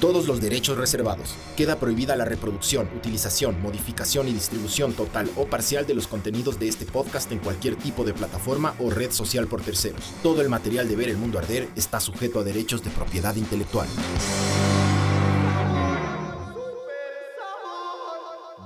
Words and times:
Todos 0.00 0.26
los 0.26 0.40
derechos 0.40 0.78
reservados. 0.78 1.36
Queda 1.58 1.78
prohibida 1.78 2.16
la 2.16 2.24
reproducción, 2.24 2.88
utilización, 2.96 3.60
modificación 3.60 4.28
y 4.28 4.32
distribución 4.32 4.94
total 4.94 5.30
o 5.36 5.44
parcial 5.46 5.86
de 5.86 5.92
los 5.92 6.06
contenidos 6.06 6.58
de 6.58 6.68
este 6.68 6.86
podcast 6.86 7.30
en 7.32 7.38
cualquier 7.38 7.76
tipo 7.76 8.02
de 8.02 8.14
plataforma 8.14 8.74
o 8.78 8.88
red 8.88 9.10
social 9.10 9.46
por 9.46 9.60
terceros. 9.60 10.14
Todo 10.22 10.40
el 10.40 10.48
material 10.48 10.88
de 10.88 10.96
Ver 10.96 11.10
el 11.10 11.18
Mundo 11.18 11.38
Arder 11.38 11.68
está 11.76 12.00
sujeto 12.00 12.40
a 12.40 12.44
derechos 12.44 12.82
de 12.82 12.88
propiedad 12.88 13.36
intelectual. 13.36 13.86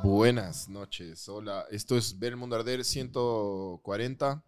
Buenas 0.05 0.69
noches, 0.69 1.29
hola. 1.29 1.67
Esto 1.69 1.97
es 1.97 2.17
Ver 2.17 2.35
el 2.35 2.37
Mundo 2.37 2.55
Arder 2.55 2.85
140, 2.85 4.45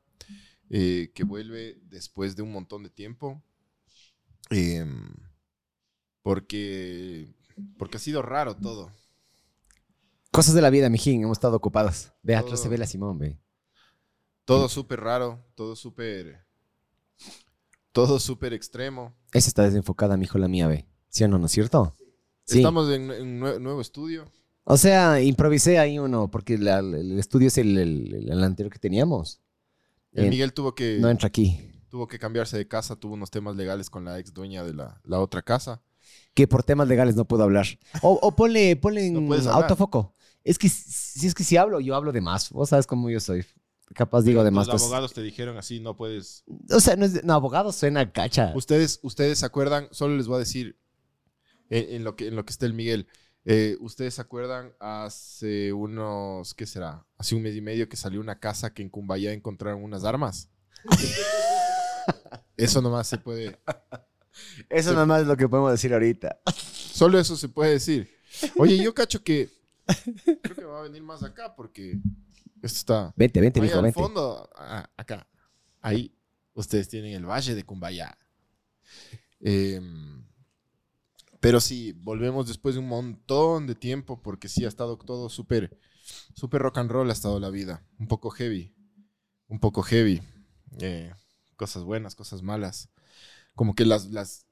eh, 0.71 1.11
que 1.13 1.25
vuelve 1.25 1.81
después 1.83 2.37
de 2.37 2.43
un 2.43 2.53
montón 2.53 2.85
de 2.85 2.91
tiempo. 2.91 3.43
Em, 4.51 5.26
porque, 6.27 7.33
porque 7.79 7.99
ha 7.99 8.01
sido 8.01 8.21
raro 8.21 8.57
todo. 8.57 8.91
Cosas 10.33 10.55
de 10.55 10.61
la 10.61 10.71
vida, 10.71 10.91
mijín, 10.91 11.23
hemos 11.23 11.37
estado 11.39 11.57
ocupados. 11.57 12.11
Ve, 12.25 12.35
atrás 12.35 12.55
Todo. 12.55 12.63
se 12.65 12.69
ve 12.69 12.79
la 12.79 12.87
Simón, 12.89 13.17
ve. 13.17 13.39
Todo 14.45 14.69
súper 14.69 14.99
raro, 15.03 15.47
todo 15.55 15.77
súper. 15.77 16.45
Todo 17.93 18.19
súper 18.19 18.55
extremo. 18.55 19.15
Esa 19.33 19.47
está 19.47 19.63
desenfocada, 19.63 20.17
mijo, 20.17 20.37
la 20.39 20.49
mía, 20.49 20.67
ve. 20.67 20.89
¿Sí 21.11 21.23
o 21.23 21.29
no, 21.29 21.39
no 21.39 21.47
es 21.47 21.53
cierto? 21.53 21.95
Sí. 22.45 22.59
Estamos 22.59 22.91
en 22.91 23.09
un 23.09 23.41
nue- 23.41 23.61
nuevo 23.61 23.81
estudio. 23.81 24.25
O 24.65 24.77
sea, 24.77 25.21
improvisé 25.21 25.79
ahí 25.79 26.01
uno, 26.01 26.29
porque 26.29 26.59
la- 26.59 26.81
el 26.81 27.17
estudio 27.21 27.47
es 27.47 27.59
el, 27.59 27.79
el- 27.79 28.29
el 28.33 28.43
anterior 28.43 28.73
que 28.73 28.81
teníamos. 28.81 29.41
El 30.11 30.25
Eh, 30.25 30.31
Miguel 30.31 30.53
tuvo 30.53 30.75
que, 30.75 30.99
No 31.01 31.09
entra 31.09 31.29
aquí. 31.29 31.71
tuvo 31.89 32.09
que 32.09 32.19
cambiarse 32.19 32.57
de 32.59 32.67
casa, 32.67 32.97
tuvo 32.97 33.15
unos 33.15 33.31
temas 33.31 33.55
legales 33.55 33.89
con 33.91 34.05
la 34.05 34.19
ex 34.19 34.35
dueña 34.35 34.65
de 34.65 34.75
la, 34.75 35.01
la 35.05 35.21
otra 35.21 35.41
casa. 35.43 35.85
Que 36.37 36.47
por 36.47 36.63
temas 36.63 36.87
legales 36.87 37.17
no 37.17 37.25
puedo 37.25 37.43
hablar. 37.43 37.67
O, 38.03 38.19
o 38.23 38.37
ponle, 38.37 38.77
ponle 38.77 39.07
en 39.07 39.27
No 39.27 39.35
autofoco. 39.51 40.15
Es 40.45 40.59
que 40.59 40.69
si 40.69 41.27
es 41.27 41.35
que 41.35 41.43
si 41.43 41.57
hablo, 41.57 41.81
yo 41.81 41.97
hablo 41.97 42.13
de 42.13 42.21
más. 42.21 42.51
Vos 42.51 42.69
sabes 42.69 42.87
cómo 42.87 43.09
yo 43.09 43.19
soy. 43.19 43.45
Capaz 43.95 44.23
digo 44.23 44.45
de 44.45 44.51
más. 44.51 44.67
Los 44.67 44.75
cosas. 44.75 44.87
abogados 44.87 45.15
te 45.15 45.23
dijeron 45.23 45.57
así, 45.57 45.81
no 45.81 45.97
puedes. 45.97 46.45
O 46.71 46.79
sea, 46.79 46.95
no, 46.95 47.07
es 47.07 47.25
no, 47.25 47.33
abogado 47.33 47.73
suena 47.73 48.13
cacha. 48.13 48.53
Ustedes, 48.55 49.01
ustedes 49.03 49.39
se 49.39 49.47
acuerdan, 49.47 49.89
solo 49.93 50.17
les 50.17 50.27
voy 50.27 50.37
a 50.37 50.41
decir 50.41 50.79
en, 51.71 51.95
en 51.97 52.05
lo, 52.05 52.17
que, 52.17 52.29
en 52.29 52.37
lo 52.37 52.45
que 52.45 52.53
está 52.53 52.67
el 52.67 52.75
Miguel. 52.75 53.09
eh, 53.47 53.77
ustedes 53.81 54.15
se 54.15 54.21
acuerdan 54.21 54.73
hace 54.79 55.73
unos, 55.73 56.53
¿qué 56.55 56.67
será? 56.67 57.07
Hace 57.17 57.35
un 57.35 57.43
mes 57.43 57.57
y 57.57 57.63
medio 57.63 57.89
que 57.89 57.97
salió 57.97 58.21
una 58.21 58.39
casa 58.41 58.75
que 58.75 58.83
en 58.83 58.91
Cumbayá 58.91 59.33
encontraron 59.33 59.83
unas 59.83 60.05
armas. 60.05 60.51
Eso 62.57 62.83
nomás 62.83 63.07
se 63.07 63.19
puede. 63.19 63.59
Eso 64.69 64.93
nada 64.93 65.07
más 65.07 65.23
es 65.23 65.27
lo 65.27 65.37
que 65.37 65.49
podemos 65.49 65.73
decir 65.73 65.93
ahorita. 65.93 66.41
Solo 66.55 67.19
eso 67.19 67.37
se 67.37 67.49
puede 67.49 67.73
decir. 67.73 68.11
Oye, 68.57 68.77
yo 68.83 68.95
cacho 68.95 69.23
que 69.23 69.51
creo 70.43 70.57
que 70.57 70.65
va 70.65 70.81
a 70.81 70.83
venir 70.83 71.03
más 71.03 71.23
acá 71.23 71.55
porque 71.55 71.99
esto 72.63 72.79
está. 72.79 73.15
Vente, 73.17 73.41
vente, 73.41 73.61
Ahí 73.61 73.67
mijo, 73.67 73.79
al 73.79 73.85
vente. 73.85 74.01
fondo, 74.01 74.49
ah, 74.57 74.89
acá. 74.97 75.27
Ahí 75.81 76.13
ustedes 76.55 76.89
tienen 76.89 77.13
el 77.15 77.27
valle 77.27 77.55
de 77.55 77.65
Cumbayá. 77.65 78.17
Em, 79.41 80.25
pero 81.41 81.61
sí, 81.61 81.93
volvemos 81.93 82.49
después 82.49 82.75
de 82.75 82.81
un 82.81 82.89
montón 82.89 83.67
de 83.67 83.75
tiempo 83.75 84.21
porque 84.23 84.49
sí 84.49 84.65
ha 84.65 84.69
estado 84.69 84.97
todo 84.99 85.29
súper, 85.29 85.79
súper 86.35 86.63
rock 86.63 86.79
and 86.79 86.91
roll 86.91 87.11
ha 87.11 87.13
estado 87.13 87.39
la 87.39 87.51
vida. 87.51 87.87
Un 87.99 88.09
poco 88.09 88.31
heavy, 88.31 88.75
un 89.49 89.61
poco 89.61 89.83
heavy. 89.83 90.23
Eh, 90.81 91.13
cosas 91.57 91.85
buenas, 91.85 92.15
cosas 92.15 92.43
malas. 92.43 92.89
Como 93.57 93.75
que 93.75 93.85
las, 93.85 94.07
las, 94.13 94.47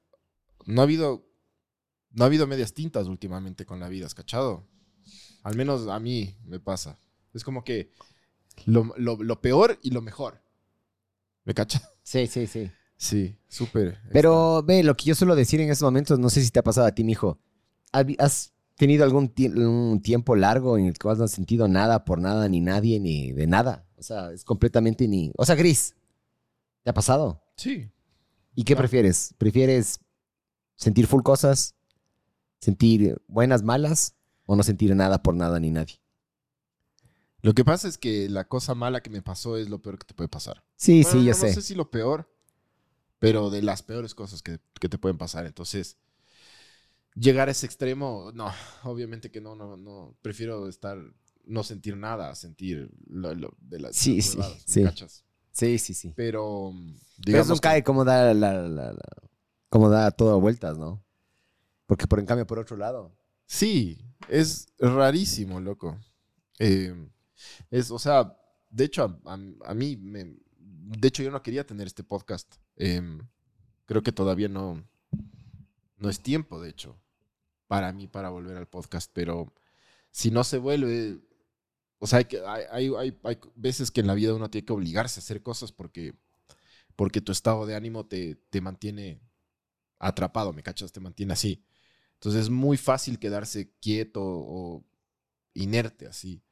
no 0.65 0.81
ha 0.81 0.83
habido, 0.83 1.25
no 2.11 2.23
ha 2.25 2.27
habido 2.27 2.47
medias 2.47 2.73
tintas 2.73 3.07
últimamente 3.07 3.65
con 3.65 3.79
la 3.79 3.87
vida, 3.87 4.05
¿has 4.07 4.15
cachado? 4.15 4.67
Al 5.43 5.55
menos 5.55 5.87
a 5.87 5.99
mí 5.99 6.35
me 6.43 6.59
pasa. 6.59 6.99
Es 7.33 7.43
como 7.45 7.63
que 7.63 7.91
lo, 8.65 8.91
lo- 8.97 9.23
lo 9.23 9.39
peor 9.41 9.79
y 9.81 9.91
lo 9.91 10.01
mejor. 10.01 10.41
¿Me 11.45 11.53
cacha? 11.53 11.81
Sí, 12.03 12.27
sí, 12.27 12.47
sí. 12.47 12.69
Sí, 12.97 13.37
súper. 13.47 13.99
Pero 14.11 14.63
ve, 14.63 14.83
lo 14.83 14.95
que 14.95 15.05
yo 15.05 15.15
suelo 15.15 15.35
decir 15.35 15.59
en 15.61 15.69
estos 15.69 15.85
momentos, 15.85 16.17
no 16.19 16.29
sé 16.29 16.43
si 16.43 16.49
te 16.49 16.59
ha 16.59 16.63
pasado 16.63 16.87
a 16.87 16.91
ti, 16.95 17.03
mijo. 17.03 17.39
¿Habi- 17.91 18.15
¿Has 18.19 18.53
tenido 18.75 19.03
algún 19.03 19.31
un 19.57 20.01
tiempo 20.01 20.35
largo 20.35 20.77
en 20.77 20.85
el 20.87 20.93
que 20.97 21.07
no 21.07 21.23
has 21.23 21.31
sentido 21.31 21.67
nada 21.67 22.05
por 22.05 22.19
nada, 22.19 22.49
ni 22.49 22.61
nadie, 22.61 22.99
ni 22.99 23.31
de 23.31 23.47
nada? 23.47 23.85
O 23.97 24.03
sea, 24.03 24.31
es 24.31 24.43
completamente 24.43 25.07
ni... 25.07 25.31
O 25.37 25.45
sea, 25.45 25.55
gris. 25.55 25.93
¿Te 26.83 26.89
ha 26.89 26.93
pasado? 26.93 27.43
Sí. 27.57 27.89
¿Y 28.55 28.63
qué 28.63 28.75
prefieres? 28.75 29.33
¿Prefieres 29.37 29.99
sentir 30.75 31.07
full 31.07 31.23
cosas? 31.23 31.75
¿Sentir 32.61 33.21
buenas, 33.27 33.63
malas? 33.63 34.15
¿O 34.45 34.55
no 34.55 34.63
sentir 34.63 34.95
nada 34.95 35.23
por 35.23 35.35
nada 35.35 35.59
ni 35.59 35.71
nadie? 35.71 36.01
Lo 37.41 37.53
que 37.53 37.63
pasa 37.65 37.87
es 37.87 37.97
que 37.97 38.27
la 38.29 38.47
cosa 38.47 38.75
mala 38.75 39.01
que 39.01 39.09
me 39.09 39.21
pasó 39.21 39.57
es 39.57 39.69
lo 39.69 39.81
peor 39.81 39.99
que 39.99 40.05
te 40.07 40.13
puede 40.13 40.27
pasar. 40.29 40.63
Sí, 40.77 41.03
Bueno, 41.03 41.21
sí, 41.21 41.25
yo 41.25 41.33
no, 41.33 41.37
sé. 41.37 41.47
No 41.47 41.53
sé 41.53 41.61
si 41.61 41.75
lo 41.75 41.91
peor, 41.91 42.29
pero 43.19 43.49
de 43.51 43.61
las 43.63 43.83
peores 43.83 44.15
cosas 44.15 44.41
que, 44.43 44.59
que 44.79 44.89
te 44.89 44.97
pueden 44.99 45.17
pasar. 45.17 45.45
Entonces, 45.45 45.97
llegar 47.15 47.47
a 47.47 47.51
ese 47.51 47.65
extremo, 47.65 48.31
no, 48.33 48.51
obviamente 48.83 49.31
que 49.31 49.41
no, 49.41 49.55
no, 49.55 49.77
no. 49.77 50.15
Prefiero 50.21 50.67
estar, 50.67 50.97
no 51.45 51.63
sentir 51.63 51.97
nada, 51.97 52.33
sentir 52.35 52.89
lo, 53.07 53.33
lo- 53.35 53.55
de 53.59 53.79
las 53.79 54.01
Sí, 54.01 54.21
sí, 54.21 54.43
huevadas, 54.43 54.67
¿me 54.69 54.77
sí. 54.77 54.81
cachas? 54.81 55.23
Sí, 55.55 55.77
sí, 55.79 55.93
sí. 55.93 56.11
Pero, 56.17 56.73
Pero 56.73 56.99
digamos 57.25 57.47
eso 57.47 57.55
que- 57.55 57.61
cae 57.61 57.83
como 57.83 58.03
da, 58.03 58.33
la, 58.33 58.53
la- 58.67 58.91
la- 58.91 59.21
como 59.69 59.89
da 59.89 60.11
todo 60.11 60.39
vueltas, 60.41 60.77
¿no? 60.77 61.01
Porque 61.85 62.07
por 62.07 62.19
en 62.19 62.25
cambio, 62.25 62.45
por 62.45 62.59
otro 62.59 62.75
lado. 62.75 63.15
Sí, 63.45 63.97
es 64.27 64.67
rarísimo, 64.79 65.59
loco. 65.61 65.97
Eh, 66.59 66.93
es, 67.71 67.89
o 67.89 67.99
sea, 67.99 68.35
de 68.69 68.83
hecho, 68.83 69.03
a, 69.25 69.33
a- 69.33 69.69
a 69.71 69.73
mí, 69.73 69.95
me, 69.95 70.35
de 70.59 71.07
hecho, 71.07 71.23
yo 71.23 71.31
no 71.31 71.41
quería 71.41 71.65
tener 71.65 71.87
este 71.87 72.03
podcast. 72.03 72.55
Em, 72.75 73.19
creo 73.85 74.03
que 74.03 74.11
todavía 74.11 74.49
no, 74.49 74.83
no 75.97 76.09
es 76.09 76.19
tiempo, 76.19 76.59
de 76.59 76.69
hecho, 76.71 76.97
para 77.67 77.93
mí, 77.93 78.07
para 78.07 78.29
volver 78.29 78.57
al 78.57 78.67
podcast. 78.67 79.09
Pero 79.13 79.53
si 80.11 80.31
no 80.31 80.43
se 80.43 80.57
vuelve, 80.57 81.19
o 81.99 82.07
sea, 82.07 82.19
hay, 82.19 82.25
que- 82.25 82.41
hay, 82.45 82.91
hay, 82.97 83.17
hay- 83.23 83.39
veces 83.55 83.91
que 83.91 84.01
en 84.01 84.07
la 84.07 84.13
vida 84.15 84.33
uno 84.33 84.49
tiene 84.49 84.65
que 84.65 84.73
obligarse 84.73 85.19
a 85.19 85.23
hacer 85.23 85.41
cosas 85.43 85.71
porque, 85.71 86.13
porque 86.95 87.21
tu 87.21 87.31
estado 87.31 87.65
de 87.65 87.75
ánimo 87.75 88.05
te, 88.07 88.35
te 88.49 88.61
mantiene 88.61 89.21
atrapado, 89.99 90.53
¿me 90.53 90.63
cachas? 90.63 90.91
Te 90.91 90.99
mantiene 90.99 91.33
así. 91.33 91.63
Entonces 92.15 92.43
es 92.43 92.49
muy 92.49 92.77
fácil 92.77 93.19
quedarse 93.19 93.71
quieto 93.81 94.21
o 94.23 94.85
inerte 95.53 96.07
así. 96.07 96.43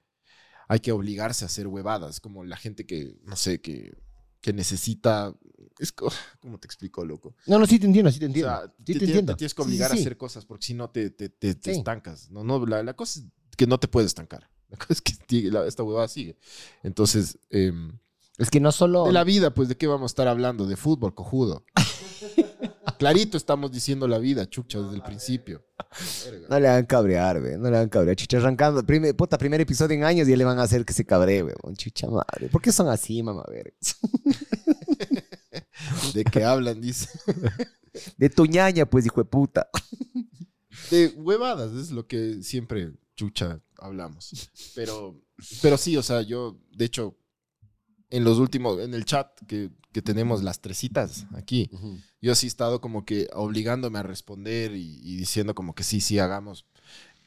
Hay 0.67 0.79
que 0.79 0.91
obligarse 0.91 1.45
a 1.45 1.47
hacer 1.47 1.67
huevadas, 1.67 2.19
como 2.19 2.43
la 2.43 2.57
gente 2.57 2.85
que, 2.85 3.17
no 3.23 3.35
sé, 3.35 3.61
que, 3.61 3.93
que 4.41 4.53
necesita... 4.53 5.35
Es 5.79 5.91
¿Cómo 6.41 6.59
te 6.59 6.67
explico, 6.67 7.05
loco? 7.05 7.35
No, 7.47 7.59
no, 7.59 7.65
sí 7.65 7.79
te 7.79 7.85
entiendo, 7.85 8.11
sí 8.11 8.19
te 8.19 8.25
O 8.25 8.27
entiendo. 8.27 8.49
sea, 8.51 8.73
sí 8.85 8.93
te, 8.93 9.05
entiendo. 9.05 9.33
te 9.33 9.37
tienes 9.39 9.53
que 9.53 9.61
sí, 9.61 9.67
obligar 9.67 9.91
sí. 9.91 9.97
a 9.97 10.01
hacer 10.01 10.17
cosas 10.17 10.45
porque 10.45 10.65
si 10.65 10.73
no 10.73 10.89
te, 10.89 11.13
estancas. 11.65 12.29
No, 12.31 12.43
no, 12.43 12.65
la, 12.65 12.83
la 12.83 12.93
cosa 12.95 13.19
es 13.19 13.25
que 13.57 13.67
no 13.67 13.79
te 13.79 13.87
puedes 13.87 14.07
estancar. 14.07 14.49
La 14.73 14.77
cosa 14.79 14.93
es 14.93 15.01
que 15.01 15.13
esta 15.67 15.83
huevada 15.83 16.07
sigue. 16.07 16.35
Entonces, 16.81 17.37
em, 17.51 17.99
Es 18.39 18.49
que 18.49 18.59
no 18.59 18.71
solo. 18.71 19.05
de 19.05 19.11
la 19.11 19.23
vida, 19.23 19.53
pues, 19.53 19.69
¿de 19.69 19.77
qué 19.77 19.85
vamos 19.85 20.09
a 20.09 20.13
estar 20.13 20.27
hablando? 20.27 20.65
De 20.65 20.75
fútbol, 20.75 21.13
cojudo. 21.13 21.63
Clarito 22.97 23.37
estamos 23.37 23.71
diciendo 23.71 24.07
la 24.07 24.17
vida, 24.17 24.49
chucha, 24.49 24.79
desde 24.79 24.95
el 24.95 25.03
principio. 25.03 25.63
Verga. 26.25 26.47
No 26.49 26.59
le 26.59 26.67
hagan 26.69 26.85
cabrear, 26.85 27.39
güey. 27.41 27.57
No 27.57 27.69
le 27.69 27.77
hagan 27.77 27.89
cabrear. 27.89 28.15
Chicha 28.15 28.37
arrancando. 28.37 28.83
Primer, 28.83 29.15
puta, 29.15 29.37
primer 29.37 29.59
episodio 29.61 29.95
en 29.95 30.05
años 30.05 30.27
y 30.27 30.31
ya 30.31 30.37
le 30.37 30.45
van 30.45 30.57
a 30.57 30.63
hacer 30.63 30.85
que 30.85 30.93
se 30.93 31.05
cabree, 31.05 31.41
güey. 31.41 31.53
Chicha 31.75 32.07
madre. 32.07 32.47
¿Por 32.49 32.61
qué 32.61 32.71
son 32.71 32.87
así, 32.87 33.21
mamá? 33.21 33.43
Ver. 33.49 33.73
¿De 36.13 36.23
qué 36.23 36.43
hablan? 36.43 36.81
Dice. 36.81 37.09
De 38.17 38.29
tu 38.29 38.45
ñaña, 38.45 38.85
pues, 38.85 39.05
hijo 39.05 39.21
de 39.21 39.25
puta. 39.25 39.69
De 40.89 41.07
huevadas, 41.17 41.73
es 41.73 41.91
lo 41.91 42.07
que 42.07 42.41
siempre, 42.41 42.93
chucha, 43.15 43.61
hablamos. 43.77 44.49
Pero, 44.75 45.19
pero 45.61 45.77
sí, 45.77 45.97
o 45.97 46.03
sea, 46.03 46.21
yo, 46.21 46.57
de 46.71 46.85
hecho, 46.85 47.17
en 48.09 48.23
los 48.23 48.37
últimos, 48.37 48.79
en 48.79 48.93
el 48.93 49.05
chat 49.05 49.27
que, 49.47 49.71
que 49.91 50.01
tenemos 50.01 50.43
las 50.43 50.61
tresitas 50.61 51.25
aquí, 51.33 51.69
yo 52.21 52.35
sí 52.35 52.45
he 52.45 52.47
estado 52.47 52.79
como 52.79 53.05
que 53.05 53.27
obligándome 53.33 53.99
a 53.99 54.03
responder 54.03 54.75
y, 54.75 54.99
y 55.03 55.15
diciendo 55.17 55.55
como 55.55 55.75
que 55.75 55.83
sí, 55.83 55.99
sí, 55.99 56.19
hagamos. 56.19 56.65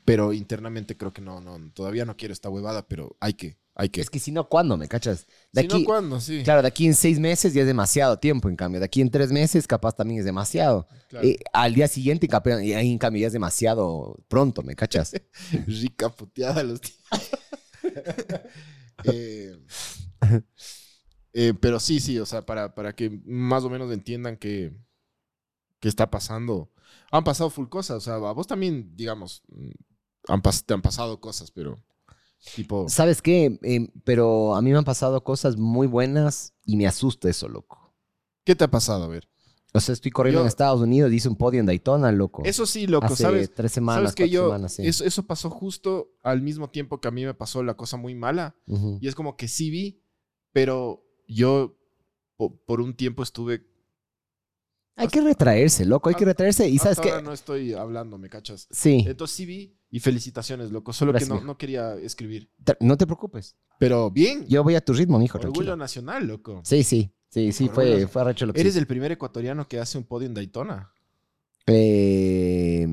Pero 0.04 0.32
internamente 0.32 0.96
creo 0.96 1.12
que 1.12 1.20
no, 1.20 1.40
no, 1.40 1.58
todavía 1.72 2.04
no 2.04 2.16
quiero 2.16 2.32
esta 2.32 2.48
huevada, 2.48 2.86
pero 2.86 3.16
hay 3.20 3.34
que, 3.34 3.58
hay 3.76 3.90
que. 3.90 4.00
Es 4.00 4.11
que 4.11 4.19
si 4.19 4.32
no, 4.32 4.49
¿cuándo, 4.49 4.76
me 4.76 4.88
cachas? 4.88 5.26
De 5.52 5.62
Si 5.62 5.69
no, 5.69 5.84
¿cuándo? 5.84 6.19
Sí. 6.20 6.43
claro, 6.43 6.62
de 6.62 6.69
aquí 6.69 6.87
en 6.87 6.94
seis 6.94 7.20
meses 7.20 7.55
ya 7.55 7.61
es 7.61 7.67
demasiado 7.67 8.19
tiempo, 8.19 8.49
en 8.49 8.56
cambio. 8.56 8.81
De 8.81 8.87
aquí 8.87 9.00
en 9.02 9.11
tres 9.11 9.31
meses, 9.31 9.67
capaz 9.67 9.93
también 9.94 10.19
es 10.20 10.25
demasiado. 10.25 10.88
Claro. 11.08 11.26
Eh, 11.28 11.38
al 11.52 11.75
día 11.75 11.87
siguiente, 11.87 12.26
en 12.31 12.99
cambio 12.99 13.20
ya 13.20 13.26
es 13.28 13.32
demasiado 13.32 14.17
pronto, 14.28 14.62
¿me 14.62 14.75
cachas? 14.75 15.12
Rica 15.67 16.08
puteada 16.08 16.62
los 16.62 16.81
tíos. 16.81 16.99
Eh, 19.05 19.55
eh, 21.34 21.55
pero 21.61 21.79
sí, 21.79 22.00
sí, 22.00 22.19
o 22.19 22.25
sea, 22.26 22.44
para, 22.46 22.75
para 22.75 22.94
que 22.94 23.20
más 23.26 23.62
o 23.62 23.70
menos 23.70 23.93
entiendan 23.93 24.37
que, 24.38 24.72
que 25.81 25.88
está 25.88 26.11
pasando. 26.11 26.72
Han 27.11 27.22
pasado 27.25 27.50
full 27.50 27.69
cosas, 27.69 27.99
o 27.99 28.00
sea, 28.00 28.14
a 28.14 28.32
vos 28.32 28.46
también, 28.46 28.96
digamos, 28.96 29.43
mm, 29.49 29.70
han 30.29 30.43
pas- 30.43 30.64
te 30.64 30.72
han 30.75 30.82
pasado 30.82 31.20
cosas, 31.20 31.50
pero 31.50 31.79
tipo... 32.54 32.88
¿Sabes 32.88 33.22
qué? 33.22 33.58
Eh, 33.62 33.88
pero 34.04 34.54
a 34.54 34.62
mí 34.62 34.70
me 34.72 34.78
han 34.78 34.84
pasado 34.84 35.22
cosas 35.24 35.56
muy 35.56 35.86
buenas 35.86 36.54
y 36.64 36.76
me 36.76 36.86
asusta 36.86 37.28
eso, 37.28 37.48
loco. 37.48 37.94
¿Qué 38.44 38.54
te 38.54 38.64
ha 38.64 38.70
pasado? 38.70 39.04
A 39.04 39.08
ver. 39.08 39.28
O 39.74 39.80
sea, 39.80 39.92
estoy 39.92 40.10
corriendo 40.10 40.38
Yo- 40.40 40.44
en 40.44 40.48
Estados 40.48 40.80
Unidos, 40.80 41.12
hice 41.12 41.28
un 41.28 41.36
podio 41.36 41.60
en 41.60 41.66
Daytona, 41.66 42.10
loco. 42.12 42.42
Eso 42.44 42.64
sí, 42.64 42.86
loco, 42.86 43.06
Hace 43.06 43.24
¿sabes? 43.24 43.52
tres 43.52 43.72
semanas, 43.72 44.02
Sabes 44.02 44.14
que 44.14 44.22
cuatro 44.24 44.32
yo, 44.34 44.46
semanas, 44.46 44.72
sí. 44.74 44.86
eso, 44.86 45.04
eso 45.04 45.26
pasó 45.26 45.50
justo 45.50 46.12
al 46.22 46.40
mismo 46.40 46.70
tiempo 46.70 47.00
que 47.00 47.08
a 47.08 47.10
mí 47.10 47.24
me 47.26 47.34
pasó 47.34 47.62
la 47.62 47.74
cosa 47.74 47.96
muy 47.98 48.14
mala. 48.14 48.56
Y 49.00 49.06
es 49.08 49.14
como 49.14 49.36
que 49.36 49.48
sí 49.48 49.68
vi, 49.70 50.00
pero 50.52 51.04
yo 51.28 51.76
po- 52.36 52.56
por 52.64 52.80
un 52.80 52.94
tiempo 52.94 53.22
estuve... 53.22 53.66
Hay 54.96 55.08
que 55.08 55.20
retraerse, 55.20 55.84
loco, 55.84 56.08
hay 56.08 56.14
que 56.14 56.25
retraerse. 56.25 56.69
Y 56.69 56.78
sabes 56.78 56.98
hasta 56.98 57.02
qué? 57.02 57.10
ahora 57.10 57.22
no 57.22 57.32
estoy 57.32 57.75
hablando, 57.75 58.16
¿me 58.16 58.31
cachas? 58.31 58.66
Sí, 58.70 59.04
Entonces 59.06 59.37
sí 59.37 59.44
vi 59.44 59.76
y 59.90 60.00
felicitaciones, 60.00 60.70
loco. 60.70 60.93
Solo 60.93 61.12
Gracias, 61.12 61.31
que 61.31 61.38
no, 61.38 61.44
no 61.44 61.58
quería 61.58 61.94
escribir. 61.96 62.50
no 62.81 62.96
te 62.96 63.06
preocupes. 63.06 63.56
Pero 63.78 64.10
bien. 64.10 64.46
Yo 64.46 64.64
voy 64.64 64.75
a 64.75 64.81
tu 64.81 64.94
ritmo, 64.94 65.19
mijo, 65.19 65.37
Orgullo 65.38 65.52
tranquilo. 65.52 65.76
nacional, 65.76 66.26
loco. 66.26 66.62
Sí, 66.64 66.82
sí, 66.82 67.12
sí, 67.28 67.52
sí, 67.52 67.69
fue, 67.69 67.90
Orgullo. 67.90 68.08
fue 68.08 68.22
arrecho 68.22 68.46
lo 68.46 68.54
que 68.54 68.60
Eres 68.60 68.76
el 68.76 68.87
primer 68.87 69.12
ecuatoriano 69.12 69.69
que 69.69 69.78
hace 69.78 69.98
un 69.98 70.04
podio 70.04 70.26
en 70.26 70.34
Daytona. 70.34 70.90
Eh, 71.66 72.87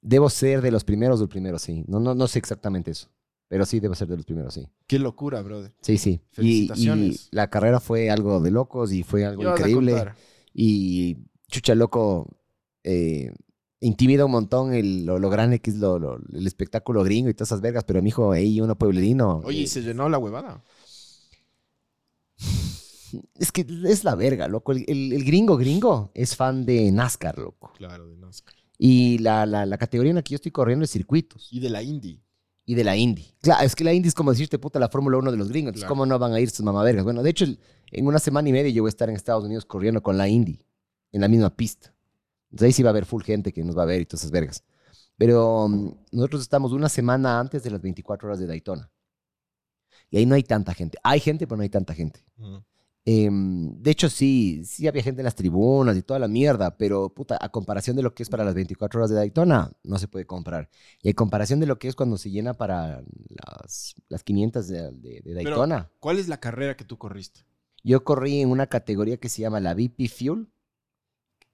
debo 0.00 0.30
ser 0.30 0.60
de 0.60 0.70
los 0.70 0.82
primeros 0.82 1.20
del 1.20 1.28
primero, 1.28 1.58
sí. 1.58 1.84
No, 1.86 2.00
no, 2.00 2.14
no 2.14 2.26
sé 2.26 2.38
exactamente 2.38 2.90
eso. 2.90 3.08
Pero 3.48 3.64
sí, 3.64 3.80
debo 3.80 3.94
ser 3.94 4.08
de 4.08 4.16
los 4.16 4.26
primeros, 4.26 4.54
sí. 4.54 4.68
Qué 4.86 4.98
locura, 4.98 5.40
brother. 5.40 5.72
Sí, 5.80 5.96
sí. 5.98 6.20
Felicitaciones. 6.32 7.28
Y, 7.32 7.36
la 7.36 7.48
carrera 7.48 7.80
fue 7.80 8.10
algo 8.10 8.40
de 8.40 8.50
locos 8.50 8.92
y 8.92 9.02
fue 9.02 9.24
algo 9.24 9.40
¿Qué 9.40 9.46
vas 9.46 9.62
a 9.62 9.68
increíble. 9.68 10.12
Y 10.52 11.16
chucha, 11.50 11.74
loco, 11.74 12.26
eh, 12.84 13.32
intimida 13.80 14.24
un 14.24 14.32
montón 14.32 14.72
el- 14.74 15.04
lo, 15.06 15.18
lo 15.18 15.30
grande 15.30 15.60
que 15.60 15.70
es 15.70 15.76
lo, 15.76 15.98
lo- 15.98 16.18
el 16.32 16.46
espectáculo 16.46 17.02
gringo 17.04 17.28
y 17.30 17.34
todas 17.34 17.48
esas 17.48 17.60
vergas, 17.60 17.84
pero 17.84 18.02
mi 18.02 18.08
hijo, 18.08 18.32
ahí 18.32 18.60
uno 18.60 18.76
pueblerino. 18.76 19.40
Oye, 19.44 19.60
eh, 19.60 19.62
¿y 19.62 19.66
se 19.66 19.82
llenó 19.82 20.08
la 20.08 20.18
huevada? 20.18 20.62
es 23.38 23.52
que 23.52 23.66
es 23.86 24.04
la 24.04 24.14
verga, 24.14 24.48
loco. 24.48 24.72
El, 24.72 24.84
el- 24.88 25.12
el 25.12 25.24
gringo 25.24 25.56
gringo 25.56 26.10
es 26.14 26.36
fan 26.36 26.64
de 26.64 26.90
NASCAR, 26.92 27.38
loco. 27.38 27.72
Claro, 27.76 28.08
de 28.08 28.16
NASCAR. 28.16 28.54
Y 28.78 29.18
la, 29.18 29.44
la, 29.46 29.66
la 29.66 29.76
categoría 29.78 30.10
en 30.10 30.16
la 30.16 30.22
que 30.22 30.30
yo 30.32 30.36
estoy 30.36 30.52
corriendo 30.52 30.84
es 30.84 30.90
circuitos. 30.90 31.48
Y 31.52 31.58
de 31.60 31.68
la 31.70 31.82
Indy. 31.82 32.22
y 32.64 32.74
de 32.74 32.84
la 32.84 32.96
Indy. 32.96 33.26
Claro, 33.40 33.64
es 33.64 33.74
que 33.74 33.82
la 33.82 33.92
Indy 33.92 34.08
es 34.08 34.14
como 34.14 34.30
decirte, 34.30 34.58
puta, 34.58 34.78
la 34.78 34.88
Fórmula 34.88 35.16
1 35.18 35.30
de 35.32 35.36
los 35.38 35.48
gringos. 35.48 35.70
Entonces, 35.70 35.82
Claro. 35.84 35.94
¿cómo 35.94 36.06
no 36.06 36.18
van 36.18 36.32
a 36.32 36.40
ir 36.40 36.50
sus 36.50 36.64
mamavergas? 36.64 37.02
Bueno, 37.04 37.22
de 37.22 37.30
hecho, 37.30 37.44
en 37.90 38.06
una 38.06 38.18
semana 38.18 38.48
y 38.48 38.52
media 38.52 38.70
yo 38.70 38.82
voy 38.82 38.88
a 38.88 38.90
estar 38.90 39.08
en 39.08 39.16
Estados 39.16 39.44
Unidos 39.44 39.64
corriendo 39.64 40.02
con 40.02 40.16
la 40.18 40.28
Indy, 40.28 40.60
en 41.12 41.20
la 41.20 41.28
misma 41.28 41.50
pista. 41.54 41.94
Entonces 42.50 42.66
ahí 42.66 42.72
sí 42.72 42.82
va 42.82 42.90
a 42.90 42.92
haber 42.92 43.04
full 43.06 43.22
gente 43.22 43.52
que 43.52 43.62
nos 43.64 43.76
va 43.76 43.82
a 43.82 43.86
ver 43.86 44.00
y 44.00 44.06
todas 44.06 44.20
esas 44.22 44.30
vergas. 44.32 44.64
Pero 45.16 45.68
mm, 45.68 45.90
nosotros 46.12 46.42
estamos 46.42 46.72
una 46.72 46.88
semana 46.88 47.38
antes 47.40 47.62
de 47.62 47.70
las 47.70 47.80
24 47.82 48.28
horas 48.28 48.38
de 48.38 48.46
Daytona. 48.46 48.90
Y 50.10 50.16
ahí 50.18 50.26
no 50.26 50.34
hay 50.34 50.42
tanta 50.42 50.72
gente. 50.74 50.98
Hay 51.02 51.20
gente, 51.20 51.46
pero 51.46 51.56
no 51.58 51.62
hay 51.62 51.68
tanta 51.68 51.94
gente. 51.94 52.24
Em, 53.04 53.72
de 53.82 53.90
hecho, 53.90 54.10
sí, 54.10 54.62
sí 54.66 54.86
había 54.86 55.02
gente 55.02 55.22
en 55.22 55.24
las 55.24 55.34
tribunas 55.34 55.96
y 55.96 56.02
toda 56.02 56.18
la 56.20 56.28
mierda, 56.28 56.76
pero 56.76 57.08
puta, 57.08 57.38
a 57.40 57.48
comparación 57.48 57.96
de 57.96 58.02
lo 58.02 58.14
que 58.14 58.22
es 58.22 58.28
para 58.28 58.44
las 58.44 58.54
24 58.54 59.00
horas 59.00 59.08
de 59.10 59.16
Daytona, 59.16 59.72
no 59.82 59.98
se 59.98 60.08
puede 60.08 60.26
comprar. 60.26 60.68
Y 61.02 61.08
a 61.08 61.14
comparación 61.14 61.58
de 61.60 61.66
lo 61.66 61.78
que 61.78 61.88
es 61.88 61.94
cuando 61.94 62.18
se 62.18 62.30
llena 62.30 62.52
para 62.54 63.02
las, 63.28 63.94
las 64.08 64.22
500 64.24 64.68
de, 64.68 64.90
de- 64.92 65.20
de 65.24 65.34
Daytona, 65.34 65.90
¿Cuál 66.00 66.18
es 66.18 66.28
la 66.28 66.38
carrera 66.38 66.76
que 66.76 66.84
tú 66.84 66.98
corriste? 66.98 67.40
yo 67.82 68.04
corrí 68.04 68.40
en 68.42 68.50
una 68.50 68.66
categoría 68.66 69.16
que 69.16 69.28
se 69.30 69.40
llama 69.40 69.60
la 69.60 69.72
VP 69.72 70.08
Fuel, 70.08 70.48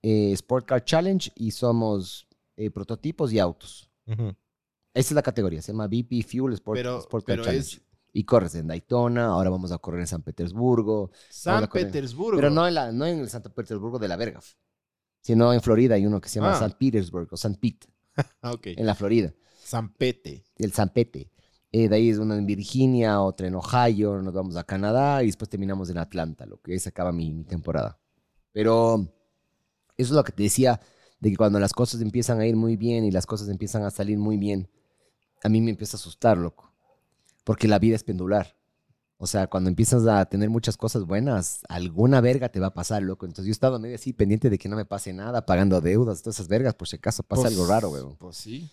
eh, 0.06 0.32
Sport 0.32 0.66
Car 0.66 0.84
Challenge, 0.84 1.32
y 1.34 1.50
somos 1.50 2.26
eh, 2.56 2.70
prototipos 2.70 3.32
y 3.32 3.38
autos. 3.38 3.90
Esa 4.06 4.34
es 4.92 5.12
la 5.12 5.22
categoría, 5.22 5.62
se 5.62 5.72
llama 5.72 5.86
VP 5.86 6.22
Fuel 6.22 6.52
Sport, 6.54 6.76
Pero, 6.78 6.98
Sport 6.98 7.24
Car 7.24 7.32
pero 7.36 7.44
Challenge. 7.44 7.66
es 7.76 7.82
Y 8.12 8.24
corres 8.24 8.54
en 8.54 8.66
Daytona, 8.68 9.26
ahora 9.26 9.48
vamos 9.50 9.72
a 9.72 9.78
correr 9.78 10.00
en 10.02 10.06
San 10.06 10.22
Petersburgo, 10.22 11.10
San. 11.30 11.66
Petersburgo. 11.68 12.36
Pero 12.36 12.50
no 12.50 12.68
en, 12.68 12.74
la, 12.74 12.92
no 12.92 13.06
en 13.06 13.18
el 13.20 13.28
Santo 13.30 13.52
Petersburgo 13.52 13.98
de 13.98 14.08
la 14.08 14.16
verga, 14.16 14.40
sino 15.20 15.52
en 15.54 15.60
Florida 15.62 15.94
hay 15.94 16.06
uno 16.06 16.20
que 16.20 16.28
se 16.28 16.38
llama 16.38 16.52
Ah. 16.52 16.58
San 16.60 16.72
Petersburg 16.78 17.28
o 17.32 17.36
San 17.36 17.54
Pete, 17.56 17.88
Ah, 18.42 18.52
ok. 18.52 18.66
en 18.66 18.86
la 18.86 18.94
Florida, 18.94 19.32
San 19.64 19.92
Pete. 19.94 20.44
el 20.58 20.72
San 20.72 20.90
Pete. 20.90 21.30
Eh, 21.72 21.88
de 21.88 21.96
ahí 21.96 22.08
es 22.10 22.18
una 22.18 22.36
en 22.36 22.46
Virginia, 22.46 23.20
otra 23.20 23.48
en 23.48 23.56
Ohio, 23.56 24.22
nos 24.22 24.32
vamos 24.32 24.54
a 24.54 24.62
Canadá 24.62 25.24
y 25.24 25.26
después 25.26 25.48
terminamos 25.48 25.90
en 25.90 25.98
Atlanta, 25.98 26.46
lo 26.46 26.60
que 26.60 26.78
se 26.78 26.90
acaba 26.90 27.10
mi, 27.10 27.32
mi 27.32 27.42
temporada. 27.44 27.98
Pero 28.52 29.08
eso 29.96 30.12
es 30.12 30.16
lo 30.16 30.24
que 30.24 30.32
te 30.32 30.42
decía, 30.44 30.80
de 31.20 31.30
que 31.30 31.36
cuando 31.36 31.58
las 31.60 31.72
cosas 31.72 32.00
empiezan 32.00 32.40
a 32.40 32.46
ir 32.46 32.56
muy 32.56 32.76
bien 32.76 33.04
y 33.04 33.10
las 33.10 33.26
cosas 33.26 33.48
empiezan 33.48 33.82
a 33.84 33.90
salir 33.90 34.18
muy 34.18 34.36
bien, 34.36 34.68
a 35.42 35.48
mí 35.48 35.60
me 35.60 35.70
empieza 35.70 35.96
a 35.96 36.00
asustar, 36.00 36.36
loco. 36.38 36.70
Porque 37.44 37.68
la 37.68 37.78
vida 37.78 37.96
es 37.96 38.02
pendular. 38.04 38.56
O 39.18 39.26
sea, 39.26 39.46
cuando 39.46 39.70
empiezas 39.70 40.06
a 40.06 40.24
tener 40.26 40.50
muchas 40.50 40.76
cosas 40.76 41.04
buenas, 41.04 41.60
alguna 41.68 42.20
verga 42.20 42.48
te 42.48 42.60
va 42.60 42.68
a 42.68 42.74
pasar, 42.74 43.02
loco. 43.02 43.26
Entonces 43.26 43.46
yo 43.46 43.50
he 43.50 43.52
estado 43.52 43.78
medio 43.78 43.94
así 43.94 44.12
pendiente 44.12 44.50
de 44.50 44.58
que 44.58 44.68
no 44.68 44.76
me 44.76 44.84
pase 44.84 45.12
nada, 45.12 45.46
pagando 45.46 45.80
deudas, 45.80 46.20
todas 46.22 46.36
esas 46.36 46.48
vergas, 46.48 46.74
por 46.74 46.88
si 46.88 46.96
acaso 46.96 47.22
pasa 47.22 47.42
Pues- 47.42 47.52
algo 47.52 47.66
raro, 47.66 47.90
weón. 47.90 48.16
Pues 48.16 48.36
sí. 48.36 48.70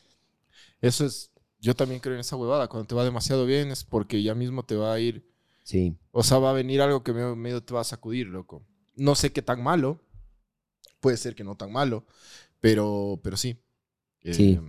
Eso 0.81 1.05
es. 1.05 1.29
Yo 1.59 1.75
también 1.75 1.99
creo 2.01 2.15
en 2.15 2.21
esa 2.21 2.35
huevada. 2.35 2.67
Cuando 2.67 2.87
te 2.87 2.95
va 2.95 3.03
demasiado 3.03 3.45
bien 3.45 3.69
es 3.69 3.83
porque 3.83 4.23
ya 4.23 4.33
mismo 4.33 4.63
te 4.63 4.75
va 4.75 4.93
a 4.93 4.99
ir. 4.99 5.29
Sí. 5.63 5.95
O 6.11 6.23
sea, 6.23 6.39
va 6.39 6.49
a 6.49 6.53
venir 6.53 6.81
algo 6.81 7.03
que 7.03 7.13
medio, 7.13 7.35
medio 7.35 7.61
te 7.63 7.73
va 7.73 7.81
a 7.81 7.85
sacudir, 7.85 8.25
loco. 8.27 8.63
No 8.95 9.13
sé 9.13 9.31
qué 9.31 9.41
tan 9.43 9.61
malo. 9.61 10.01
Puede 11.01 11.17
ser 11.17 11.35
que 11.35 11.43
no 11.43 11.55
tan 11.57 11.71
malo. 11.73 12.05
Pero, 12.61 13.19
pero 13.23 13.35
sí. 13.35 13.61
Eh, 14.21 14.33
Sí. 14.33 14.59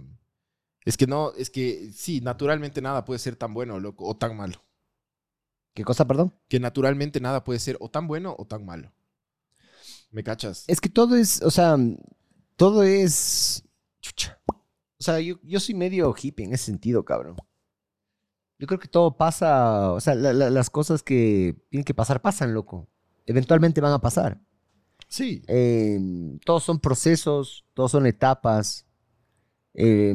Es 0.84 0.96
que 0.96 1.06
no, 1.06 1.32
es 1.34 1.48
que 1.50 1.92
sí, 1.94 2.20
naturalmente 2.20 2.82
nada 2.82 3.04
puede 3.04 3.20
ser 3.20 3.36
tan 3.36 3.54
bueno, 3.54 3.78
loco, 3.78 4.04
o 4.04 4.16
tan 4.16 4.36
malo. 4.36 4.64
¿Qué 5.74 5.84
cosa, 5.84 6.06
perdón? 6.08 6.34
Que 6.48 6.58
naturalmente 6.58 7.20
nada 7.20 7.44
puede 7.44 7.60
ser 7.60 7.76
o 7.80 7.88
tan 7.88 8.08
bueno 8.08 8.34
o 8.36 8.44
tan 8.46 8.66
malo. 8.66 8.92
¿Me 10.10 10.24
cachas? 10.24 10.64
Es 10.66 10.80
que 10.80 10.88
todo 10.88 11.14
es, 11.14 11.40
o 11.42 11.50
sea, 11.52 11.76
todo 12.56 12.82
es... 12.82 13.62
Chucha. 14.00 14.40
O 14.48 15.04
sea, 15.04 15.20
yo, 15.20 15.36
yo 15.44 15.60
soy 15.60 15.74
medio 15.76 16.12
hippie 16.20 16.44
en 16.46 16.52
ese 16.52 16.64
sentido, 16.66 17.04
cabrón. 17.04 17.36
Yo 18.58 18.66
creo 18.66 18.78
que 18.80 18.88
todo 18.88 19.16
pasa, 19.16 19.92
o 19.92 20.00
sea, 20.00 20.14
la- 20.14 20.32
la- 20.32 20.50
las 20.50 20.68
cosas 20.70 21.02
que 21.02 21.56
tienen 21.70 21.84
que 21.84 21.94
pasar, 21.94 22.20
pasan, 22.20 22.54
loco. 22.54 22.88
Eventualmente 23.26 23.80
van 23.80 23.92
a 23.92 24.00
pasar. 24.00 24.40
Sí. 25.12 25.42
Eh, 25.46 26.00
todos 26.46 26.64
son 26.64 26.80
procesos, 26.80 27.66
todos 27.74 27.90
son 27.92 28.06
etapas. 28.06 28.86
Eh, 29.74 30.14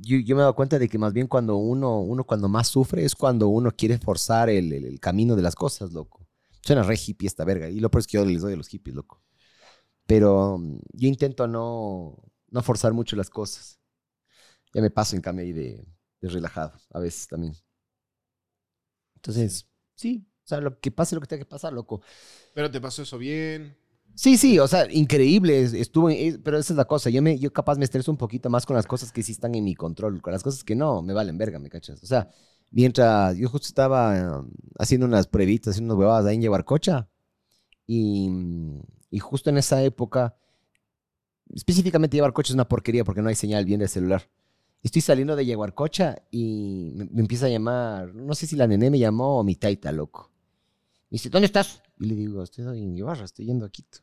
yo, 0.00 0.18
yo 0.18 0.36
me 0.36 0.40
he 0.40 0.44
dado 0.44 0.54
cuenta 0.56 0.78
de 0.78 0.88
que 0.88 0.98
más 0.98 1.12
bien 1.12 1.26
cuando 1.28 1.56
uno, 1.56 2.00
uno 2.00 2.24
cuando 2.24 2.48
más 2.48 2.68
sufre 2.68 3.04
es 3.04 3.14
cuando 3.14 3.48
uno 3.48 3.70
quiere 3.72 3.98
forzar 3.98 4.50
el, 4.50 4.72
el- 4.72 4.86
el 4.86 5.00
camino 5.00 5.36
de 5.36 5.42
las 5.42 5.54
cosas, 5.54 5.92
loco. 5.92 6.26
Suena 6.62 6.82
re 6.82 6.96
hippie 6.96 7.26
esta 7.28 7.44
verga. 7.44 7.68
Y 7.70 7.80
lo 7.80 7.90
peor 7.90 8.00
es 8.00 8.06
que 8.06 8.18
yo 8.18 8.24
les 8.24 8.42
doy 8.42 8.54
a 8.54 8.56
los 8.56 8.68
hippies, 8.68 8.96
loco. 8.96 9.22
Pero 10.06 10.58
mm, 10.58 10.78
yo 10.94 11.08
intento 11.08 11.48
no, 11.48 12.16
no 12.50 12.62
forzar 12.62 12.92
mucho 12.94 13.16
las 13.16 13.30
cosas. 13.30 13.80
Ya 14.74 14.82
me 14.82 14.90
paso 14.90 15.16
en 15.16 15.22
cambio 15.22 15.44
ahí 15.44 15.52
de, 15.52 15.86
de 16.20 16.28
relajado, 16.30 16.72
a 16.92 17.00
veces 17.00 17.28
también. 17.28 17.54
Entonces, 19.16 19.68
sí, 19.94 20.26
o 20.44 20.48
sea, 20.48 20.60
lo 20.60 20.78
que 20.80 20.90
pase 20.90 21.14
lo 21.14 21.20
que 21.20 21.26
tenga 21.26 21.44
que 21.44 21.48
pasar, 21.50 21.72
loco. 21.72 22.02
Pero 22.54 22.70
te 22.70 22.80
pasó 22.80 23.02
eso 23.02 23.18
bien. 23.18 23.76
Sí, 24.14 24.36
sí, 24.36 24.58
o 24.58 24.68
sea, 24.68 24.86
increíble, 24.90 25.62
es- 25.62 25.72
estuvo, 25.72 26.08
es- 26.10 26.38
pero 26.38 26.58
esa 26.58 26.72
es 26.72 26.76
la 26.76 26.84
cosa, 26.84 27.08
yo, 27.10 27.22
me, 27.22 27.38
yo 27.38 27.52
capaz 27.52 27.78
me 27.78 27.84
estreso 27.84 28.10
un 28.10 28.18
poquito 28.18 28.50
más 28.50 28.66
con 28.66 28.76
las 28.76 28.86
cosas 28.86 29.10
que 29.12 29.22
sí 29.22 29.32
están 29.32 29.54
en 29.54 29.64
mi 29.64 29.74
control, 29.74 30.20
con 30.20 30.32
las 30.32 30.42
cosas 30.42 30.64
que 30.64 30.74
no, 30.74 31.02
me 31.02 31.14
valen 31.14 31.38
verga, 31.38 31.58
¿me 31.58 31.70
cachas? 31.70 32.02
O 32.02 32.06
sea, 32.06 32.28
mientras 32.70 33.36
yo 33.36 33.48
justo 33.48 33.66
estaba 33.68 34.40
um, 34.40 34.50
haciendo 34.78 35.06
unas 35.06 35.26
pruebitas, 35.26 35.72
haciendo 35.72 35.94
unas 35.94 36.00
huevadas 36.02 36.26
ahí 36.26 36.34
en 36.36 36.42
Yeguarcocha, 36.42 37.08
y, 37.86 38.30
y 39.10 39.20
justo 39.20 39.50
en 39.50 39.58
esa 39.58 39.82
época, 39.84 40.36
específicamente 41.54 42.16
Yeguarcocha 42.16 42.50
es 42.52 42.54
una 42.54 42.68
porquería 42.68 43.04
porque 43.04 43.22
no 43.22 43.28
hay 43.28 43.34
señal 43.34 43.64
bien 43.64 43.80
de 43.80 43.88
celular. 43.88 44.28
Estoy 44.82 45.02
saliendo 45.02 45.36
de 45.36 45.46
Yeguarcocha 45.46 46.16
y 46.30 46.92
me, 46.96 47.06
me 47.06 47.22
empieza 47.22 47.46
a 47.46 47.50
llamar, 47.50 48.14
no 48.14 48.34
sé 48.36 48.46
si 48.48 48.56
la 48.56 48.68
nené 48.68 48.90
me 48.90 49.00
llamó 49.00 49.40
o 49.40 49.44
mi 49.44 49.56
taita, 49.56 49.92
loco. 49.92 50.31
Me 51.12 51.16
dice, 51.16 51.28
¿dónde 51.28 51.44
estás? 51.44 51.82
Y 51.98 52.06
le 52.06 52.14
digo, 52.14 52.42
estoy 52.42 52.64
en 52.64 52.96
Ibarra, 52.96 53.26
estoy 53.26 53.44
yendo 53.44 53.66
a 53.66 53.68
Quito. 53.68 53.98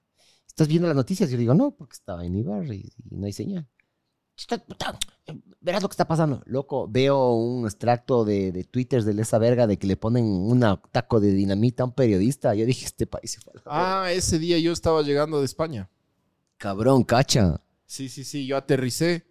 ¿Estás 0.46 0.68
viendo 0.68 0.88
las 0.88 0.96
noticias? 0.96 1.28
Yo 1.28 1.38
le 1.38 1.42
digo, 1.42 1.56
no, 1.56 1.72
porque 1.72 1.94
estaba 1.94 2.24
en 2.24 2.36
Ibarra 2.36 2.76
y, 2.76 2.88
y 3.10 3.18
no 3.18 3.26
hay 3.26 3.34
señal. 3.34 3.68
Verás 5.60 5.82
lo 5.82 5.90
que 5.90 5.94
está 5.94 6.08
pasando. 6.08 6.44
Loco, 6.46 6.88
veo 6.88 7.34
un 7.34 7.66
extracto 7.66 8.24
de, 8.26 8.52
de 8.52 8.64
Twitter 8.64 9.04
de 9.04 9.20
esa 9.20 9.40
verga 9.40 9.66
de 9.66 9.80
que 9.80 9.88
le 9.88 9.98
ponen 9.98 10.24
un 10.24 10.64
taco 10.92 11.20
de 11.20 11.32
dinamita 11.32 11.82
a 11.82 11.88
un 11.88 11.94
periodista. 11.94 12.54
Yo 12.54 12.68
dije, 12.68 12.86
este 12.86 13.08
país 13.08 13.32
se 13.32 13.42
fue 13.42 13.54
a. 13.66 14.04
Ah, 14.04 14.12
ese 14.12 14.38
día 14.38 14.60
yo 14.60 14.72
estaba 14.72 15.02
llegando 15.02 15.40
de 15.40 15.46
España. 15.46 15.90
Cabrón, 16.58 17.04
cacha. 17.06 17.60
Sí, 17.88 18.08
sí, 18.08 18.24
sí, 18.24 18.46
yo 18.46 18.56
aterricé. 18.56 19.26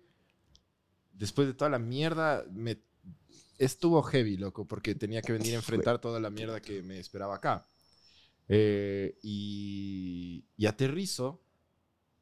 Después 1.12 1.46
de 1.46 1.54
toda 1.54 1.70
la 1.70 1.78
mierda, 1.78 2.44
me 2.50 2.82
estuvo 3.58 4.02
heavy, 4.02 4.36
loco, 4.36 4.66
porque 4.66 4.94
tenía 4.94 5.22
que 5.22 5.32
venir 5.32 5.54
a 5.54 5.56
enfrentar 5.56 6.00
toda 6.00 6.20
la 6.20 6.30
mierda 6.30 6.60
que 6.60 6.82
me 6.82 6.98
esperaba 6.98 7.36
acá. 7.36 7.66
Eh, 8.48 9.18
y, 9.22 10.44
y 10.56 10.66
aterrizo, 10.66 11.42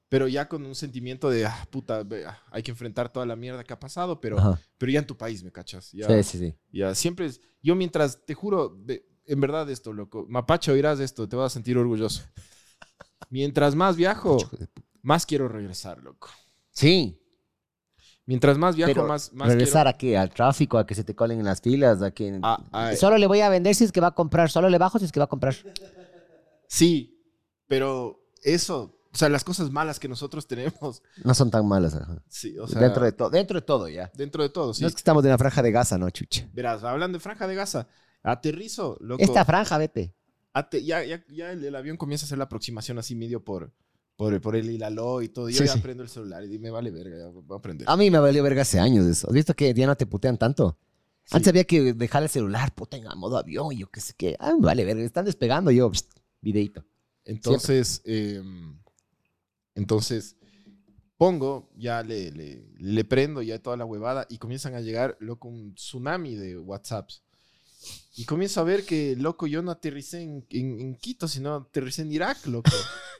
pero 0.08 0.28
ya 0.28 0.48
con 0.48 0.64
un 0.64 0.74
sentimiento 0.74 1.30
de, 1.30 1.46
ah, 1.46 1.68
puta, 1.70 2.06
ah, 2.26 2.42
hay 2.50 2.62
que 2.62 2.70
enfrentar 2.70 3.12
toda 3.12 3.26
la 3.26 3.36
mierda 3.36 3.64
que 3.64 3.72
ha 3.72 3.78
pasado, 3.80 4.20
pero, 4.20 4.38
Ajá. 4.38 4.60
pero 4.78 4.92
ya 4.92 5.00
en 5.00 5.06
tu 5.06 5.16
país, 5.16 5.42
¿me 5.42 5.52
cachas? 5.52 5.92
Ya, 5.92 6.08
Sí, 6.08 6.38
sí, 6.38 6.38
sí. 6.38 6.54
ya 6.72 6.94
siempre 6.94 7.26
es, 7.26 7.40
yo 7.62 7.74
mientras, 7.74 8.24
te 8.24 8.34
juro, 8.34 8.78
en 9.26 9.40
verdad 9.40 9.68
esto, 9.70 9.92
loco, 9.92 10.26
Mapache, 10.28 10.70
oirás 10.72 11.00
esto, 11.00 11.28
te 11.28 11.36
vas 11.36 11.52
a 11.52 11.54
sentir 11.54 11.76
orgulloso. 11.78 12.22
Mientras 13.30 13.74
más 13.74 13.96
viajo, 13.96 14.36
más 15.02 15.26
quiero 15.26 15.48
regresar, 15.48 16.00
loco. 16.02 16.28
Sí, 16.70 17.20
Mientras 18.26 18.58
más 18.58 18.74
viajo, 18.74 18.92
pero 18.92 19.06
más, 19.06 19.32
más 19.32 19.48
regresar 19.48 19.86
a 19.86 19.92
qué? 19.92 20.18
Al 20.18 20.30
tráfico, 20.30 20.78
a 20.78 20.86
que 20.86 20.94
se 20.96 21.04
te 21.04 21.14
colen 21.14 21.38
en 21.38 21.44
las 21.46 21.60
filas, 21.60 22.02
a 22.02 22.10
que... 22.10 22.24
quiero- 22.30 22.40
a- 22.44 22.60
a- 22.72 22.96
Solo 22.96 23.18
le 23.18 23.26
voy 23.28 23.40
a 23.40 23.48
vender 23.48 23.74
si 23.74 23.84
es 23.84 23.92
que 23.92 24.00
va 24.00 24.08
a 24.08 24.14
comprar, 24.14 24.50
solo 24.50 24.68
le 24.68 24.78
bajo 24.78 24.98
si 24.98 25.04
es 25.04 25.12
que 25.12 25.20
va 25.20 25.24
a 25.24 25.28
comprar. 25.28 25.54
Sí, 26.66 27.22
pero 27.68 28.20
eso, 28.42 28.98
o 29.12 29.16
sea, 29.16 29.28
las 29.28 29.44
cosas 29.44 29.70
malas 29.70 30.00
que 30.00 30.08
nosotros 30.08 30.46
tenemos, 30.46 31.02
No 31.24 31.34
son 31.34 31.50
tan 31.50 31.66
malas. 31.66 31.94
ajá. 31.94 32.22
sí, 32.28 32.58
o 32.58 32.66
sea, 32.66 32.80
dentro, 32.80 33.04
de 33.04 33.12
todo, 33.12 33.30
dentro 33.30 33.60
de 33.60 33.62
todo, 33.66 33.88
ya. 33.88 34.10
dentro 34.14 34.42
de 34.42 34.48
todo, 34.48 34.74
sí. 34.74 34.82
No 34.82 34.88
es 34.88 34.94
que 34.94 34.98
estamos 34.98 35.24
en 35.24 35.30
la 35.30 35.38
franja 35.38 35.62
de 35.62 35.70
Gaza, 35.72 35.98
¿no, 35.98 36.10
chucha? 36.10 36.48
Verás, 36.52 36.82
hablando 36.84 37.16
de 37.18 37.22
Franja 37.22 37.46
de 37.46 37.54
Gaza, 37.54 37.86
aterrizo, 38.22 38.96
loco. 39.00 39.22
Esta 39.22 39.44
franja, 39.44 39.78
vete. 39.78 40.12
ate- 40.52 40.82
ya 40.84 41.04
ya, 41.04 41.24
ya 41.28 41.52
el, 41.52 41.64
el 41.64 41.76
avión 41.76 41.96
comienza 41.96 42.24
a 42.24 42.26
hacer 42.26 42.38
la 42.38 42.44
aproximación 42.44 42.98
así 42.98 43.14
medio 43.14 43.44
por, 43.44 43.72
por, 44.16 44.40
por 44.40 44.56
el 44.56 44.70
Hilalo 44.70 45.22
y 45.22 45.28
todo. 45.28 45.48
Yo 45.50 45.58
Sí, 45.58 45.66
ya 45.66 45.74
sí. 45.74 45.80
prendo 45.80 46.02
el 46.02 46.08
celular 46.08 46.44
y 46.44 46.58
me 46.58 46.70
vale 46.70 46.90
verga, 46.90 47.18
ya 47.18 47.26
voy 47.28 47.44
a 47.50 47.58
aprender. 47.58 47.88
A 47.88 47.96
mí 47.96 48.10
me 48.10 48.18
valió 48.18 48.42
verga 48.42 48.62
hace 48.62 48.78
años 48.80 49.06
eso. 49.06 49.28
¿Has 49.28 49.34
visto 49.34 49.54
que 49.54 49.72
ya 49.74 49.86
no 49.86 49.96
te 49.96 50.06
putean 50.06 50.38
tanto? 50.38 50.78
Sí. 51.24 51.36
Antes 51.36 51.48
había 51.48 51.64
que 51.64 51.92
dejar 51.92 52.22
el 52.22 52.28
celular, 52.28 52.74
puta, 52.74 52.96
en 52.96 53.04
modo 53.18 53.36
avión 53.36 53.72
y 53.72 53.78
yo 53.78 53.90
qué 53.90 54.00
sé 54.00 54.14
qué. 54.16 54.36
Ah, 54.38 54.52
vale 54.58 54.84
verga, 54.84 55.02
están 55.02 55.24
despegando 55.24 55.70
yo, 55.70 55.90
pst, 55.90 56.12
videito. 56.40 56.84
Entonces, 57.24 58.00
em, 58.04 58.78
entonces 59.74 60.36
pongo, 61.18 61.68
ya 61.76 62.02
le, 62.02 62.30
le, 62.30 62.66
le 62.78 63.04
prendo 63.04 63.42
ya 63.42 63.58
toda 63.60 63.76
la 63.76 63.84
huevada 63.84 64.26
y 64.30 64.38
comienzan 64.38 64.74
a 64.74 64.80
llegar, 64.80 65.16
loco, 65.20 65.48
un 65.48 65.74
tsunami 65.74 66.34
de 66.36 66.58
WhatsApps. 66.58 67.22
Y 68.16 68.24
comienzo 68.24 68.60
a 68.60 68.64
ver 68.64 68.84
que, 68.84 69.16
loco, 69.16 69.46
yo 69.46 69.62
no 69.62 69.70
aterricé 69.70 70.22
en, 70.22 70.46
en- 70.50 70.80
en 70.80 70.94
Quito, 70.96 71.28
sino 71.28 71.54
aterricé 71.54 72.02
en 72.02 72.12
Irak, 72.12 72.46
loco. 72.46 72.70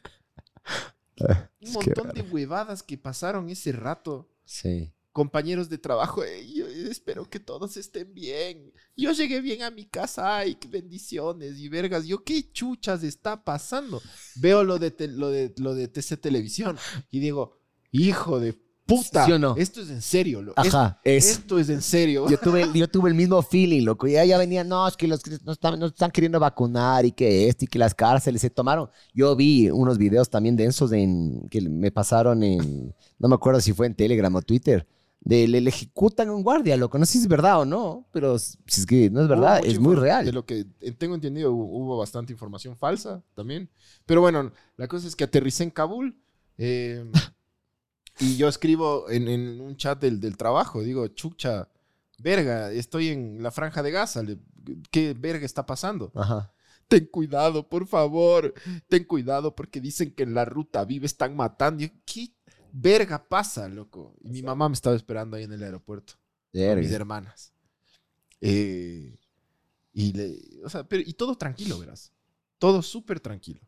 Un 1.61 1.73
montón 1.73 2.13
de 2.13 2.23
huevadas 2.23 2.83
que 2.83 2.99
pasaron 2.99 3.49
ese 3.49 3.73
rato. 3.73 4.29
Sí. 4.45 4.93
Compañeros 5.13 5.71
de 5.71 5.79
trabajo, 5.79 6.23
"Ey, 6.25 6.55
yo 6.57 6.67
espero 6.67 7.29
que 7.31 7.41
todos 7.41 7.79
estén 7.79 8.13
bien. 8.13 8.71
Yo 8.95 9.13
llegué 9.13 9.41
bien 9.41 9.63
a 9.63 9.71
mi 9.71 9.87
casa, 9.87 10.37
ay, 10.37 10.57
qué 10.57 10.69
bendiciones 10.69 11.59
y 11.59 11.71
vergas. 11.71 12.07
Yo, 12.07 12.23
¿qué 12.23 12.53
chuchas 12.53 13.03
está 13.03 13.43
pasando? 13.43 14.03
Veo 14.35 14.63
lo 14.63 14.79
de, 14.79 14.91
te- 14.91 15.09
lo 15.09 15.31
de, 15.31 15.55
lo 15.57 15.75
de 15.75 15.89
TC 15.89 16.19
Televisión 16.19 16.77
y 17.11 17.21
digo, 17.21 17.59
hijo 17.93 18.41
de 18.41 18.53
puta, 18.87 19.27
¿Sí 19.27 19.33
o 19.33 19.39
no? 19.39 19.55
esto 19.57 19.81
es 19.83 19.91
en 19.91 20.01
serio. 20.01 20.41
lo- 20.43 20.53
Ajá, 20.57 21.01
es- 21.05 21.25
es. 21.27 21.39
esto 21.39 21.59
es 21.59 21.69
en 21.69 21.83
serio. 21.83 22.29
Yo 22.29 22.39
tuve, 22.39 22.67
yo 22.75 22.89
tuve 22.89 23.11
el 23.11 23.15
mismo 23.17 23.43
feeling, 23.43 23.85
loco. 23.85 24.07
Ya, 24.07 24.25
ya 24.25 24.39
venía, 24.39 24.63
no, 24.65 24.87
es 24.87 24.97
que 24.97 25.07
los 25.09 25.21
nos 25.45 25.55
están, 25.55 25.79
nos 25.79 25.93
están 25.93 26.11
queriendo 26.11 26.39
vacunar 26.41 27.05
y 27.05 27.13
que 27.13 27.49
esto 27.49 27.65
y 27.65 27.69
que 27.69 27.79
las 27.79 27.95
cárceles 27.95 28.41
se 28.41 28.51
tomaron. 28.51 28.89
Yo 29.13 29.35
vi 29.37 29.69
unos 29.71 29.99
videos 29.99 30.31
también 30.31 30.57
densos 30.57 30.93
en, 30.93 31.49
que 31.51 31.61
me 31.61 31.91
pasaron 31.91 32.43
en, 32.43 32.95
no 33.19 33.29
me 33.29 33.35
acuerdo 33.35 33.61
si 33.61 33.73
fue 33.73 33.87
en 33.87 33.95
Telegram 33.95 34.35
o 34.35 34.41
Twitter, 34.43 34.87
de 35.21 35.49
le, 35.49 35.61
le 35.61 35.71
ejecutan 35.71 36.29
a 36.29 36.33
un 36.33 36.45
guardia, 36.45 36.77
loco. 36.77 36.99
No 36.99 37.05
sé 37.07 37.15
si 37.15 37.19
es 37.19 37.27
verdad 37.29 37.61
o 37.61 37.65
no, 37.65 38.07
pero 38.13 38.39
si 38.39 38.57
es 38.69 38.87
que 38.87 39.11
no 39.11 39.21
es 39.23 39.27
verdad, 39.29 39.61
es 39.65 39.81
muy 39.81 39.97
real. 39.97 40.25
De 40.25 40.31
lo 40.33 40.47
que 40.47 40.65
eh, 40.81 40.93
tengo 40.93 41.17
entendido, 41.17 41.51
hubo, 41.53 41.65
hubo 41.65 41.99
bastante 41.99 42.33
información 42.33 42.77
falsa 42.77 43.25
también. 43.35 43.69
Pero 44.05 44.21
bueno, 44.21 44.53
la 44.77 44.87
cosa 44.87 45.09
es 45.09 45.17
que 45.17 45.25
aterricé 45.25 45.65
en 45.65 45.71
Kabul 45.71 46.17
eh, 46.59 47.05
y 48.19 48.37
yo 48.37 48.49
escribo 48.49 49.11
en, 49.11 49.29
en 49.29 49.61
un 49.61 49.77
chat 49.77 50.01
del, 50.01 50.21
del 50.21 50.37
trabajo, 50.37 50.83
digo, 50.83 51.07
chucha, 51.09 51.69
verga, 52.19 52.73
estoy 52.73 53.09
en 53.09 53.43
la 53.43 53.51
franja 53.51 53.83
de 53.83 53.91
Gaza, 53.91 54.23
¿qué 54.91 55.15
verga 55.15 55.45
está 55.45 55.67
pasando? 55.67 56.13
Ajá. 56.15 56.53
Ten 56.89 57.07
cuidado, 57.07 57.69
por 57.69 57.87
favor, 57.87 58.55
ten 58.89 59.05
cuidado 59.05 59.55
porque 59.55 59.81
dicen 59.81 60.13
que 60.15 60.23
en 60.23 60.35
la 60.35 60.45
ruta 60.45 60.85
vive 60.85 61.07
están 61.07 61.35
matando. 61.35 61.83
Yo, 61.83 61.89
¿Qué 62.05 62.33
verga 62.73 63.27
pasa, 63.29 63.69
loco? 63.69 64.15
Y 64.23 64.31
mi 64.31 64.43
mamá 64.43 64.69
me 64.69 64.75
estaba 64.75 64.95
esperando 64.95 65.37
ahí 65.37 65.45
en 65.45 65.53
el 65.53 65.63
aeropuerto 65.63 66.15
con 66.53 66.79
mis 66.79 66.93
hermanas. 66.93 67.53
Eh, 68.41 69.19
y, 69.93 70.13
le, 70.13 70.39
o 70.65 70.69
sea, 70.69 70.85
pero, 70.85 71.03
y 71.05 71.15
todo 71.15 71.37
tranquilo, 71.37 71.79
verás. 71.79 72.13
Todo 72.59 72.83
súper 72.83 73.19
tranquilo. 73.19 73.61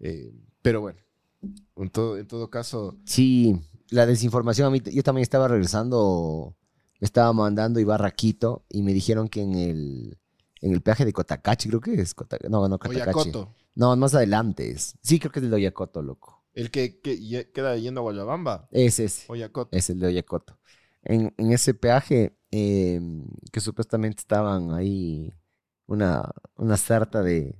Eh, 0.00 0.34
pero 0.60 0.80
bueno, 0.80 0.98
en 1.76 1.90
todo, 1.90 2.16
en 2.18 2.26
todo 2.26 2.50
caso, 2.50 2.96
Sí, 3.04 3.60
la 3.90 4.06
desinformación 4.06 4.66
a 4.68 4.70
mí, 4.70 4.80
yo 4.92 5.02
también 5.02 5.22
estaba 5.22 5.48
regresando, 5.48 6.56
me 7.00 7.04
estaba 7.06 7.32
mandando 7.32 7.80
Ibarra 7.80 8.08
a 8.08 8.10
Quito 8.12 8.64
y 8.68 8.82
me 8.82 8.92
dijeron 8.92 9.28
que 9.28 9.42
en 9.42 9.54
el, 9.54 10.18
en 10.60 10.72
el 10.72 10.80
peaje 10.82 11.04
de 11.04 11.12
Cotacachi, 11.12 11.68
creo 11.68 11.80
que 11.80 11.94
es, 12.00 12.14
Cota- 12.14 12.38
no, 12.48 12.68
no, 12.68 12.78
Cotacachi. 12.78 13.02
Oyacoto, 13.30 13.54
No, 13.74 13.94
más 13.96 14.14
adelante 14.14 14.70
es. 14.70 14.96
Sí, 15.02 15.18
creo 15.18 15.32
que 15.32 15.40
es 15.40 15.44
el 15.44 15.50
de 15.50 15.56
Oyacoto, 15.56 16.02
loco. 16.02 16.42
el 16.54 16.70
que, 16.70 17.00
que 17.00 17.50
queda 17.52 17.76
yendo 17.76 18.00
a 18.00 18.02
Guayabamba, 18.04 18.68
Ese 18.70 19.04
es, 19.04 19.24
Oyacoto. 19.28 19.76
es 19.76 19.90
el 19.90 19.98
de 20.00 20.06
Oyacoto. 20.08 20.58
En, 21.04 21.34
en 21.36 21.52
ese 21.52 21.74
peaje, 21.74 22.36
eh, 22.52 23.00
que 23.50 23.60
supuestamente 23.60 24.20
estaban 24.20 24.72
ahí 24.72 25.32
una, 25.86 26.30
una 26.56 26.76
sarta 26.76 27.22
de, 27.22 27.58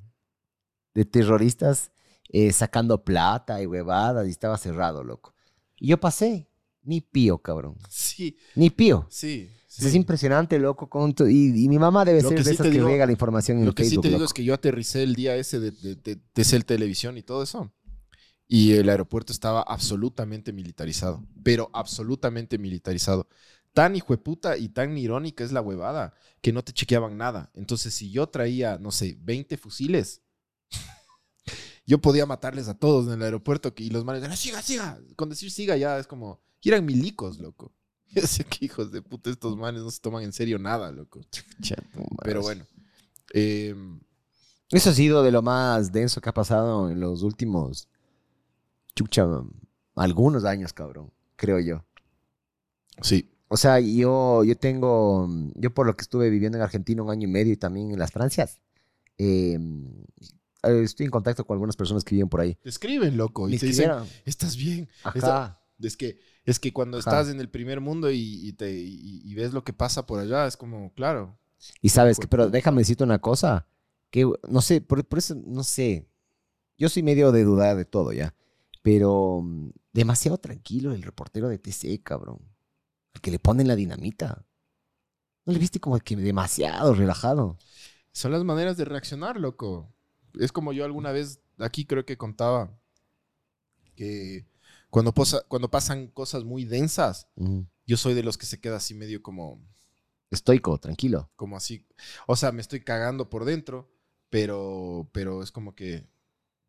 de 0.94 1.04
terroristas 1.04 1.90
eh, 2.32 2.52
sacando 2.52 3.04
plata 3.04 3.62
y 3.62 3.66
huevadas 3.66 4.26
y 4.26 4.30
estaba 4.30 4.58
cerrado, 4.58 5.04
loco. 5.04 5.34
Y 5.76 5.88
yo 5.88 6.00
pasé, 6.00 6.48
ni 6.82 7.00
pío, 7.00 7.38
cabrón. 7.38 7.76
Sí, 7.88 8.36
Ni 8.56 8.70
pío. 8.70 9.06
sí. 9.10 9.50
Es 9.68 9.90
sí. 9.92 9.96
impresionante, 9.96 10.58
loco. 10.58 10.88
Con 10.90 11.14
tu- 11.14 11.26
y, 11.26 11.64
y 11.64 11.68
mi 11.68 11.78
mamá 11.78 12.04
debe 12.04 12.20
Lo 12.22 12.28
ser 12.28 12.38
de 12.38 12.44
sí 12.44 12.50
esas 12.50 12.66
que 12.66 12.72
riega 12.82 13.06
la 13.06 13.12
información 13.12 13.56
en 13.58 13.64
Lo 13.64 13.70
el 13.70 13.74
que 13.74 13.84
sí 13.84 13.90
Facebook. 13.90 14.02
te 14.02 14.08
digo 14.08 14.18
loco. 14.18 14.26
es 14.26 14.34
que 14.34 14.44
yo 14.44 14.52
aterricé 14.52 15.02
el 15.02 15.14
día 15.14 15.34
ese 15.36 15.60
de, 15.60 15.70
de, 15.70 15.94
de, 15.94 16.20
de 16.34 16.44
Cel 16.44 16.66
Televisión 16.66 17.16
y 17.16 17.22
todo 17.22 17.42
eso. 17.42 17.72
Y 18.46 18.72
el 18.74 18.90
aeropuerto 18.90 19.32
estaba 19.32 19.62
absolutamente 19.62 20.52
militarizado. 20.52 21.24
Pero 21.42 21.70
absolutamente 21.72 22.58
militarizado. 22.58 23.28
Tan 23.72 23.96
hijueputa 23.96 24.58
y 24.58 24.68
tan 24.68 24.98
irónica 24.98 25.42
es 25.42 25.52
la 25.52 25.62
huevada 25.62 26.12
que 26.42 26.52
no 26.52 26.62
te 26.62 26.74
chequeaban 26.74 27.16
nada. 27.16 27.50
Entonces, 27.54 27.94
si 27.94 28.10
yo 28.10 28.26
traía, 28.28 28.76
no 28.78 28.90
sé, 28.90 29.16
20 29.22 29.56
fusiles, 29.56 30.20
yo 31.86 32.00
podía 32.00 32.26
matarles 32.26 32.68
a 32.68 32.74
todos 32.74 33.06
en 33.06 33.14
el 33.14 33.22
aeropuerto. 33.22 33.72
Y 33.76 33.90
los 33.90 34.04
manes, 34.04 34.22
decían, 34.22 34.36
siga, 34.36 34.62
siga. 34.62 35.00
Con 35.16 35.28
decir 35.28 35.50
siga 35.50 35.76
ya 35.76 35.98
es 35.98 36.06
como. 36.06 36.40
Y 36.60 36.68
eran 36.68 36.84
milicos, 36.84 37.38
loco. 37.38 37.72
Yo 38.08 38.22
sé 38.22 38.44
que 38.44 38.66
hijos 38.66 38.92
de 38.92 39.02
puta 39.02 39.30
estos 39.30 39.56
manes 39.56 39.82
no 39.82 39.90
se 39.90 40.00
toman 40.00 40.22
en 40.22 40.32
serio 40.32 40.58
nada, 40.58 40.92
loco. 40.92 41.20
Pero 42.22 42.42
bueno. 42.42 42.66
em, 43.32 44.00
Eso 44.70 44.90
ha 44.90 44.94
sido 44.94 45.22
de 45.22 45.32
lo 45.32 45.42
más 45.42 45.92
denso 45.92 46.20
que 46.20 46.28
ha 46.28 46.34
pasado 46.34 46.90
en 46.90 47.00
los 47.00 47.22
últimos. 47.22 47.88
Chucha, 48.94 49.26
algunos 49.96 50.44
años, 50.44 50.72
cabrón. 50.72 51.12
Creo 51.36 51.58
yo. 51.58 51.84
sí. 53.00 53.28
O 53.48 53.58
sea, 53.58 53.80
yo, 53.80 54.44
yo 54.44 54.56
tengo. 54.56 55.28
Yo, 55.56 55.74
por 55.74 55.86
lo 55.86 55.94
que 55.94 56.00
estuve 56.00 56.30
viviendo 56.30 56.56
en 56.56 56.64
Argentina 56.64 57.02
un 57.02 57.10
año 57.10 57.28
y 57.28 57.30
medio 57.30 57.52
y 57.52 57.58
también 57.58 57.90
en 57.90 57.98
las 57.98 58.10
Francias, 58.10 58.62
eh, 59.18 59.58
estoy 60.62 61.06
en 61.06 61.10
contacto 61.10 61.44
con 61.44 61.54
algunas 61.54 61.76
personas 61.76 62.04
que 62.04 62.14
viven 62.14 62.28
por 62.28 62.40
ahí. 62.40 62.54
Te 62.56 62.68
escriben, 62.68 63.16
loco, 63.16 63.48
y 63.48 63.58
te 63.58 63.66
dicen, 63.66 63.90
estás 64.24 64.56
bien. 64.56 64.88
Ajá. 65.02 65.58
Es 65.80 65.96
que, 65.96 66.20
es 66.44 66.60
que 66.60 66.72
cuando 66.72 66.98
Ajá. 66.98 67.10
estás 67.10 67.28
en 67.34 67.40
el 67.40 67.48
primer 67.48 67.80
mundo 67.80 68.10
y, 68.10 68.18
y 68.46 68.52
te, 68.52 68.72
y, 68.72 69.22
y 69.24 69.34
ves 69.34 69.52
lo 69.52 69.64
que 69.64 69.72
pasa 69.72 70.06
por 70.06 70.20
allá, 70.20 70.46
es 70.46 70.56
como, 70.56 70.92
claro. 70.94 71.36
Y 71.80 71.88
sabes 71.90 72.18
que, 72.18 72.26
de 72.26 72.28
pero 72.28 72.44
puta. 72.44 72.50
déjame 72.50 72.80
decirte 72.82 73.04
una 73.04 73.20
cosa, 73.20 73.66
que 74.10 74.30
no 74.48 74.60
sé, 74.62 74.80
por, 74.80 75.04
por 75.04 75.18
eso, 75.18 75.34
no 75.34 75.64
sé, 75.64 76.08
yo 76.78 76.88
soy 76.88 77.02
medio 77.02 77.32
de 77.32 77.44
dudar 77.44 77.76
de 77.76 77.84
todo 77.84 78.12
ya, 78.12 78.34
pero 78.82 79.40
mm, 79.42 79.70
demasiado 79.92 80.38
tranquilo 80.38 80.92
el 80.92 81.02
reportero 81.02 81.48
de 81.48 81.58
TC, 81.58 82.02
cabrón, 82.02 82.40
el 83.14 83.20
que 83.20 83.30
le 83.30 83.38
ponen 83.38 83.68
la 83.68 83.76
dinamita. 83.76 84.44
¿No 85.44 85.52
le 85.52 85.58
viste 85.58 85.80
como 85.80 85.98
que 85.98 86.14
demasiado 86.16 86.94
relajado? 86.94 87.58
Son 88.12 88.30
las 88.30 88.44
maneras 88.44 88.76
de 88.76 88.84
reaccionar, 88.84 89.40
loco. 89.40 89.92
Es 90.38 90.52
como 90.52 90.72
yo 90.72 90.84
alguna 90.84 91.12
vez, 91.12 91.40
aquí 91.58 91.84
creo 91.86 92.04
que 92.04 92.16
contaba 92.16 92.70
que 93.94 94.46
Cuando, 94.90 95.12
posa- 95.14 95.42
cuando 95.48 95.70
pasan 95.70 96.08
cosas 96.08 96.44
muy 96.44 96.64
densas, 96.66 97.26
yo 97.86 97.96
soy 97.96 98.12
de 98.14 98.22
los 98.22 98.36
que 98.36 98.46
se 98.46 98.60
queda 98.60 98.76
así 98.76 98.94
medio 98.94 99.22
como, 99.22 99.58
Estoico, 100.30 100.78
tranquilo. 100.78 101.30
como 101.36 101.56
así. 101.56 101.86
O 102.26 102.36
sea, 102.36 102.52
me 102.52 102.60
estoy 102.60 102.80
cagando 102.80 103.30
por 103.30 103.44
dentro, 103.46 103.90
pero, 104.30 105.08
pero 105.12 105.42
es 105.42 105.50
como 105.50 105.74
que 105.74 106.06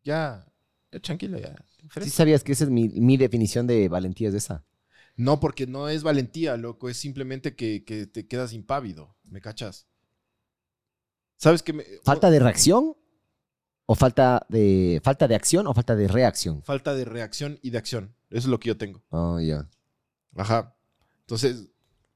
ya, 0.04 0.46
ya 0.92 1.00
tranquilo, 1.00 1.38
ya. 1.38 1.54
¿Sí 2.00 2.10
sabías 2.10 2.42
que 2.44 2.52
esa 2.52 2.64
es 2.64 2.70
mi, 2.70 2.88
mi 2.88 3.16
definición 3.16 3.66
de 3.66 3.88
valentía 3.88 4.28
es 4.30 4.34
esa? 4.34 4.64
No, 5.16 5.38
porque 5.40 5.66
no 5.66 5.88
es 5.88 6.02
valentía, 6.02 6.56
loco. 6.56 6.88
Es 6.88 6.96
simplemente 6.96 7.54
que, 7.54 7.84
que 7.84 8.06
te 8.06 8.26
quedas 8.26 8.52
impávido. 8.52 9.14
¿Me 9.24 9.40
cachas? 9.40 9.86
¿Sabes 11.36 11.62
qué? 11.62 11.72
Me, 11.72 11.84
¿Falta 12.04 12.30
de 12.30 12.38
reacción? 12.38 12.96
¿O 13.86 13.94
falta 13.94 14.46
de, 14.48 15.00
falta 15.04 15.28
de 15.28 15.34
acción 15.34 15.66
o 15.66 15.74
falta 15.74 15.94
de 15.94 16.08
reacción? 16.08 16.62
falta 16.62 16.94
de 16.94 17.04
reacción 17.04 17.58
y 17.62 17.70
de 17.70 17.78
acción. 17.78 18.14
Eso 18.30 18.38
es 18.40 18.46
lo 18.46 18.58
que 18.58 18.68
yo 18.68 18.76
tengo. 18.78 19.02
Oh, 19.10 19.38
ya. 19.40 19.68
Ajá. 20.36 20.74
Entonces, 21.20 21.68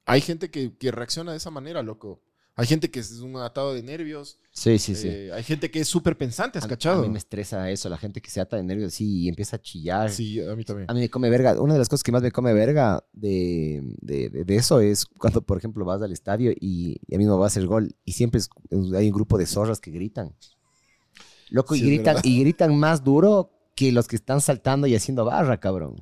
hay 0.05 0.21
gente 0.21 0.49
que, 0.49 0.75
que 0.77 0.91
reacciona 0.91 1.31
de 1.31 1.37
esa 1.37 1.51
manera, 1.51 1.83
loco. 1.83 2.21
Hay 2.55 2.65
gente 2.67 2.91
que 2.91 2.99
es 2.99 3.19
un 3.21 3.37
atado 3.37 3.73
de 3.73 3.81
nervios. 3.83 4.37
Sí, 4.51 4.79
sí, 4.79 4.93
sí. 4.93 5.07
Eh, 5.07 5.31
hay 5.31 5.43
gente 5.43 5.71
que 5.71 5.79
es 5.79 5.87
súper 5.87 6.17
pensante, 6.17 6.57
¿has 6.59 6.65
A- 6.65 6.67
cachado? 6.67 6.99
A 6.99 7.01
mí 7.03 7.09
me 7.09 7.17
estresa 7.19 7.69
eso, 7.71 7.87
la 7.87 7.97
gente 7.97 8.19
que 8.21 8.29
se 8.29 8.41
ata 8.41 8.57
de 8.57 8.63
nervios 8.63 8.91
así 8.93 9.21
y 9.21 9.29
empieza 9.29 9.55
a 9.55 9.61
chillar. 9.61 10.09
Sí, 10.11 10.41
a 10.41 10.53
mí 10.55 10.65
también. 10.65 10.89
A 10.89 10.93
mí 10.93 10.99
me 10.99 11.09
come 11.09 11.29
verga. 11.29 11.61
Una 11.61 11.73
de 11.73 11.79
las 11.79 11.87
cosas 11.87 12.03
que 12.03 12.11
más 12.11 12.21
me 12.21 12.31
come 12.33 12.51
verga 12.53 13.01
de, 13.13 13.81
de- 14.01 14.29
de- 14.29 14.43
de 14.43 14.55
eso 14.57 14.81
es 14.81 15.05
cuando, 15.05 15.41
por 15.41 15.57
ejemplo, 15.57 15.85
vas 15.85 16.01
al 16.01 16.11
estadio 16.11 16.51
y, 16.51 16.99
y 17.07 17.15
a 17.15 17.17
mí 17.17 17.25
me 17.25 17.31
va 17.31 17.45
a 17.45 17.47
hacer 17.47 17.65
gol 17.65 17.95
y 18.03 18.11
siempre 18.13 18.39
es- 18.39 18.49
hay 18.93 19.07
un 19.07 19.13
grupo 19.13 19.37
de 19.37 19.45
zorras 19.45 19.79
que 19.79 19.91
gritan. 19.91 20.35
Loco, 21.49 21.75
Sí, 21.75 21.83
y 21.83 21.87
gritan, 21.87 22.17
y 22.23 22.39
gritan 22.41 22.77
más 22.77 23.03
duro 23.03 23.51
que 23.75 23.91
los 23.91 24.07
que 24.07 24.15
están 24.15 24.41
saltando 24.41 24.87
y 24.87 24.95
haciendo 24.95 25.25
barra, 25.25 25.59
cabrón. 25.59 25.95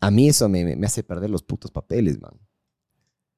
A 0.00 0.10
mí 0.10 0.28
eso 0.28 0.48
me, 0.48 0.76
me- 0.76 0.86
hace 0.86 1.02
perder 1.02 1.30
los 1.30 1.42
putos 1.42 1.70
papeles, 1.70 2.20
man. 2.20 2.32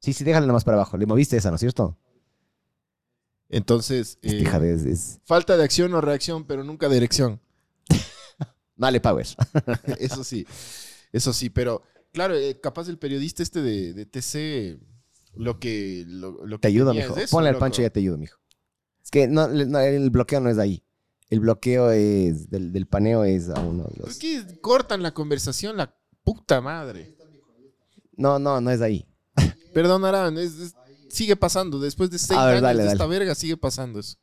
Sí, 0.01 0.13
sí, 0.13 0.25
déjale 0.25 0.47
nomás 0.47 0.65
para 0.65 0.77
abajo. 0.77 0.97
Le 0.97 1.07
moviste 1.07 1.37
esa, 1.37 1.51
¿no 1.51 1.57
es 1.57 1.61
cierto? 1.61 1.97
Entonces, 3.49 4.19
eh, 4.23 4.43
es, 4.63 4.85
es- 4.85 5.21
falta 5.25 5.57
de 5.57 5.65
acción 5.65 5.95
o 5.95 6.01
reacción, 6.01 6.45
pero 6.45 6.65
nunca 6.65 6.89
de 6.89 6.97
erección. 6.97 7.41
Dale, 8.77 9.01
Powers. 9.03 9.37
Eso 9.99 10.25
sí, 10.25 10.47
eso 11.13 11.33
sí, 11.33 11.49
pero 11.49 11.83
claro, 12.13 12.35
eh, 12.35 12.59
capaz 12.61 12.89
el 12.89 12.99
periodista 12.99 13.43
este 13.45 13.63
de, 13.63 13.93
de 13.95 14.05
TC, 14.07 14.81
lo 15.37 15.61
que, 15.61 16.05
lo, 16.09 16.45
lo 16.45 16.57
que 16.59 16.63
Te 16.63 16.69
ayudo, 16.69 16.91
tenía 16.91 17.07
mijo. 17.07 17.17
es 17.17 17.25
eso, 17.25 17.37
Ponle 17.37 17.51
al 17.51 17.59
pancho 17.59 17.83
y 17.83 17.85
ya 17.85 17.91
te 17.91 18.01
ayudo, 18.01 18.19
mijo. 18.19 18.37
Es 19.03 19.11
que 19.13 19.29
no, 19.29 19.45
el 19.47 20.11
bloqueo 20.11 20.41
no 20.41 20.51
es 20.51 20.57
de 20.57 20.63
ahí. 20.63 20.84
El 21.31 21.41
bloqueo 21.41 21.91
es 21.91 22.51
del, 22.51 22.73
del 22.73 22.87
paneo 22.87 23.25
es 23.25 23.49
a 23.49 23.61
uno 23.61 23.85
de 23.85 23.95
¿Por 23.97 24.09
los. 24.09 24.19
qué 24.19 24.45
cortan 24.61 25.03
la 25.03 25.13
conversación 25.15 25.77
la 25.77 25.97
puta 26.23 26.61
madre? 26.61 27.17
No, 28.17 28.39
no, 28.39 28.61
no 28.61 28.71
es 28.71 28.81
ahí. 28.81 29.07
Perdón, 29.73 30.05
Aran, 30.05 30.39
es- 30.39 30.55
es- 30.59 30.75
sigue 31.09 31.35
pasando. 31.37 31.81
Después 31.81 32.11
de 32.11 32.19
seis 32.19 32.39
A 32.39 32.45
ver, 32.47 32.53
años 32.57 32.63
dale, 32.63 32.79
de 32.79 32.85
dale. 32.85 32.93
esta 32.95 33.07
verga, 33.07 33.35
sigue 33.35 33.57
pasando 33.57 33.99
eso. 34.01 34.17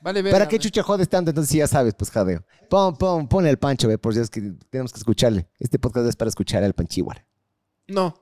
Vale, 0.00 0.20
verga. 0.22 0.36
¿Para 0.38 0.48
qué 0.48 0.58
chucha 0.58 0.82
jodes 0.82 1.08
tanto? 1.08 1.30
Entonces 1.30 1.54
ya 1.54 1.68
sabes, 1.68 1.94
pues 1.94 2.10
jadeo. 2.10 2.44
Pon, 2.68 2.96
pon, 2.96 3.28
ponle 3.28 3.50
el 3.50 3.58
pancho, 3.58 3.86
ve, 3.86 3.98
por 3.98 4.12
Dios 4.14 4.28
que 4.30 4.40
tenemos 4.68 4.92
que 4.92 4.98
escucharle. 4.98 5.48
Este 5.60 5.78
podcast 5.78 6.08
es 6.08 6.16
para 6.16 6.28
escuchar 6.28 6.64
al 6.64 6.74
panchihuar. 6.74 7.24
No. 7.86 8.14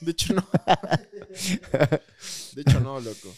De 0.00 0.12
hecho, 0.12 0.32
no. 0.32 0.48
De 2.54 2.62
hecho, 2.62 2.80
no, 2.80 3.00
loco. 3.00 3.28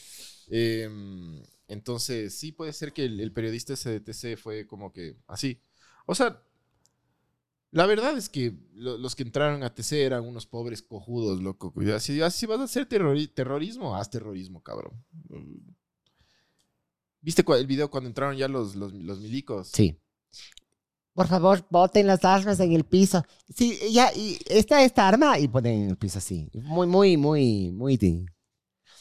Em, 0.50 1.42
entonces, 1.69 2.35
sí 2.37 2.52
puede 2.52 2.73
ser 2.73 2.92
que 2.92 3.04
el, 3.04 3.21
el 3.21 3.33
periodista 3.33 3.75
ese 3.75 3.90
de 3.90 4.00
TC 4.00 4.37
fue 4.37 4.66
como 4.66 4.92
que 4.92 5.16
así. 5.28 5.61
O 6.07 6.14
sea, 6.14 6.42
la 7.73 7.87
verdad 7.87 8.19
es 8.19 8.28
que 8.28 8.52
lo- 8.75 8.99
los 8.99 9.14
que 9.14 9.23
entraron 9.23 9.62
a 9.62 9.73
TC 9.73 10.02
eran 10.04 10.26
unos 10.26 10.47
pobres 10.47 10.83
cojudos, 10.83 11.40
loco. 11.40 11.73
Así, 11.95 12.21
así 12.21 12.47
vas 12.47 12.61
a 12.61 12.64
hacer 12.64 12.88
terrori- 12.88 13.33
terrorismo, 13.33 13.95
haz 13.97 14.11
terrorismo, 14.11 14.61
cabrón. 14.62 14.92
¿Viste 17.21 17.45
el 17.47 17.66
video 17.66 17.90
cuando 17.90 18.09
entraron 18.09 18.37
ya 18.37 18.49
los, 18.49 18.75
los, 18.75 18.92
los 18.92 19.21
milicos? 19.21 19.68
Sí. 19.72 19.96
Por 21.12 21.27
favor, 21.29 21.64
boten 21.70 22.07
las 22.07 22.24
armas 22.24 22.59
en 22.61 22.72
el 22.72 22.85
piso. 22.85 23.22
Sí, 23.55 23.79
ya, 23.92 24.12
y 24.14 24.38
está 24.46 24.83
esta 24.83 25.07
arma 25.07 25.38
y 25.38 25.48
ponen 25.48 25.83
en 25.83 25.90
el 25.90 25.96
piso 25.98 26.18
así. 26.18 26.48
Muy, 26.55 26.87
muy, 26.87 27.16
muy, 27.16 27.70
muy. 27.72 28.27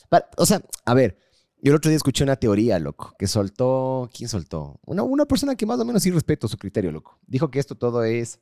Pa- 0.10 0.30
O 0.38 0.46
sea, 0.46 0.62
a 0.86 0.94
ver, 0.94 1.18
yo 1.62 1.72
el 1.72 1.76
otro 1.76 1.90
día 1.90 1.98
escuché 1.98 2.24
una 2.24 2.36
teoría, 2.38 2.80
loco, 2.80 3.16
que 3.18 3.28
soltó. 3.28 4.10
¿Quién 4.14 4.30
soltó? 4.30 4.80
Una, 4.86 5.04
una 5.04 5.26
persona 5.26 5.56
que 5.56 5.66
más 5.66 5.80
o 5.80 5.86
menos 5.86 6.02
sí 6.04 6.12
respeto 6.12 6.48
su 6.48 6.58
criterio, 6.58 6.92
loco. 6.92 7.20
Dijo 7.28 7.50
que 7.52 7.60
esto 7.60 7.76
todo 7.76 8.04
es. 8.04 8.40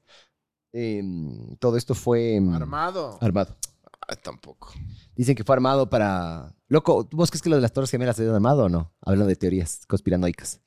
em, 0.74 1.56
todo 1.58 1.78
esto 1.78 1.96
fue. 1.96 2.36
em, 2.36 2.54
Armado. 2.54 3.18
Armado. 3.22 3.56
Ah, 4.10 4.16
tampoco. 4.16 4.72
Dicen 5.16 5.36
que 5.36 5.44
fue 5.44 5.56
armado 5.56 5.90
para. 5.90 6.54
Loco, 6.70 7.06
¿tú 7.06 7.18
vos 7.18 7.30
crees 7.32 7.42
que 7.42 7.50
lo 7.50 7.56
de 7.58 7.62
las 7.62 7.74
Torres 7.74 7.90
Gemelas 7.92 8.20
es 8.20 8.30
armado 8.30 8.66
o 8.66 8.70
no? 8.70 8.94
Hablando 9.02 9.28
de 9.28 9.36
teorías 9.36 9.86
conspiranoicas. 9.88 10.62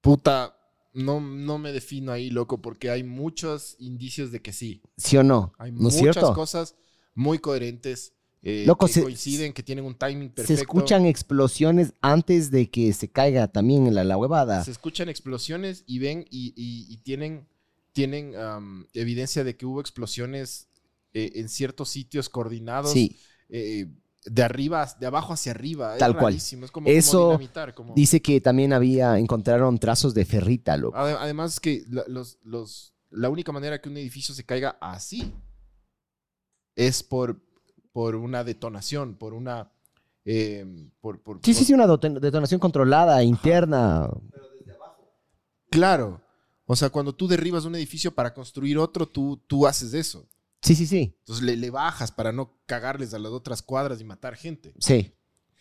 Puta, 0.00 0.56
no, 0.92 1.20
no 1.20 1.58
me 1.58 1.72
defino 1.72 2.12
ahí, 2.12 2.30
loco, 2.30 2.60
porque 2.62 2.90
hay 2.90 3.04
muchos 3.04 3.76
indicios 3.78 4.32
de 4.32 4.40
que 4.40 4.52
sí. 4.52 4.82
¿Sí 4.96 5.16
o 5.16 5.22
no? 5.22 5.52
Hay 5.58 5.72
¿No 5.72 5.88
es 5.88 5.96
muchas 5.96 6.14
cierto? 6.14 6.32
cosas 6.34 6.76
muy 7.14 7.38
coherentes 7.38 8.14
eh, 8.42 8.64
Loco, 8.66 8.86
que 8.86 8.92
se- 8.92 9.02
coinciden, 9.02 9.52
que 9.52 9.62
tienen 9.62 9.84
un 9.84 9.94
timing 9.94 10.28
Se 10.30 10.34
perfecto. 10.34 10.62
escuchan 10.62 11.04
explosiones 11.06 11.92
antes 12.00 12.50
de 12.50 12.70
que 12.70 12.92
se 12.92 13.10
caiga 13.10 13.48
también 13.48 13.86
en 13.86 13.94
la, 13.94 14.02
la 14.04 14.16
huevada. 14.16 14.64
Se 14.64 14.70
escuchan 14.70 15.08
explosiones 15.08 15.84
y 15.86 15.98
ven 15.98 16.24
y, 16.30 16.54
y- 16.56 16.86
y 16.92 16.96
tienen, 16.98 17.46
tienen 17.92 18.34
evidencia 18.94 19.44
de 19.44 19.56
que 19.56 19.66
hubo 19.66 19.80
explosiones 19.80 20.68
eh, 21.12 21.32
en 21.34 21.48
ciertos 21.48 21.88
sitios 21.90 22.28
coordinados. 22.28 22.92
Sí, 22.92 23.18
eh, 23.48 23.86
de 24.24 24.42
arriba, 24.42 24.86
de 25.00 25.06
abajo 25.06 25.32
hacia 25.32 25.52
arriba. 25.52 25.96
Tal 25.98 26.12
es 26.12 26.16
cual. 26.18 26.32
rarísimo, 26.34 26.64
Es 26.66 26.70
como, 26.70 26.88
Eso 26.88 27.18
como 27.18 27.30
dinamitar, 27.32 27.74
como- 27.74 27.94
dice 27.94 28.20
que 28.22 28.40
también 28.40 28.72
había, 28.72 29.18
encontraron 29.18 29.78
trazos 29.78 30.12
de 30.14 30.24
ferrita, 30.24 30.76
loco. 30.76 30.96
Ade- 30.96 31.16
Además 31.18 31.58
que 31.58 31.84
la, 31.90 32.04
los, 32.06 32.38
los- 32.42 32.94
la 33.10 33.28
única 33.28 33.50
manera 33.50 33.80
que 33.80 33.88
un 33.88 33.96
edificio 33.96 34.34
se 34.34 34.44
caiga 34.44 34.76
así 34.80 35.32
es 36.76 37.02
por, 37.02 37.40
por 37.92 38.14
una 38.16 38.44
detonación, 38.44 39.14
por 39.16 39.34
una... 39.34 39.72
eh, 40.24 40.64
por, 41.00 41.22
por- 41.22 41.40
Sí, 41.42 41.52
sí, 41.54 41.60
por- 41.60 41.66
sí, 41.66 41.74
una 41.74 41.86
detonación 42.20 42.60
controlada, 42.60 43.22
interna. 43.22 44.08
Claro. 45.70 46.22
O 46.66 46.76
sea, 46.76 46.90
cuando 46.90 47.14
tú 47.14 47.26
derribas 47.26 47.64
un 47.64 47.74
edificio 47.74 48.14
para 48.14 48.32
construir 48.32 48.78
otro, 48.78 49.06
tú, 49.08 49.42
tú 49.46 49.66
haces 49.66 49.92
eso. 49.94 50.28
Sí, 50.62 50.74
sí, 50.74 50.86
sí. 50.86 51.16
Entonces 51.20 51.44
le, 51.44 51.56
le 51.56 51.70
bajas 51.70 52.12
para 52.12 52.32
no 52.32 52.60
cagarles 52.66 53.14
a 53.14 53.18
las 53.18 53.32
otras 53.32 53.62
cuadras 53.62 54.00
y 54.00 54.04
matar 54.04 54.36
gente. 54.36 54.74
Sí. 54.78 55.12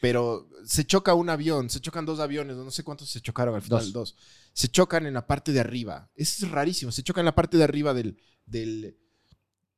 Pero 0.01 0.47
se 0.65 0.85
choca 0.85 1.13
un 1.13 1.29
avión, 1.29 1.69
se 1.69 1.79
chocan 1.81 2.05
dos 2.05 2.19
aviones, 2.19 2.55
no 2.55 2.71
sé 2.71 2.83
cuántos 2.83 3.09
se 3.09 3.21
chocaron 3.21 3.55
al 3.55 3.61
final, 3.61 3.79
Dos. 3.91 3.93
dos. 3.93 4.15
Se 4.53 4.67
chocan 4.67 5.05
en 5.05 5.13
la 5.13 5.25
parte 5.27 5.51
de 5.51 5.59
arriba. 5.59 6.09
Eso 6.15 6.45
es 6.45 6.51
rarísimo. 6.51 6.91
Se 6.91 7.03
chocan 7.03 7.21
en 7.21 7.25
la 7.27 7.35
parte 7.35 7.57
de 7.57 7.63
arriba 7.63 7.93
del, 7.93 8.17
del, 8.45 8.97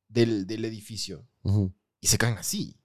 del, 0.08 0.46
del 0.46 0.64
edificio. 0.64 1.26
Y 2.02 2.08
se 2.08 2.18
caen 2.18 2.36
así. 2.36 2.76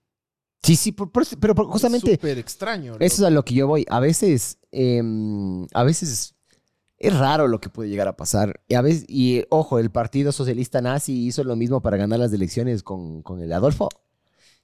Sí, 0.64 0.76
sí, 0.78 0.92
por- 0.94 1.12
por 1.12 1.26
pero 1.40 1.54
por- 1.56 1.66
justamente 1.68 2.12
Es 2.14 2.18
súper 2.20 2.38
extraño. 2.38 2.94
eso 3.00 3.22
es 3.22 3.24
a 3.24 3.30
lo 3.30 3.44
que 3.44 3.54
yo 3.56 3.68
voy. 3.68 3.86
A 3.90 4.00
veces, 4.00 4.58
em, 4.72 5.66
a 5.74 5.84
veces 5.84 6.36
es 6.98 7.18
raro 7.18 7.48
lo 7.48 7.60
que 7.60 7.70
puede 7.70 7.90
llegar 7.90 8.08
a 8.08 8.16
pasar. 8.16 8.62
Y 8.68 8.76
a 8.76 8.82
veces, 8.82 9.06
y 9.08 9.44
ojo, 9.50 9.80
el 9.80 9.92
Partido 9.92 10.32
Socialista 10.32 10.82
Nazi 10.82 11.26
hizo 11.28 11.44
lo 11.44 11.56
mismo 11.56 11.82
para 11.82 11.98
ganar 11.98 12.20
las 12.20 12.32
elecciones 12.34 12.84
con, 12.84 13.22
con 13.24 13.42
el 13.42 13.52
Adolfo. 13.54 13.90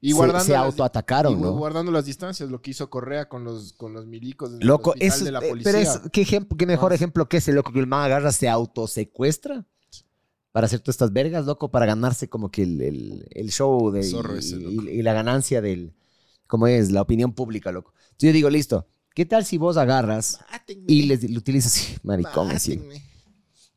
Y 0.02 0.10
se, 0.10 0.16
guardando, 0.16 0.44
se 0.44 0.52
las, 0.52 0.66
autoatacaron, 0.66 1.34
y 1.34 1.42
¿no? 1.42 1.54
guardando 1.54 1.89
las 1.92 2.06
distancias, 2.06 2.50
lo 2.50 2.62
que 2.62 2.72
hizo 2.72 2.89
Correa 2.89 3.30
con 3.30 3.44
los, 3.46 3.72
con 3.74 3.94
los 3.94 4.06
milicos 4.06 4.52
en 4.52 4.62
el 4.62 4.68
Loco, 4.68 4.89
hospital 4.92 5.08
eso, 5.16 5.26
de 5.26 5.32
la 5.32 5.39
eh, 5.39 5.50
policía. 5.50 5.72
pero 5.72 5.82
es, 5.84 6.00
¿qué, 6.12 6.22
ejemplo, 6.22 6.58
qué 6.58 6.66
mejor 6.66 6.92
Ah. 6.92 6.96
ejemplo 6.96 7.30
que 7.30 7.38
ese, 7.38 7.54
loco, 7.54 7.72
que 7.72 7.80
el 7.80 7.88
man 7.88 8.04
agarra, 8.04 8.32
se 8.34 8.50
autosecuestra 8.50 9.66
para 10.54 10.68
hacer 10.68 10.80
todas 10.80 10.94
estas 10.94 11.12
vergas, 11.12 11.46
loco, 11.46 11.70
para 11.72 11.86
ganarse 11.88 12.30
como 12.30 12.50
que 12.50 12.63
el, 12.63 12.80
el- 12.82 13.28
el 13.32 13.52
show 13.52 13.92
de, 13.92 14.04
Zorro 14.04 14.36
y, 14.36 14.39
ese, 14.39 14.56
y- 14.58 14.76
loco. 14.76 14.88
y 14.89 15.02
la 15.02 15.12
ganancia 15.13 15.62
del, 15.62 15.94
¿cómo 16.48 16.68
es? 16.68 16.92
La 16.92 17.02
opinión 17.02 17.34
pública, 17.34 17.72
loco. 17.72 17.94
Entonces 18.12 18.30
yo 18.30 18.34
digo, 18.34 18.50
listo, 18.52 18.88
¿qué 19.16 19.26
tal 19.26 19.44
si 19.46 19.58
vos 19.58 19.78
agarras 19.78 20.39
Mátenme, 20.52 20.86
y 20.88 21.04
les, 21.04 21.30
le 21.30 21.38
utilizas, 21.38 22.00
maricón, 22.04 22.52
así? 22.52 22.80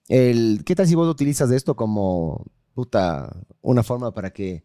El, 0.09 0.63
¿Qué 0.65 0.75
tal 0.77 0.87
si 0.87 0.95
vos 0.95 1.09
utilizas 1.09 1.51
esto 1.51 1.75
como, 1.75 2.45
puta, 2.75 3.35
una 3.63 3.83
forma 3.83 4.13
para 4.13 4.31
que 4.33 4.63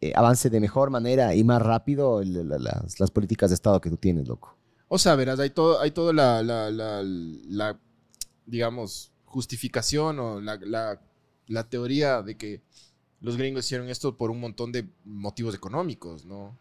eh, 0.00 0.12
avance 0.16 0.50
de 0.50 0.60
mejor 0.60 0.90
manera 0.90 1.34
y 1.34 1.44
más 1.44 1.62
rápido 1.62 2.22
la- 2.24 2.58
las, 2.58 2.98
las 2.98 3.10
políticas 3.12 3.50
de 3.50 3.54
Estado 3.54 3.80
que 3.80 3.88
tú 3.88 3.96
tienes, 3.96 4.26
loco? 4.26 4.56
O 4.88 4.98
sea, 4.98 5.14
verás, 5.14 5.38
hay 5.38 5.50
todo, 5.50 5.80
hay 5.80 5.92
la, 6.12 6.42
la, 6.42 6.70
la, 6.72 7.80
digamos, 8.44 9.12
justificación 9.24 10.18
o 10.18 10.40
la, 10.40 10.58
la, 11.46 11.68
teoría 11.68 12.22
de 12.22 12.36
que 12.36 12.62
los 13.20 13.36
gringos 13.36 13.64
hicieron 13.64 13.88
esto 13.88 14.16
por 14.16 14.30
un 14.30 14.40
montón 14.40 14.72
de 14.72 14.88
motivos 15.04 15.54
económicos, 15.54 16.24
¿no? 16.24 16.56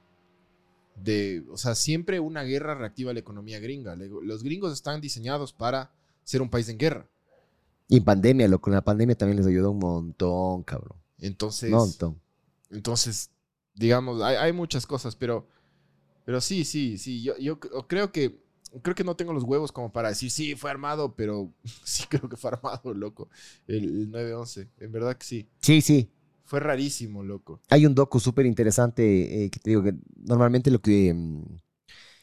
De, 0.95 1.43
o 1.49 1.57
sea, 1.57 1.73
siempre 1.75 2.19
una 2.19 2.43
guerra 2.43 2.75
reactiva 2.75 3.13
la 3.13 3.19
economía 3.19 3.59
gringa. 3.59 3.95
Los 3.95 4.43
gringos 4.43 4.73
están 4.73 5.01
diseñados 5.01 5.53
para 5.53 5.91
ser 6.23 6.41
un 6.41 6.49
país 6.49 6.69
en 6.69 6.77
guerra. 6.77 7.07
Y 7.87 7.97
en 7.97 8.03
pandemia, 8.03 8.47
loco, 8.47 8.69
en 8.69 8.75
la 8.75 8.83
pandemia 8.83 9.15
también 9.15 9.37
les 9.37 9.47
ayudó 9.47 9.71
un 9.71 9.79
montón, 9.79 10.63
cabrón. 10.63 10.97
Entonces, 11.19 11.71
montón. 11.71 12.19
entonces 12.69 13.31
digamos, 13.75 14.21
hay, 14.21 14.35
hay 14.35 14.53
muchas 14.53 14.85
cosas, 14.85 15.15
pero, 15.15 15.47
pero 16.25 16.41
sí, 16.41 16.65
sí, 16.65 16.97
sí. 16.97 17.21
Yo, 17.21 17.37
yo 17.37 17.59
creo 17.59 18.11
que 18.11 18.41
creo 18.81 18.95
que 18.95 19.03
no 19.03 19.15
tengo 19.15 19.33
los 19.33 19.43
huevos 19.43 19.71
como 19.71 19.91
para 19.91 20.09
decir, 20.09 20.29
sí, 20.31 20.55
fue 20.55 20.69
armado, 20.71 21.15
pero 21.15 21.51
sí 21.83 22.03
creo 22.09 22.29
que 22.29 22.37
fue 22.37 22.51
armado, 22.51 22.93
loco. 22.93 23.29
El, 23.67 23.83
el 23.85 24.11
9-11, 24.11 24.67
en 24.79 24.91
verdad 24.91 25.17
que 25.17 25.25
sí. 25.25 25.49
Sí, 25.61 25.81
sí. 25.81 26.09
Fue 26.45 26.59
rarísimo, 26.59 27.23
loco. 27.23 27.61
Hay 27.69 27.85
un 27.85 27.95
docu 27.95 28.19
súper 28.19 28.45
interesante 28.45 29.45
eh, 29.45 29.49
que 29.49 29.59
te 29.59 29.69
digo 29.69 29.83
que 29.83 29.93
normalmente 30.17 30.69
lo 30.69 30.81
que... 30.81 31.13
mm, 31.13 31.43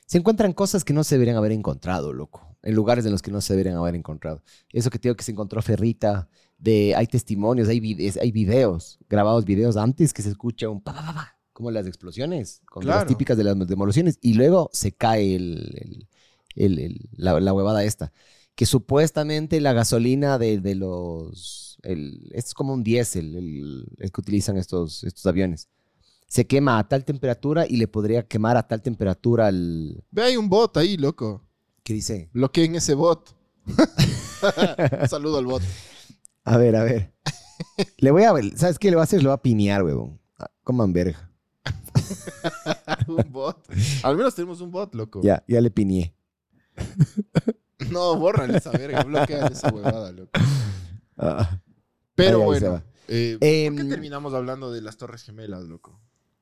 se 0.06 0.18
encuentran 0.18 0.52
cosas 0.52 0.84
que 0.84 0.92
no 0.92 1.04
se 1.04 1.14
deberían 1.14 1.36
haber 1.36 1.52
encontrado, 1.52 2.12
loco. 2.12 2.56
En 2.62 2.74
lugares 2.74 3.04
en 3.06 3.12
los 3.12 3.22
que 3.22 3.30
no 3.30 3.40
se 3.40 3.52
deberían 3.54 3.76
haber 3.76 3.94
encontrado. 3.94 4.42
Eso 4.72 4.90
que 4.90 4.98
te 4.98 5.08
digo 5.08 5.16
que 5.16 5.22
se 5.24 5.32
encontró 5.32 5.62
Ferrita, 5.62 6.28
de, 6.58 6.94
hay 6.96 7.06
testimonios, 7.06 7.68
hay, 7.68 7.78
vide- 7.80 8.18
hay 8.20 8.32
videos, 8.32 8.98
grabados 9.08 9.44
videos 9.44 9.76
antes 9.76 10.12
que 10.12 10.22
se 10.22 10.30
escucha 10.30 10.68
un 10.68 10.80
pa, 10.82 10.92
pa, 10.92 11.02
pa, 11.06 11.14
pa, 11.14 11.38
como 11.52 11.70
las 11.70 11.86
explosiones, 11.86 12.62
con 12.66 12.84
las 12.84 12.96
Claro. 12.96 13.08
típicas 13.08 13.36
de 13.38 13.44
las 13.44 13.66
demoliciones, 13.66 14.18
y 14.20 14.34
luego 14.34 14.68
se 14.72 14.92
cae 14.92 15.36
el, 15.36 15.72
el- 15.80 16.08
el- 16.58 16.78
el- 16.78 17.08
la, 17.16 17.40
la 17.40 17.52
huevada 17.52 17.84
esta. 17.84 18.12
Que 18.54 18.66
supuestamente 18.66 19.60
la 19.60 19.72
gasolina 19.72 20.38
de, 20.38 20.58
de 20.60 20.74
los... 20.74 21.78
El, 21.82 22.28
es 22.32 22.54
como 22.54 22.72
un 22.74 22.82
diésel, 22.82 23.36
el, 23.36 24.10
que 24.12 24.20
utilizan 24.20 24.56
estos, 24.56 25.04
estos 25.04 25.24
aviones. 25.26 25.68
Se 26.26 26.46
quema 26.46 26.78
a 26.78 26.88
tal 26.88 27.04
temperatura 27.04 27.66
y 27.68 27.76
le 27.76 27.88
podría 27.88 28.26
quemar 28.26 28.56
a 28.56 28.66
tal 28.66 28.82
temperatura 28.82 29.46
al... 29.46 30.04
Ve, 30.10 30.22
hay 30.24 30.36
un 30.36 30.48
bot 30.48 30.76
ahí, 30.76 30.96
loco. 30.96 31.44
¿Qué 31.84 31.94
dice? 31.94 32.28
Bloqueen 32.32 32.74
ese 32.74 32.94
bot. 32.94 33.34
Saludo 35.08 35.38
al 35.38 35.46
bot. 35.46 35.62
A 36.44 36.56
ver, 36.56 36.76
a 36.76 36.84
ver. 36.84 37.12
le 37.98 38.10
voy 38.10 38.24
a... 38.24 38.32
¿Sabes 38.56 38.78
qué 38.78 38.90
le 38.90 38.96
voy 38.96 39.02
a 39.02 39.04
hacer? 39.04 39.22
Le 39.22 39.28
voy 39.28 39.34
a 39.34 39.42
piñar, 39.42 39.82
huevón. 39.84 40.20
Ah, 40.38 40.50
Coman 40.64 40.92
verga. 40.92 41.30
un 43.06 43.32
bot. 43.32 43.56
Al 44.02 44.16
menos 44.16 44.34
tenemos 44.34 44.60
un 44.60 44.70
bot, 44.70 44.94
loco. 44.94 45.20
Ya, 45.22 45.44
ya 45.46 45.60
le 45.60 45.70
piñé. 45.70 46.14
No, 47.90 48.16
bórrale 48.16 48.58
esa 48.58 48.70
verga, 48.72 49.02
bloquean 49.04 49.52
esa 49.52 49.68
huevada, 49.72 50.10
loco. 50.12 50.30
Ah. 51.16 51.58
Pero 52.14 52.38
Ahí, 52.40 52.44
bueno, 52.44 52.72
va. 52.72 52.82
eh, 53.06 53.36
¿por 53.38 53.40
qué 53.48 53.66
Em, 53.66 53.88
terminamos 53.88 54.34
hablando 54.34 54.72
de 54.72 54.82
las 54.82 54.96
Torres 54.96 55.22
Gemelas, 55.22 55.64
loco? 55.64 55.98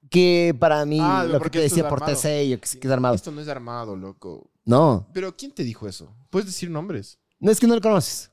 Que 0.09 0.57
para 0.59 0.85
mí, 0.87 0.99
Ah, 1.01 1.25
lo 1.25 1.35
que 1.35 1.39
porque 1.39 1.59
te 1.59 1.67
esto 1.67 1.77
decía 1.77 1.89
por 1.91 2.03
armado. 2.03 2.17
TC, 2.19 2.49
yo 2.49 2.61
que, 2.61 2.79
que 2.79 2.87
es 2.89 2.93
armado. 2.93 3.15
Esto 3.15 3.31
no 3.33 3.41
es 3.41 3.49
armado, 3.49 3.95
loco. 3.97 4.51
No, 4.65 5.07
Pero 5.13 5.37
¿quién 5.37 5.53
te 5.53 5.63
dijo 5.63 5.87
eso? 5.87 6.13
¿Puedes 6.31 6.47
decir 6.47 6.71
nombres? 6.71 7.19
no 7.39 7.51
es 7.53 7.61
que 7.61 7.67
no 7.67 7.75
lo 7.75 7.81
conoces. 7.83 8.31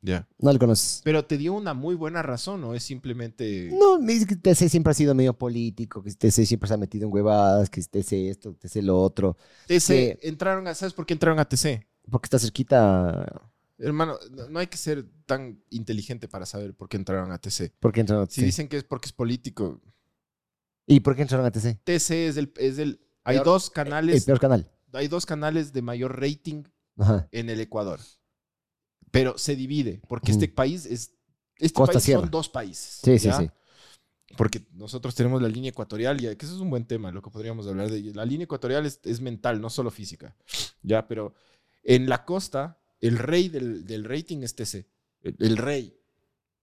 Ya. 0.00 0.28
No 0.38 0.52
lo 0.52 0.58
conoces. 0.58 1.00
Pero 1.04 1.24
te 1.24 1.36
dio 1.36 1.52
una 1.54 1.74
muy 1.74 1.94
buena 1.96 2.22
razón, 2.22 2.62
¿o 2.64 2.74
es 2.74 2.84
simplemente... 2.84 3.68
No, 3.72 3.98
me 3.98 4.12
dice 4.12 4.26
que 4.26 4.36
TC 4.36 4.68
siempre 4.68 4.92
ha 4.92 4.94
sido 4.94 5.14
medio 5.14 5.36
político, 5.36 6.02
que 6.02 6.12
TC 6.12 6.46
siempre 6.46 6.68
se 6.68 6.74
ha 6.74 6.76
metido 6.76 7.06
en 7.06 7.12
huevadas, 7.12 7.68
que 7.68 7.82
TC 7.82 8.28
esto, 8.30 8.54
TC 8.54 8.82
lo 8.82 9.00
otro. 9.00 9.36
TC, 9.66 9.86
que- 9.88 10.18
entraron 10.22 10.66
a... 10.68 10.74
¿Sabes 10.74 10.94
por 10.94 11.04
qué 11.04 11.14
entraron 11.14 11.38
a 11.40 11.48
TC? 11.48 11.84
Porque 12.10 12.26
está 12.26 12.38
cerquita. 12.38 13.26
Hermano, 13.76 14.18
no- 14.48 14.58
hay 14.60 14.68
que 14.68 14.76
ser 14.78 15.04
tan 15.26 15.60
inteligente 15.70 16.28
para 16.28 16.46
saber 16.46 16.74
por 16.74 16.88
qué 16.88 16.96
entraron 16.96 17.32
a 17.32 17.38
TC. 17.38 17.72
¿Por 17.80 17.92
qué 17.92 18.00
entraron 18.00 18.22
a 18.24 18.26
TC? 18.26 18.34
Si 18.36 18.42
dicen 18.44 18.68
que 18.68 18.76
es 18.76 18.84
porque 18.84 19.06
es 19.06 19.12
político, 19.12 19.80
¿Y 20.86 21.00
por 21.00 21.14
qué 21.16 21.22
entraron 21.22 21.44
a 21.44 21.50
TC? 21.50 21.80
TC 21.84 22.10
es 22.28 22.36
el... 22.36 22.52
Es 22.56 22.78
el 22.78 23.00
hay 23.24 23.36
Peor- 23.38 23.44
dos 23.44 23.66
El 23.66 23.72
canales... 23.74 24.24
peor 24.24 24.40
canal. 24.40 24.70
Hay 24.94 25.08
dos 25.08 25.26
canales 25.26 25.72
de 25.74 25.82
mayor 25.82 26.18
rating 26.18 26.62
Ajá. 26.96 27.28
en 27.32 27.50
el 27.50 27.60
Ecuador. 27.60 28.00
Pero 29.10 29.38
se 29.38 29.56
divide, 29.56 30.00
porque 30.08 30.32
este 30.32 30.48
país 30.48 30.86
es... 30.86 31.14
Este 31.56 31.72
Costa 31.74 31.94
país 31.94 32.04
Sierra. 32.04 32.20
son 32.22 32.30
dos 32.30 32.48
países. 32.48 33.00
Sí, 33.02 33.18
sí, 33.18 33.26
¿ya? 33.28 33.38
sí. 33.38 33.50
Porque 34.36 34.66
nosotros 34.72 35.14
tenemos 35.14 35.42
la 35.42 35.48
línea 35.48 35.70
ecuatorial, 35.70 36.22
y 36.22 36.36
que 36.36 36.46
eso 36.46 36.54
es 36.54 36.60
un 36.60 36.70
buen 36.70 36.84
tema, 36.84 37.10
lo 37.10 37.22
que 37.22 37.30
podríamos 37.30 37.66
hablar 37.66 37.90
de. 37.90 38.00
La 38.14 38.24
línea 38.24 38.44
ecuatorial 38.44 38.86
es, 38.86 39.00
es 39.04 39.20
mental, 39.20 39.60
no 39.60 39.70
solo 39.70 39.90
física. 39.90 40.36
Ya, 40.82 41.08
pero 41.08 41.34
en 41.82 42.08
la 42.08 42.24
costa, 42.24 42.78
el 43.00 43.18
rey 43.18 43.48
del, 43.48 43.86
del 43.86 44.04
rating 44.04 44.42
es 44.42 44.54
TC. 44.54 44.86
El, 45.22 45.36
el 45.40 45.56
rey. 45.56 45.98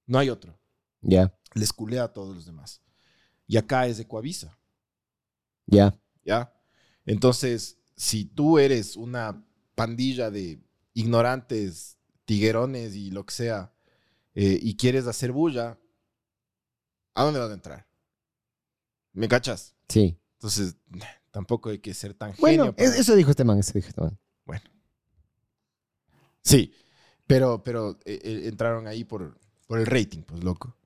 No 0.05 0.19
hay 0.19 0.29
otro. 0.29 0.57
Ya, 1.01 1.35
Les 1.53 1.73
culea 1.73 2.03
a 2.05 2.13
todos 2.13 2.35
los 2.35 2.45
demás. 2.45 2.81
Y 3.47 3.57
acá 3.57 3.87
es 3.87 3.97
de 3.97 4.07
Coavisa. 4.07 4.57
ya. 5.65 5.97
¿Ya? 6.23 6.51
Entonces, 7.05 7.77
si 7.95 8.25
tú 8.25 8.57
eres 8.57 8.95
una 8.95 9.45
pandilla 9.75 10.31
de 10.31 10.59
ignorantes, 10.93 11.94
tiguerones 12.25 12.95
y 12.95 13.11
lo 13.11 13.25
que 13.25 13.33
sea, 13.33 13.71
eh, 14.33 14.59
y 14.61 14.75
quieres 14.75 15.07
hacer 15.07 15.31
bulla, 15.31 15.77
¿a 17.13 17.23
dónde 17.23 17.39
vas 17.39 17.49
a 17.51 17.53
entrar? 17.53 17.87
¿Me 19.13 19.27
cachas? 19.27 19.73
Sí. 19.87 20.17
Entonces, 20.33 20.75
tampoco 21.31 21.69
hay 21.69 21.79
que 21.79 21.93
ser 21.93 22.13
tan 22.13 22.33
Bueno, 22.39 22.63
genio. 22.65 22.75
para- 22.75 22.95
eso 22.95 23.15
dijo 23.15 23.29
este 23.31 23.43
man, 23.43 23.59
eso 23.59 23.73
dijo 23.73 23.87
este 23.89 24.01
man. 24.01 24.17
Sí, 26.41 26.71
pero, 27.25 27.63
pero 27.63 27.97
eh, 28.05 28.19
eh, 28.23 28.41
entraron 28.45 28.85
ahí 28.85 29.03
por, 29.03 29.35
por 29.65 29.79
el 29.79 29.87
rating, 29.87 30.21
pues 30.21 30.43
loco. 30.43 30.77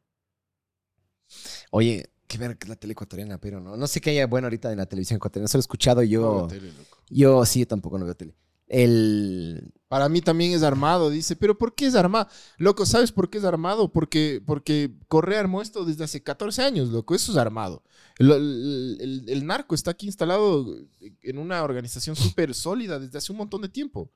Oye, 1.71 2.09
qué 2.27 2.37
ver 2.37 2.57
que 2.57 2.63
es 2.65 2.69
la 2.69 2.77
tele 2.77 2.93
ecuatoriana, 2.93 3.39
pero 3.41 3.59
no, 3.59 3.75
no 3.75 3.87
sé 3.87 3.99
qué 3.99 4.11
haya 4.11 4.25
bueno 4.25 4.45
ahorita 4.45 4.71
en 4.71 4.77
la 4.77 4.85
televisión 4.85 5.17
ecuatoriana. 5.17 5.49
Solo 5.49 5.59
he 5.59 5.63
escuchado 5.63 5.99
No 6.01 6.07
yo. 6.07 6.31
veo 6.31 6.47
tele, 6.47 6.71
loco. 6.71 6.97
Yo 7.09 7.45
sí, 7.45 7.59
yo 7.59 7.67
tampoco 7.67 7.99
no 7.99 8.05
veo 8.05 8.15
tele. 8.15 8.33
El. 8.69 9.73
Para 9.87 10.07
mí 10.07 10.21
también 10.21 10.53
es 10.53 10.61
armado, 10.63 11.09
dice. 11.09 11.35
Pero 11.35 11.57
¿por 11.57 11.73
qué 11.73 11.87
es 11.87 11.95
armado? 11.95 12.29
Loco, 12.57 12.85
¿sabes 12.85 13.11
por 13.11 13.29
qué 13.29 13.39
es 13.39 13.43
armado? 13.43 13.91
Porque, 13.91 14.41
porque 14.45 14.91
Correa 15.07 15.39
armó 15.39 15.61
esto 15.61 15.83
desde 15.83 16.03
hace 16.03 16.21
14 16.23 16.61
años, 16.61 16.89
loco. 16.89 17.15
Eso 17.15 17.31
es 17.31 17.37
armado. 17.37 17.83
El, 18.19 19.41
narco 19.45 19.73
está 19.73 19.91
aquí 19.91 20.05
instalado 20.05 20.77
en 21.23 21.37
una 21.39 21.63
organización 21.63 22.15
súper 22.15 22.53
sólida 22.53 22.99
desde 22.99 23.17
hace 23.17 23.31
un 23.31 23.39
montón 23.39 23.63
de 23.63 23.69
tiempo. 23.69 24.11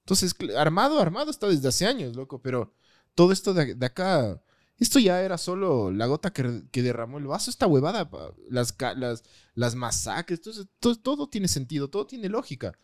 Entonces, 0.00 0.34
armado, 0.56 0.98
armado 0.98 1.30
está 1.30 1.46
desde 1.46 1.68
hace 1.68 1.86
años, 1.86 2.16
loco. 2.16 2.40
Pero 2.40 2.72
todo 3.14 3.30
esto 3.32 3.52
de 3.52 3.86
acá, 3.86 4.40
esto 4.78 4.98
ya 4.98 5.22
era 5.22 5.38
solo 5.38 5.90
la 5.90 6.06
gota 6.06 6.32
que, 6.32 6.62
que 6.70 6.82
derramó 6.82 7.18
el 7.18 7.26
vaso. 7.26 7.50
Esta 7.50 7.66
huevada, 7.66 8.08
las, 8.48 8.74
las, 8.96 9.22
las 9.54 9.74
masacres, 9.74 10.38
entonces, 10.38 10.66
todo, 10.80 10.96
todo 10.96 11.28
tiene 11.28 11.48
sentido, 11.48 11.88
todo 11.88 12.06
tiene 12.06 12.28
lógica. 12.28 12.78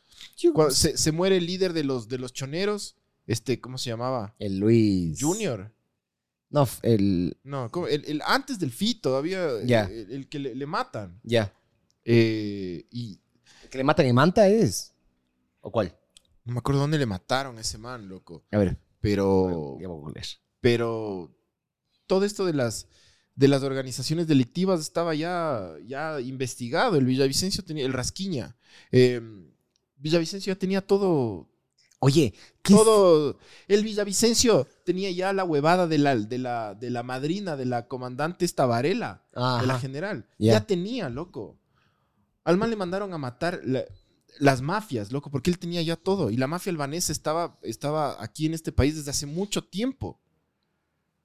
Cuando 0.52 0.74
se, 0.74 0.96
se 0.96 1.12
muere 1.12 1.37
el 1.37 1.46
líder 1.46 1.72
de 1.72 1.85
los, 1.85 2.09
de 2.09 2.18
los 2.18 2.33
choneros, 2.33 2.96
este, 3.26 3.61
¿cómo 3.61 3.78
se 3.78 3.90
llamaba? 3.90 4.35
El 4.38 4.59
Luis. 4.59 5.18
Junior. 5.20 5.72
No, 6.50 6.68
el. 6.83 7.37
No. 7.42 7.70
El, 7.88 8.04
el- 8.04 8.22
antes 8.26 8.59
del 8.59 8.70
FI 8.70 8.96
todavía, 8.96 9.48
Ya. 9.64 9.85
el, 9.85 10.11
el 10.12 10.28
que 10.28 10.38
le, 10.38 10.54
le 10.54 10.66
matan. 10.66 11.18
Ya. 11.24 11.52
Eh, 12.04 12.87
y 12.90 13.20
¿El 13.62 13.70
que 13.70 13.78
le 13.78 13.85
matan 13.85 14.07
en 14.07 14.14
Manta 14.14 14.46
es? 14.48 14.92
¿O 15.61 15.72
cuál? 15.72 15.96
no 16.44 16.52
me 16.52 16.59
acuerdo 16.59 16.83
dónde 16.83 16.98
le 16.98 17.07
mataron 17.07 17.57
a 17.57 17.62
ese 17.62 17.78
man, 17.78 18.07
loco. 18.09 18.44
A 18.52 18.59
ver. 18.59 18.76
Pero, 19.00 19.78
Ya 19.80 19.88
voy 19.88 20.12
a 20.16 20.22
pero 20.61 21.35
todo 22.07 22.25
esto 22.25 22.45
de 22.45 22.53
las, 22.55 22.87
de 23.35 23.49
las 23.49 23.62
organizaciones 23.62 24.27
delictivas 24.27 24.81
estaba 24.81 25.14
ya, 25.14 25.73
ya 25.87 26.21
investigado. 26.21 26.97
El 26.97 27.05
Villavicencio 27.07 27.64
tenía, 27.64 27.85
el 27.87 27.93
Rasquiña. 27.93 28.57
Eh, 28.93 29.21
Villavicencio 29.97 30.53
ya 30.53 30.59
tenía 30.59 30.87
todo, 30.87 31.49
Oye, 32.01 32.35
¿qué 32.62 32.75
todo. 32.75 33.38
El 33.67 33.83
Villavicencio 33.83 34.67
tenía 34.85 35.11
ya 35.11 35.33
la 35.33 35.45
huevada 35.45 35.87
de 35.87 35.97
la, 35.99 36.14
de 36.17 36.38
la, 36.38 36.75
de 36.75 36.90
la 36.90 37.03
madrina, 37.03 37.57
de 37.57 37.64
la 37.64 37.88
comandante 37.88 38.45
esta 38.45 38.67
Varela, 38.67 39.25
de 39.61 39.67
la 39.67 39.79
general. 39.81 40.29
Ya. 40.38 40.53
Ya 40.55 40.67
tenía, 40.67 41.09
loco. 41.09 41.59
Al 42.45 42.59
man 42.59 42.69
le 42.69 42.77
mandaron 42.77 43.14
a 43.14 43.19
matar 43.19 43.61
la- 43.64 43.85
las 44.38 44.61
mafias, 44.61 45.12
loco, 45.12 45.31
porque 45.31 45.49
él 45.49 45.59
tenía 45.59 45.81
ya 45.81 45.97
todo. 45.97 46.29
Y 46.31 46.37
la 46.37 46.47
mafia 46.47 46.71
albanesa 46.73 47.11
estaba, 47.12 47.59
estaba 47.62 48.23
aquí 48.23 48.45
en 48.47 48.53
este 48.55 48.73
país 48.73 48.97
desde 48.97 49.11
hace 49.12 49.25
mucho 49.27 49.62
tiempo. 49.64 50.21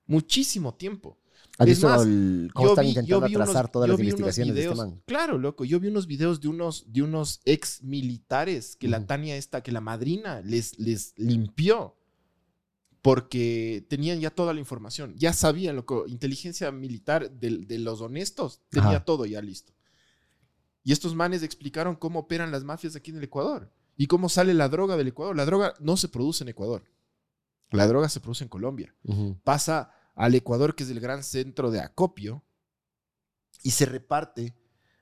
Muchísimo 0.10 0.74
tiempo. 0.74 1.18
¿Has 1.58 1.68
Es 1.68 1.76
visto 1.78 1.88
más, 1.90 2.02
el- 2.06 2.50
cómo 2.54 2.68
Yo 2.68 2.72
están 2.74 2.86
vi- 2.86 2.90
intentando 2.90 3.28
vi 3.28 3.36
unos- 3.36 3.50
atrasar 3.50 3.72
todas 3.72 3.90
las 3.90 4.00
investigaciones 4.00 4.56
de 4.56 4.62
este 4.62 4.74
videos- 4.74 4.78
man? 4.78 5.02
Claro, 5.06 5.38
loco. 5.38 5.66
Yo 5.66 5.80
vi 5.80 5.88
unos 5.90 6.08
videos 6.08 6.42
de 6.42 6.48
unos, 6.48 6.92
de 6.92 7.02
unos 7.04 7.42
ex 7.46 7.84
militares 7.84 8.76
que 8.76 8.88
la. 8.88 9.06
Tania 9.06 9.36
esta, 9.36 9.62
que 9.62 9.72
la 9.72 9.82
madrina 9.82 10.42
les, 10.42 10.78
les 10.80 11.14
limpió. 11.18 11.96
Porque 13.02 13.86
tenían 13.90 14.20
ya 14.20 14.30
toda 14.30 14.54
la 14.54 14.60
información. 14.60 15.14
Ya 15.16 15.32
sabían, 15.32 15.76
loco. 15.78 16.06
Inteligencia 16.08 16.70
militar 16.72 17.32
de, 17.32 17.60
de 17.60 17.80
los 17.80 18.02
honestos 18.02 18.62
tenía 18.70 18.90
Ajá. 18.90 19.06
todo 19.06 19.26
ya 19.26 19.42
listo. 19.42 19.74
Y 20.84 20.92
estos 20.92 21.16
manes 21.16 21.44
explicaron 21.44 21.96
cómo 21.96 22.20
operan 22.20 22.52
las 22.52 22.64
mafias 22.66 22.96
aquí 22.96 23.12
en 23.12 23.18
el 23.18 23.24
Ecuador. 23.24 23.72
Y 23.96 24.08
cómo 24.08 24.28
sale 24.28 24.54
la 24.54 24.68
droga 24.70 24.98
del 24.98 25.08
Ecuador. 25.10 25.36
La 25.36 25.46
droga 25.46 25.74
no 25.80 25.96
se 25.98 26.10
produce 26.10 26.44
en 26.44 26.50
Ecuador. 26.50 26.84
La 27.72 27.86
droga 27.88 28.10
se 28.10 28.20
produce 28.20 28.44
en 28.44 28.50
Colombia 28.50 28.94
pasa 29.44 29.92
al 30.20 30.36
Ecuador, 30.36 30.76
que 30.76 30.84
es 30.84 30.90
el 30.90 31.00
gran 31.00 31.24
centro 31.24 31.72
de 31.72 31.80
acopio, 31.80 32.44
y 33.64 33.72
se 33.72 33.86
reparte 33.86 34.54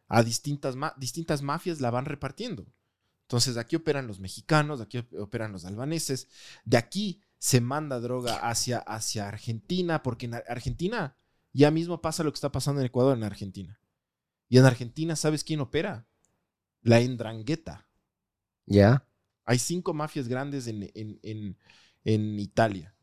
a 0.08 0.22
distintas, 0.24 0.76
ma- 0.76 0.94
distintas 0.98 1.42
mafias, 1.42 1.82
la 1.82 1.90
van 1.92 2.06
repartiendo. 2.06 2.68
Entonces, 3.24 3.58
aquí 3.58 3.76
operan 3.76 4.06
los 4.08 4.20
mexicanos, 4.20 4.80
aquí 4.80 5.00
op- 5.00 5.14
operan 5.20 5.52
los 5.52 5.66
albaneses, 5.66 6.28
de 6.66 6.78
aquí 6.78 7.22
se 7.40 7.62
manda 7.62 8.00
droga 8.00 8.38
hacia, 8.48 8.78
hacia 8.78 9.28
Argentina, 9.28 10.04
porque 10.04 10.28
en 10.28 10.36
Ar- 10.36 10.46
Argentina 10.48 11.16
ya 11.52 11.72
mismo 11.72 12.00
pasa 12.00 12.24
lo 12.24 12.32
que 12.32 12.38
está 12.38 12.52
pasando 12.52 12.82
en 12.82 12.88
Ecuador, 12.88 13.18
en 13.18 13.24
Argentina. 13.24 13.80
Y 14.50 14.60
en 14.60 14.66
Argentina, 14.66 15.16
¿sabes 15.16 15.44
quién 15.44 15.62
opera? 15.62 16.08
La 16.84 17.00
Endrangheta. 17.02 17.88
¿Ya? 18.68 19.08
Hay 19.46 19.60
cinco 19.60 19.94
mafias 19.96 20.28
grandes 20.28 20.68
en, 20.68 20.92
en, 20.94 21.20
en, 21.24 21.58
en 22.06 22.40
Italia. 22.40 22.94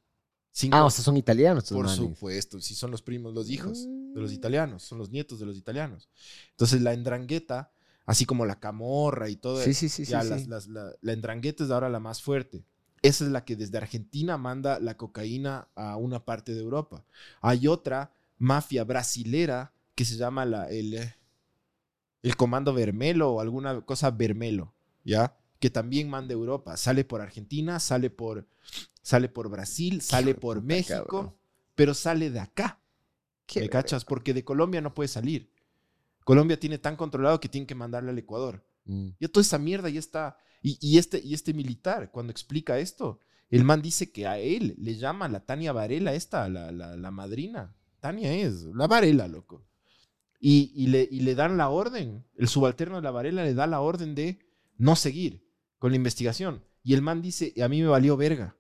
Cinco, 0.56 0.76
Ah, 0.76 0.84
o 0.84 0.90
sea, 0.90 1.04
son 1.04 1.16
italianos 1.16 1.68
por 1.68 1.84
manes. 1.84 1.96
supuesto, 1.96 2.60
si 2.60 2.76
son 2.76 2.92
los 2.92 3.02
primos, 3.02 3.34
los 3.34 3.50
hijos 3.50 3.86
de 4.14 4.20
los 4.20 4.30
Mm. 4.30 4.34
italianos, 4.34 4.84
son 4.84 4.98
los 4.98 5.10
nietos 5.10 5.40
de 5.40 5.46
los 5.46 5.56
italianos. 5.56 6.08
Entonces 6.50 6.80
la 6.80 6.92
Endrangheta, 6.92 7.72
así 8.06 8.24
como 8.24 8.46
la 8.46 8.60
Camorra 8.60 9.28
y 9.28 9.34
todo, 9.34 9.60
Sí, 9.60 9.74
sí, 9.74 9.88
sí, 9.88 10.04
sí. 10.04 10.12
ya 10.12 10.22
sí. 10.22 10.28
las- 10.30 10.46
las- 10.46 10.66
la, 10.68 10.92
la 11.00 11.12
Endrangheta 11.12 11.64
es 11.64 11.70
ahora 11.72 11.88
la 11.88 11.98
más 11.98 12.22
fuerte. 12.22 12.64
Esa 13.02 13.24
es 13.24 13.32
la 13.32 13.44
que 13.44 13.56
desde 13.56 13.78
Argentina 13.78 14.38
manda 14.38 14.78
la 14.78 14.96
cocaína 14.96 15.68
a 15.74 15.96
una 15.96 16.24
parte 16.24 16.54
de 16.54 16.60
Europa. 16.60 17.04
Hay 17.40 17.66
otra 17.66 18.12
mafia 18.38 18.84
brasilera 18.84 19.72
que 19.96 20.04
se 20.04 20.16
llama 20.16 20.44
la, 20.44 20.70
el, 20.70 20.94
eh, 20.94 21.14
el 22.22 22.36
Comando 22.36 22.72
Vermelo 22.72 23.32
o 23.32 23.40
alguna 23.40 23.80
cosa 23.82 24.12
Vermelo, 24.12 24.72
¿ya? 25.04 25.36
Que 25.58 25.68
también 25.70 26.08
manda 26.08 26.32
a 26.32 26.38
Europa. 26.38 26.76
Sale 26.76 27.04
por 27.04 27.20
Argentina, 27.20 27.80
sale 27.80 28.08
por, 28.08 28.46
sale 29.04 29.28
por 29.28 29.50
Brasil, 29.50 30.00
sale 30.00 30.34
por 30.34 30.56
puta, 30.56 30.66
México, 30.66 31.04
cabrón. 31.04 31.34
pero 31.74 31.92
sale 31.92 32.30
de 32.30 32.40
acá. 32.40 32.80
Qué 33.46 33.60
¿Me 33.60 33.68
cachas? 33.68 34.04
Porque 34.06 34.32
de 34.32 34.42
Colombia 34.44 34.80
no 34.80 34.94
puede 34.94 35.08
salir. 35.08 35.52
Colombia 36.24 36.58
tiene 36.58 36.78
tan 36.78 36.96
controlado 36.96 37.38
que 37.38 37.50
tienen 37.50 37.66
que 37.66 37.74
mandarle 37.74 38.10
al 38.10 38.18
Ecuador. 38.18 38.64
Mm. 38.86 39.08
Ya 39.20 39.28
toda 39.28 39.42
esa 39.42 39.58
mierda 39.58 39.90
ya 39.90 40.00
está. 40.00 40.38
Y, 40.62 40.78
y 40.80 40.96
este, 40.96 41.20
y 41.22 41.34
este 41.34 41.52
militar, 41.52 42.10
cuando 42.10 42.30
explica 42.30 42.78
esto, 42.78 43.20
el 43.50 43.62
man 43.62 43.82
dice 43.82 44.10
que 44.10 44.26
a 44.26 44.38
él 44.38 44.74
le 44.78 44.96
llama 44.96 45.28
la 45.28 45.40
Tania 45.40 45.72
Varela, 45.72 46.14
esta, 46.14 46.48
la, 46.48 46.72
la, 46.72 46.96
la 46.96 47.10
madrina. 47.10 47.76
Tania 48.00 48.32
es, 48.34 48.62
la 48.74 48.86
Varela, 48.86 49.28
loco. 49.28 49.66
Y, 50.40 50.72
y 50.74 50.86
le, 50.86 51.06
y 51.10 51.20
le 51.20 51.34
dan 51.34 51.58
la 51.58 51.68
orden, 51.68 52.24
el 52.36 52.48
subalterno 52.48 52.96
de 52.96 53.02
la 53.02 53.10
Varela 53.10 53.44
le 53.44 53.52
da 53.52 53.66
la 53.66 53.82
orden 53.82 54.14
de 54.14 54.38
no 54.78 54.96
seguir 54.96 55.46
con 55.78 55.90
la 55.90 55.96
investigación. 55.96 56.64
Y 56.82 56.94
el 56.94 57.02
man 57.02 57.20
dice, 57.20 57.52
a 57.62 57.68
mí 57.68 57.82
me 57.82 57.88
valió 57.88 58.16
verga. 58.16 58.56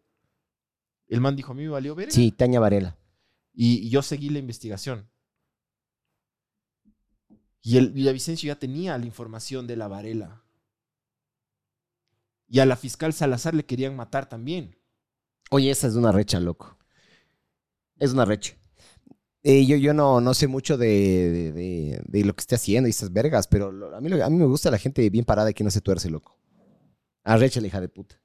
El 1.14 1.20
man 1.20 1.36
dijo, 1.36 1.52
a 1.52 1.54
mí 1.54 1.62
me 1.62 1.68
valió 1.68 1.94
verga. 1.94 2.12
Sí, 2.12 2.30
Taña 2.32 2.60
Varela. 2.60 2.96
Y, 3.52 3.86
y 3.86 3.90
yo 3.90 4.02
seguí 4.02 4.30
la 4.30 4.38
investigación. 4.40 5.08
Y 7.62 7.78
el 7.78 7.90
Villavicencio 7.92 8.48
ya 8.48 8.58
tenía 8.58 8.98
la 8.98 9.06
información 9.06 9.66
de 9.66 9.76
la 9.76 9.88
Varela. 9.88 10.44
Y 12.48 12.58
a 12.60 12.66
la 12.66 12.76
fiscal 12.76 13.12
Salazar 13.12 13.54
le 13.54 13.64
querían 13.64 13.96
matar 13.96 14.28
también. 14.28 14.76
Oye, 15.50 15.70
esa 15.70 15.86
es 15.86 15.94
una 15.94 16.12
recha, 16.12 16.40
loco. 16.40 16.76
Es 17.98 18.12
una 18.12 18.24
recha. 18.24 18.54
Eh, 19.42 19.64
yo, 19.66 19.76
yo 19.76 19.94
no, 19.94 20.20
no 20.20 20.34
sé 20.34 20.46
mucho 20.46 20.76
de, 20.76 20.86
de, 20.88 21.52
de- 21.52 22.02
de 22.04 22.24
lo 22.24 22.34
que 22.34 22.40
esté 22.40 22.54
haciendo 22.54 22.88
y 22.88 22.90
esas 22.90 23.12
vergas, 23.12 23.46
pero 23.46 23.70
lo- 23.72 23.94
a, 23.94 24.00
mí, 24.00 24.08
lo- 24.08 24.22
a 24.24 24.30
mí 24.30 24.36
me 24.36 24.46
gusta 24.46 24.70
la 24.70 24.78
gente 24.78 25.08
bien 25.10 25.24
parada 25.24 25.50
y 25.50 25.54
que 25.54 25.64
no 25.64 25.70
se 25.70 25.80
tuerce, 25.80 26.10
loco. 26.10 26.38
Arrecha 27.24 27.60
la 27.60 27.66
hija 27.68 27.80
de 27.80 27.88
puta. 27.88 28.20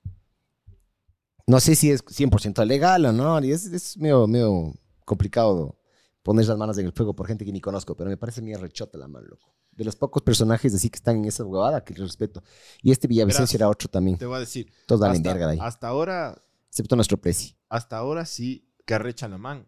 No 1.49 1.59
sé 1.59 1.73
si 1.73 1.89
es 1.89 2.05
100% 2.05 2.63
legal 2.63 3.03
o 3.07 3.11
no, 3.11 3.43
y 3.43 3.51
es, 3.51 3.65
es 3.65 3.97
medio, 3.97 4.27
medio 4.27 4.71
complicado 5.03 5.79
poner 6.21 6.45
las 6.45 6.55
manos 6.55 6.77
en 6.77 6.85
el 6.85 6.91
fuego 6.91 7.15
por 7.15 7.25
gente 7.25 7.43
que 7.43 7.51
ni 7.51 7.59
conozco, 7.59 7.95
pero 7.95 8.07
me 8.07 8.17
parece 8.17 8.39
mi 8.43 8.53
rechota 8.53 8.99
la 8.99 9.07
mano, 9.07 9.25
loco. 9.29 9.55
De 9.71 9.83
los 9.83 9.95
pocos 9.95 10.21
personajes 10.21 10.75
así 10.75 10.91
que 10.91 10.97
están 10.97 11.17
en 11.17 11.25
esa 11.25 11.43
huevada 11.43 11.83
que 11.83 11.95
les 11.95 12.03
respeto. 12.03 12.43
Y 12.83 12.91
este 12.91 13.07
Villavicencio 13.07 13.57
era 13.57 13.67
otro 13.67 13.89
también. 13.89 14.19
Te 14.19 14.27
voy 14.27 14.37
a 14.37 14.41
decir. 14.41 14.71
Todos 14.85 15.01
hasta, 15.01 15.27
verga 15.27 15.47
de 15.47 15.53
ahí. 15.53 15.59
hasta 15.59 15.87
ahora, 15.87 16.39
Excepto 16.67 16.95
nuestro 16.95 17.17
preci. 17.17 17.57
hasta 17.67 17.97
ahora 17.97 18.27
sí 18.27 18.71
que 18.85 18.93
arrecha 18.93 19.27
la 19.27 19.39
man. 19.39 19.67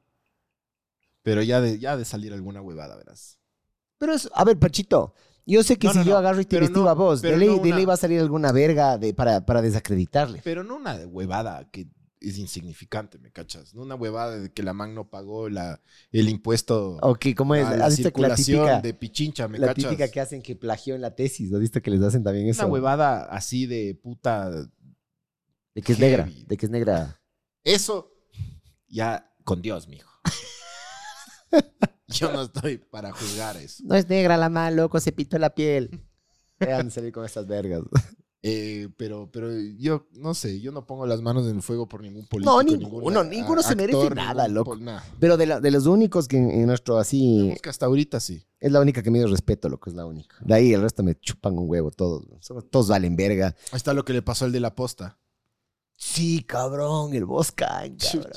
Pero 1.23 1.41
ya 1.41 1.61
de, 1.61 1.79
ya 1.79 1.97
de 1.97 2.05
salir 2.05 2.31
alguna 2.31 2.61
huevada, 2.61 2.95
verás. 2.95 3.39
Pero 3.97 4.13
es, 4.13 4.29
a 4.35 4.43
ver, 4.45 4.59
Pachito, 4.59 5.15
yo 5.45 5.63
sé 5.63 5.77
que 5.77 5.87
No, 5.87 5.93
si 5.93 5.99
no, 5.99 6.05
yo 6.05 6.17
agarro 6.17 6.41
y 6.41 6.45
te 6.45 6.55
investigo 6.57 6.87
a 6.89 6.93
vos, 6.93 7.21
de 7.21 7.35
ley, 7.37 7.47
no 7.49 7.55
de 7.57 7.69
ley 7.69 7.83
una- 7.83 7.85
va 7.87 7.93
a 7.93 7.97
salir 7.97 8.19
alguna 8.19 8.51
verga 8.51 8.97
de, 8.97 9.13
para, 9.13 9.45
para 9.45 9.61
desacreditarle. 9.61 10.41
Pero 10.43 10.63
no 10.63 10.75
una 10.77 10.95
huevada 11.07 11.69
que 11.71 11.87
es 12.19 12.37
insignificante, 12.37 13.17
¿me 13.17 13.31
cachas? 13.31 13.73
No 13.73 13.81
una 13.81 13.95
huevada 13.95 14.37
de 14.37 14.51
que 14.53 14.61
la 14.61 14.73
man 14.73 14.93
no 14.93 15.09
pagó 15.09 15.49
la, 15.49 15.81
el 16.11 16.29
impuesto 16.29 16.99
Ok, 17.01 17.27
¿cómo 17.35 17.55
es? 17.55 17.65
a 17.65 17.75
la 17.75 17.85
¿Has 17.85 17.97
visto 17.97 18.13
que 18.13 18.21
la 18.21 18.35
circulación 18.37 18.65
típica, 18.65 18.81
de 18.81 18.93
Pichincha, 18.93 19.47
¿me 19.47 19.57
la 19.57 19.67
cachas? 19.67 19.83
típica 19.89 20.07
que 20.09 20.19
hacen 20.21 20.41
que 20.43 20.55
plagió 20.55 20.93
en 20.93 21.01
la 21.01 21.15
tesis? 21.15 21.51
¿Has 21.51 21.59
visto 21.59 21.81
que 21.81 21.89
les 21.89 22.01
hacen 22.03 22.23
también 22.23 22.47
eso? 22.47 22.61
Una 22.63 22.71
huevada 22.73 23.23
así 23.25 23.65
de 23.65 23.95
puta. 23.95 24.51
De 24.51 25.81
que 25.81 25.93
es 25.93 25.97
heavy. 25.97 26.11
negra, 26.11 26.29
de 26.47 26.57
que 26.57 26.65
es 26.67 26.71
negra. 26.71 27.21
Eso 27.63 28.11
ya 28.87 29.33
con 29.43 29.61
Dios, 29.63 29.87
mijo. 29.87 30.11
Yo 32.11 32.31
no 32.31 32.41
estoy 32.43 32.77
para 32.77 33.11
juzgar 33.11 33.57
eso. 33.57 33.83
No 33.85 33.95
es 33.95 34.07
negra 34.09 34.37
la 34.37 34.49
mano, 34.49 34.75
loco, 34.75 34.99
se 34.99 35.11
pintó 35.11 35.37
la 35.39 35.49
piel. 35.53 36.01
De 36.59 36.91
salir 36.91 37.11
con 37.11 37.25
estas 37.25 37.47
vergas. 37.47 37.81
Eh, 38.43 38.89
pero, 38.97 39.29
pero 39.31 39.51
yo 39.77 40.07
no 40.13 40.33
sé, 40.33 40.59
yo 40.61 40.71
no 40.71 40.87
pongo 40.87 41.05
las 41.05 41.21
manos 41.21 41.45
en 41.47 41.57
el 41.57 41.61
fuego 41.61 41.87
por 41.87 42.01
ningún 42.01 42.25
político. 42.25 42.51
No, 42.55 42.63
ninguno, 42.63 43.19
a- 43.19 43.23
ninguno 43.23 43.61
se 43.61 43.75
merece 43.75 43.99
actor, 43.99 44.15
nada, 44.15 44.47
ningún 44.47 44.55
loco. 44.55 44.77
Pero 45.19 45.37
de, 45.37 45.45
la- 45.45 45.59
de 45.59 45.69
los 45.69 45.85
únicos 45.85 46.27
que 46.27 46.37
en, 46.37 46.49
en 46.49 46.65
nuestro 46.65 46.97
así, 46.97 47.53
que 47.61 47.69
hasta 47.69 47.85
ahorita 47.85 48.19
sí. 48.19 48.43
es 48.59 48.71
la 48.71 48.79
única 48.81 49.03
que 49.03 49.11
me 49.11 49.19
dio 49.19 49.27
respeto, 49.27 49.69
loco, 49.69 49.91
es 49.91 49.95
la 49.95 50.05
única. 50.07 50.37
De 50.41 50.55
ahí 50.55 50.73
el 50.73 50.81
resto 50.81 51.03
me 51.03 51.13
chupan 51.19 51.55
un 51.57 51.69
huevo, 51.69 51.91
todos. 51.91 52.23
Todos 52.71 52.87
valen 52.87 53.15
verga. 53.15 53.55
Ahí 53.71 53.77
está 53.77 53.93
lo 53.93 54.03
que 54.05 54.13
le 54.13 54.23
pasó 54.23 54.45
al 54.45 54.51
de 54.51 54.59
la 54.59 54.73
posta. 54.73 55.19
Sí, 55.95 56.43
cabrón, 56.43 57.13
el 57.13 57.25
Boscan, 57.25 57.95
cabrón. 57.97 58.31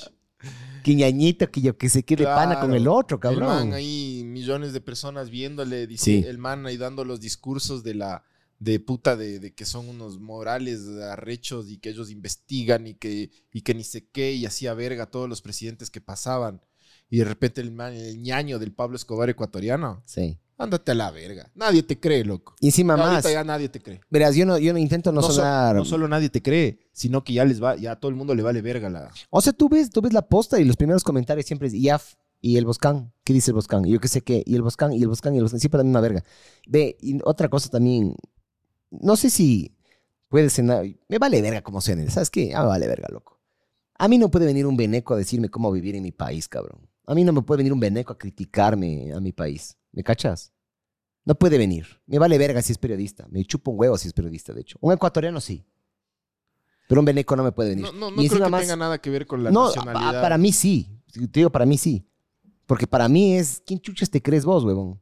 Quiñañito 0.83 1.50
que 1.50 1.62
yo 1.62 1.78
que 1.78 1.88
se 1.88 2.02
quede 2.04 2.24
pana 2.24 2.61
con 2.61 2.74
el 2.74 2.87
otro, 2.88 3.16
El 3.16 3.20
cabrón. 3.20 3.48
man 3.48 3.72
ahí, 3.72 4.22
millones 4.24 4.72
de 4.74 4.80
personas 4.80 5.30
viéndole, 5.30 5.87
dice 5.87 6.04
Sí. 6.04 6.24
el 6.26 6.37
man 6.38 6.66
ahí 6.66 6.76
dando 6.76 7.04
los 7.04 7.20
discursos 7.20 7.83
de 7.83 7.94
la 7.94 8.22
de 8.59 8.80
puta 8.80 9.16
de, 9.16 9.40
de 9.40 9.54
que 9.54 9.64
son 9.64 9.88
unos 9.88 10.20
morales 10.20 10.87
arrechos 11.11 11.70
y 11.70 11.78
que 11.78 11.90
ellos 11.90 12.11
investigan 12.11 12.87
y 12.87 12.94
que, 12.94 13.30
y 13.52 13.62
que 13.62 13.74
ni 13.74 13.83
sé 13.85 14.07
qué 14.09 14.33
y 14.33 14.46
hacía 14.46 14.74
verga 14.74 15.04
a 15.04 15.11
todos 15.11 15.28
los 15.28 15.42
presidentes 15.42 15.90
que 15.90 16.00
pasaban. 16.00 16.61
Y 17.11 17.18
de 17.18 17.24
repente 17.24 17.61
el 17.61 17.72
man, 17.72 17.92
el 17.94 18.22
ñaño 18.22 18.59
del 18.59 18.72
Pablo 18.72 18.96
Escobar 18.96 19.28
ecuatoriano, 19.28 20.02
Sí. 20.07 20.38
Ándate 20.59 20.93
a 20.93 20.95
la 20.95 21.11
verga. 21.11 21.51
Nadie 21.55 21.83
te 21.83 21.99
cree, 21.99 22.25
loco. 22.25 22.55
Y 22.61 22.67
encima 22.67 22.95
Ya 22.97 23.03
más. 23.03 23.11
Ahorita 23.11 23.33
ya 23.33 23.45
nadie 23.45 23.69
te 23.69 23.81
cree. 23.81 24.01
Verás, 24.11 24.35
yo 24.37 24.47
no, 24.47 24.59
yo 24.59 24.73
no 24.73 24.79
intento 24.79 25.12
no, 25.12 25.23
so- 25.23 25.33
sonar. 25.33 25.77
no 25.77 25.85
solo 25.85 26.09
nadie 26.09 26.29
te 26.31 26.43
cree, 26.43 26.79
sino 26.93 27.23
que 27.25 27.33
ya 27.33 27.45
les 27.45 27.62
va, 27.62 27.77
ya 27.77 27.93
a 27.93 27.97
todo 28.01 28.09
el 28.11 28.17
mundo 28.17 28.35
le 28.35 28.43
vale 28.43 28.62
verga 28.62 28.88
la. 28.90 29.11
O 29.31 29.40
sea, 29.40 29.53
tú 29.53 29.69
ves, 29.69 29.90
tú 29.90 30.01
ves 30.01 30.12
la 30.12 30.23
posta 30.23 30.61
y 30.61 30.64
los 30.64 30.77
primeros 30.77 31.03
comentarios 31.05 31.47
siempre 31.47 31.69
es 31.69 31.75
IAF 31.75 32.14
y 32.40 32.57
el 32.57 32.64
Boscan. 32.67 33.12
¿Qué 33.25 33.33
dice 33.33 33.51
el 33.51 33.55
Boscan? 33.55 33.85
Y 33.87 33.93
yo 33.93 34.01
qué 34.01 34.09
sé 34.09 34.21
qué. 34.21 34.43
Y 34.47 34.55
el 34.55 34.62
Boscan, 34.62 34.93
y 34.93 35.03
el 35.03 35.09
Boscan, 35.09 35.35
y 35.35 35.38
el 35.38 35.45
Boscan. 35.45 35.61
Siempre 35.61 35.79
la 35.79 35.85
misma 35.85 36.01
verga. 36.01 36.23
Ve, 36.69 36.97
y 37.01 37.19
otra 37.25 37.49
cosa 37.49 37.69
también. 37.71 38.14
No 38.90 39.17
sé 39.17 39.31
si 39.31 39.75
puede 40.29 40.51
cenar. 40.51 40.85
Me 41.09 41.19
vale 41.19 41.40
verga 41.43 41.62
como 41.62 41.81
suene. 41.81 42.11
¿Sabes 42.11 42.31
qué? 42.31 42.55
Ah, 42.55 42.62
me 42.62 42.69
vale 42.69 42.87
verga, 42.87 43.09
loco. 43.11 43.40
A 43.97 44.09
mí 44.09 44.19
no 44.19 44.31
puede 44.31 44.47
venir 44.47 44.67
un 44.67 44.77
veneco 44.77 45.14
a 45.14 45.17
decirme 45.17 45.49
cómo 45.49 45.71
vivir 45.73 45.95
en 45.95 46.03
mi 46.03 46.12
país, 46.12 46.49
cabrón. 46.49 46.88
A 47.07 47.14
mí 47.14 47.23
no 47.25 47.33
me 47.33 47.43
puede 47.43 47.59
venir 47.59 47.73
un 47.73 47.81
veneco 47.81 48.12
a 48.12 48.19
criticarme 48.19 49.12
a 49.14 49.21
mi 49.21 49.33
país. 49.33 49.77
¿Me 49.94 50.02
cachas? 50.02 50.52
No 51.24 51.35
puede 51.37 51.57
venir. 51.57 51.87
Me 52.07 52.18
vale 52.18 52.37
verga 52.37 52.61
si 52.61 52.72
es 52.72 52.78
periodista. 52.78 53.26
Me 53.30 53.44
chupa 53.44 53.70
un 53.70 53.78
huevo 53.80 53.96
si 53.96 54.09
es 54.09 54.12
periodista, 54.12 54.52
de 54.52 54.61
hecho. 54.61 54.76
Un 54.80 54.92
ecuatoriano 54.92 55.40
sí. 55.40 55.64
Pero 56.88 57.00
un 57.00 57.04
veneco 57.07 57.35
no 57.37 57.42
me 57.44 57.52
puede 57.52 57.70
venir. 57.70 57.85
No, 57.87 57.92
no, 58.11 58.22
Y 58.22 58.26
no 58.26 58.30
creo 58.35 58.44
que 58.44 58.50
más- 58.50 58.61
tenga 58.61 58.76
nada 58.76 58.98
que 58.98 59.09
ver 59.09 59.26
con 59.26 59.42
la 59.42 59.50
no, 59.50 59.66
nacionalidad. 59.68 60.18
a- 60.18 60.22
para 60.22 60.37
mí 60.37 60.52
sí. 60.52 61.00
Te 61.12 61.40
digo, 61.40 61.50
para 61.50 61.64
mí 61.64 61.78
sí. 61.78 62.07
Porque 62.66 62.87
para 62.87 63.09
mí 63.09 63.37
es, 63.37 63.62
¿quién 63.64 63.80
chuchas 63.80 64.11
te 64.11 64.20
crees 64.20 64.44
vos, 64.44 64.64
huevón? 64.64 65.00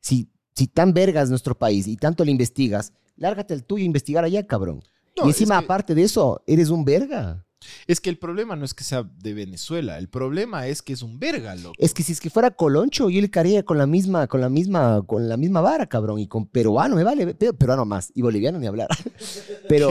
Si, 0.00 0.30
si 0.54 0.66
tan 0.68 0.92
vergas 0.94 1.28
nuestro 1.28 1.58
país 1.58 1.86
y 1.86 1.96
tanto 1.96 2.24
le 2.24 2.30
investigas, 2.30 2.92
lárgate 3.16 3.52
el 3.54 3.64
tuyo 3.64 3.82
a 3.82 3.86
investigar 3.86 4.24
allá, 4.24 4.46
cabrón. 4.46 4.82
No, 5.18 5.24
y 5.26 5.28
encima, 5.28 5.56
es 5.56 5.60
que- 5.60 5.64
aparte 5.66 5.94
de 5.94 6.02
eso, 6.04 6.42
eres 6.46 6.70
un 6.70 6.84
verga. 6.84 7.44
Es 7.86 8.00
que 8.00 8.10
el 8.10 8.18
problema 8.18 8.56
no 8.56 8.64
es 8.64 8.74
que 8.74 8.84
sea 8.84 9.02
de 9.02 9.34
Venezuela, 9.34 9.98
el 9.98 10.08
problema 10.08 10.66
es 10.66 10.82
que 10.82 10.92
es 10.92 11.02
un 11.02 11.18
verga, 11.18 11.54
loco. 11.54 11.74
Es 11.78 11.94
que 11.94 12.02
si 12.02 12.12
es 12.12 12.20
que 12.20 12.30
fuera 12.30 12.50
Coloncho, 12.50 13.10
yo 13.10 13.20
le 13.20 13.30
caería 13.30 13.62
con 13.64 13.78
la 13.78 13.86
misma, 13.86 14.26
con 14.26 14.40
la 14.40 14.48
misma, 14.48 15.02
con 15.06 15.28
la 15.28 15.36
misma 15.36 15.60
vara, 15.60 15.86
cabrón. 15.88 16.18
Y 16.18 16.26
con 16.26 16.46
peruano, 16.46 16.96
me 16.96 17.04
vale, 17.04 17.34
pe- 17.34 17.52
peruano 17.52 17.84
más. 17.84 18.10
Y 18.14 18.22
boliviano 18.22 18.58
ni 18.58 18.66
hablar. 18.66 18.88
Pero 19.68 19.88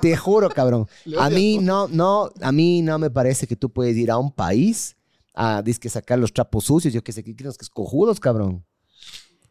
te 0.00 0.16
juro, 0.16 0.48
cabrón. 0.50 0.86
A 1.18 1.30
mí 1.30 1.58
no, 1.58 1.88
no, 1.88 2.30
a 2.40 2.52
mí 2.52 2.82
no 2.82 2.98
me 2.98 3.10
parece 3.10 3.46
que 3.46 3.56
tú 3.56 3.70
puedes 3.70 3.96
ir 3.96 4.10
a 4.10 4.18
un 4.18 4.32
país 4.32 4.96
a 5.34 5.62
que 5.80 5.88
sacar 5.88 6.18
los 6.18 6.32
trapos 6.32 6.64
sucios, 6.64 6.92
yo 6.92 7.02
que 7.02 7.12
sé, 7.12 7.22
que 7.22 7.34
que 7.34 7.46
es 7.48 7.70
cojudos, 7.70 8.20
cabrón. 8.20 8.64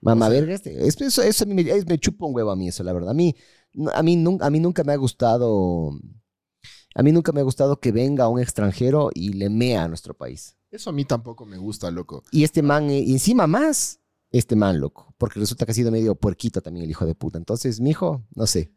Mamá, 0.02 0.28
O 0.28 0.30
sea- 0.32 0.40
verga, 0.40 0.56
este, 0.56 0.88
es- 0.88 1.00
eso, 1.02 1.22
eso 1.22 1.44
a 1.44 1.48
mí 1.48 1.54
me, 1.56 1.64
me 1.86 1.98
chupa 1.98 2.26
un 2.26 2.36
huevo 2.36 2.52
a 2.52 2.56
mí 2.56 2.68
eso, 2.68 2.84
la 2.84 2.94
verdad. 2.94 3.10
A 3.12 3.14
mí, 3.14 3.36
a 3.94 4.02
mí, 4.04 4.24
a 4.42 4.50
mí 4.50 4.60
nunca 4.60 4.84
me 4.84 4.94
ha 4.94 4.98
gustado, 4.98 5.92
a 6.96 7.04
mí 7.04 7.12
nunca 7.12 7.32
me 7.32 7.42
ha 7.42 7.44
gustado 7.44 7.80
que 7.80 7.92
venga 7.92 8.28
un 8.28 8.40
extranjero 8.40 9.10
y 9.14 9.34
le 9.34 9.50
mea 9.50 9.84
a 9.84 9.88
nuestro 9.88 10.14
país. 10.14 10.56
Eso 10.72 10.90
a 10.90 10.94
mí 10.94 11.06
tampoco 11.06 11.46
me 11.46 11.58
gusta, 11.58 11.90
loco. 11.92 12.24
Y 12.32 12.44
este 12.44 12.62
man, 12.62 12.90
eh, 12.90 13.00
y 13.00 13.12
encima 13.12 13.48
más, 13.48 14.00
este 14.32 14.56
man, 14.56 14.80
loco, 14.80 15.14
porque 15.18 15.40
resulta 15.40 15.66
que 15.66 15.72
ha 15.72 15.76
sido 15.76 15.92
medio 15.92 16.16
puerquito 16.16 16.62
también 16.62 16.86
el 16.86 16.92
hijo 16.92 17.06
de 17.06 17.16
puta. 17.16 17.38
Entonces, 17.38 17.80
mi 17.80 17.92
hijo, 17.92 18.26
no 18.36 18.46
sé. 18.46 18.72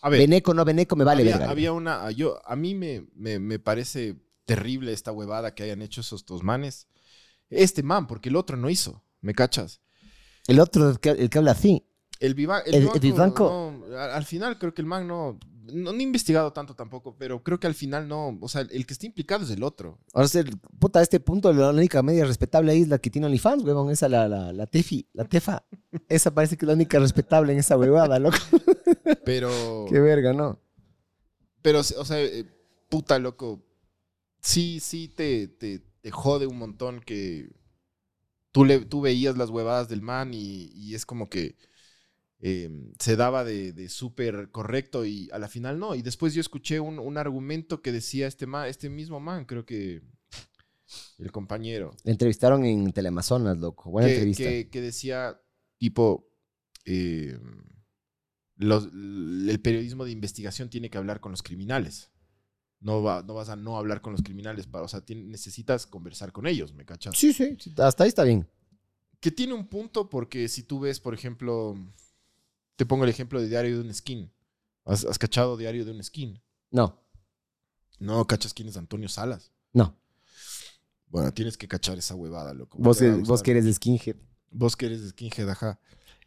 A 0.00 0.08
ver, 0.08 0.20
Veneco, 0.20 0.52
no 0.52 0.64
Veneco, 0.64 0.96
me 0.96 1.04
vale 1.04 1.22
había, 1.22 1.36
verga. 1.38 1.50
había 1.50 1.72
una. 1.72 2.10
Yo, 2.10 2.40
a 2.44 2.56
mí 2.56 2.74
me, 2.74 3.06
me, 3.14 3.38
me 3.38 3.60
parece 3.60 4.16
terrible 4.44 4.92
esta 4.92 5.12
huevada 5.12 5.54
que 5.54 5.62
hayan 5.62 5.82
hecho 5.82 6.00
esos 6.00 6.26
dos 6.26 6.42
manes. 6.42 6.88
Este 7.50 7.84
man, 7.84 8.08
porque 8.08 8.28
el 8.28 8.36
otro 8.36 8.56
no 8.56 8.68
hizo. 8.68 9.04
¿Me 9.20 9.34
cachas? 9.34 9.80
El 10.48 10.58
otro, 10.58 10.90
el 10.90 10.98
que, 10.98 11.10
el 11.10 11.30
que 11.30 11.38
habla 11.38 11.52
así. 11.52 11.86
El, 12.18 12.34
Viva, 12.34 12.60
el, 12.60 12.84
no, 12.84 12.92
al 13.96 14.10
al 14.10 14.24
final 14.24 14.58
creo 14.58 14.74
que 14.74 14.82
el 14.82 14.86
man 14.86 15.08
no, 15.08 15.38
no. 15.64 15.92
No 15.92 15.98
he 15.98 16.02
investigado 16.02 16.52
tanto 16.52 16.74
tampoco, 16.74 17.16
pero 17.16 17.42
creo 17.42 17.58
que 17.60 17.66
al 17.66 17.74
final 17.74 18.08
no. 18.08 18.38
O 18.40 18.48
sea, 18.48 18.62
el 18.62 18.86
que 18.86 18.92
está 18.92 19.06
implicado 19.06 19.44
es 19.44 19.50
el 19.50 19.62
otro. 19.62 19.98
Ahora, 20.12 20.28
sí, 20.28 20.40
puta, 20.78 20.98
a 20.98 21.02
este 21.02 21.20
punto 21.20 21.52
la 21.52 21.70
única 21.70 22.02
media 22.02 22.24
respetable 22.24 22.72
ahí 22.72 22.82
es 22.82 22.88
la 22.88 22.98
que 22.98 23.10
tiene 23.10 23.26
OnlyFans, 23.26 23.64
huevón. 23.64 23.90
Esa, 23.90 24.08
la, 24.08 24.28
la, 24.28 24.52
la 24.52 24.66
Tefi, 24.66 25.06
la 25.12 25.24
Tefa. 25.24 25.64
Esa 26.08 26.32
parece 26.32 26.56
que 26.56 26.64
es 26.64 26.68
la 26.68 26.74
única 26.74 26.98
respetable 26.98 27.52
en 27.52 27.58
esa 27.58 27.76
huevada, 27.76 28.18
loco. 28.18 28.36
Pero. 29.24 29.50
Qué 29.88 30.00
verga, 30.00 30.32
¿no? 30.32 30.60
Pero, 31.62 31.80
o 31.80 31.82
sea, 32.04 32.20
eh, 32.20 32.44
puta, 32.88 33.18
loco. 33.18 33.64
Sí, 34.40 34.80
sí 34.80 35.08
te, 35.08 35.46
te, 35.48 35.80
te 36.00 36.10
jode 36.10 36.46
un 36.46 36.58
montón 36.58 37.00
que 37.00 37.52
tú, 38.50 38.64
le, 38.64 38.80
tú 38.80 39.00
veías 39.00 39.36
las 39.36 39.50
huevadas 39.50 39.88
del 39.88 40.02
man 40.02 40.34
y, 40.34 40.70
y 40.74 40.94
es 40.94 41.06
como 41.06 41.28
que 41.28 41.56
eh, 42.44 42.68
se 42.98 43.14
daba 43.16 43.44
de, 43.44 43.72
de 43.72 43.88
súper 43.88 44.50
correcto 44.50 45.04
y 45.06 45.30
a 45.32 45.38
la 45.38 45.48
final 45.48 45.78
no. 45.78 45.94
Y 45.94 46.02
después 46.02 46.34
yo 46.34 46.40
escuché 46.40 46.80
un, 46.80 46.98
un 46.98 47.16
argumento 47.16 47.80
que 47.80 47.92
decía 47.92 48.26
este, 48.26 48.46
man, 48.46 48.68
este 48.68 48.90
mismo 48.90 49.20
man, 49.20 49.44
creo 49.46 49.64
que 49.64 50.02
el 51.18 51.32
compañero, 51.32 51.92
entrevistaron 52.04 52.64
en 52.64 52.92
Teleamazonas, 52.92 53.56
loco. 53.58 53.90
Buena 53.90 54.08
que, 54.08 54.14
entrevista. 54.14 54.42
que- 54.44 54.68
que 54.70 54.80
decía 54.80 55.40
tipo, 55.78 56.28
eh, 56.84 57.38
los- 58.56 58.86
el 58.92 59.60
periodismo 59.62 60.04
de 60.04 60.10
investigación 60.10 60.68
tiene 60.68 60.90
que 60.90 60.98
hablar 60.98 61.20
con 61.20 61.30
los 61.32 61.42
criminales. 61.42 62.10
No, 62.80 63.02
va, 63.02 63.22
no 63.22 63.34
vas 63.34 63.48
a 63.48 63.54
no 63.56 63.76
hablar 63.78 64.00
con 64.00 64.12
los 64.12 64.22
criminales, 64.22 64.66
para, 64.66 64.84
o 64.84 64.88
sea, 64.88 65.02
necesitas 65.08 65.86
conversar 65.86 66.32
con 66.32 66.48
ellos, 66.48 66.74
¿me 66.74 66.84
cachas? 66.84 67.16
Sí, 67.16 67.32
sí, 67.32 67.56
hasta 67.78 68.02
ahí 68.04 68.08
está 68.08 68.24
bien. 68.24 68.48
Que 69.20 69.30
tiene 69.30 69.52
un 69.54 69.68
punto 69.68 70.10
porque 70.10 70.48
si 70.48 70.64
tú 70.64 70.80
ves, 70.80 70.98
por 70.98 71.14
ejemplo, 71.14 71.76
te 72.82 72.86
pongo 72.86 73.04
el 73.04 73.10
ejemplo 73.10 73.40
de 73.40 73.46
Diario 73.48 73.76
de 73.78 73.84
un 73.88 73.94
Skin. 73.94 74.28
¿Has, 74.84 75.04
has 75.04 75.16
cachado 75.16 75.56
Diario 75.56 75.84
de 75.84 75.92
un 75.92 76.02
Skin? 76.02 76.42
No, 76.72 77.00
No, 78.00 78.26
cachas 78.26 78.52
quién 78.52 78.68
es 78.68 78.76
Antonio 78.76 79.08
Salas. 79.08 79.52
no. 79.72 79.96
Bueno, 81.06 81.32
tienes 81.32 81.56
que 81.56 81.68
cachar 81.68 81.96
esa 81.98 82.14
huevada, 82.16 82.52
loco. 82.54 82.76
Vos, 82.80 82.98
que- 82.98 83.10
vos 83.10 83.40
que 83.42 83.50
eres 83.52 83.66
de 83.66 83.72
skinhead. 83.74 84.16
Vos 84.50 84.74
que 84.76 84.86
eres 84.86 85.02
de 85.02 85.10
skinhead, 85.10 85.48
ajá. 85.48 85.78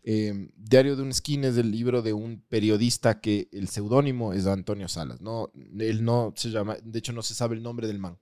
Eh, 0.04 0.50
Diario 0.56 0.96
de 0.96 1.02
un 1.02 1.12
Skin 1.14 1.44
es 1.44 1.58
el 1.58 1.72
libro 1.72 2.02
de 2.04 2.14
un 2.14 2.40
periodista 2.48 3.20
que 3.20 3.50
el 3.52 3.68
seudónimo 3.68 4.32
es 4.32 4.46
Antonio 4.46 4.88
Salas. 4.88 5.20
No, 5.22 5.52
él 5.80 6.06
no 6.06 6.34
se 6.38 6.52
llama, 6.52 6.78
de 6.84 7.00
hecho 7.00 7.12
no 7.14 7.22
se 7.24 7.34
sabe 7.34 7.56
el 7.56 7.64
nombre 7.64 7.88
del 7.88 7.98
man. 8.00 8.18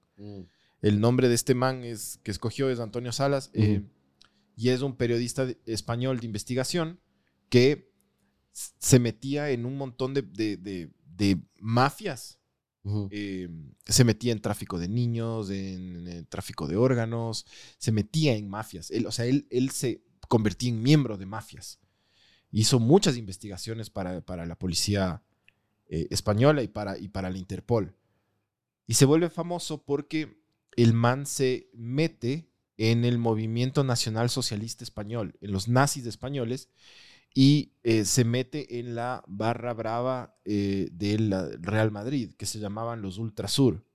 El 0.82 1.00
nombre 1.02 1.28
de 1.28 1.36
este 1.36 1.54
man 1.54 1.84
es, 1.84 2.19
que 2.24 2.32
escogió 2.32 2.69
es 2.72 2.80
Antonio 2.80 3.12
Salas 3.12 3.52
eh, 3.54 3.80
Ujú. 3.80 3.89
y 4.56 4.69
es 4.69 4.82
un 4.82 4.96
periodista 4.96 5.46
español 5.65 6.19
de 6.22 6.26
investigación 6.26 7.00
que 7.50 7.92
se 8.54 9.00
metía 9.00 9.50
en 9.50 9.66
un 9.66 9.78
montón 9.78 10.13
de, 10.13 10.22
de- 10.22 10.58
de- 10.58 10.89
de 11.06 11.38
mafias. 11.60 12.39
Eh, 13.12 13.50
se 13.86 14.04
metía 14.04 14.34
en 14.34 14.42
tráfico 14.42 14.78
de 14.78 14.89
niños, 14.89 15.50
en, 15.50 16.06
en 16.08 16.26
tráfico 16.26 16.68
de 16.68 16.76
órganos, 16.76 17.46
se 17.78 17.92
metía 17.92 18.36
en 18.36 18.50
mafias. 18.50 18.92
Él, 18.92 19.06
o 19.06 19.12
sea, 19.12 19.26
él, 19.26 19.48
él 19.50 19.70
se 19.72 20.04
convertía 20.28 20.70
en 20.70 20.84
miembro 20.84 21.18
de 21.18 21.26
mafias. 21.26 21.80
Hizo 22.52 22.80
muchas 22.80 23.16
investigaciones 23.18 23.89
para, 23.89 24.22
para 24.22 24.46
la 24.46 24.58
policía 24.60 25.24
eh, 25.88 26.08
española 26.12 26.62
y 26.62 26.68
para, 26.68 26.98
y 26.98 27.08
para 27.08 27.30
la 27.30 27.38
Interpol. 27.38 27.96
Y 28.86 28.96
se 28.96 29.06
vuelve 29.06 29.30
famoso 29.30 29.84
porque 29.84 30.44
el 30.76 30.94
man 30.94 31.26
se 31.26 31.70
mete 31.74 32.50
en 32.78 33.06
el 33.06 33.18
movimiento 33.18 33.84
nacional 33.86 34.30
socialista 34.30 34.84
español, 34.84 35.38
en 35.39 35.52
los 35.52 35.68
nazis 35.68 36.06
españoles, 36.06 36.70
y 37.34 37.74
eh, 37.84 38.06
se 38.06 38.26
mete 38.26 38.80
en 38.80 38.96
la 38.96 39.24
barra 39.28 39.74
brava 39.74 40.38
eh, 40.46 40.89
del 40.91 41.34
Real 41.62 41.91
Madrid, 41.91 42.34
que 42.38 42.46
se 42.46 42.60
llamaban 42.60 43.02
los 43.02 43.17
Ultrasur. 43.17 43.86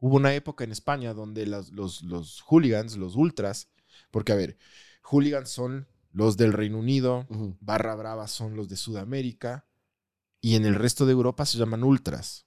Hubo 0.00 0.16
una 0.16 0.34
época 0.34 0.64
en 0.64 0.72
España 0.72 1.14
donde 1.14 1.46
las- 1.46 1.70
los, 1.72 2.02
los 2.02 2.40
hooligans, 2.42 2.96
los 2.96 3.16
ultras, 3.16 3.70
porque 4.10 4.32
a 4.32 4.36
ver, 4.36 4.58
hooligans 5.02 5.50
son 5.50 5.88
los 6.12 6.36
del 6.36 6.52
Reino 6.52 6.78
Unido, 6.78 7.26
barra 7.60 7.94
brava 7.96 8.28
son 8.28 8.56
los 8.56 8.68
de 8.68 8.76
Sudamérica, 8.76 9.66
y 10.40 10.56
en 10.56 10.66
el 10.66 10.74
resto 10.76 11.06
de 11.06 11.12
Europa 11.12 11.46
se 11.46 11.58
llaman 11.58 11.84
ultras. 11.84 12.46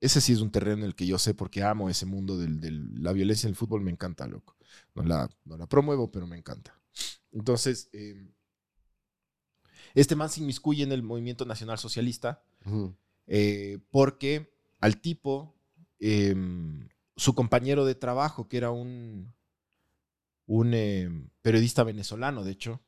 Ese 0.00 0.20
sí 0.20 0.32
es 0.34 0.40
un 0.40 0.50
terreno 0.50 0.78
en 0.78 0.84
el 0.84 0.94
que 0.94 1.06
yo 1.06 1.18
sé 1.18 1.34
porque 1.34 1.62
amo 1.62 1.88
ese 1.88 2.04
mundo 2.06 2.36
de 2.36 2.48
la 2.70 3.12
violencia 3.12 3.46
en 3.46 3.52
el 3.52 3.56
fútbol, 3.56 3.80
me 3.80 3.90
encanta, 3.90 4.26
loco. 4.26 4.56
No 4.94 5.02
la, 5.02 5.30
no 5.44 5.56
la 5.56 5.66
promuevo, 5.66 6.10
pero 6.10 6.26
me 6.26 6.36
encanta. 6.36 6.78
Entonces, 7.32 7.88
eh, 7.92 8.28
este 9.94 10.16
man 10.16 10.28
se 10.28 10.40
inmiscuye 10.40 10.82
en 10.82 10.92
el 10.92 11.02
movimiento 11.02 11.44
nacional 11.44 11.78
socialista 11.78 12.42
eh, 13.26 13.78
porque 13.90 14.52
al 14.80 15.00
tipo, 15.00 15.54
eh, 15.98 16.34
su 17.16 17.34
compañero 17.34 17.84
de 17.84 17.94
trabajo, 17.94 18.48
que 18.48 18.56
era 18.56 18.70
un, 18.70 19.32
un 20.46 20.74
eh, 20.74 21.08
periodista 21.42 21.84
venezolano, 21.84 22.44
de 22.44 22.52
hecho, 22.52 22.82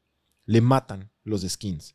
le 0.44 0.60
matan 0.60 1.10
los 1.24 1.42
skins. 1.42 1.94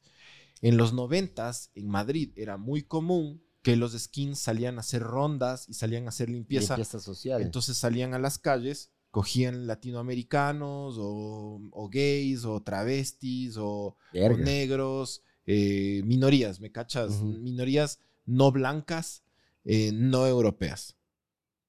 En 0.61 0.77
los 0.77 0.93
noventas, 0.93 1.71
en 1.75 1.87
Madrid, 1.87 2.31
era 2.35 2.57
muy 2.57 2.83
común 2.83 3.43
que 3.61 3.75
los 3.75 3.93
skins 3.93 4.39
salían 4.39 4.77
a 4.77 4.81
hacer 4.81 5.03
rondas 5.03 5.69
y 5.69 5.73
salían 5.73 6.05
a 6.05 6.09
hacer 6.09 6.29
limpieza. 6.29 6.75
Limpieza 6.75 6.99
social. 6.99 7.41
Entonces 7.41 7.77
salían 7.77 8.13
a 8.13 8.19
las 8.19 8.39
calles, 8.39 8.91
cogían 9.11 9.67
latinoamericanos 9.67 10.95
o, 10.97 11.61
o 11.71 11.89
gays 11.89 12.45
o 12.45 12.61
travestis 12.63 13.57
o, 13.57 13.97
negros, 14.13 15.21
eh, 15.45 16.01
minorías, 16.05 16.59
¿me 16.61 16.71
cachas? 16.71 17.21
Minorías 17.21 17.99
no 18.25 18.51
blancas, 18.51 19.23
eh, 19.65 19.91
no 19.93 20.25
europeas, 20.25 20.95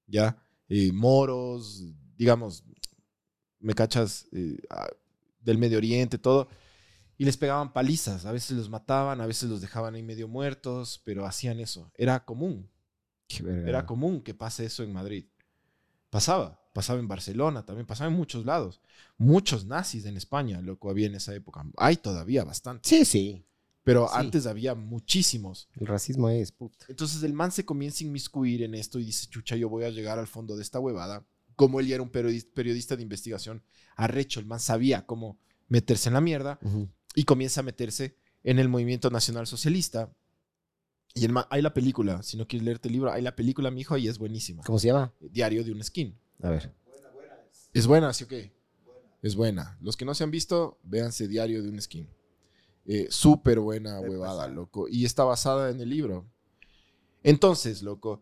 ¿ya? 0.07 0.41
Eh, 0.69 0.91
moros, 0.93 1.83
digamos, 2.15 2.63
¿me 3.59 3.73
cachas? 3.73 4.27
Ah, 4.69 4.87
del 5.41 5.57
Medio 5.57 5.77
Oriente, 5.77 6.17
todo. 6.17 6.47
Y 7.17 7.25
les 7.25 7.37
pegaban 7.37 7.73
palizas, 7.73 8.25
a 8.25 8.31
veces 8.31 8.57
los 8.57 8.69
mataban, 8.69 9.19
a 9.21 9.27
veces 9.27 9.49
los 9.49 9.61
dejaban 9.61 9.95
ahí 9.95 10.01
medio 10.01 10.27
muertos, 10.27 11.01
pero 11.03 11.25
hacían 11.25 11.59
eso. 11.59 11.91
Era 11.95 12.23
común. 12.23 12.69
Era 13.65 13.85
común 13.85 14.21
que 14.21 14.33
pase 14.33 14.65
eso 14.65 14.83
en 14.83 14.93
Madrid. 14.93 15.25
Pasaba, 16.09 16.62
pasaba 16.73 16.99
en 16.99 17.07
Barcelona, 17.07 17.65
también 17.65 17.85
pasaba 17.85 18.09
en 18.11 18.17
muchos 18.17 18.45
lados. 18.45 18.81
Muchos 19.17 19.65
nazis 19.65 20.05
en 20.05 20.17
España, 20.17 20.59
lo 20.61 20.77
que 20.79 20.89
había 20.89 21.07
en 21.07 21.15
esa 21.15 21.33
época. 21.33 21.65
Hay 21.77 21.97
todavía 21.97 22.43
bastante, 22.43 22.89
Sí, 22.89 23.05
sí. 23.05 23.45
pero 23.83 24.07
sí. 24.07 24.13
antes 24.17 24.45
había 24.47 24.73
muchísimos. 24.75 25.69
El 25.79 25.87
racismo 25.87 26.29
es 26.29 26.51
puta. 26.51 26.85
Entonces 26.89 27.21
el 27.23 27.33
man 27.33 27.51
se 27.51 27.63
comienza 27.65 28.03
a 28.03 28.07
inmiscuir 28.07 28.63
en 28.63 28.73
esto 28.75 28.99
y 28.99 29.05
dice, 29.05 29.27
chucha, 29.27 29.55
yo 29.55 29.69
voy 29.69 29.83
a 29.85 29.89
llegar 29.91 30.19
al 30.19 30.27
fondo 30.27 30.55
de 30.55 30.63
esta 30.63 30.79
huevada. 30.79 31.25
Como 31.55 31.79
él 31.79 31.87
ya 31.87 31.95
era 31.95 32.03
un 32.03 32.11
periodis- 32.11 32.47
periodista 32.51 32.95
de 32.95 33.03
investigación, 33.03 33.63
arrecho, 33.95 34.39
el 34.39 34.47
man 34.47 34.59
sabía 34.59 35.05
cómo 35.05 35.37
meterse 35.67 36.09
en 36.09 36.15
la 36.15 36.21
mierda 36.21 36.59
y 37.15 37.23
comienza 37.25 37.59
a 37.61 37.63
meterse 37.63 38.17
en 38.43 38.57
el 38.57 38.67
movimiento 38.67 39.09
nacional 39.11 39.45
socialista. 39.45 40.11
Y 41.13 41.25
el 41.25 41.31
man, 41.31 41.45
hay 41.51 41.61
la 41.61 41.75
película, 41.75 42.23
si 42.23 42.37
no 42.37 42.47
quieres 42.47 42.65
leerte 42.65 42.87
el 42.87 42.93
libro, 42.93 43.11
hay 43.11 43.21
la 43.21 43.35
película, 43.35 43.69
mi 43.69 43.81
hijo, 43.81 43.95
y 43.97 44.07
es 44.07 44.17
buenísima. 44.17 44.63
¿Cómo 44.63 44.79
se 44.79 44.87
llama? 44.87 45.13
Diario 45.19 45.63
de 45.63 45.71
un 45.71 45.83
skin. 45.83 46.17
A 46.43 46.49
ver. 46.49 46.71
¿Es 47.73 47.87
buena, 47.87 48.13
sí 48.13 48.25
o 48.25 48.27
qué? 48.27 48.51
Es 49.21 49.35
buena. 49.35 49.77
Los 49.81 49.97
que 49.97 50.05
no 50.05 50.13
se 50.13 50.23
han 50.23 50.31
visto, 50.31 50.77
véanse 50.83 51.27
Diario 51.27 51.63
de 51.63 51.69
un 51.69 51.81
skin. 51.81 52.07
Eh, 52.85 53.07
Súper 53.09 53.59
buena 53.59 53.99
huevada, 54.01 54.47
loco. 54.49 54.87
Y 54.89 55.05
está 55.05 55.23
basada 55.23 55.71
en 55.71 55.79
el 55.79 55.89
libro. 55.89 56.29
Entonces, 57.23 57.81
loco, 57.81 58.21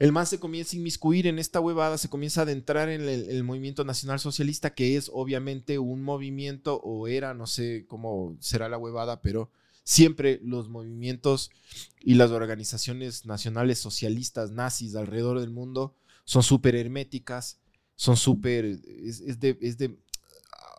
el 0.00 0.10
man 0.10 0.26
se 0.26 0.40
comienza 0.40 0.76
a 0.76 0.80
inmiscuir 0.80 1.28
en 1.28 1.38
esta 1.38 1.60
huevada, 1.60 1.96
se 1.96 2.08
comienza 2.08 2.40
a 2.40 2.42
adentrar 2.42 2.88
en 2.88 3.02
el, 3.02 3.30
el 3.30 3.44
movimiento 3.44 3.84
nacional 3.84 4.18
socialista, 4.18 4.74
que 4.74 4.96
es 4.96 5.08
obviamente 5.14 5.78
un 5.78 6.02
movimiento, 6.02 6.80
o 6.82 7.06
era, 7.06 7.32
no 7.32 7.46
sé 7.46 7.86
cómo 7.86 8.36
será 8.40 8.68
la 8.68 8.78
huevada, 8.78 9.22
pero 9.22 9.52
siempre 9.84 10.40
los 10.42 10.68
movimientos 10.68 11.52
y 12.00 12.14
las 12.14 12.32
organizaciones 12.32 13.26
nacionales 13.26 13.78
socialistas 13.78 14.50
nazis 14.50 14.96
alrededor 14.96 15.38
del 15.38 15.50
mundo 15.50 15.94
son 16.24 16.42
súper 16.42 16.74
herméticas, 16.76 17.60
son 17.96 18.16
súper, 18.16 18.64
es, 18.64 19.20
es 19.20 19.38
de, 19.40 19.58
es 19.60 19.78
de, 19.78 19.98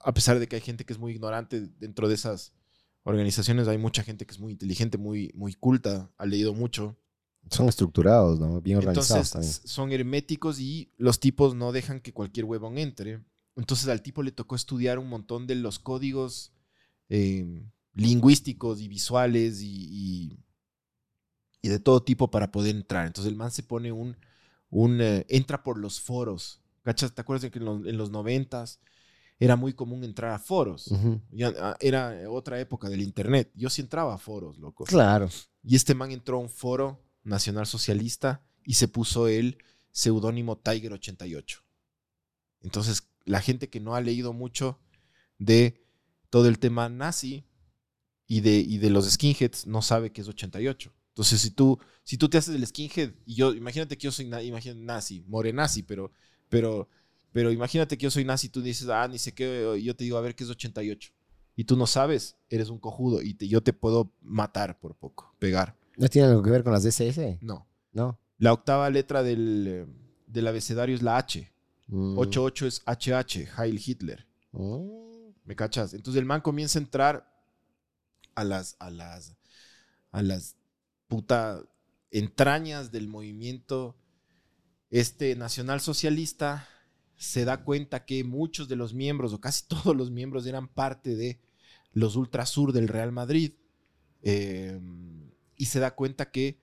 a 0.03 0.13
pesar 0.13 0.39
de 0.39 0.47
que 0.47 0.55
hay 0.55 0.61
gente 0.61 0.85
que 0.85 0.93
es 0.93 0.99
muy 0.99 1.13
ignorante 1.13 1.69
dentro 1.79 2.07
de 2.07 2.15
esas 2.15 2.53
organizaciones, 3.03 3.67
hay 3.67 3.77
mucha 3.77 4.03
gente 4.03 4.25
que 4.25 4.33
es 4.33 4.39
muy 4.39 4.51
inteligente, 4.53 4.97
muy, 4.97 5.31
muy 5.35 5.53
culta, 5.53 6.11
ha 6.17 6.25
leído 6.25 6.53
mucho. 6.53 6.97
Son 7.51 7.69
estructurados, 7.69 8.39
¿no? 8.39 8.59
Bien 8.59 8.77
organizados 8.79 9.27
Entonces 9.27 9.31
también. 9.61 9.67
son 9.71 9.91
herméticos 9.91 10.59
y 10.59 10.91
los 10.97 11.19
tipos 11.19 11.53
no 11.53 11.71
dejan 11.71 11.99
que 11.99 12.11
cualquier 12.13 12.45
huevón 12.45 12.79
entre. 12.79 13.23
Entonces 13.55 13.87
al 13.87 14.01
tipo 14.01 14.23
le 14.23 14.31
tocó 14.31 14.55
estudiar 14.55 14.97
un 14.97 15.07
montón 15.07 15.45
de 15.45 15.53
los 15.55 15.77
códigos 15.77 16.51
eh, 17.09 17.45
lingüísticos 17.93 18.81
y 18.81 18.87
visuales 18.87 19.61
y, 19.61 19.67
y- 19.91 20.39
y 21.61 21.69
de 21.69 21.79
todo 21.79 22.01
tipo 22.03 22.29
para 22.29 22.51
poder 22.51 22.75
entrar. 22.75 23.07
Entonces 23.07 23.31
el 23.31 23.37
man 23.37 23.51
se 23.51 23.63
pone 23.63 23.91
un, 23.91 24.17
un 24.70 25.01
eh, 25.01 25.26
entra 25.30 25.63
por 25.63 25.78
los 25.78 25.99
foros. 26.01 26.61
¿Cachas? 26.84 27.13
¿Te 27.13 27.22
acuerdas 27.22 27.43
de 27.43 27.51
que 27.51 27.59
en 27.59 27.66
los, 27.66 27.86
en 27.86 27.97
los 27.97 28.11
noventas 28.11 28.80
era 29.39 29.55
muy 29.55 29.74
común 29.74 30.03
entrar 30.03 30.32
a 30.32 30.39
foros? 30.39 30.93
Ya, 31.32 31.53
ah, 31.59 31.76
era 31.80 32.30
otra 32.30 32.59
época 32.59 32.89
del 32.89 33.01
internet. 33.01 33.51
Yo 33.55 33.70
sí 33.70 33.82
entraba 33.82 34.13
a 34.13 34.18
foros, 34.18 34.57
loco. 34.57 34.84
Claro. 34.86 35.30
Y 35.63 35.76
este 35.76 35.95
man 35.95 36.11
entró 36.11 36.38
a 36.38 36.41
un 36.41 36.49
foro 36.49 37.03
nacional 37.24 37.66
socialista 37.66 38.43
y 38.63 38.76
se 38.76 38.88
puso 38.88 39.28
el 39.28 39.57
seudónimo 39.91 40.57
Tiger 40.57 40.93
88. 40.93 41.63
Entonces, 42.61 43.07
la 43.26 43.41
gente 43.41 43.70
que 43.70 43.80
no 43.80 43.95
ha 43.95 44.01
leído 44.01 44.34
mucho 44.34 44.80
de 45.38 45.84
todo 46.30 46.47
el 46.47 46.59
tema 46.59 46.89
nazi 46.89 47.45
y 48.28 48.41
de, 48.41 48.57
y 48.57 48.78
de 48.78 48.89
los 48.89 49.09
skinheads 49.09 49.68
no 49.68 49.82
sabe 49.82 50.11
qué 50.11 50.22
es 50.22 50.28
88. 50.28 50.93
Entonces, 51.16 51.39
si 51.39 51.51
tú, 51.51 51.80
si 52.03 52.18
tú 52.18 52.28
te 52.28 52.38
haces 52.38 52.53
el 52.53 52.68
skinhead, 52.68 53.11
y 53.26 53.36
yo, 53.36 53.53
imagínate 53.53 53.97
que 53.97 54.03
yo 54.03 54.11
soy 54.11 54.26
na- 54.26 54.43
imagínate, 54.43 54.82
nazi, 54.82 55.24
morenazi, 55.28 55.82
pero, 55.82 56.11
pero, 56.49 56.89
pero 57.32 57.51
imagínate 57.53 57.97
que 57.97 58.03
yo 58.03 58.11
soy 58.11 58.26
nazi, 58.26 58.49
tú 58.49 58.61
dices, 58.61 58.89
ah, 58.89 59.07
ni 59.07 59.18
sé 59.18 59.34
qué, 59.34 59.76
y 59.80 59.84
yo 59.84 59.95
te 59.95 60.03
digo, 60.03 60.18
a 60.18 60.22
ver 60.22 60.36
qué 60.36 60.43
es 60.43 60.49
88. 60.49 61.13
Y 61.55 61.63
tú 61.63 61.78
no 61.78 61.88
sabes, 61.88 62.36
eres 62.49 62.68
un 62.70 62.80
cojudo 62.80 63.22
y 63.22 63.34
te- 63.34 63.47
yo 63.47 63.63
te 63.63 63.72
puedo 63.72 64.11
matar 64.22 64.78
por 64.78 64.93
poco, 64.95 65.34
pegar. 65.39 65.78
¿No 65.95 66.09
tiene 66.09 66.28
algo 66.28 66.43
que 66.43 66.49
ver 66.49 66.63
con 66.66 66.74
las 66.74 66.84
DSS? 66.84 67.38
No. 67.41 67.66
No. 67.93 68.20
La 68.38 68.51
octava 68.51 68.89
letra 68.89 69.24
del, 69.24 69.66
eh, 69.68 69.86
del 70.28 70.47
abecedario 70.47 70.93
es 70.95 71.01
la 71.01 71.16
H. 71.16 71.49
Mm. 71.88 72.18
88 72.18 72.68
es 72.68 72.82
HH, 72.86 73.47
Heil 73.57 73.82
Hitler. 73.86 74.28
Mm. 74.51 75.30
¿Me 75.45 75.55
cachas? 75.55 75.93
Entonces 75.93 76.20
el 76.20 76.26
man 76.26 76.41
comienza 76.41 76.78
a 76.78 76.82
entrar 76.82 77.32
a 78.34 78.43
las, 78.43 78.76
a 78.80 78.89
las, 78.89 79.38
a 80.11 80.22
las 80.22 80.57
puta 81.07 81.63
entrañas 82.11 82.91
del 82.91 83.07
movimiento 83.07 83.97
este 84.89 85.35
nacional 85.35 85.81
socialista. 85.81 86.67
Se 87.15 87.45
da 87.45 87.63
cuenta 87.63 88.05
que 88.05 88.23
muchos 88.23 88.67
de 88.67 88.75
los 88.75 88.93
miembros, 88.93 89.33
o 89.33 89.41
casi 89.41 89.65
todos 89.67 89.95
los 89.95 90.11
miembros, 90.11 90.45
eran 90.45 90.67
parte 90.67 91.15
de 91.15 91.39
los 91.91 92.15
ultrasur 92.15 92.73
del 92.73 92.87
Real 92.87 93.11
Madrid. 93.11 93.53
Eh, 94.21 94.79
y 95.55 95.65
se 95.65 95.79
da 95.79 95.95
cuenta 95.95 96.31
que 96.31 96.59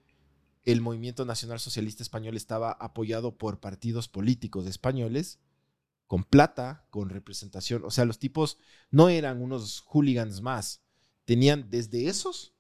el 0.64 0.80
movimiento 0.80 1.24
nacional 1.24 1.59
socialista 1.59 2.03
español 2.03 2.36
estaba 2.36 2.72
apoyado 2.72 3.36
por 3.36 3.61
partidos 3.61 4.09
políticos 4.09 4.66
españoles 4.66 5.40
con 6.07 6.24
plata, 6.24 6.86
con 6.90 7.09
representación. 7.09 7.84
O 7.84 7.90
sea, 7.90 8.05
los 8.05 8.18
tipos 8.18 8.59
no 8.90 9.09
eran 9.09 9.40
unos 9.40 9.80
hooligans 9.80 10.43
más. 10.43 10.82
Tenían 11.24 11.70
desde 11.70 12.09
esos 12.09 12.55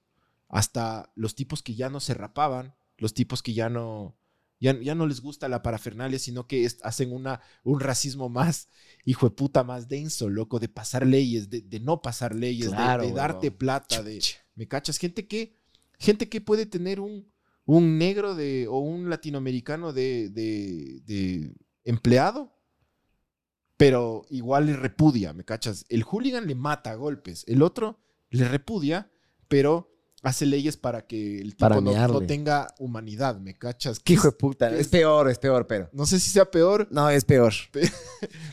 hasta 0.52 1.10
los 1.16 1.34
tipos 1.34 1.62
que 1.64 1.74
ya 1.74 1.90
no 1.90 1.98
se 1.98 2.14
rapaban, 2.14 2.74
los 2.98 3.14
tipos 3.14 3.42
que 3.42 3.54
ya 3.54 3.68
no, 3.68 4.16
ya, 4.60 4.78
ya 4.80 4.94
no 4.94 5.06
les 5.08 5.20
gusta 5.20 5.48
la 5.48 5.62
parafernalia, 5.62 6.20
sino 6.20 6.46
que 6.46 6.64
es- 6.64 6.78
hacen 6.84 7.10
una, 7.12 7.40
un 7.64 7.80
racismo 7.80 8.28
más, 8.28 8.68
hijo 9.04 9.28
de 9.28 9.34
puta, 9.34 9.64
más 9.64 9.88
denso, 9.88 10.28
loco, 10.28 10.60
de 10.60 10.68
pasar 10.68 11.04
leyes, 11.06 11.50
de, 11.50 11.62
de 11.62 11.80
no 11.80 12.00
pasar 12.02 12.34
leyes, 12.36 12.66
de- 12.70 12.76
Claro, 12.76 13.04
de, 13.06 13.12
darte 13.12 13.50
plata, 13.50 14.02
de, 14.04 14.20
¿me 14.54 14.68
cachas? 14.68 14.98
Gente 14.98 15.26
que, 15.26 15.56
gente 15.98 16.28
que 16.28 16.40
puede 16.40 16.66
tener 16.66 17.00
un, 17.00 17.32
un 17.64 17.96
negro 17.98 18.34
de, 18.36 18.68
o 18.68 18.78
un 18.78 19.08
latinoamericano 19.10 19.92
de, 19.92 20.28
de, 20.30 21.00
de 21.06 21.54
empleado, 21.84 22.52
pero 23.76 24.26
igual 24.30 24.66
le 24.66 24.76
repudia, 24.76 25.32
¿me 25.32 25.44
cachas? 25.44 25.84
El 25.88 26.04
hooligan 26.04 26.46
le 26.46 26.54
mata 26.54 26.90
a 26.92 26.94
golpes, 26.94 27.44
el 27.48 27.62
otro 27.62 27.98
le 28.30 28.46
repudia, 28.46 29.10
pero 29.48 29.91
hace 30.22 30.46
leyes 30.46 30.76
para 30.76 31.06
que 31.06 31.40
el 31.40 31.50
tipo 31.50 31.58
Para 31.60 31.80
no, 31.80 31.92
no 32.08 32.20
tenga 32.22 32.68
humanidad, 32.78 33.38
¿me 33.40 33.54
cachas? 33.54 33.98
Qué 34.00 34.12
hijo 34.14 34.28
de 34.28 34.32
puta. 34.32 34.68
¿Qué 34.68 34.76
Es 34.76 34.80
es? 34.82 34.88
peor, 34.88 35.28
es 35.28 35.38
peor, 35.38 35.66
pero. 35.66 35.88
No 35.92 36.06
sé 36.06 36.20
si 36.20 36.30
sea 36.30 36.44
peor. 36.50 36.86
No, 36.90 37.10
es 37.10 37.24
peor. 37.24 37.52
Pe- 37.72 37.90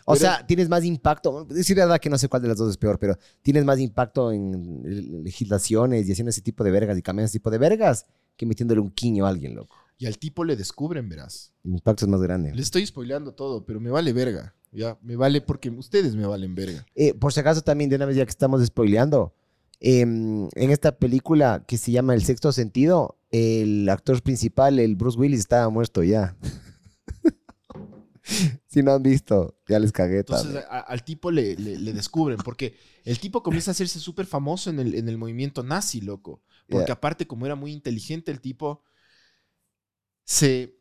o 0.05 0.13
pero- 0.13 0.20
sea, 0.20 0.45
tienes 0.45 0.67
más 0.70 0.84
impacto. 0.84 1.45
Decir 1.45 1.78
la 1.78 1.86
verdad 1.86 1.99
que 1.99 2.09
no 2.09 2.17
sé 2.17 2.28
cuál 2.28 2.41
de 2.41 2.47
las 2.47 2.57
dos 2.57 2.70
es 2.72 2.78
peor, 2.78 2.97
pero 2.99 3.15
tienes 3.41 3.63
más 3.65 3.80
impacto 3.80 4.32
en 4.32 4.82
le- 4.84 5.24
legislaciones 5.24 6.07
y 6.07 6.11
haciendo 6.11 6.30
ese 6.32 6.41
tipo 6.41 6.63
de 6.63 6.72
vergas 6.72 6.97
y 6.97 7.01
cambiando 7.01 7.28
ese 7.28 7.39
tipo 7.39 7.51
de 7.51 7.57
vergas 7.59 8.05
que 8.36 8.45
metiéndole 8.45 8.82
un 8.82 8.89
quiño 8.91 9.26
a 9.26 9.30
alguien, 9.30 9.55
loco. 9.55 9.76
Y 9.97 10.05
al 10.05 10.17
tipo 10.17 10.45
le 10.45 10.55
descubren, 10.55 11.09
verás. 11.09 11.51
El 11.63 11.72
impacto 11.74 12.05
es 12.05 12.09
más 12.09 12.22
grande. 12.22 12.53
Le 12.55 12.61
estoy 12.61 12.86
spoileando 12.86 13.34
todo, 13.34 13.65
pero 13.65 13.80
me 13.82 13.89
vale 13.91 14.13
verga. 14.13 14.55
Ya, 14.72 14.97
me 15.01 15.15
vale 15.15 15.41
porque 15.41 15.70
ustedes 15.70 16.15
me 16.15 16.26
valen 16.26 16.55
verga. 16.55 16.86
Eh, 16.95 17.13
por 17.13 17.34
si 17.34 17.39
acaso 17.41 17.61
también, 17.61 17.89
de 17.89 17.95
una 17.97 18.05
vez 18.05 18.15
ya 18.15 18.24
que 18.24 18.30
estamos 18.30 18.63
spoileando, 18.65 19.34
em, 19.80 20.47
en 20.55 20.71
esta 20.71 20.97
película 20.97 21.63
que 21.67 21.77
se 21.77 21.91
llama 21.91 22.13
El 22.13 22.23
Sexto 22.23 22.51
Sentido, 22.51 23.17
el 23.32 23.88
actor 23.89 24.21
principal, 24.21 24.80
el 24.80 24.95
Bruce 24.95 25.17
Willis, 25.17 25.39
estaba 25.39 25.69
muerto 25.69 26.03
ya. 26.03 26.36
si 28.67 28.84
no 28.84 28.93
han 28.93 29.03
visto, 29.03 29.57
ya 29.67 29.80
les 29.80 29.91
cagué. 29.91 30.19
Entonces 30.19 30.63
a- 30.69 30.80
al 30.80 31.03
tipo 31.03 31.32
le, 31.32 31.55
le- 31.55 31.80
le 31.80 31.93
descubren, 31.93 32.38
porque 32.43 32.75
el 33.05 33.19
tipo 33.19 33.41
comienza 33.41 33.71
a 33.71 33.73
hacerse 33.73 33.99
súper 33.99 34.25
famoso 34.25 34.69
en 34.69 34.80
el, 34.80 34.95
en 34.95 35.09
el 35.09 35.17
movimiento 35.17 35.63
nazi, 35.63 36.01
loco. 36.01 36.43
Porque 36.67 36.86
Yeah. 36.86 36.93
aparte, 36.93 37.25
como 37.25 37.47
era 37.47 37.55
muy 37.55 37.71
inteligente, 37.71 38.32
el 38.32 38.41
tipo 38.41 38.84
se 40.23 40.77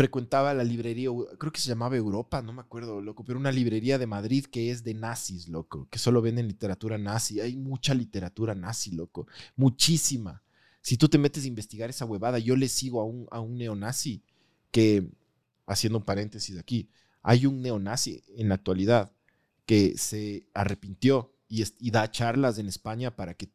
frecuentaba 0.00 0.54
la 0.54 0.64
librería, 0.64 1.10
creo 1.38 1.52
que 1.52 1.60
se 1.60 1.68
llamaba 1.68 1.94
Europa, 1.94 2.40
no 2.40 2.54
me 2.54 2.62
acuerdo, 2.62 3.02
loco, 3.02 3.22
pero 3.22 3.38
una 3.38 3.52
librería 3.52 3.98
de 3.98 4.06
Madrid 4.06 4.46
que 4.46 4.70
es 4.70 4.82
de 4.82 4.94
nazis, 4.94 5.46
loco, 5.46 5.88
que 5.90 5.98
solo 5.98 6.22
venden 6.22 6.48
literatura 6.48 6.96
nazi. 6.96 7.38
Hay 7.38 7.54
mucha 7.54 7.92
literatura 7.92 8.54
nazi, 8.54 8.92
loco, 8.92 9.26
muchísima. 9.56 10.42
Si 10.80 10.96
tú 10.96 11.10
te 11.10 11.18
metes 11.18 11.44
a 11.44 11.48
investigar 11.48 11.90
esa 11.90 12.06
huevada, 12.06 12.38
yo 12.38 12.56
le 12.56 12.68
sigo 12.68 13.02
a 13.02 13.04
un, 13.04 13.28
a 13.30 13.40
un 13.40 13.58
neonazi 13.58 14.22
que, 14.70 15.06
haciendo 15.66 15.98
un 15.98 16.04
paréntesis 16.06 16.56
aquí, 16.56 16.88
hay 17.22 17.44
un 17.44 17.60
neonazi 17.60 18.22
en 18.38 18.48
la 18.48 18.54
actualidad 18.54 19.12
que 19.66 19.98
se 19.98 20.46
arrepintió 20.54 21.34
y, 21.46 21.62
y 21.78 21.90
da 21.90 22.10
charlas 22.10 22.56
en 22.56 22.68
España 22.68 23.14
para 23.14 23.34
que, 23.34 23.50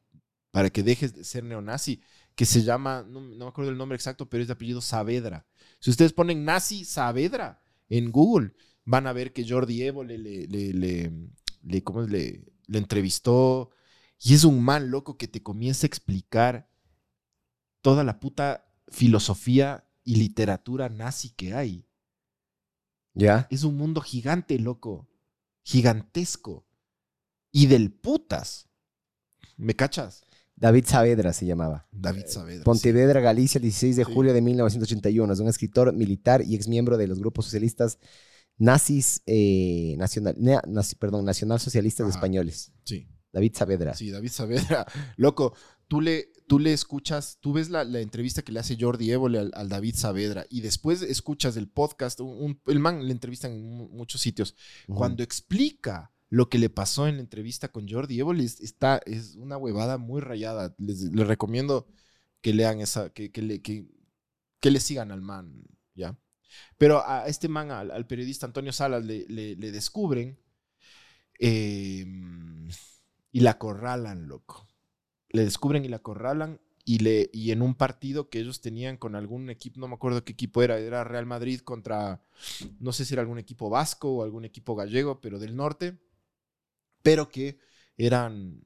para 0.51 0.69
que 0.69 0.83
dejes 0.83 1.15
de 1.15 1.23
ser 1.23 1.43
neonazi, 1.43 2.01
que 2.35 2.45
se 2.45 2.63
llama, 2.63 3.05
no, 3.07 3.21
no 3.21 3.45
me 3.45 3.49
acuerdo 3.49 3.71
el 3.71 3.77
nombre 3.77 3.95
exacto, 3.95 4.29
pero 4.29 4.41
es 4.41 4.47
de 4.47 4.53
apellido 4.53 4.81
Saavedra. 4.81 5.45
Si 5.79 5.89
ustedes 5.89 6.13
ponen 6.13 6.45
nazi 6.45 6.85
Saavedra 6.85 7.61
en 7.89 8.11
Google, 8.11 8.53
van 8.83 9.07
a 9.07 9.13
ver 9.13 9.33
que 9.33 9.47
Jordi 9.47 9.83
Evo 9.83 10.03
le, 10.03 10.17
le, 10.17 10.47
le, 10.47 10.73
le- 10.73 11.11
le- 11.63 11.83
¿cómo 11.83 12.03
es? 12.03 12.09
le, 12.09 12.45
le 12.67 12.77
entrevistó 12.77 13.71
y 14.19 14.33
es 14.33 14.43
un 14.43 14.63
man 14.63 14.91
loco 14.91 15.17
que 15.17 15.27
te 15.27 15.41
comienza 15.43 15.85
a 15.85 15.89
explicar 15.89 16.67
toda 17.81 18.03
la 18.03 18.19
puta 18.19 18.67
filosofía 18.89 19.87
y 20.03 20.15
literatura 20.17 20.89
nazi 20.89 21.29
que 21.29 21.53
hay. 21.53 21.85
¿Ya? 23.13 23.47
Es 23.49 23.63
un 23.63 23.77
mundo 23.77 24.01
gigante, 24.01 24.59
loco. 24.59 25.07
Gigantesco. 25.63 26.65
Y 27.51 27.67
del 27.67 27.91
putas. 27.93 28.69
¿Me 29.57 29.75
cachas? 29.75 30.24
David 30.57 30.85
Saavedra 30.85 31.33
se 31.33 31.45
llamaba. 31.45 31.87
David 31.91 32.25
Saavedra. 32.27 32.63
Pontevedra, 32.63 33.19
Galicia, 33.19 33.57
el 33.59 33.63
16 33.63 33.95
de 33.97 34.05
Sí. 34.05 34.11
julio 34.13 34.33
de 34.33 34.41
1981. 34.41 35.33
Es 35.33 35.39
un 35.39 35.47
escritor 35.49 35.91
militar 35.93 36.41
y 36.45 36.55
exmiembro 36.55 36.97
de 36.97 37.07
los 37.07 37.19
grupos 37.19 37.45
socialistas 37.45 37.97
nazis, 38.57 39.21
eh, 39.25 39.95
nacional, 39.97 40.35
nazi- 40.37 40.95
perdón, 40.97 41.25
nacionalsocialistas 41.25 42.07
españoles. 42.09 42.71
Sí, 42.85 43.07
David 43.33 43.53
Saavedra. 43.53 43.93
sí, 43.95 44.11
David 44.11 44.29
Saavedra. 44.29 44.85
Loco, 45.17 45.53
tú 45.89 45.99
le, 45.99 46.31
tú 46.47 46.57
le 46.59 46.71
escuchas, 46.71 47.37
tú 47.41 47.51
ves 47.51 47.69
la, 47.69 47.83
la 47.83 47.99
entrevista 47.99 48.41
que 48.43 48.53
le 48.53 48.61
hace 48.61 48.77
Jordi 48.79 49.11
Évole 49.11 49.39
al, 49.39 49.51
al 49.55 49.67
David 49.67 49.95
Saavedra 49.95 50.45
y 50.49 50.61
después 50.61 51.01
escuchas 51.01 51.57
el 51.57 51.67
podcast, 51.67 52.21
un- 52.21 52.29
un- 52.41 52.61
el 52.67 52.79
man 52.79 53.05
le 53.05 53.11
entrevistan 53.11 53.51
en 53.51 53.61
mu- 53.77 53.89
muchos 53.89 54.21
sitios. 54.21 54.55
Cuando 54.87 55.21
explica 55.21 56.13
lo 56.29 56.49
que 56.49 56.59
le 56.59 56.69
pasó 56.69 57.07
en 57.07 57.15
la 57.17 57.21
entrevista 57.21 57.69
con 57.69 57.87
Jordi 57.87 58.19
Évole, 58.19 58.43
es- 58.43 58.61
está, 58.61 59.01
es 59.05 59.35
una 59.35 59.57
huevada 59.57 59.97
muy 59.97 60.21
rayada. 60.21 60.75
Les, 60.77 61.11
recomiendo 61.13 61.87
que 62.41 62.53
lean 62.53 62.79
esa, 62.81 63.11
que, 63.11 63.31
que 63.31 63.41
le, 63.41 63.61
que, 63.61 63.87
le 64.61 64.79
sigan 64.79 65.11
al 65.11 65.21
man, 65.21 65.63
¿ya? 65.93 66.17
Pero 66.77 67.07
a 67.07 67.27
este 67.27 67.47
man, 67.49 67.71
al, 67.71 68.07
periodista 68.07 68.45
Antonio 68.47 68.73
Salas, 68.73 69.05
le, 69.05 69.25
descubren 69.57 70.39
eh, 71.39 72.05
y 73.31 73.39
la 73.41 73.51
acorralan, 73.51 74.27
loco. 74.27 74.67
Le 75.29 75.43
descubren 75.43 75.85
y 75.85 75.89
la 75.89 75.97
acorralan 75.97 76.61
y, 76.85 76.99
le, 76.99 77.29
y 77.33 77.51
en 77.51 77.61
un 77.61 77.75
partido 77.75 78.29
que 78.29 78.39
ellos 78.39 78.61
tenían 78.61 78.97
con 78.97 79.15
algún 79.15 79.49
equipo, 79.49 79.79
no 79.79 79.87
me 79.87 79.95
acuerdo 79.95 80.23
qué 80.23 80.33
equipo 80.33 80.61
era, 80.61 80.77
era 80.77 81.03
Real 81.03 81.25
Madrid 81.25 81.59
contra, 81.61 82.21
no 82.79 82.93
sé 82.93 83.05
si 83.05 83.15
era 83.15 83.21
algún 83.21 83.39
equipo 83.39 83.69
vasco 83.69 84.17
o 84.17 84.23
algún 84.23 84.45
equipo 84.45 84.75
gallego, 84.75 85.19
pero 85.19 85.39
del 85.39 85.55
norte, 85.55 85.97
pero 87.05 87.29
que 87.29 87.59
eran 87.97 88.61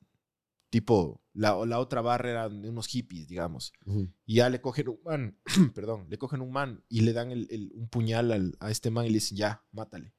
tipo, 0.69 1.21
la, 1.33 1.65
la 1.65 1.79
otra 1.79 2.01
barra 2.01 2.29
eran 2.29 2.63
unos 2.65 2.87
hippies, 2.87 3.27
digamos. 3.27 3.73
Y 4.25 4.35
ya 4.35 4.49
le 4.49 4.61
cogen 4.61 4.87
un 4.89 4.99
man, 5.03 5.37
perdón, 5.75 6.05
le 6.09 6.17
cogen 6.17 6.41
un 6.41 6.51
man 6.51 6.83
y 6.89 7.01
le 7.01 7.11
dan 7.13 7.31
el- 7.31 7.47
el- 7.51 7.71
un 7.75 7.89
puñal 7.89 8.31
al- 8.31 8.55
a 8.59 8.71
este 8.71 8.91
man 8.91 9.05
y 9.05 9.09
le 9.09 9.15
dicen, 9.15 9.37
ya, 9.37 9.63
mátale. 9.71 10.13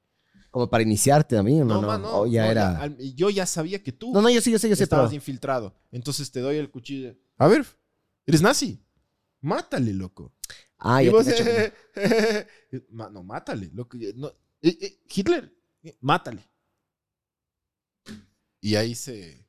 Como 0.51 0.69
para 0.69 0.83
iniciarte 0.83 1.37
a 1.37 1.43
mí, 1.43 1.61
¿o 1.61 1.65
no? 1.65 1.75
No, 1.75 1.81
no, 1.81 1.87
man, 1.87 2.01
no, 2.01 2.19
O 2.21 2.27
ya 2.27 2.43
no, 2.45 2.51
era. 2.51 2.87
yo 3.15 3.29
ya 3.29 3.45
sabía 3.45 3.81
que 3.81 3.93
tú 3.93 4.11
No, 4.13 4.21
no, 4.21 4.29
yo 4.29 4.41
sí, 4.41 4.51
yo 4.51 4.59
sé, 4.59 4.67
yo 4.69 4.75
sé, 4.75 4.85
pero. 4.87 4.97
estabas 5.03 5.13
infiltrado. 5.13 5.73
Entonces 5.91 6.29
te 6.31 6.41
doy 6.41 6.57
el 6.57 6.69
cuchillo. 6.69 7.15
A 7.37 7.47
ver, 7.47 7.65
eres 8.25 8.41
nazi. 8.41 8.83
Mátale, 9.39 9.93
loco. 9.93 10.33
Ah, 10.77 11.01
Y 11.01 11.09
vos, 11.09 11.25
no, 12.89 13.23
mátale. 13.23 13.69
loco. 13.73 13.97
No, 14.15 14.27
eh, 14.61 14.77
eh, 14.81 14.99
Hitler, 15.13 15.55
eh, 15.83 15.97
mátale. 16.01 16.43
Y 18.61 18.75
ahí 18.75 18.95
se... 18.95 19.47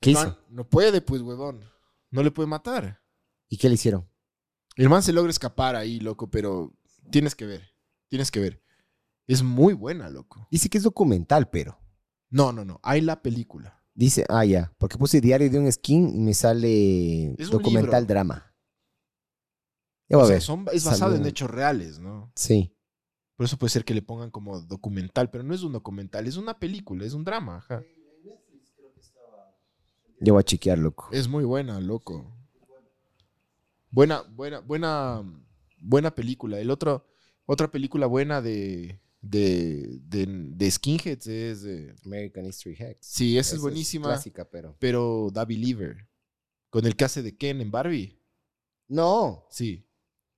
¿Qué 0.00 0.12
No, 0.12 0.20
hizo? 0.20 0.38
No 0.48 0.68
puede, 0.68 1.00
pues, 1.00 1.20
huevón. 1.22 1.64
No 2.10 2.22
le 2.22 2.30
puede 2.30 2.46
matar. 2.46 3.02
¿Y 3.48 3.56
qué 3.58 3.68
le 3.68 3.74
hicieron? 3.74 4.08
El 4.76 4.88
man 4.88 5.02
se 5.02 5.12
logra 5.12 5.30
escapar 5.30 5.74
ahí, 5.74 5.98
loco, 5.98 6.30
pero 6.30 6.72
tienes 7.10 7.34
que 7.34 7.46
ver. 7.46 7.74
Tienes 8.08 8.30
que 8.30 8.38
ver. 8.40 8.62
Es 9.26 9.42
muy 9.42 9.74
buena, 9.74 10.08
loco. 10.08 10.46
Dice 10.50 10.68
que 10.70 10.78
es 10.78 10.84
documental, 10.84 11.50
pero. 11.50 11.78
No, 12.30 12.52
no, 12.52 12.64
no. 12.64 12.78
Hay 12.82 13.00
la 13.00 13.20
película. 13.20 13.82
Dice, 13.92 14.24
ah, 14.28 14.44
ya. 14.44 14.72
Porque 14.78 14.96
puse 14.96 15.20
diario 15.20 15.50
de 15.50 15.58
un 15.58 15.70
skin 15.72 16.08
y 16.14 16.18
me 16.20 16.32
sale 16.34 17.34
Es 17.36 17.50
documental 17.50 18.06
drama. 18.06 18.54
Ya 20.08 20.16
voy 20.16 20.24
a 20.24 20.26
sea, 20.28 20.34
ver. 20.36 20.42
son- 20.42 20.66
es 20.72 20.84
basado 20.84 21.16
en 21.16 21.26
hechos 21.26 21.50
reales, 21.50 21.98
¿no? 21.98 22.32
Sí. 22.36 22.74
Por 23.38 23.46
eso 23.46 23.56
puede 23.56 23.70
ser 23.70 23.84
que 23.84 23.94
le 23.94 24.02
pongan 24.02 24.32
como 24.32 24.60
documental, 24.60 25.30
pero 25.30 25.44
no 25.44 25.54
es 25.54 25.62
un 25.62 25.72
documental, 25.72 26.26
es 26.26 26.36
una 26.36 26.58
película, 26.58 27.06
es 27.06 27.12
un 27.12 27.22
drama. 27.22 27.58
Ajá. 27.58 27.84
Ya 30.20 30.32
voy 30.32 30.40
a 30.40 30.42
chequear, 30.42 30.76
loco. 30.76 31.08
Es 31.12 31.28
muy 31.28 31.44
buena, 31.44 31.78
loco. 31.80 32.34
Buena, 33.92 34.22
buena, 34.22 34.58
buena, 34.58 35.22
buena 35.80 36.12
película. 36.12 36.58
El 36.58 36.72
otro, 36.72 37.06
otra 37.46 37.70
película 37.70 38.06
buena 38.08 38.42
de, 38.42 39.00
de, 39.20 40.00
de, 40.02 40.26
de 40.26 40.70
Skinheads 40.72 41.28
es... 41.28 41.64
eh, 41.64 41.94
American 42.04 42.44
History 42.44 42.74
X. 42.76 42.96
sí, 43.00 43.38
esa 43.38 43.54
es 43.54 43.62
buenísima, 43.62 44.06
clásica, 44.08 44.44
pero. 44.50 44.74
pero 44.80 45.30
Da 45.32 45.44
Believer, 45.44 46.08
con 46.70 46.84
el 46.86 46.96
que 46.96 47.04
hace 47.04 47.22
de 47.22 47.36
Ken 47.36 47.60
en 47.60 47.70
Barbie. 47.70 48.20
No. 48.88 49.46
Sí. 49.48 49.87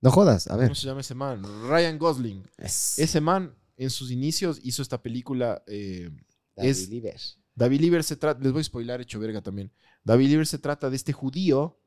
No 0.01 0.11
jodas. 0.11 0.47
A 0.47 0.55
ver. 0.55 0.67
¿Cómo 0.67 0.75
se 0.75 0.87
llama 0.87 1.01
ese 1.01 1.15
man? 1.15 1.43
Ryan 1.69 1.97
Gosling. 1.99 2.43
Es, 2.57 2.97
Ese 2.99 3.21
man, 3.21 3.55
en 3.77 3.89
sus 3.89 4.11
inicios, 4.11 4.59
hizo 4.63 4.81
esta 4.81 5.01
película... 5.01 5.63
eh, 5.67 6.09
David 6.55 6.69
es- 6.69 6.89
Lieber. 6.89 7.19
David 7.53 7.81
Lieber 7.81 8.03
se 8.03 8.15
trata, 8.15 8.39
les 8.41 8.51
voy 8.51 8.61
a 8.61 8.63
spoilar 8.63 9.01
hecho 9.01 9.19
verga 9.19 9.41
también. 9.41 9.71
David 10.03 10.27
Lieber 10.29 10.47
se 10.47 10.57
trata 10.57 10.89
de 10.89 10.95
este 10.95 11.13
judío 11.13 11.79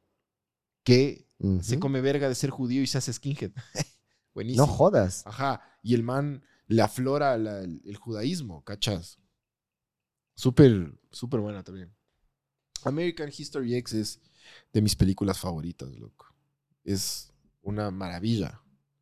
que 0.84 1.26
se 1.62 1.78
come 1.80 2.00
verga 2.00 2.28
de 2.28 2.34
ser 2.34 2.50
judío 2.50 2.82
y 2.82 2.86
se 2.86 2.98
hace 2.98 3.12
skinhead. 3.12 3.50
Buenísimo. 4.34 4.66
No 4.66 4.72
jodas. 4.72 5.26
Ajá. 5.26 5.60
Y 5.82 5.94
el 5.94 6.02
man 6.02 6.44
le 6.68 6.82
aflora 6.82 7.36
la- 7.38 7.60
el, 7.60 7.82
el 7.84 7.96
judaísmo, 7.96 8.62
¿cachas? 8.64 9.18
Súper, 10.34 10.98
súper 11.10 11.40
buena 11.40 11.62
también. 11.62 11.94
American 12.84 13.30
History 13.36 13.74
X 13.76 13.92
es 13.94 14.20
de 14.72 14.82
mis 14.82 14.94
películas 14.94 15.38
favoritas, 15.38 15.90
loco. 15.96 16.26
Es 16.84 17.32
una 17.64 17.90
maravilla. 17.90 18.60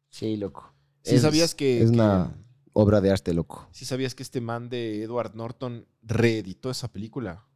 Sí, 0.08 0.36
loco. 0.36 0.72
Si 1.02 1.16
Es- 1.16 1.22
sabías 1.22 1.54
que... 1.54 1.82
Es 1.82 1.90
que- 1.90 1.94
una 1.96 2.34
obra 2.72 3.00
de 3.02 3.10
arte, 3.10 3.34
loco. 3.34 3.68
sí 3.70 3.84
sabías 3.84 4.14
que 4.14 4.22
este 4.22 4.40
man 4.40 4.70
de 4.70 5.02
Edward 5.02 5.34
Norton 5.34 5.86
reeditó 6.02 6.70
esa 6.70 6.90
película. 6.90 7.46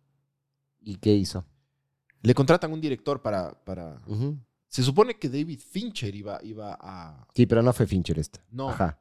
¿Y 0.81 0.97
qué 0.97 1.15
hizo? 1.15 1.45
Le 2.23 2.35
contratan 2.35 2.73
un 2.73 2.81
director 2.81 3.23
para... 3.23 3.53
para... 3.65 3.99
Se 4.69 4.83
supone 4.83 5.17
que 5.19 5.29
David 5.31 5.61
Fincher 5.61 6.15
iba, 6.15 6.39
iba 6.43 6.77
a... 6.81 7.27
Sí, 7.35 7.47
pero 7.47 7.63
no 7.63 7.73
fue 7.73 7.87
Fincher 7.87 8.19
esta. 8.19 8.45
No. 8.51 8.69
Ajá. 8.69 9.01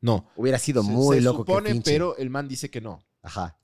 No. 0.00 0.26
Hubiera 0.36 0.58
sido 0.58 0.82
se- 0.82 0.90
muy 0.90 1.16
se 1.18 1.22
loco 1.22 1.38
supone, 1.38 1.68
que 1.68 1.72
Fincher. 1.74 1.94
pero 1.94 2.16
el 2.16 2.28
man 2.30 2.48
dice 2.48 2.70
que 2.70 2.80
no. 2.80 2.98
Ajá. 3.22 3.56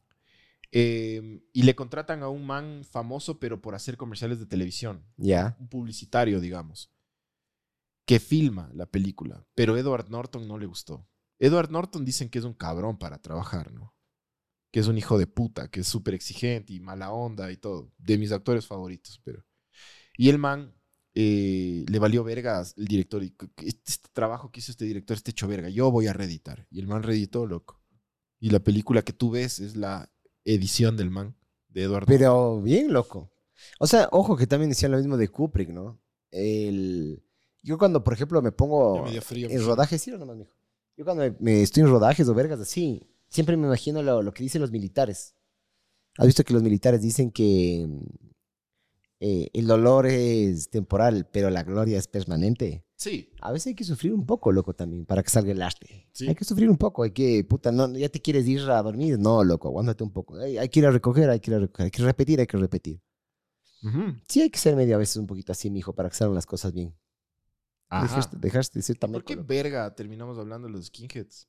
Eh, 0.70 1.41
y 1.53 1.62
le 1.62 1.74
contratan 1.74 2.22
a 2.22 2.28
un 2.28 2.45
man 2.47 2.84
famoso, 2.89 3.41
pero 3.41 3.61
por 3.61 3.74
hacer 3.74 3.97
comerciales 3.97 4.39
de 4.39 4.47
televisión. 4.47 5.03
Ya. 5.16 5.57
Un 5.59 5.68
publicitario, 5.68 6.39
digamos. 6.41 6.91
Que 8.09 8.20
filma 8.20 8.70
la 8.72 8.86
película. 8.86 9.46
Pero 9.54 9.76
Edward 9.76 10.09
Norton 10.09 10.48
no 10.48 10.56
le 10.56 10.64
gustó. 10.64 11.06
Edward 11.38 11.70
Norton 11.70 12.06
dicen 12.06 12.30
que 12.30 12.38
es 12.38 12.44
un 12.46 12.54
cabrón 12.54 12.98
para 12.98 13.18
trabajar, 13.18 13.70
¿no? 13.70 13.94
Que 14.70 14.80
es 14.80 14.86
un 14.86 14.96
hijo 14.96 15.18
de 15.18 15.26
puta, 15.26 15.68
que 15.68 15.80
es 15.80 15.88
súper 15.88 16.14
exigente 16.14 16.72
y 16.72 16.80
mala 16.80 17.12
onda 17.12 17.52
y 17.52 17.59
todo. 17.59 17.92
De 17.98 18.16
mis 18.16 18.32
actores 18.32 18.66
favoritos, 18.66 19.20
pero. 19.22 19.44
Y 20.16 20.30
el 20.30 20.38
man 20.38 20.74
eh, 21.12 21.84
le 21.86 21.98
valió 21.98 22.24
vergas 22.24 22.72
el 22.78 22.86
director. 22.86 23.22
Y 23.22 23.36
este, 23.59 23.82
este 23.86 24.09
trabajo 24.14 24.50
que 24.50 24.61
hizo 24.61 24.72
este 24.72 24.86
director 24.86 25.14
está 25.14 25.30
hecho 25.30 25.46
verga. 25.46 25.68
Yo 25.68 25.90
voy 25.90 26.06
a 26.06 26.14
reeditar. 26.14 26.66
Y 26.70 26.80
el 26.80 26.86
man 26.86 27.02
reeditó, 27.02 27.44
loco. 27.44 27.82
Y 28.40 28.48
la 28.48 28.61
película 28.61 29.02
que 29.02 29.12
tú 29.12 29.32
ves 29.32 29.61
es 29.61 29.76
la 29.76 30.11
edición 30.46 30.96
del 30.96 31.11
man, 31.11 31.36
de 31.68 31.82
Edward 31.82 32.09
Norton. 32.09 32.16
Pero 32.16 32.62
bien 32.62 32.90
loco. 32.90 33.30
O 33.78 33.86
sea, 33.86 34.09
ojo 34.12 34.34
que 34.34 34.46
también 34.46 34.70
decían 34.70 34.92
lo 34.92 34.96
mismo 34.96 35.18
de 35.18 35.28
Kubrick, 35.28 35.68
¿no? 35.68 36.00
El... 36.30 37.22
Yo 37.62 37.78
cuando, 37.78 38.02
por 38.04 38.14
ejemplo, 38.14 38.40
me 38.42 38.52
pongo 38.52 39.04
me 39.04 39.11
dio 39.11 39.22
frío, 39.22 39.48
en 39.50 39.64
rodajes, 39.64 40.00
sí 40.00 40.12
o 40.12 40.18
nomás, 40.18 40.36
mijo. 40.36 40.52
Yo 40.96 41.04
cuando 41.04 41.22
me, 41.22 41.36
me 41.38 41.62
estoy 41.62 41.82
en 41.82 41.90
rodajes 41.90 42.28
o 42.28 42.34
vergas 42.34 42.61
así, 42.61 43.09
siempre 43.28 43.56
me 43.56 43.66
imagino 43.66 44.02
lo, 44.02 44.22
lo 44.22 44.32
que 44.32 44.42
dicen 44.42 44.61
los 44.61 44.70
militares. 44.70 45.34
¿Has 46.16 46.26
visto 46.26 46.42
que 46.44 46.52
los 46.52 46.62
militares 46.62 47.00
dicen 47.00 47.30
que 47.30 47.88
eh, 49.20 49.50
el 49.52 49.66
dolor 49.66 50.06
es 50.06 50.68
temporal, 50.70 51.28
pero 51.32 51.50
la 51.50 51.62
gloria 51.62 51.98
es 51.98 52.09
permanente? 52.09 52.84
Sí, 52.96 53.30
A 53.40 53.52
veces 53.52 53.68
hay 53.68 53.74
que 53.76 53.84
sufrir 53.84 54.12
un 54.12 54.26
poco, 54.26 54.50
loco, 54.50 54.74
también, 54.74 55.06
para 55.06 55.22
que 55.22 55.30
salga 55.30 55.52
el 55.52 55.62
arte. 55.62 56.09
Sí. 56.11 56.26
Hay 56.26 56.34
que 56.34 56.44
sufrir 56.44 56.68
un 56.68 56.76
poco, 56.76 57.04
hay 57.04 57.12
que, 57.12 57.44
puta, 57.44 57.70
no, 57.70 57.88
ya 57.96 58.09
te 58.09 58.20
quieres 58.20 58.48
ir 58.48 58.61
a 58.62 58.82
dormir. 58.82 59.16
No, 59.20 59.44
loco, 59.44 59.68
aguántate 59.68 60.02
un 60.02 60.11
poco. 60.11 60.36
Hay, 60.36 60.59
hay 60.59 60.68
que 60.68 60.80
ir 60.80 60.86
a 60.86 60.90
recoger, 60.90 61.30
hay 61.30 61.38
que 61.38 61.52
ir 61.52 61.56
a 61.56 61.61
recoger, 61.61 61.84
hay 61.84 61.90
que 61.92 62.02
repetir, 62.02 62.40
hay 62.40 62.46
que 62.48 62.56
repetir. 62.56 63.00
Sí, 64.26 64.40
hay 64.42 64.50
que 64.50 64.59
ser 64.59 64.74
medio 64.74 64.96
a 64.96 64.98
veces 64.98 65.16
un 65.16 65.28
poquito 65.28 65.52
así, 65.52 65.70
mijo, 65.70 65.92
para 65.94 66.09
que 66.09 66.16
salgan 66.16 66.34
las 66.34 66.46
cosas 66.46 66.72
bien. 66.72 66.92
Ajá. 67.91 68.03
Dejaste, 68.07 68.36
dejaste 68.39 68.78
de 68.78 68.82
ser 68.82 68.99
tan 68.99 69.12
¿Por 69.12 69.24
qué 69.24 69.36
verga 69.36 69.95
terminamos 69.95 70.39
hablando 70.39 70.66
de 70.68 70.72
los 70.74 70.86
skinheads? 70.86 71.49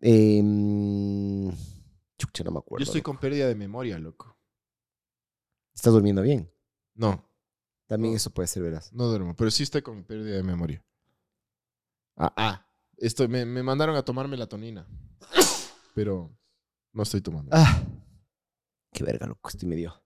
Eh, 0.00 0.42
chucha, 2.18 2.44
no 2.44 2.50
me 2.52 2.58
acuerdo. 2.58 2.84
Yo 2.84 2.88
estoy 2.88 3.00
loco. 3.00 3.10
con 3.12 3.18
pérdida 3.20 3.46
de 3.48 3.54
memoria, 3.54 3.98
loco. 3.98 4.36
¿Estás 5.74 5.92
durmiendo 5.92 6.22
bien? 6.22 6.52
No, 6.94 7.24
También 7.86 8.12
No. 8.12 8.16
eso 8.16 8.30
puede 8.30 8.48
ser, 8.48 8.62
verás. 8.64 8.92
no 8.92 9.06
duermo, 9.06 9.34
pero 9.36 9.50
sí 9.50 9.62
estoy 9.62 9.82
con 9.82 10.02
pérdida 10.04 10.36
de 10.36 10.42
memoria. 10.42 10.84
Ah, 12.16 12.32
ah. 12.36 12.64
Estoy, 12.96 13.28
me, 13.28 13.44
me 13.44 13.62
mandaron 13.62 13.94
a 13.94 14.02
tomar 14.02 14.26
melatonina. 14.26 14.86
Pero 15.94 16.36
no 16.92 17.02
estoy 17.04 17.20
tomando. 17.20 17.50
Ah, 17.54 17.80
qué 18.92 19.04
verga, 19.04 19.26
loco, 19.28 19.48
estoy 19.48 19.68
medio. 19.68 20.02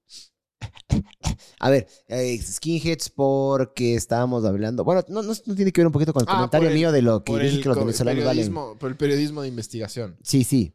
A 1.62 1.70
ver, 1.70 1.86
eh, 2.08 2.38
skinheads 2.42 3.08
porque 3.10 3.94
estábamos 3.94 4.44
hablando. 4.44 4.82
Bueno, 4.84 5.04
no, 5.08 5.22
no, 5.22 5.32
no 5.46 5.54
tiene 5.54 5.70
que 5.72 5.80
ver 5.80 5.86
un 5.86 5.92
poquito 5.92 6.12
con 6.12 6.22
el 6.22 6.28
Ah, 6.28 6.34
comentario 6.34 6.68
el- 6.68 6.74
mío 6.74 6.90
de 6.92 7.02
lo 7.02 7.22
que 7.22 7.38
dije 7.38 7.60
que 7.60 7.68
los 7.68 7.78
venezolanos 7.78 8.24
valen. 8.24 8.52
por 8.52 8.90
el 8.90 8.96
periodismo 8.96 9.42
de 9.42 9.48
investigación. 9.48 10.16
Sí, 10.22 10.42
sí. 10.44 10.74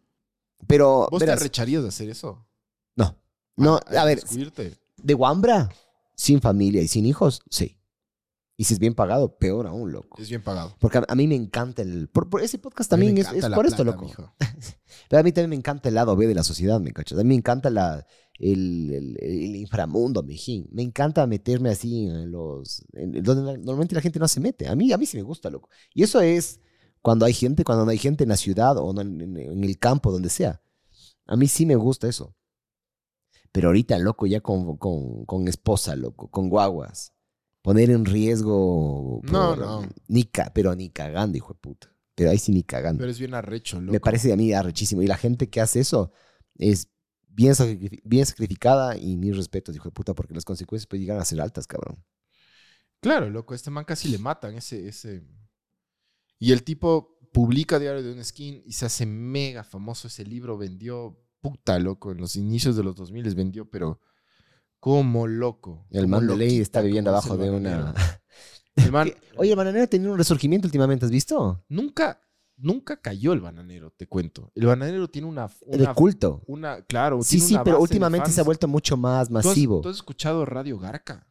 Pero, 0.66 1.08
¿Vos 1.12 1.20
verás, 1.20 1.36
te 1.38 1.42
arrecharías 1.44 1.84
de 1.84 1.90
hacer 1.90 2.10
eso? 2.10 2.48
no. 2.96 3.16
No, 3.58 3.80
Ah, 3.88 4.02
a 4.02 4.06
ver, 4.06 4.22
descubrirte. 4.22 4.76
de 5.02 5.14
Wambra, 5.16 5.70
sin 6.16 6.40
familia 6.42 6.82
y 6.82 6.88
sin 6.88 7.06
hijos, 7.06 7.42
sí. 7.50 7.74
Y 8.56 8.64
si 8.64 8.74
es 8.76 8.80
bien 8.80 8.96
pagado, 8.96 9.38
peor 9.38 9.68
aún, 9.68 9.92
loco. 9.92 10.20
Es 10.22 10.30
bien 10.30 10.42
pagado. 10.44 10.76
Porque 10.80 10.98
a, 11.00 11.06
a 11.08 11.16
mí 11.16 11.28
me 11.28 11.36
encanta 11.36 11.82
el. 11.84 12.08
Por, 12.08 12.28
por 12.30 12.42
ese 12.42 12.58
podcast 12.60 12.92
A 12.92 12.96
también 12.96 13.16
es, 13.20 13.32
es 13.32 13.46
por 13.50 13.66
esto, 13.68 13.84
loco. 13.84 14.06
mijo. 14.06 14.34
Pero 15.10 15.20
a 15.20 15.24
mí 15.24 15.32
también 15.32 15.50
me 15.52 15.56
encanta 15.56 15.90
el 15.90 15.96
lado 15.96 16.16
B 16.16 16.26
de 16.28 16.34
la 16.34 16.44
sociedad, 16.44 16.80
¿me 16.80 16.92
cachas? 16.92 17.20
A 17.20 17.24
mí 17.24 17.30
me 17.30 17.36
encanta 17.36 17.70
la, 17.70 18.06
el, 18.40 18.92
el- 18.94 19.18
el 19.22 19.56
inframundo, 19.56 20.24
mijín. 20.24 20.68
Me 20.72 20.84
encanta 20.84 21.26
meterme 21.28 21.70
así 21.70 22.06
en 22.08 22.32
los... 22.32 22.84
en- 22.94 23.24
donde 23.24 23.58
normalmente 23.58 23.96
la 23.96 24.02
gente 24.02 24.20
no 24.20 24.28
se 24.28 24.40
mete. 24.40 24.68
A 24.68 24.76
mí, 24.76 24.92
a 24.92 24.98
mí 24.98 25.06
sí 25.06 25.18
me 25.18 25.24
gusta, 25.24 25.50
loco. 25.50 25.70
Y 25.94 26.04
eso 26.04 26.22
es 26.22 26.60
cuando 27.02 27.26
hay 27.26 27.34
gente, 27.34 27.64
cuando 27.64 27.86
no 27.86 27.92
hay 27.92 27.98
gente 27.98 28.24
en 28.24 28.30
la 28.30 28.38
ciudad 28.38 28.78
o 28.78 29.00
en, 29.02 29.22
en- 29.22 29.38
en 29.38 29.64
el 29.64 29.80
campo, 29.80 30.12
donde 30.12 30.30
sea. 30.30 30.62
A 31.26 31.36
mí 31.36 31.48
sí 31.48 31.66
me 31.66 31.76
gusta 31.76 32.08
eso. 32.08 32.36
Pero 33.52 33.70
ahorita, 33.70 33.98
loco, 34.00 34.28
ya 34.28 34.42
con, 34.42 34.78
con, 34.78 35.26
con 35.26 35.48
esposa, 35.48 35.96
loco, 35.96 36.30
con 36.30 36.50
guaguas. 36.50 37.14
Poner 37.62 37.90
en 37.90 38.06
riesgo... 38.06 39.22
No, 39.24 39.50
por- 39.50 39.58
no. 39.58 39.90
Ni 40.08 40.30
pero 40.54 40.76
ni 40.76 40.90
cagando, 40.90 41.38
hijo 41.38 41.54
de 41.54 41.60
puta. 41.60 41.94
Pero 42.16 42.30
ahí 42.32 42.38
sí 42.38 42.52
ni 42.52 42.64
cagando. 42.64 43.00
Pero 43.00 43.12
es 43.12 43.20
bien 43.20 43.34
arrecho, 43.34 43.80
loco. 43.80 43.92
Me 43.94 44.00
parece 44.00 44.32
a 44.32 44.36
mí 44.36 44.54
arrechísimo. 44.54 45.02
Y 45.02 45.08
la 45.08 45.18
gente 45.18 45.50
que 45.50 45.62
hace 45.62 45.80
eso 45.80 46.12
es 46.58 46.90
bien, 47.38 47.54
bien 48.04 48.26
sacrificada 48.26 48.98
y 48.98 49.16
mis 49.16 49.38
respetos, 49.38 49.76
hijo 49.76 49.90
de 49.90 49.94
puta, 49.94 50.16
porque 50.16 50.34
las 50.34 50.44
consecuencias 50.44 50.88
pueden 50.88 51.04
llegar 51.04 51.20
a 51.20 51.26
ser 51.26 51.40
altas, 51.40 51.68
cabrón. 51.68 52.04
Claro, 53.00 53.30
loco, 53.30 53.54
este 53.54 53.70
man 53.70 53.86
casi 53.86 54.10
le 54.10 54.18
matan 54.18 54.56
ese, 54.56 54.88
ese. 54.88 55.24
Y 56.40 56.52
el 56.52 56.64
tipo 56.64 57.20
publica 57.32 57.78
Diario 57.78 58.02
de 58.02 58.12
un 58.12 58.24
Skin 58.24 58.64
y 58.66 58.74
se 58.74 58.88
hace 58.88 59.06
mega 59.06 59.64
famoso. 59.64 60.08
Ese 60.08 60.26
libro 60.26 60.58
vendió, 60.58 61.24
puta, 61.40 61.78
loco, 61.78 62.12
en 62.12 62.18
los 62.18 62.36
inicios 62.36 62.76
de 62.76 62.84
los 62.84 62.96
2000 62.96 63.24
les 63.24 63.36
vendió, 63.36 63.70
pero 63.70 64.02
como 64.80 65.28
loco. 65.28 65.86
El 65.92 66.06
como 66.06 66.18
man 66.18 66.28
de 66.28 66.38
ley 66.38 66.60
está 66.60 66.82
viviendo 66.82 67.12
abajo 67.12 67.38
de 67.38 67.52
una... 67.52 67.78
bananero. 67.78 67.94
El 68.76 68.92
man 68.92 69.14
Oye, 69.38 69.52
el 69.52 69.56
bananero 69.56 69.84
ha 69.84 69.88
tenido 69.88 70.12
un 70.12 70.18
resurgimiento 70.18 70.68
últimamente, 70.68 71.06
¿has 71.06 71.12
visto? 71.12 71.64
nunca, 71.70 72.20
nunca 72.58 73.00
cayó 73.02 73.34
el 73.34 73.40
bananero, 73.42 73.92
te 73.92 74.08
cuento. 74.08 74.52
El 74.56 74.66
bananero 74.66 75.08
tiene 75.10 75.28
una. 75.28 75.48
De 75.66 75.84
una, 75.84 75.94
culto. 75.94 76.44
una 76.48 76.82
claro, 76.82 77.22
Sí, 77.24 77.38
tiene 77.38 77.46
sí, 77.48 77.54
una 77.56 77.64
pero 77.64 77.80
últimamente 77.80 78.32
se 78.32 78.42
ha 78.42 78.44
vuelto 78.44 78.68
mucho 78.68 78.98
más 78.98 79.30
¿Tú 79.30 79.38
has- 79.38 79.46
masivo. 79.46 79.82
¿Tú 79.82 79.90
has 79.90 79.96
escuchado 79.98 80.46
Radio 80.46 80.78
Garca? 80.78 81.28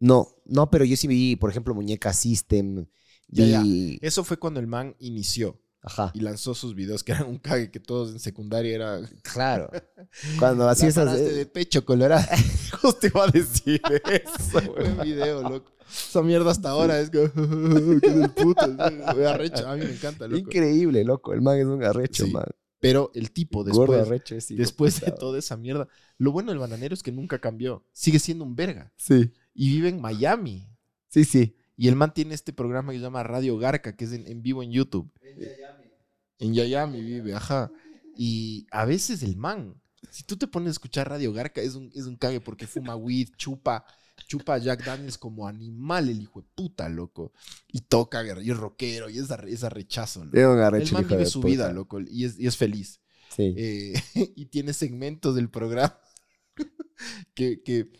No, 0.00 0.28
no, 0.46 0.68
pero 0.70 0.84
yo 0.84 0.96
sí 0.96 1.06
vi, 1.06 1.36
por 1.36 1.50
ejemplo, 1.50 1.74
Muñeca 1.74 2.12
System. 2.12 2.86
Ya, 3.28 3.62
Vi, 3.62 3.98
Eso 4.02 4.24
fue 4.24 4.36
cuando 4.36 4.58
el 4.60 4.66
man 4.66 4.96
inició 4.98 5.61
ajá, 5.82 6.10
y 6.14 6.20
lanzó 6.20 6.54
sus 6.54 6.74
videos 6.74 7.02
que 7.04 7.12
eran 7.12 7.26
un 7.28 7.38
cague 7.38 7.70
que 7.70 7.80
todos 7.80 8.10
en 8.12 8.18
secundaria 8.20 8.74
era... 8.74 9.00
claro. 9.22 9.70
Cuando 10.38 10.68
así 10.68 10.86
esas... 10.86 11.18
de 11.18 11.46
pecho 11.46 11.84
colorado. 11.84 12.24
Justo 12.80 13.06
iba 13.06 13.24
a 13.24 13.28
decir 13.28 13.80
eso. 14.10 14.60
Buen 14.72 14.98
video, 15.02 15.42
loco. 15.48 15.72
Esa 15.90 16.22
mierda 16.22 16.50
hasta 16.50 16.70
ahora 16.70 16.98
es 17.00 17.10
que... 17.10 17.30
¡Qué 18.00 18.10
del 18.10 18.30
puto! 18.30 18.66
Me 19.16 19.26
arrecha. 19.26 19.70
A 19.70 19.76
mí 19.76 19.84
me 19.84 19.92
encanta, 19.92 20.26
loco. 20.26 20.38
Increíble, 20.38 21.04
loco. 21.04 21.32
El 21.34 21.42
man 21.42 21.58
es 21.58 21.66
un 21.66 21.82
arrecho, 21.84 22.24
Sí. 22.26 22.32
man. 22.32 22.46
Pero 22.80 23.10
el 23.14 23.30
tipo, 23.30 23.62
Gordo 23.62 23.92
después, 23.92 24.00
arrecho 24.08 24.34
después 24.56 25.00
de 25.00 25.12
toda 25.12 25.38
esa 25.38 25.56
mierda... 25.56 25.86
Lo 26.18 26.32
bueno 26.32 26.50
del 26.50 26.58
bananero 26.58 26.94
es 26.94 27.02
que 27.02 27.12
nunca 27.12 27.38
cambió. 27.38 27.84
Sigue 27.92 28.18
siendo 28.18 28.44
un 28.44 28.56
verga. 28.56 28.92
Sí, 28.96 29.30
Y 29.54 29.70
vive 29.70 29.88
en 29.90 30.00
Miami. 30.00 30.66
sí, 31.08 31.24
sí. 31.24 31.56
Y 31.82 31.88
el 31.88 31.96
man 31.96 32.14
tiene 32.14 32.32
este 32.34 32.52
programa 32.52 32.92
que 32.92 32.98
se 32.98 33.02
llama 33.02 33.24
Radio 33.24 33.58
Garca, 33.58 33.96
que 33.96 34.04
es 34.04 34.12
en, 34.12 34.24
en 34.28 34.40
vivo 34.40 34.62
en 34.62 34.70
YouTube. 34.70 35.10
En 36.38 36.52
Miami 36.52 37.02
vive, 37.02 37.34
ajá. 37.34 37.72
Y 38.16 38.68
a 38.70 38.84
veces 38.84 39.24
el 39.24 39.36
man, 39.36 39.74
si 40.08 40.22
tú 40.22 40.36
te 40.36 40.46
pones 40.46 40.68
a 40.68 40.70
escuchar 40.70 41.08
Radio 41.08 41.32
Garca, 41.32 41.60
es 41.60 41.74
un, 41.74 41.90
es 41.92 42.06
un 42.06 42.14
cague 42.14 42.40
porque 42.40 42.68
fuma 42.68 42.94
weed, 42.94 43.30
chupa, 43.36 43.84
chupa 44.28 44.54
a 44.54 44.58
Jack 44.58 44.84
Daniels 44.84 45.18
como 45.18 45.48
animal, 45.48 46.08
el 46.08 46.22
hijo 46.22 46.42
de 46.42 46.46
puta, 46.54 46.88
loco. 46.88 47.32
Y 47.66 47.80
toca, 47.80 48.22
y 48.40 48.48
es 48.52 48.56
rockero, 48.56 49.10
y 49.10 49.18
es, 49.18 49.28
es 49.48 49.64
arrechazo, 49.64 50.24
loco. 50.24 50.38
Es 50.38 50.46
un 50.46 50.82
El 50.82 50.92
man 50.92 51.02
hijo 51.02 51.08
vive 51.08 51.16
de 51.16 51.26
su 51.26 51.40
puta. 51.40 51.50
vida, 51.50 51.72
loco, 51.72 51.98
y 52.00 52.26
es, 52.26 52.38
y 52.38 52.46
es 52.46 52.56
feliz. 52.56 53.00
Sí. 53.28 53.54
Eh, 53.56 53.94
y 54.36 54.46
tiene 54.46 54.72
segmentos 54.72 55.34
del 55.34 55.50
programa 55.50 55.98
que, 57.34 57.60
que 57.60 57.90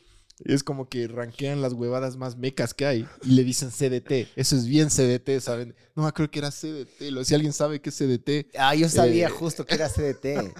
es 0.44 0.62
como 0.64 0.88
que 0.88 1.06
rankean 1.08 1.60
las 1.62 1.72
huevadas 1.72 2.16
más 2.16 2.36
mecas 2.36 2.74
que 2.74 2.86
hay 2.86 3.06
y 3.22 3.30
le 3.32 3.44
dicen 3.44 3.70
CDT. 3.70 4.28
Eso 4.36 4.56
es 4.56 4.66
bien 4.66 4.88
CDT, 4.88 5.40
¿saben? 5.40 5.74
No, 5.94 6.10
creo 6.12 6.30
que 6.30 6.38
era 6.38 6.50
CDT. 6.50 7.10
Lo, 7.10 7.24
si 7.24 7.34
alguien 7.34 7.52
sabe 7.52 7.80
qué 7.80 7.90
es 7.90 7.96
CDT, 7.98 8.54
Ah, 8.58 8.74
yo 8.74 8.88
sabía 8.88 9.26
Eh, 9.28 9.30
justo 9.30 9.64
que 9.64 9.74
era 9.74 9.88
CDT. 9.88 10.54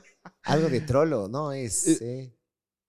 Algo 0.45 0.68
de 0.68 0.80
trolo, 0.80 1.28
¿no? 1.28 1.53
Es 1.53 1.87
eh, 2.01 2.33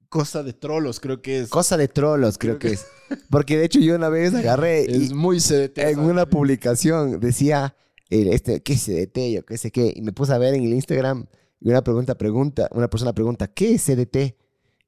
cosa 0.10 0.44
de 0.44 0.54
trolos, 0.54 1.00
creo 1.00 1.22
que 1.22 1.40
es. 1.40 1.50
cosa 1.50 1.78
de 1.78 1.88
trolos, 1.88 2.38
creo 2.38 2.60
que 2.60 2.70
es. 2.74 2.86
Porque 3.30 3.58
de 3.58 3.66
hecho 3.66 3.80
yo 3.80 3.96
una 3.96 4.10
vez 4.10 4.34
agarré 4.34 4.86
y 4.88 5.06
Es 5.06 5.14
muy 5.14 5.40
CDT. 5.40 5.78
en 5.80 5.96
¿sabes? 5.96 6.10
una 6.10 6.26
publicación 6.28 7.20
decía, 7.20 7.76
este, 8.10 8.62
¿qué 8.62 8.74
es 8.74 8.86
CDT? 8.86 9.18
Yo 9.34 9.46
qué 9.46 9.58
sé 9.58 9.72
qué. 9.72 9.92
Y 9.96 10.02
me 10.02 10.14
puse 10.14 10.34
a 10.34 10.38
ver 10.38 10.54
en 10.54 10.64
el 10.64 10.74
Instagram 10.74 11.26
y 11.60 11.70
una 11.70 11.84
pregunta, 11.84 12.16
pregunta, 12.16 12.70
una 12.74 12.90
persona 12.90 13.14
pregunta, 13.14 13.48
¿qué 13.48 13.74
es 13.76 13.84
CDT? 13.86 14.36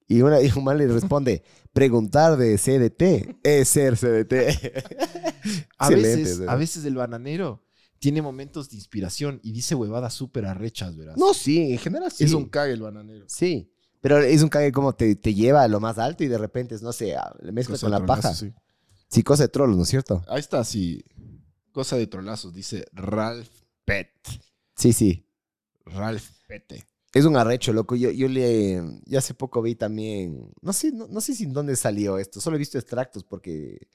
Y 0.08 0.22
una 0.22 0.42
y 0.42 0.52
un 0.56 0.64
man 0.64 0.78
le 0.78 0.88
responde, 0.88 1.44
preguntar 1.74 2.38
de 2.38 2.58
CDT 2.58 3.40
es 3.44 3.70
ser 3.70 3.98
CDT. 3.98 4.34
a, 5.78 5.90
veces, 5.90 6.42
a 6.48 6.56
veces 6.56 6.86
el 6.86 6.96
bananero 6.96 7.64
tiene 8.00 8.22
momentos 8.22 8.70
de 8.70 8.76
inspiración 8.76 9.40
y 9.44 9.52
dice 9.52 9.76
huevadas 9.76 10.14
súper 10.14 10.46
arrechas, 10.46 10.96
verás. 10.96 11.18
No, 11.18 11.34
sí, 11.34 11.72
en 11.72 11.78
general 11.78 12.12
sí. 12.12 12.26
Es 12.26 12.34
un 12.34 12.50
cague 12.50 12.74
el 12.74 12.82
bananero. 12.82 13.26
Sí. 13.28 13.72
Pero 14.02 14.20
es 14.20 14.44
un 14.44 14.50
cague 14.50 14.72
como 14.72 14.94
te, 14.94 15.16
te 15.16 15.34
lleva 15.34 15.64
a 15.64 15.68
lo 15.68 15.80
más 15.80 15.98
alto 15.98 16.24
y 16.24 16.28
de 16.28 16.38
repente, 16.38 16.76
no 16.82 16.94
sé, 16.94 17.16
le 17.42 17.52
mezcla 17.52 17.78
con 17.78 17.90
la 17.90 18.06
paja. 18.06 18.34
sí. 18.34 18.54
Sí, 19.08 19.24
cosa 19.24 19.44
de 19.44 19.50
trolos, 19.50 19.78
¿no 19.78 19.84
es 19.84 19.90
cierto? 19.90 20.24
Ahí 20.28 20.40
está, 20.40 20.64
sí. 20.64 21.04
Cosa 21.72 21.96
de 21.96 22.08
trolazos, 22.08 22.54
dice 22.54 22.86
Ralph 22.92 23.50
Pet. 23.86 24.12
Sí, 24.76 24.94
sí. 24.94 25.28
Ralph 25.86 26.28
Pete. 26.48 26.88
Es 27.16 27.24
un 27.24 27.38
arrecho, 27.38 27.72
loco. 27.72 27.96
Yo, 27.96 28.12
yo 28.12 28.28
le. 28.28 28.84
Yo 29.06 29.20
hace 29.20 29.34
poco 29.34 29.62
vi 29.62 29.76
también. 29.76 30.52
No 30.62 30.74
sé, 30.74 30.92
no, 30.92 31.08
no 31.08 31.22
sé 31.22 31.34
si 31.34 31.46
dónde 31.46 31.78
salió 31.78 32.18
esto. 32.18 32.42
Solo 32.42 32.58
he 32.58 32.60
visto 32.60 32.78
extractos 32.78 33.24
porque. 33.24 33.88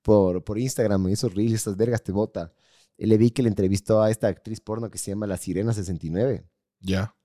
Por, 0.00 0.44
por 0.44 0.58
Instagram, 0.58 1.08
esos 1.08 1.34
reels, 1.34 1.54
esas 1.54 1.76
vergas 1.76 2.04
te 2.04 2.12
bota. 2.12 2.52
Le 2.96 3.18
vi 3.18 3.32
que 3.32 3.42
le 3.42 3.48
entrevistó 3.48 4.00
a 4.00 4.10
esta 4.10 4.28
actriz 4.28 4.60
porno 4.60 4.90
que 4.90 4.98
se 4.98 5.10
llama 5.10 5.26
La 5.26 5.36
Sirena 5.36 5.72
69. 5.72 6.46
Ya. 6.80 7.16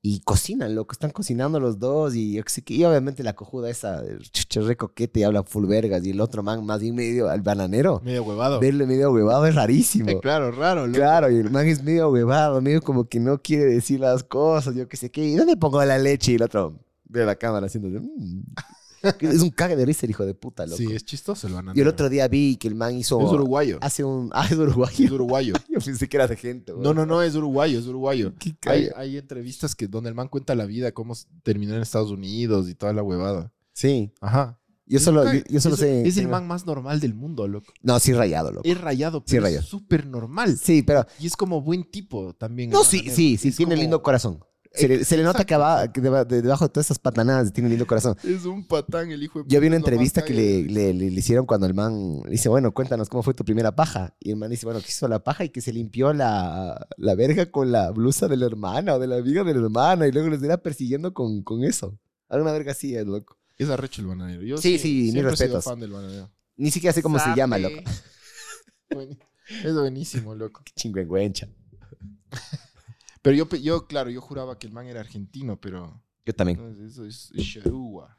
Y 0.00 0.20
cocinan, 0.20 0.74
loco. 0.74 0.92
Están 0.92 1.10
cocinando 1.10 1.58
los 1.58 1.78
dos. 1.78 2.14
Y 2.14 2.34
yo 2.34 2.42
sé 2.46 2.62
qué. 2.62 2.74
Y 2.74 2.84
obviamente 2.84 3.22
la 3.24 3.34
cojuda 3.34 3.68
esa, 3.68 4.02
chucha 4.30 4.60
re 4.60 4.76
coquete 4.76 5.20
y 5.20 5.22
habla 5.24 5.42
full 5.42 5.66
vergas. 5.66 6.04
Y 6.06 6.10
el 6.10 6.20
otro 6.20 6.42
man, 6.42 6.64
más 6.64 6.80
bien 6.80 6.94
medio 6.94 7.28
al 7.28 7.42
bananero. 7.42 8.00
Medio 8.04 8.22
huevado. 8.22 8.60
Verle 8.60 8.86
medio 8.86 9.10
huevado 9.12 9.44
es 9.46 9.54
rarísimo. 9.54 10.08
Eh, 10.10 10.20
claro, 10.20 10.52
raro. 10.52 10.86
loco. 10.86 10.98
Claro, 10.98 11.30
y 11.30 11.36
el 11.36 11.50
man 11.50 11.66
es 11.66 11.82
medio 11.82 12.10
huevado, 12.10 12.60
medio 12.60 12.80
como 12.80 13.08
que 13.08 13.18
no 13.18 13.42
quiere 13.42 13.64
decir 13.64 13.98
las 14.00 14.22
cosas, 14.22 14.74
yo 14.76 14.88
qué 14.88 14.96
sé 14.96 15.10
qué. 15.10 15.24
¿Y 15.24 15.34
dónde 15.34 15.56
pongo 15.56 15.84
la 15.84 15.98
leche? 15.98 16.32
Y 16.32 16.34
el 16.36 16.42
otro 16.42 16.78
ve 17.04 17.24
la 17.24 17.34
cámara 17.34 17.66
haciendo... 17.66 17.88
"Mm". 17.88 18.42
Es 19.20 19.40
un 19.42 19.50
cague 19.50 19.76
de 19.76 19.84
risa 19.86 20.06
el 20.06 20.10
hijo 20.10 20.24
de 20.26 20.34
puta, 20.34 20.64
loco. 20.66 20.76
Sí, 20.76 20.86
es 20.92 21.04
chistoso 21.04 21.46
el 21.46 21.54
y 21.76 21.80
el 21.80 21.88
otro 21.88 22.08
día 22.08 22.26
vi 22.28 22.56
que 22.56 22.68
el 22.68 22.74
man 22.74 22.96
hizo... 22.96 23.20
Es 23.20 23.32
uruguayo. 23.32 23.78
Hace 23.80 24.04
un... 24.04 24.30
Ah, 24.32 24.44
es 24.46 24.52
Es 24.52 24.58
uruguayo. 24.58 25.14
uruguayo. 25.14 25.54
Yo 25.68 25.80
pensé 25.80 26.08
que 26.08 26.16
era 26.16 26.26
de 26.26 26.36
gente, 26.36 26.72
güey. 26.72 26.82
No, 26.84 26.94
no, 26.94 27.06
no, 27.06 27.22
es 27.22 27.34
uruguayo, 27.34 27.78
es 27.78 27.86
uruguayo. 27.86 28.32
Qué 28.38 28.54
Hay, 28.66 28.88
hay 28.96 29.16
entrevistas 29.16 29.74
que 29.74 29.86
donde 29.88 30.08
el 30.10 30.14
man 30.14 30.28
cuenta 30.28 30.54
la 30.54 30.66
vida, 30.66 30.92
cómo 30.92 31.14
terminó 31.42 31.74
en 31.74 31.82
Estados 31.82 32.10
Unidos 32.10 32.68
y 32.68 32.74
toda 32.74 32.92
la 32.92 33.02
huevada. 33.02 33.52
Sí. 33.72 34.12
Ajá. 34.20 34.58
Yo 34.90 34.98
solo, 35.00 35.30
yo, 35.30 35.40
yo 35.50 35.60
solo 35.60 35.74
es, 35.74 35.80
sé... 35.82 36.00
Es 36.08 36.16
el 36.16 36.22
tengo- 36.24 36.30
man 36.30 36.46
más 36.46 36.64
normal 36.64 36.98
del 36.98 37.12
mundo, 37.14 37.46
loco. 37.46 37.72
No, 37.82 38.00
sí 38.00 38.14
rayado, 38.14 38.50
loco. 38.52 38.66
Es 38.66 38.80
rayado, 38.80 39.18
Sí, 39.18 39.32
pero 39.32 39.42
rayado. 39.42 39.62
es 39.62 39.68
súper 39.68 40.06
normal. 40.06 40.56
Sí, 40.56 40.82
pero... 40.82 41.06
Y 41.20 41.26
es 41.26 41.36
como 41.36 41.60
buen 41.60 41.84
tipo 41.84 42.32
también. 42.34 42.70
No, 42.70 42.82
sí, 42.84 43.00
sí, 43.10 43.36
sí, 43.36 43.48
Es 43.48 43.56
tiene 43.56 43.74
como- 43.74 43.82
lindo 43.82 44.02
corazón. 44.02 44.40
Se 44.72 44.86
le, 44.86 45.04
se 45.04 45.16
le 45.16 45.22
nota 45.22 45.44
que, 45.44 45.56
va, 45.56 45.86
debajo 45.88 46.66
de 46.66 46.68
todas 46.70 46.86
esas 46.86 46.98
patanadas 46.98 47.52
tiene 47.52 47.68
lindo 47.70 47.86
corazón. 47.86 48.16
Es 48.22 48.44
un 48.44 48.66
patán 48.66 49.10
el 49.10 49.22
hijo 49.22 49.42
de 49.42 49.48
Yo 49.48 49.60
vi 49.60 49.66
una 49.66 49.76
entrevista 49.76 50.24
que 50.24 50.34
le, 50.34 50.62
le- 50.64 50.94
le- 50.94 51.06
hicieron 51.06 51.46
cuando 51.46 51.66
el 51.66 51.74
man 51.74 52.20
le 52.24 52.30
dice, 52.32 52.48
bueno, 52.48 52.72
cuéntanos 52.72 53.08
cómo 53.08 53.22
fue 53.22 53.34
tu 53.34 53.44
primera 53.44 53.74
paja. 53.74 54.14
Y 54.20 54.30
el 54.30 54.36
man 54.36 54.50
dice, 54.50 54.66
bueno, 54.66 54.80
que 54.80 54.86
hizo 54.88 55.08
la 55.08 55.24
paja 55.24 55.44
y 55.44 55.48
que 55.48 55.60
se 55.60 55.72
limpió 55.72 56.12
la, 56.12 56.86
la 56.96 57.14
verga 57.14 57.50
con 57.50 57.72
la 57.72 57.90
blusa 57.90 58.28
de 58.28 58.36
la 58.36 58.46
hermana 58.46 58.94
o 58.94 58.98
de 58.98 59.06
la 59.06 59.16
amiga 59.16 59.42
de 59.42 59.54
la 59.54 59.60
hermana 59.60 60.06
y 60.06 60.12
luego 60.12 60.28
les 60.28 60.42
irá 60.42 60.58
persiguiendo 60.58 61.12
con, 61.14 61.42
con 61.42 61.64
eso. 61.64 61.98
Alguna 62.28 62.52
verga 62.52 62.72
así 62.72 62.94
es, 62.94 63.06
loco. 63.06 63.36
Es 63.56 63.68
arrecho 63.70 64.02
el 64.02 64.08
bananero. 64.08 64.42
Yo 64.42 64.58
Sí, 64.58 64.78
sí, 64.78 65.10
mis 65.14 65.24
respetos. 65.24 65.64
fan 65.64 65.80
del 65.80 65.90
bananero. 65.92 66.30
Ni 66.56 66.70
siquiera 66.70 66.92
sé 66.92 67.02
cómo 67.02 67.18
se 67.18 67.34
llama, 67.34 67.58
loco. 67.58 67.80
Es 69.64 69.74
buenísimo, 69.74 70.34
loco. 70.34 70.60
Qué 70.62 70.72
chingüengüencha. 70.76 71.48
Pero 73.22 73.36
yo, 73.36 73.48
yo, 73.56 73.86
claro, 73.86 74.10
yo 74.10 74.20
juraba 74.20 74.58
que 74.58 74.66
el 74.66 74.72
man 74.72 74.86
era 74.86 75.00
argentino, 75.00 75.60
pero 75.60 76.02
Yo 76.24 76.34
también. 76.34 76.58
no, 76.58 76.86
eso 76.86 77.04
es, 77.04 77.30
es 77.34 77.52
charúa. 77.52 78.18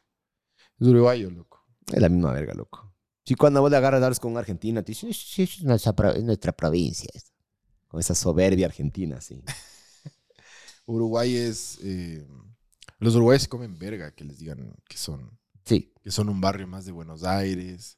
Es 0.79 0.87
uruguayo, 0.87 1.29
loco. 1.31 1.65
Es 1.91 2.01
la 2.01 2.09
misma 2.09 2.31
verga, 2.33 2.53
loco. 2.53 2.93
Si 3.25 3.35
cuando 3.35 3.61
vos 3.61 3.69
le 3.69 3.77
agarras 3.77 4.01
a 4.01 4.21
con 4.21 4.31
un 4.31 4.37
argentino, 4.37 4.83
te 4.83 4.91
dicen, 4.91 5.13
sí, 5.13 5.43
es 5.43 5.63
nuestra, 5.63 6.11
es 6.11 6.23
nuestra 6.23 6.51
provincia. 6.51 7.09
esta". 7.13 7.31
Con 7.87 7.99
esa 7.99 8.15
soberbia 8.15 8.67
argentina, 8.67 9.19
sí. 9.21 9.43
Uruguay 10.85 11.35
es... 11.35 11.79
eh, 11.83 12.27
los 12.99 13.15
uruguayos 13.15 13.47
comen 13.47 13.77
verga, 13.77 14.11
que 14.13 14.23
les 14.25 14.39
digan 14.39 14.73
que 14.87 14.97
son, 14.97 15.37
Sí. 15.63 15.93
que 16.03 16.11
son 16.11 16.29
un 16.29 16.41
barrio 16.41 16.67
más 16.67 16.85
de 16.85 16.91
Buenos 16.91 17.23
Aires. 17.23 17.97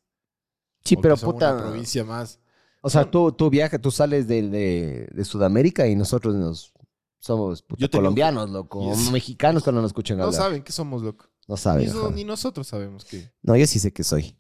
Sí, 0.84 0.95
o 0.95 1.02
pero 1.02 1.16
que 1.16 1.22
son 1.22 1.32
puta... 1.34 1.54
Una 1.54 1.64
provincia 1.64 2.04
más... 2.04 2.39
O 2.82 2.89
sea, 2.89 3.10
tú, 3.10 3.32
tú 3.32 3.49
viajas, 3.49 3.80
tú 3.80 3.91
sales 3.91 4.28
de, 4.28 4.41
de, 4.49 5.08
de 5.12 5.26
Sudamérica 5.26 5.88
y 5.88 5.95
nosotros 5.95 6.36
nos 6.36 6.74
somos 7.22 7.61
puta, 7.61 7.80
Yo 7.80 7.89
tengo- 7.89 8.01
colombianos, 8.01 8.49
loco. 8.49 8.84
Yes. 8.93 9.11
Mexicanos 9.11 9.63
cuando 9.63 9.82
nos 9.82 9.89
escuchan 9.91 10.17
No 10.17 10.26
hablar. 10.26 10.41
saben 10.41 10.63
que 10.63 10.72
somos, 10.74 11.01
loco. 11.01 11.30
No 11.47 11.55
saben. 11.55 11.89
ni 12.15 12.24
nosotros 12.24 12.67
sabemos 12.67 13.05
que... 13.05 13.32
No, 13.41 13.55
yo 13.55 13.65
sí 13.67 13.80
sé 13.80 13.93
que 13.93 14.03
soy. 14.03 14.36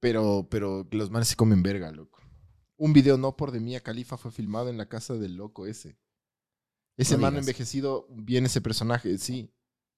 Pero, 0.00 0.46
pero 0.50 0.86
los 0.92 1.10
manes 1.10 1.28
se 1.28 1.36
comen 1.36 1.62
verga, 1.62 1.90
loco. 1.90 2.20
Un 2.76 2.92
video 2.92 3.18
no 3.18 3.36
por 3.36 3.50
de 3.50 3.60
Mía 3.60 3.80
Califa 3.82 4.16
fue 4.16 4.30
filmado 4.30 4.68
en 4.68 4.78
la 4.78 4.88
casa 4.88 5.14
del 5.14 5.36
loco 5.36 5.66
ese. 5.66 5.98
Ese 6.96 7.14
No 7.14 7.22
man 7.22 7.32
digas. 7.34 7.44
envejecido, 7.46 8.06
bien 8.10 8.46
ese 8.46 8.60
personaje, 8.60 9.18
sí. 9.18 9.52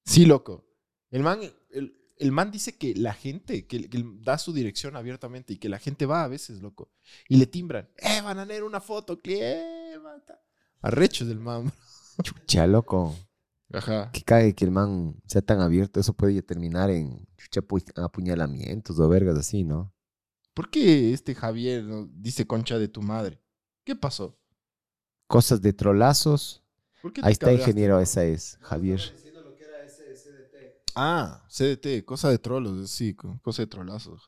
Sí, 0.04 0.24
loco. 0.24 0.66
El 1.11 1.22
man, 1.22 1.40
el, 1.70 1.99
el 2.20 2.30
man 2.32 2.50
dice 2.50 2.76
que 2.76 2.94
la 2.94 3.12
gente, 3.14 3.66
que, 3.66 3.88
que 3.90 4.04
da 4.20 4.38
su 4.38 4.52
dirección 4.52 4.94
abiertamente 4.96 5.54
y 5.54 5.56
que 5.56 5.68
la 5.68 5.78
gente 5.78 6.06
va 6.06 6.22
a 6.22 6.28
veces, 6.28 6.60
loco. 6.62 6.90
Y 7.28 7.36
le 7.36 7.46
timbran, 7.46 7.88
eh, 7.96 8.20
bananero, 8.22 8.66
una 8.66 8.80
foto, 8.80 9.18
mata. 10.02 10.40
Arrechos 10.82 11.26
del 11.28 11.40
man. 11.40 11.72
Chucha, 12.22 12.66
loco. 12.66 13.16
Ajá. 13.72 14.10
Que 14.12 14.22
cague 14.22 14.54
que 14.54 14.64
el 14.64 14.70
man 14.70 15.16
sea 15.26 15.42
tan 15.42 15.60
abierto. 15.60 16.00
Eso 16.00 16.12
puede 16.12 16.42
terminar 16.42 16.90
en 16.90 17.26
chucha 17.36 17.60
apu- 17.60 17.92
apuñalamientos 18.02 18.98
o 18.98 19.08
vergas 19.08 19.38
así, 19.38 19.64
¿no? 19.64 19.92
¿Por 20.54 20.70
qué 20.70 21.12
este 21.12 21.34
Javier 21.34 21.84
dice 22.12 22.46
concha 22.46 22.78
de 22.78 22.88
tu 22.88 23.00
madre? 23.02 23.40
¿Qué 23.84 23.94
pasó? 23.96 24.38
Cosas 25.26 25.62
de 25.62 25.72
trolazos. 25.72 26.62
¿Por 27.00 27.12
qué 27.12 27.20
te 27.22 27.26
Ahí 27.28 27.32
está, 27.32 27.46
cabreaste? 27.46 27.70
ingeniero. 27.70 28.00
Esa 28.00 28.24
es, 28.24 28.58
Javier. 28.60 29.00
Ah, 30.95 31.45
CDT, 31.49 32.05
cosa 32.05 32.28
de 32.30 32.38
trolos, 32.38 32.91
sí, 32.91 33.14
co- 33.14 33.38
cosa 33.43 33.62
de 33.62 33.66
trolazos. 33.66 34.22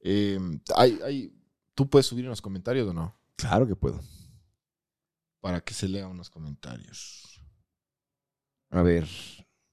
Eh, 0.00 0.38
hay, 0.76 0.98
hay, 1.04 1.32
¿Tú 1.74 1.88
puedes 1.88 2.06
subir 2.06 2.24
en 2.24 2.30
los 2.30 2.42
comentarios 2.42 2.88
o 2.88 2.92
no? 2.92 3.14
Claro 3.36 3.66
que 3.66 3.76
puedo. 3.76 4.00
Para 5.40 5.60
que 5.60 5.74
se 5.74 5.88
lean 5.88 6.10
unos 6.10 6.30
comentarios. 6.30 7.40
A 8.70 8.82
ver. 8.82 9.06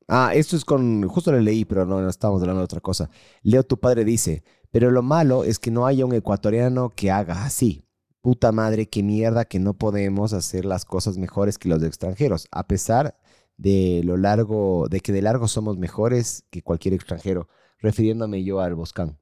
Ah, 0.08 0.32
esto 0.36 0.56
es 0.56 0.64
con. 0.64 1.08
Justo 1.08 1.32
lo 1.32 1.40
leí, 1.40 1.66
pero 1.66 1.86
no, 1.86 2.00
no 2.02 2.10
estábamos 2.10 2.42
hablando 2.42 2.62
de 2.62 2.66
otra 2.66 2.80
cosa. 2.82 3.10
Leo, 3.42 3.64
tu 3.64 3.80
padre 3.80 4.06
dice: 4.06 4.44
Pero 4.72 4.92
lo 4.92 5.02
malo 5.02 5.44
es 5.44 5.58
que 5.60 5.72
no 5.72 5.86
haya 5.88 6.06
un 6.06 6.14
ecuatoriano 6.14 6.92
que 6.92 7.12
haga 7.12 7.44
así. 7.46 7.84
Puta 8.22 8.52
madre, 8.52 8.88
qué 8.88 9.04
mierda 9.04 9.46
que 9.46 9.60
no 9.60 9.74
podemos 9.76 10.34
hacer 10.34 10.66
las 10.66 10.86
cosas 10.86 11.18
mejores 11.18 11.58
que 11.60 11.70
los 11.70 11.84
extranjeros, 11.84 12.48
a 12.52 12.66
pesar 12.68 13.18
de 13.58 14.02
lo 14.04 14.18
largo, 14.18 14.88
de 14.90 15.00
que 15.00 15.12
de 15.14 15.22
largo 15.22 15.48
somos 15.48 15.78
mejores 15.78 16.46
que 16.50 16.62
cualquier 16.62 16.94
extranjero, 16.94 17.48
refiriéndome 17.80 18.44
yo 18.44 18.60
al 18.60 18.76
Boscán. 18.76 19.20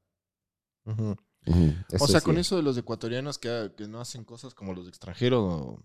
O 0.86 2.08
sea, 2.08 2.20
sí. 2.20 2.26
con 2.26 2.38
eso 2.38 2.56
de 2.56 2.64
los 2.64 2.78
ecuatorianos 2.78 3.38
que, 3.38 3.72
que 3.78 3.88
no 3.88 4.00
hacen 4.00 4.24
cosas 4.24 4.54
como 4.54 4.74
los 4.74 4.88
extranjeros, 4.88 5.78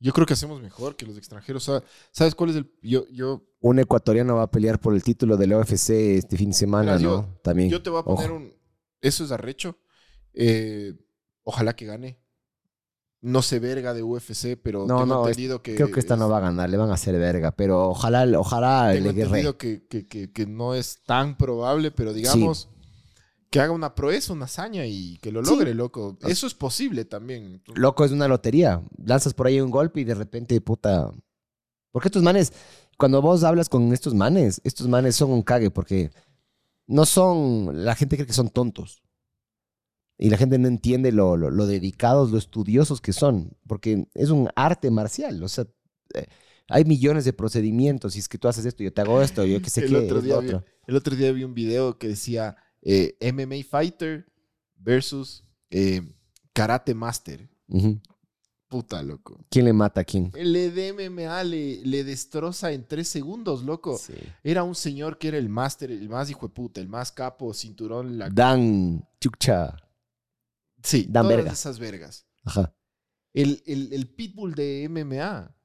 yo 0.00 0.12
creo 0.12 0.26
que 0.26 0.34
hacemos 0.34 0.60
mejor 0.60 0.96
que 0.96 1.06
los 1.06 1.16
extranjeros. 1.16 1.68
O 1.68 1.78
sea, 1.80 1.88
¿Sabes 2.10 2.34
cuál 2.34 2.50
es 2.50 2.56
el...? 2.56 2.70
Yo, 2.82 3.06
yo, 3.10 3.42
Un 3.60 3.78
ecuatoriano 3.78 4.36
va 4.36 4.42
a 4.42 4.50
pelear 4.50 4.78
por 4.80 4.94
el 4.94 5.02
título 5.02 5.36
del 5.36 5.54
UFC 5.54 5.90
este 5.90 6.36
fin 6.36 6.50
de 6.50 6.54
semana, 6.56 6.96
Mira, 6.96 7.02
yo- 7.02 7.16
¿no? 7.22 7.38
También. 7.42 7.70
yo 7.70 7.82
te 7.82 7.90
voy 7.90 8.00
a 8.00 8.04
poner 8.04 8.30
Ojo. 8.30 8.36
un... 8.40 8.52
Eso 9.00 9.24
es 9.24 9.30
arrecho. 9.32 9.78
Eh, 10.32 10.94
ojalá 11.42 11.74
que 11.76 11.86
gane. 11.86 12.18
No 13.26 13.40
sé 13.40 13.58
verga 13.58 13.94
de 13.94 14.02
UFC, 14.02 14.56
pero 14.62 14.80
No, 14.86 14.98
tengo 15.00 15.06
no, 15.06 15.22
es- 15.22 15.28
entendido 15.30 15.62
que... 15.62 15.74
Creo 15.76 15.90
que 15.90 15.98
esta 15.98 16.14
no 16.14 16.28
va 16.28 16.36
a 16.38 16.40
ganar, 16.40 16.68
le 16.68 16.76
van 16.76 16.90
a 16.90 16.94
hacer 16.94 17.18
verga, 17.18 17.52
pero 17.52 17.88
ojalá, 17.88 18.26
ojalá 18.38 18.90
Tengo 18.92 19.12
le 19.12 19.22
entendido 19.22 19.56
que, 19.56 19.86
que, 19.88 20.06
que, 20.06 20.30
que 20.30 20.46
no 20.46 20.74
es 20.74 21.02
tan 21.06 21.36
probable, 21.38 21.90
pero 21.90 22.12
digamos 22.12 22.68
que 23.48 23.60
haga 23.60 23.72
una 23.72 23.94
proeza, 23.94 24.32
una 24.32 24.46
hazaña 24.46 24.84
y 24.84 25.16
que 25.22 25.30
lo 25.32 25.44
Sí. 25.44 25.50
logre, 25.52 25.74
loco. 25.74 26.18
Eso 26.26 26.46
es 26.46 26.54
posible 26.54 27.04
también. 27.04 27.62
Loco, 27.76 28.04
es 28.04 28.10
una 28.10 28.26
lotería. 28.26 28.82
Lanzas 29.02 29.32
por 29.32 29.46
ahí 29.46 29.60
un 29.60 29.70
golpe 29.70 30.00
y 30.00 30.04
de 30.04 30.14
repente, 30.16 30.60
puta. 30.60 31.10
Porque 31.92 32.08
estos 32.08 32.22
manes, 32.24 32.52
cuando 32.98 33.22
vos 33.22 33.44
hablas 33.44 33.68
con 33.68 33.92
estos 33.92 34.12
manes, 34.12 34.60
estos 34.64 34.88
manes 34.88 35.14
son 35.14 35.30
un 35.30 35.42
cague 35.42 35.70
porque 35.70 36.10
no 36.88 37.06
son. 37.06 37.84
La 37.84 37.94
gente 37.94 38.16
cree 38.16 38.26
que 38.26 38.32
son 38.32 38.48
tontos. 38.50 39.03
Y 40.18 40.30
la 40.30 40.36
gente 40.36 40.58
no 40.58 40.68
entiende 40.68 41.10
lo, 41.12 41.36
lo, 41.36 41.50
lo 41.50 41.66
dedicados, 41.66 42.30
lo 42.30 42.38
estudiosos 42.38 43.00
que 43.00 43.12
son. 43.12 43.56
Porque 43.66 44.06
es 44.14 44.30
un 44.30 44.48
arte 44.54 44.90
marcial. 44.90 45.42
O 45.42 45.48
sea, 45.48 45.66
eh, 46.14 46.26
hay 46.68 46.84
millones 46.84 47.24
de 47.24 47.32
procedimientos. 47.32 48.14
Y 48.16 48.20
es 48.20 48.28
que 48.28 48.38
tú 48.38 48.46
haces 48.48 48.64
esto, 48.64 48.82
yo 48.84 48.92
te 48.92 49.00
hago 49.00 49.20
esto, 49.22 49.44
yo 49.44 49.60
qué 49.60 49.70
sé 49.70 49.82
El 49.84 49.90
qué. 49.90 49.96
otro 49.96 50.20
día 50.22 50.38
vi- 50.38 50.46
otro. 50.48 50.64
El 50.86 50.96
otro 50.96 51.16
día 51.16 51.32
vi 51.32 51.42
un 51.44 51.54
video 51.54 51.98
que 51.98 52.08
decía 52.08 52.56
eh, 52.82 53.16
MMA 53.32 53.64
Fighter 53.68 54.26
versus 54.76 55.42
eh, 55.70 56.02
Karate 56.52 56.94
Master. 56.94 57.48
Puta, 58.68 59.02
loco. 59.02 59.44
¿Quién 59.50 59.66
le 59.66 59.72
mata 59.72 60.00
a 60.00 60.04
quién? 60.04 60.30
El 60.34 60.52
de 60.52 60.92
MMA 60.92 61.44
le, 61.44 61.84
le 61.84 62.02
destroza 62.04 62.72
en 62.72 62.86
tres 62.86 63.08
segundos, 63.08 63.62
loco. 63.62 63.98
Sí. 63.98 64.14
Era 64.42 64.62
un 64.64 64.74
señor 64.74 65.18
que 65.18 65.28
era 65.28 65.38
el 65.38 65.48
máster, 65.48 65.90
el 65.92 66.08
más 66.08 66.28
hijo 66.30 66.48
de 66.48 66.54
puta, 66.54 66.80
el 66.80 66.88
más 66.88 67.12
capo, 67.12 67.54
cinturón, 67.54 68.18
la... 68.18 68.30
Dan 68.30 69.06
Chukcha. 69.20 69.76
Sí, 70.84 71.06
Dan 71.08 71.24
todas 71.24 71.36
verga. 71.38 71.52
esas 71.52 71.78
vergas. 71.80 72.26
Ajá. 72.44 72.72
El, 73.32 73.62
el, 73.66 73.92
el 73.92 74.06
pitbull 74.08 74.54
de 74.54 74.84
MMA, 74.88 75.56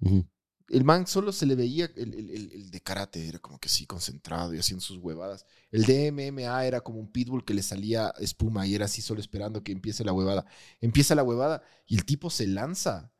el 0.69 0.83
man 0.83 1.05
solo 1.05 1.31
se 1.31 1.45
le 1.45 1.53
veía, 1.53 1.85
el, 1.95 2.13
el- 2.15 2.29
el- 2.51 2.71
de 2.71 2.81
karate 2.81 3.27
era 3.27 3.37
como 3.39 3.59
que 3.59 3.69
sí, 3.69 3.85
concentrado 3.85 4.53
y 4.55 4.57
haciendo 4.59 4.81
sus 4.83 4.97
huevadas. 4.97 5.45
El 5.71 5.85
de 5.85 6.11
MMA 6.11 6.65
era 6.65 6.81
como 6.81 6.99
un 6.99 7.11
pitbull 7.11 7.45
que 7.45 7.53
le 7.53 7.61
salía 7.61 8.11
espuma 8.19 8.65
y 8.65 8.73
era 8.73 8.85
así 8.85 9.03
solo 9.03 9.19
esperando 9.21 9.63
que 9.63 9.71
empiece 9.71 10.03
la 10.03 10.13
huevada. 10.13 10.45
Empieza 10.81 11.13
la 11.13 11.21
huevada 11.23 11.61
y 11.85 11.95
el 11.97 12.05
tipo 12.05 12.31
se 12.31 12.47
lanza 12.47 13.11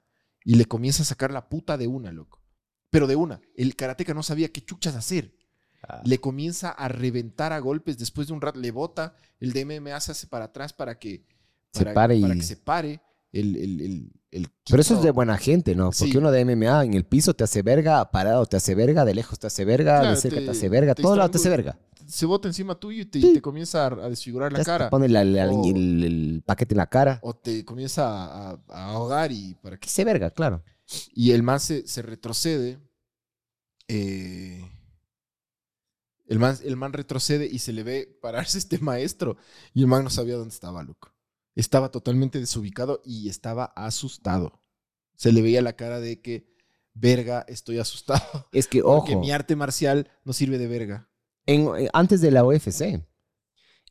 y 0.44 0.56
le 0.56 0.66
comienza 0.66 1.04
a 1.04 1.06
sacar 1.06 1.32
la 1.32 1.48
puta 1.50 1.78
de 1.78 1.86
una, 1.88 2.12
loco. 2.12 2.42
Pero 2.90 3.06
de 3.06 3.16
una. 3.16 3.40
El 3.56 3.76
karateca 3.76 4.16
no 4.16 4.24
sabía 4.24 4.52
qué 4.52 4.62
chuchas 4.66 4.96
hacer. 4.96 5.36
Le 6.06 6.20
comienza 6.20 6.72
a 6.72 6.88
reventar 6.88 7.54
a 7.54 7.60
golpes 7.60 7.98
después 8.00 8.28
de 8.28 8.34
un 8.34 8.42
rato, 8.42 8.60
le 8.60 8.72
bota, 8.72 9.16
el 9.40 9.54
de 9.54 9.62
MMA 9.66 10.00
se 10.02 10.12
hace 10.12 10.28
para 10.28 10.46
atrás 10.46 10.74
para 10.74 10.98
que 11.00 11.26
Se 11.74 11.84
para, 11.84 11.94
pare 11.94 12.20
para 12.20 12.36
y- 12.36 12.38
que 12.38 12.44
se 12.46 12.58
pare. 12.58 13.02
El, 13.32 13.56
el, 13.58 13.82
el, 13.82 14.12
el 14.32 14.48
Pero 14.68 14.82
eso 14.82 14.96
es 14.96 15.04
de 15.04 15.12
buena 15.12 15.38
gente, 15.38 15.76
¿no? 15.76 15.92
Porque 15.92 16.12
Sí. 16.14 16.18
uno 16.18 16.32
de 16.32 16.42
MMA 16.46 16.84
en 16.86 16.96
el 16.96 17.06
piso 17.06 17.36
te 17.36 17.44
hace 17.44 17.62
verga, 17.62 18.10
parado 18.10 18.44
te 18.48 18.58
hace 18.58 18.74
verga, 18.74 19.06
de 19.06 19.14
lejos 19.14 19.38
te 19.38 19.46
hace 19.48 19.66
verga, 19.66 20.00
Claro, 20.00 20.16
de 20.16 20.22
cerca 20.22 20.40
te, 20.40 20.46
te- 20.46 20.52
hace 20.52 20.68
verga, 20.68 20.96
todo 20.96 21.16
lado 21.16 21.30
te 21.30 21.38
hace 21.38 21.50
verga. 21.50 21.78
se 22.08 22.26
bota 22.26 22.48
encima 22.48 22.74
tuyo 22.74 23.04
y 23.04 23.06
te, 23.06 23.22
Sí. 23.22 23.34
te 23.36 23.42
comienza 23.42 23.86
a, 23.86 24.10
desfigurar 24.10 24.52
la 24.52 24.58
Ya 24.60 24.64
te 24.64 24.68
cara. 24.72 24.90
pone 24.90 25.08
la- 25.10 25.24
la- 25.24 25.48
O- 25.48 25.64
el, 25.70 26.04
el 26.04 26.44
paquete 26.44 26.74
en 26.74 26.78
la 26.80 26.88
cara. 26.88 27.20
O 27.22 27.36
te 27.36 27.64
comienza 27.64 28.08
a, 28.08 28.50
a- 28.54 28.60
a 28.70 28.86
ahogar 28.94 29.32
y 29.32 29.54
para 29.62 29.76
Que 29.78 29.82
que 29.82 29.90
se 29.90 30.04
verga, 30.04 30.32
claro. 30.32 30.64
Y 31.14 31.30
el 31.32 31.44
man 31.44 31.60
se, 31.60 31.86
se 31.88 32.02
retrocede. 32.02 32.80
eh, 33.88 34.68
el, 36.28 36.40
man, 36.40 36.58
el 36.64 36.76
man 36.78 36.94
retrocede 36.94 37.46
y 37.46 37.60
se 37.60 37.74
le 37.74 37.84
ve 37.84 38.18
pararse 38.22 38.58
este 38.60 38.80
maestro. 38.80 39.38
Y 39.76 39.82
el 39.82 39.88
man 39.88 40.04
no 40.04 40.10
sabía 40.10 40.36
dónde 40.36 40.54
estaba, 40.54 40.82
loco. 40.84 41.12
Estaba 41.56 41.90
totalmente 41.92 42.40
desubicado 42.40 43.02
y 43.04 43.30
estaba 43.30 43.66
asustado. 43.76 44.62
Se 45.16 45.32
le 45.34 45.42
veía 45.42 45.62
la 45.62 45.74
cara 45.74 46.00
de 46.00 46.22
que, 46.22 46.48
verga, 46.94 47.46
estoy 47.48 47.80
asustado. 47.80 48.48
Es 48.52 48.68
que, 48.68 48.82
Porque 48.84 49.14
ojo, 49.14 49.22
mi 49.22 49.32
arte 49.32 49.56
marcial 49.56 50.10
no 50.24 50.34
sirve 50.34 50.58
de 50.58 50.68
verga. 50.68 51.10
en- 51.46 51.68
eh, 51.78 51.90
antes 51.94 52.22
de 52.22 52.32
la 52.32 52.44
UFC 52.46 53.04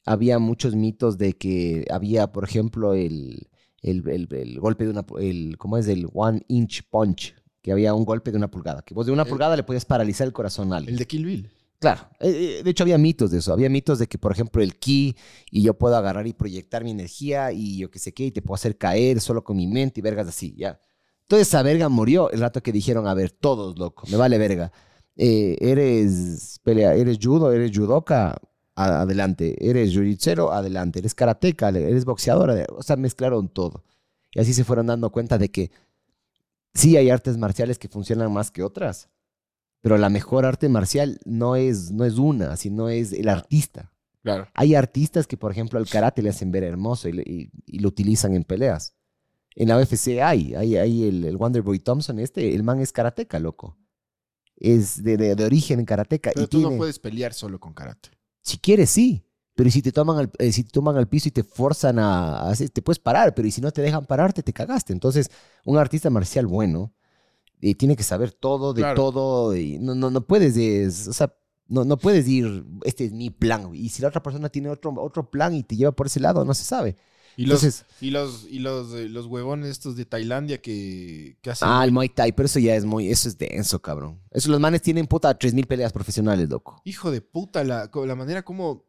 había 0.06 0.38
muchos 0.38 0.74
mitos 0.74 1.18
de 1.18 1.36
que 1.36 1.84
había, 1.90 2.32
por 2.32 2.44
ejemplo, 2.44 2.94
el, 2.94 3.48
el, 3.82 4.09
el- 4.09 4.28
el 4.32 4.61
golpe 4.61 4.84
de 4.84 4.90
una, 4.90 5.04
el, 5.20 5.56
¿cómo 5.59 5.76
es? 5.76 5.86
El 5.88 6.09
one 6.14 6.42
inch 6.48 6.82
punch, 6.88 7.34
que 7.61 7.72
había 7.72 7.92
un 7.92 8.04
golpe 8.06 8.30
de 8.30 8.38
una 8.38 8.50
pulgada, 8.50 8.80
que 8.82 8.94
vos 8.94 9.04
de 9.04 9.12
una 9.12 9.24
pulgada 9.26 9.56
le 9.56 9.64
podías 9.64 9.84
paralizar 9.84 10.26
el 10.26 10.32
corazón 10.32 10.72
a 10.72 10.76
alguien. 10.76 10.94
El 10.94 10.98
de 10.98 11.06
Kill 11.06 11.24
Bill. 11.26 11.50
Claro, 11.81 12.09
eh, 12.18 12.59
eh, 12.59 12.62
de 12.64 12.70
hecho 12.70 12.83
había 12.83 12.99
mitos 12.99 13.31
de 13.31 13.39
eso, 13.39 13.53
había 13.53 13.68
mitos 13.68 14.01
de 14.01 14.09
que, 14.09 14.18
por 14.18 14.33
ejemplo, 14.33 14.62
el 14.62 14.79
ki 14.79 15.14
y 15.51 15.62
yo 15.62 15.74
puedo 15.74 15.97
agarrar 15.97 16.26
y 16.26 16.33
proyectar 16.33 16.83
mi 16.83 16.91
energía 16.91 17.53
y 17.53 17.79
yo 17.79 17.91
qué 17.91 18.01
sé 18.01 18.12
qué, 18.12 18.24
y 18.26 18.31
te 18.33 18.43
puedo 18.43 18.57
hacer 18.57 18.76
caer 18.76 19.20
solo 19.20 19.45
con 19.45 19.57
mi 19.57 19.68
mente 19.68 20.01
y 20.01 20.03
vergas 20.03 20.26
así, 20.29 20.55
ya. 20.57 20.81
Toda 21.29 21.43
esa 21.43 21.62
verga 21.62 21.89
murió 21.89 22.31
el 22.31 22.41
rato 22.41 22.62
que 22.62 22.72
dijeron, 22.72 23.07
a 23.07 23.14
ver, 23.14 23.31
todos, 23.31 23.79
loco, 23.79 24.05
me 24.11 24.16
vale 24.16 24.39
verga. 24.39 24.72
Eh, 25.16 25.57
eres 25.61 26.61
pelea, 26.64 26.95
eres 26.95 27.18
judo, 27.22 27.53
eres 27.53 27.76
judoka, 27.76 28.41
adelante. 28.74 29.57
Eres 29.61 29.93
jiu-jitsu, 29.95 30.51
adelante. 30.51 31.01
Eres 31.01 31.14
karateca, 31.14 31.68
eres 31.70 32.05
boxeadora, 32.05 32.64
o 32.70 32.83
sea, 32.83 32.97
mezclaron 32.97 33.49
todo. 33.49 33.85
Y 34.33 34.41
así 34.41 34.55
se 34.55 34.64
fueron 34.64 34.87
dando 34.87 35.11
cuenta 35.11 35.39
de 35.39 35.51
que 35.51 35.70
sí 36.74 36.97
hay 36.97 37.11
artes 37.11 37.37
marciales 37.37 37.79
que 37.79 37.89
funcionan 37.89 38.33
más 38.33 38.51
que 38.51 38.62
otras, 38.62 39.09
pero 39.81 39.97
la 39.99 40.09
mejor 40.09 40.45
arte 40.45 40.68
marcial 40.68 41.18
no 41.24 41.57
es, 41.57 41.91
no 41.93 42.05
es 42.05 42.14
una, 42.18 42.57
sino 42.57 42.89
es 42.89 43.12
el 43.12 43.29
artista. 43.29 43.93
Claro. 44.22 44.49
Hay 44.55 44.74
artistas 44.74 45.26
que, 45.26 45.37
por 45.37 45.53
ejemplo, 45.53 45.79
al 45.79 45.89
karate 45.89 46.22
le 46.22 46.31
hacen 46.31 46.51
ver 46.51 46.64
hermoso 46.64 47.09
y, 47.09 47.12
le- 47.12 47.22
y- 47.24 47.51
y 47.66 47.79
lo 47.79 47.89
utilizan 47.89 48.35
en 48.35 48.45
peleas. 48.45 48.95
En 49.55 49.68
la 49.68 49.79
UFC 49.79 50.20
hay, 50.22 50.55
hay, 50.55 50.76
hay 50.76 51.05
el, 51.09 51.24
el 51.24 51.37
Wonderboy 51.37 51.79
Thompson, 51.79 52.18
este, 52.18 52.55
el 52.55 52.62
man 52.62 52.81
es 52.81 52.93
karateca, 52.93 53.39
loco. 53.39 53.76
Es 54.57 55.03
de, 55.03 55.16
de- 55.16 55.35
de 55.37 55.45
origen 55.45 55.85
karateca. 55.85 56.31
Pero 56.35 56.45
y 56.45 56.49
tú 56.49 56.59
tiene, 56.59 56.72
no 56.72 56.79
puedes 56.79 56.99
pelear 56.99 57.33
solo 57.33 57.61
con 57.61 57.72
karate. 57.74 58.11
Si 58.43 58.59
quieres, 58.59 58.91
sí. 58.91 59.24
Pero 59.55 59.70
si 59.70 59.83
te 59.83 59.91
toman 59.93 60.18
al, 60.18 60.31
eh, 60.39 60.53
si 60.53 60.62
te 60.64 60.70
toman 60.70 60.97
al 60.97 61.09
piso 61.09 61.29
y 61.29 61.33
te 61.33 61.43
forzan 61.43 61.99
a, 61.99 62.49
a 62.51 62.55
te 62.55 62.83
puedes 62.83 62.99
parar, 63.01 63.35
pero 63.35 63.51
si 63.51 63.61
no 63.61 63.72
te 63.72 63.83
dejan 63.83 64.05
pararte, 64.07 64.43
te 64.43 64.53
cagaste. 64.53 64.93
Entonces, 64.93 65.31
un 65.64 65.79
artista 65.79 66.11
marcial 66.11 66.47
bueno 66.47 66.93
eh, 67.61 67.74
tiene 67.74 67.96
que 67.96 68.02
saber 68.02 68.32
todo 68.32 68.72
de 68.74 68.82
Claro. 68.82 68.94
todo. 68.96 69.56
Y 69.56 69.78
no, 69.78 69.94
no, 69.94 70.11
no 70.11 70.20
puedes, 70.26 70.56
es- 70.56 71.09
o 71.09 71.12
sea, 71.12 71.34
no, 71.66 71.84
no 71.84 71.98
puedes 71.98 72.26
ir, 72.28 72.64
este 72.84 73.04
es 73.06 73.12
mi 73.12 73.30
plan. 73.30 73.74
Y 73.74 73.88
si 73.90 74.00
la 74.02 74.09
otra 74.09 74.22
persona 74.22 74.48
tiene 74.48 74.68
otro, 74.70 74.94
otro 74.98 75.30
plan 75.30 75.54
y 75.54 75.62
te 75.62 75.76
lleva 75.76 75.92
por 75.92 76.06
ese 76.06 76.20
lado, 76.20 76.44
no 76.44 76.54
se 76.54 76.64
sabe. 76.64 76.96
Y 77.36 77.46
los, 77.46 77.84
y 78.00 78.11
los, 78.11 78.46
y 78.50 78.59
los, 78.59 78.92
eh, 78.94 79.09
los 79.09 79.26
huevones 79.26 79.68
estos 79.70 79.94
de 79.94 80.04
Tailandia 80.04 80.61
que, 80.61 81.36
que 81.40 81.50
hacen. 81.50 81.68
ah, 81.70 81.84
el 81.84 81.92
Muay 81.92 82.09
Thai, 82.09 82.32
pero 82.32 82.46
eso 82.46 82.59
ya 82.59 82.74
es 82.74 82.84
muy, 82.84 83.09
eso 83.11 83.28
es 83.28 83.38
denso, 83.38 83.80
cabrón. 83.80 84.20
Eso 84.32 84.50
los 84.50 84.59
manes 84.59 84.82
tienen 84.82 85.06
puta 85.06 85.38
3000 85.38 85.66
peleas 85.68 85.92
profesionales, 85.92 86.48
loco. 86.48 86.82
Hijo 86.84 87.12
de 87.12 87.20
puta, 87.20 87.62
la, 87.62 87.88
la 87.94 88.14
manera 88.16 88.42
como 88.44 88.86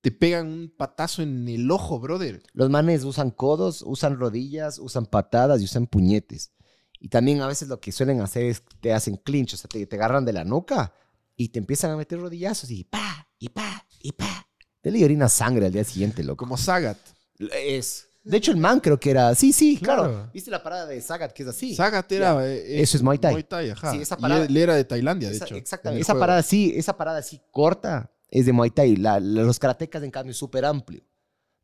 te 0.00 0.10
pegan 0.10 0.46
un 0.46 0.72
patazo 0.74 1.20
en 1.20 1.48
el 1.48 1.70
ojo, 1.70 1.98
brother. 2.00 2.42
Los 2.54 2.70
manes 2.70 3.04
usan 3.04 3.30
codos, 3.30 3.82
usan 3.84 4.18
rodillas, 4.18 4.78
usan 4.78 5.04
patadas 5.04 5.60
y 5.60 5.64
usan 5.64 5.86
puñetes. 5.86 6.52
Y 7.00 7.08
también 7.08 7.40
a 7.42 7.46
veces 7.46 7.68
lo 7.68 7.78
que 7.80 7.92
suelen 7.92 8.20
hacer 8.20 8.44
es 8.44 8.62
te 8.80 8.92
hacen 8.92 9.16
clinch, 9.16 9.54
o 9.54 9.56
sea, 9.56 9.68
te, 9.68 9.84
te 9.86 9.96
agarran 9.96 10.24
de 10.24 10.32
la 10.32 10.44
nuca 10.44 10.92
y 11.36 11.48
te 11.50 11.58
empiezan 11.58 11.90
a 11.90 11.96
meter 11.96 12.18
rodillazos 12.18 12.70
y 12.70 12.84
pa, 12.84 13.28
y 13.38 13.48
pa, 13.50 13.84
y 14.00 14.12
pa. 14.12 14.48
Te 14.80 14.90
le 14.90 15.04
orina 15.04 15.28
sangre 15.28 15.66
al 15.66 15.72
día 15.72 15.84
siguiente, 15.84 16.22
loco. 16.24 16.36
Como 16.44 16.56
Sagat. 16.56 16.96
Es. 17.38 18.08
De 18.24 18.38
hecho, 18.38 18.50
el 18.50 18.56
man 18.56 18.80
creo 18.80 18.98
que 18.98 19.10
era. 19.10 19.34
Sí, 19.34 19.52
sí, 19.52 19.76
claro. 19.78 20.04
Claro. 20.04 20.30
¿Viste 20.32 20.50
la 20.50 20.62
parada 20.62 20.86
de 20.86 21.00
Sagat 21.00 21.32
que 21.32 21.42
es 21.44 21.48
así? 21.48 21.74
Sagat 21.76 22.10
era. 22.10 22.44
eh, 22.48 22.80
Eso 22.80 22.96
es 22.96 23.02
Muay 23.02 23.18
Thai. 23.18 23.70
ajá. 23.70 23.92
Sí, 23.92 23.98
esa 24.02 24.16
Y 24.18 24.22
parada- 24.22 24.44
él 24.46 24.56
era 24.56 24.74
de 24.74 24.84
Tailandia, 24.84 25.28
de 25.28 25.36
Esa- 25.36 25.44
hecho. 25.44 25.54
en 25.54 25.60
exactamente. 25.60 26.02
Esa 26.02 26.12
juego. 26.14 26.20
parada 26.22 26.38
así, 26.40 26.72
esa 26.74 26.96
parada 26.96 27.18
así 27.18 27.40
corta 27.52 28.10
es 28.30 28.46
de 28.46 28.52
Muay 28.52 28.70
Thai. 28.70 28.96
La- 28.96 29.20
la- 29.20 29.42
los 29.42 29.58
karatecas, 29.58 30.02
en 30.02 30.10
cambio, 30.10 30.30
es 30.32 30.36
súper 30.38 30.64
amplio. 30.64 31.02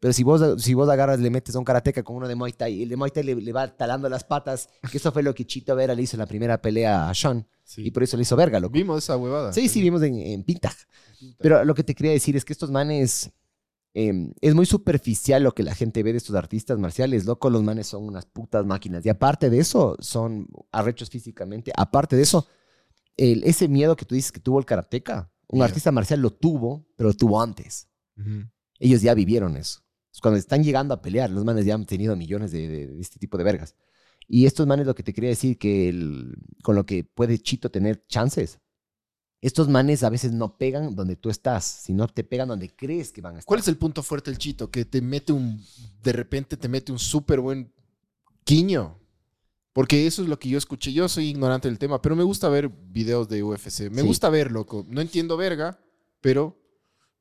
Pero 0.03 0.13
si 0.13 0.25
vos, 0.25 0.61
si 0.61 0.75
vos 0.75 0.89
agarras, 0.89 1.21
le 1.21 1.31
metes 1.31 1.55
a 1.55 1.61
un 1.61 1.65
karateca 1.65 2.03
con 2.03 2.17
uno 2.17 2.27
de 2.27 2.35
Muay 2.35 2.53
Thai, 2.55 2.75
y 2.75 2.83
el 2.83 2.89
de 2.89 2.97
Muay 2.97 3.13
Thai 3.13 3.23
le, 3.23 3.37
le 3.37 3.53
va 3.53 3.69
talando 3.69 4.09
las 4.09 4.25
patas, 4.25 4.69
que 4.91 4.97
eso 4.99 5.13
fue 5.13 5.23
lo 5.23 5.33
que 5.33 5.45
Chito 5.47 5.77
Vera 5.77 5.95
le 5.95 6.03
hizo 6.03 6.17
en 6.17 6.21
la 6.21 6.27
primera 6.27 6.61
pelea 6.61 7.09
a 7.09 7.15
Sean. 7.15 7.47
Sí. 7.63 7.87
Y 7.87 7.91
por 7.93 8.03
eso 8.03 8.17
le 8.17 8.23
hizo 8.25 8.35
verga, 8.35 8.59
loco. 8.59 8.73
Vimos 8.73 9.05
esa 9.05 9.17
huevada. 9.17 9.53
Sí, 9.53 9.69
sí, 9.69 9.81
vimos 9.81 10.03
en, 10.03 10.17
en 10.17 10.43
Pintag. 10.43 10.75
Pero 11.39 11.65
lo 11.65 11.73
que 11.77 11.85
te 11.85 11.95
quería 11.95 12.11
decir 12.11 12.35
es 12.37 12.45
que 12.45 12.53
estos 12.53 12.73
manes. 12.73 13.31
eh, 13.95 14.33
es 14.41 14.55
muy 14.57 14.67
superficial 14.67 15.45
lo 15.45 15.53
que 15.55 15.63
la 15.63 15.73
gente 15.75 16.03
ve 16.03 16.11
de 16.11 16.19
estos 16.19 16.35
artistas 16.35 16.81
marciales, 16.81 17.25
loco. 17.25 17.49
Los 17.49 17.63
manes 17.63 17.87
son 17.87 18.03
unas 18.03 18.27
putas 18.27 18.67
máquinas. 18.67 19.07
Y 19.07 19.09
aparte 19.09 19.51
de 19.51 19.59
eso, 19.61 19.97
son 20.01 20.49
arrechos 20.73 21.11
físicamente. 21.11 21.71
Aparte 21.77 22.17
de 22.17 22.23
eso, 22.23 22.49
el- 23.17 23.45
ese 23.45 23.69
miedo 23.69 23.95
que 23.95 24.05
tú 24.05 24.17
dices 24.17 24.33
que 24.33 24.41
tuvo 24.41 24.59
el 24.59 24.65
karateca, 24.65 25.31
un 25.47 25.61
artista 25.63 25.93
marcial 25.93 26.21
lo 26.21 26.31
tuvo, 26.33 26.85
pero 26.97 27.11
lo 27.11 27.15
tuvo 27.15 27.41
antes. 27.41 27.89
Ellos 28.81 29.01
ya 29.01 29.15
vivieron 29.15 29.57
eso. 29.57 29.81
Cuando 30.21 30.39
están 30.39 30.63
llegando 30.63 30.93
a 30.95 31.01
pelear, 31.03 31.31
los 31.31 31.45
manes 31.45 31.65
ya 31.65 31.75
han 31.75 31.87
tenido 31.87 32.15
millones 32.17 32.53
de, 32.53 32.69
de- 32.69 32.87
de 32.89 33.01
este 33.01 33.19
tipo 33.19 33.39
de 33.39 33.45
vergas. 33.45 33.75
Y 34.29 34.47
estos 34.47 34.67
manes, 34.67 34.87
lo 34.87 34.95
que 34.95 35.03
te 35.03 35.13
quería 35.13 35.31
decir, 35.31 35.59
que 35.59 35.89
el- 35.89 36.35
con 36.63 36.75
lo 36.77 36.85
que 36.87 37.03
puede 37.05 37.39
Chito 37.39 37.71
tener 37.71 38.05
chances, 38.07 38.59
estos 39.41 39.69
manes 39.69 40.05
a 40.05 40.11
veces 40.11 40.33
no 40.33 40.57
pegan 40.57 40.95
donde 40.95 41.17
tú 41.17 41.29
estás, 41.29 41.65
sino 41.65 42.07
te 42.07 42.23
pegan 42.23 42.49
donde 42.49 42.69
crees 42.75 43.11
que 43.11 43.21
van 43.21 43.35
a 43.35 43.39
estar. 43.41 43.49
¿Cuál 43.49 43.61
es 43.61 43.69
el 43.69 43.77
punto 43.77 44.03
fuerte 44.05 44.31
del 44.31 44.39
Chito? 44.39 44.71
Que 44.71 44.85
te 44.85 45.01
mete 45.01 45.33
un. 45.33 45.61
De 46.05 46.13
repente 46.13 46.57
te 46.57 46.69
mete 46.69 46.93
un 46.93 46.99
súper 47.01 47.41
buen 47.41 47.73
quiño. 48.45 48.99
Porque 49.73 50.07
eso 50.07 50.23
es 50.23 50.29
lo 50.29 50.39
que 50.39 50.51
yo 50.51 50.59
escuché. 50.59 50.93
Yo 50.93 51.09
soy 51.09 51.29
ignorante 51.31 51.67
del 51.67 51.79
tema, 51.79 52.01
pero 52.03 52.15
me 52.15 52.23
gusta 52.23 52.49
ver 52.51 52.69
videos 52.69 53.29
de 53.29 53.43
UFC. 53.43 53.89
Me 53.91 54.03
Sí. 54.03 54.07
gusta 54.07 54.29
ver, 54.29 54.53
loco. 54.53 54.87
No 54.89 55.01
entiendo 55.01 55.37
verga, 55.39 55.81
pero 56.21 56.62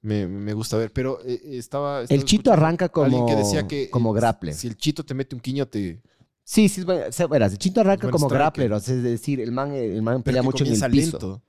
me, 0.02 0.28
me 0.28 0.54
gusta 0.54 0.78
ver. 0.78 0.91
Pero 0.91 1.20
eh, 1.26 1.39
estaba. 1.52 2.04
estaba 2.04 2.20
El 2.20 2.26
Chito 2.26 2.52
arranca 2.52 2.89
como, 2.89 3.26
que 3.26 3.36
decía 3.36 3.68
que 3.68 3.89
como 3.89 4.16
eh, 4.16 4.20
grappler. 4.20 4.54
Si 4.54 4.68
el 4.68 4.78
Chito 4.78 5.04
te 5.04 5.14
mete 5.14 5.36
un 5.36 5.41
quiño, 5.41 5.68
te. 5.68 6.02
Sí, 6.43 6.68
sí, 6.70 6.82
es 6.82 6.86
bueno. 6.86 7.06
O 7.08 7.12
sea, 7.12 7.28
verás, 7.28 7.52
el 7.52 7.58
Chito 7.58 7.82
arranca 7.82 8.10
como 8.10 8.26
striker. 8.26 8.38
grappler, 8.38 8.74
o 8.74 8.80
sea, 8.80 8.95
es 8.95 9.04
decir, 9.04 9.39
el 9.39 9.52
man, 9.52 9.74
el 9.74 10.02
man 10.02 10.24
pelea 10.24 10.43
mucho 10.43 10.64
en 10.66 10.74
el 10.74 10.91
piso. 10.91 11.12
lento. 11.12 11.41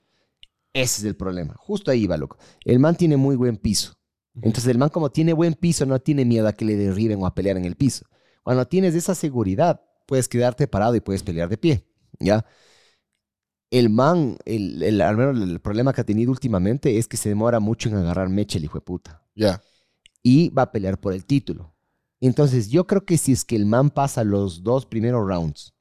Ese 0.71 1.01
es 1.01 1.03
el 1.03 1.15
problema. 1.15 1.53
Justo 1.57 1.91
ahí 1.91 2.07
va, 2.07 2.17
loco. 2.17 2.37
El 2.65 2.79
man 2.79 2.95
tiene 2.95 3.17
muy 3.17 3.35
buen 3.35 3.57
piso. 3.57 3.95
Entonces 4.35 4.67
el 4.67 4.79
man 4.79 4.89
como 4.89 5.11
tiene 5.11 5.33
buen 5.33 5.53
piso 5.53 5.85
no 5.85 5.99
tiene 5.99 6.25
miedo 6.25 6.47
a 6.47 6.53
que 6.53 6.65
le 6.65 6.75
derriben 6.75 7.21
o 7.21 7.27
a 7.27 7.35
pelear 7.35 7.57
en 7.57 7.65
el 7.65 7.75
piso. 7.75 8.05
Cuando 8.41 8.65
tienes 8.67 8.95
esa 8.95 9.13
seguridad, 9.13 9.81
puedes 10.07 10.27
quedarte 10.27 10.67
parado 10.67 10.95
y 10.95 10.99
puedes 10.99 11.21
pelear 11.21 11.49
de 11.49 11.57
pie, 11.57 11.87
¿ya? 12.19 12.45
El 13.73 13.89
man, 13.89 14.37
el, 14.45 14.83
el- 14.83 15.01
al 15.01 15.17
menos 15.17 15.41
el 15.41 15.59
problema 15.59 15.93
que 15.93 16.01
ha 16.01 16.05
tenido 16.05 16.31
últimamente 16.31 16.97
es 16.99 17.07
que 17.07 17.17
se 17.17 17.29
demora 17.29 17.59
mucho 17.59 17.89
en 17.89 17.95
agarrar 17.95 18.29
mecha 18.29 18.59
el 18.59 18.65
hijo 18.65 18.77
de 18.77 18.85
puta. 18.85 19.23
Ya. 19.35 19.61
Y 20.21 20.49
va 20.49 20.63
a 20.63 20.71
pelear 20.71 20.99
por 20.99 21.13
el 21.13 21.25
título. 21.25 21.73
Entonces 22.21 22.69
yo 22.69 22.85
creo 22.85 23.03
que 23.03 23.17
si 23.17 23.31
es 23.31 23.43
que 23.43 23.55
el 23.55 23.65
man 23.65 23.89
pasa 23.89 24.23
los 24.23 24.63
dos 24.63 24.85
primeros 24.85 25.27
rounds 25.27 25.73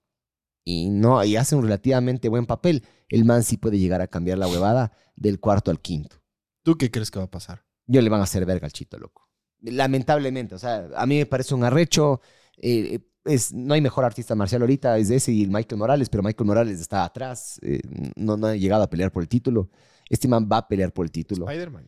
y, 0.64 0.90
no, 0.90 1.22
y 1.24 1.36
hace 1.36 1.54
un 1.56 1.64
relativamente 1.64 2.28
buen 2.28 2.46
papel, 2.46 2.84
el 3.10 3.24
man 3.24 3.42
sí 3.42 3.58
puede 3.58 3.78
llegar 3.78 4.00
a 4.00 4.08
cambiar 4.08 4.38
la 4.38 4.48
huevada 4.48 4.92
del 5.16 5.38
cuarto 5.40 5.70
al 5.70 5.80
quinto. 5.80 6.16
¿Tú 6.62 6.78
qué 6.78 6.90
crees 6.90 7.10
que 7.10 7.18
va 7.18 7.26
a 7.26 7.30
pasar? 7.30 7.64
Yo 7.86 8.00
le 8.00 8.08
van 8.08 8.20
a 8.20 8.24
hacer 8.24 8.46
verga 8.46 8.66
al 8.66 8.72
chito, 8.72 8.98
loco. 8.98 9.28
Lamentablemente, 9.60 10.54
o 10.54 10.58
sea, 10.58 10.88
a 10.96 11.06
mí 11.06 11.18
me 11.18 11.26
parece 11.26 11.54
un 11.54 11.64
arrecho. 11.64 12.20
eh, 12.56 13.00
es, 13.24 13.52
no 13.52 13.74
hay 13.74 13.80
mejor 13.80 14.04
artista 14.04 14.34
marcial 14.34 14.62
ahorita, 14.62 14.98
es 14.98 15.10
ese 15.10 15.32
y 15.32 15.42
el 15.44 15.50
Michael 15.50 15.78
Morales, 15.78 16.08
pero 16.08 16.22
Michael 16.22 16.46
Morales 16.46 16.80
está 16.80 17.04
atrás, 17.04 17.58
eh, 17.62 17.80
no, 18.16 18.36
no 18.36 18.48
ha 18.48 18.56
llegado 18.56 18.82
a 18.82 18.90
pelear 18.90 19.12
por 19.12 19.22
el 19.22 19.28
título. 19.28 19.70
Este 20.08 20.28
man 20.28 20.48
va 20.50 20.58
a 20.58 20.68
pelear 20.68 20.92
por 20.92 21.06
el 21.06 21.10
título. 21.12 21.48
Spider-Man. 21.48 21.86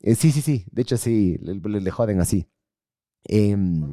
Eh, 0.00 0.14
sí, 0.14 0.30
sí, 0.30 0.40
sí, 0.42 0.64
de 0.70 0.82
hecho 0.82 0.96
sí, 0.96 1.36
le, 1.40 1.54
le- 1.54 1.80
le 1.80 1.90
joden 1.90 2.20
así. 2.20 2.46
Em, 3.24 3.92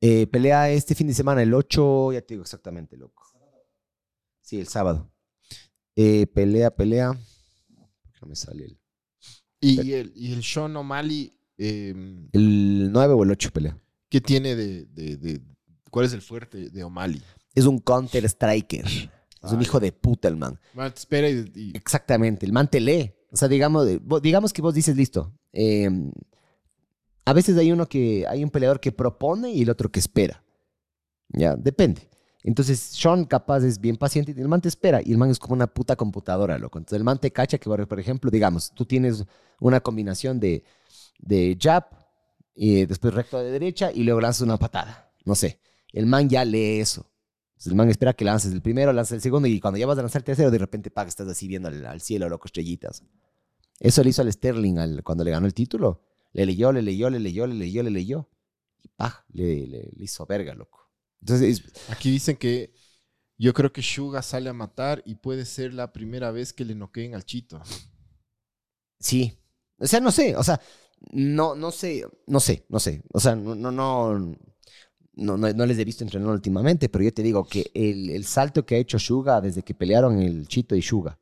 eh, 0.00 0.26
pelea 0.26 0.70
este 0.70 0.94
fin 0.94 1.06
de 1.06 1.14
semana, 1.14 1.42
el 1.42 1.52
8, 1.54 2.12
ya 2.12 2.20
te 2.20 2.34
digo 2.34 2.42
exactamente, 2.42 2.96
loco. 2.96 3.24
Sí, 4.42 4.58
el 4.58 4.66
sábado. 4.68 5.10
Eh, 5.96 6.26
pelea, 6.26 6.70
pelea. 6.74 7.12
No 8.20 8.26
me 8.28 8.34
sale 8.34 8.64
el... 8.64 8.78
Y 9.62 9.92
el, 9.92 10.12
y 10.16 10.32
el 10.32 10.42
Sean 10.42 10.74
O'Malley, 10.76 11.38
eh, 11.58 11.94
El 12.32 12.90
9 12.92 13.14
o 13.14 13.22
el 13.24 13.30
8 13.30 13.50
pelea. 13.52 13.78
¿Qué 14.10 14.20
tiene 14.20 14.54
de, 14.54 14.84
de- 14.86 15.16
de- 15.16 15.40
¿Cuál 15.90 16.04
es 16.06 16.12
el 16.12 16.20
fuerte 16.22 16.68
de 16.70 16.84
O'Malley? 16.84 17.22
Es 17.54 17.64
un 17.64 17.78
counter 17.78 18.24
striker. 18.26 18.84
Es 18.86 19.52
un 19.52 19.58
Ah, 19.58 19.62
hijo 19.62 19.80
de 19.80 19.90
puta 19.90 20.28
el 20.28 20.36
man. 20.36 20.60
Man, 20.74 20.92
espera 20.94 21.28
y, 21.30 21.50
y- 21.54 21.72
Exactamente. 21.76 22.44
El 22.44 22.52
man 22.52 22.68
te 22.68 22.78
lee. 22.78 23.12
O 23.32 23.36
sea, 23.36 23.48
digamos, 23.48 23.86
digamos 24.22 24.52
que 24.52 24.60
vos 24.62 24.74
dices, 24.74 24.94
listo. 24.96 25.32
eh, 25.52 25.88
a 27.24 27.32
veces 27.32 27.56
hay 27.56 27.70
uno 27.72 27.86
que, 27.88 28.24
hay 28.28 28.42
un 28.42 28.50
peleador 28.50 28.80
que 28.80 28.92
propone 28.92 29.50
y 29.52 29.62
el 29.62 29.70
otro 29.70 29.90
que 29.90 30.00
espera. 30.00 30.42
Ya, 31.28 31.54
depende. 31.56 32.08
Entonces, 32.42 32.80
Sean 32.80 33.24
capaz 33.24 33.62
es 33.64 33.78
bien 33.80 33.96
paciente 33.96 34.34
y 34.36 34.40
el 34.40 34.48
man 34.48 34.60
te 34.60 34.68
espera 34.68 35.00
y 35.04 35.12
el 35.12 35.18
man 35.18 35.30
es 35.30 35.38
como 35.38 35.54
una 35.54 35.66
puta 35.66 35.94
computadora, 35.96 36.58
loco. 36.58 36.78
Entonces, 36.78 36.96
el 36.96 37.04
man 37.04 37.18
te 37.20 37.30
cacha 37.30 37.58
que, 37.58 37.68
por 37.68 38.00
ejemplo, 38.00 38.30
digamos, 38.30 38.72
tú 38.74 38.84
tienes 38.84 39.24
una 39.60 39.80
combinación 39.80 40.40
de, 40.40 40.64
de 41.18 41.56
jab 41.60 41.84
y 42.54 42.86
después 42.86 43.14
recto 43.14 43.38
de 43.38 43.50
derecha 43.50 43.90
y 43.92 44.02
luego 44.04 44.20
lanzas 44.20 44.42
una 44.42 44.56
patada. 44.58 45.12
No 45.24 45.34
sé. 45.34 45.60
El 45.92 46.06
man 46.06 46.28
ya 46.28 46.44
lee 46.44 46.80
eso. 46.80 47.10
Entonces, 47.50 47.72
el 47.72 47.76
man 47.76 47.90
espera 47.90 48.12
que 48.14 48.24
lances 48.24 48.52
el 48.52 48.62
primero, 48.62 48.92
lances 48.92 49.12
el 49.16 49.20
segundo 49.20 49.48
y 49.48 49.60
cuando 49.60 49.78
ya 49.78 49.86
vas 49.86 49.98
a 49.98 50.02
lanzar 50.02 50.20
el 50.20 50.24
tercero, 50.24 50.50
de 50.50 50.58
repente, 50.58 50.90
paga, 50.90 51.08
estás 51.08 51.28
así 51.28 51.46
viendo 51.48 51.68
al, 51.68 51.84
al 51.84 52.00
cielo, 52.00 52.28
loco, 52.28 52.46
estrellitas. 52.46 53.02
Eso 53.78 54.02
le 54.02 54.10
hizo 54.10 54.22
al 54.22 54.32
Sterling 54.32 54.78
al- 54.78 55.02
cuando 55.02 55.24
le 55.24 55.30
ganó 55.30 55.46
el 55.46 55.54
título. 55.54 56.02
Le 56.32 56.46
leyó, 56.46 56.72
le 56.72 56.82
leyó, 56.82 57.10
le 57.10 57.18
leyó, 57.20 57.46
le 57.46 57.54
leyó, 57.54 57.82
le 57.82 57.90
leyó. 57.90 58.28
Y 58.82 58.88
paj, 58.88 59.24
le, 59.32 59.66
le- 59.66 59.90
le 59.94 60.04
hizo 60.04 60.24
verga, 60.26 60.54
loco. 60.54 60.90
Entonces, 61.20 61.60
es- 61.60 61.90
aquí 61.90 62.10
dicen 62.10 62.36
que 62.36 62.72
yo 63.36 63.52
creo 63.54 63.72
que 63.72 63.82
Suga 63.82 64.22
sale 64.22 64.48
a 64.50 64.52
matar 64.54 65.02
y 65.06 65.16
puede 65.16 65.44
ser 65.44 65.74
la 65.74 65.92
primera 65.92 66.30
vez 66.30 66.52
que 66.52 66.64
le 66.64 66.74
noqueen 66.74 67.14
al 67.14 67.24
Chito. 67.24 67.60
sí. 68.98 69.36
O 69.78 69.86
sea, 69.86 70.00
no 70.00 70.10
sé, 70.12 70.36
o 70.36 70.42
sea, 70.44 70.60
no, 71.12 71.54
no 71.54 71.70
sé, 71.70 72.04
no 72.26 72.40
sé, 72.40 72.64
no 72.68 72.78
sé. 72.78 73.02
O 73.12 73.20
sea, 73.20 73.34
no, 73.36 73.54
no, 73.54 73.70
no, 73.70 74.18
no, 75.14 75.36
no, 75.36 75.66
les 75.66 75.78
he 75.78 75.84
visto 75.84 76.04
entrenar 76.04 76.30
últimamente, 76.30 76.88
pero 76.88 77.04
yo 77.04 77.12
te 77.12 77.22
digo 77.22 77.44
que 77.44 77.70
el, 77.74 78.10
el 78.10 78.24
salto 78.24 78.64
que 78.64 78.76
ha 78.76 78.78
hecho 78.78 78.98
Suga 78.98 79.40
desde 79.40 79.62
que 79.62 79.74
pelearon 79.74 80.20
el 80.20 80.46
Chito 80.48 80.74
y 80.76 80.82
Suga, 80.82 81.18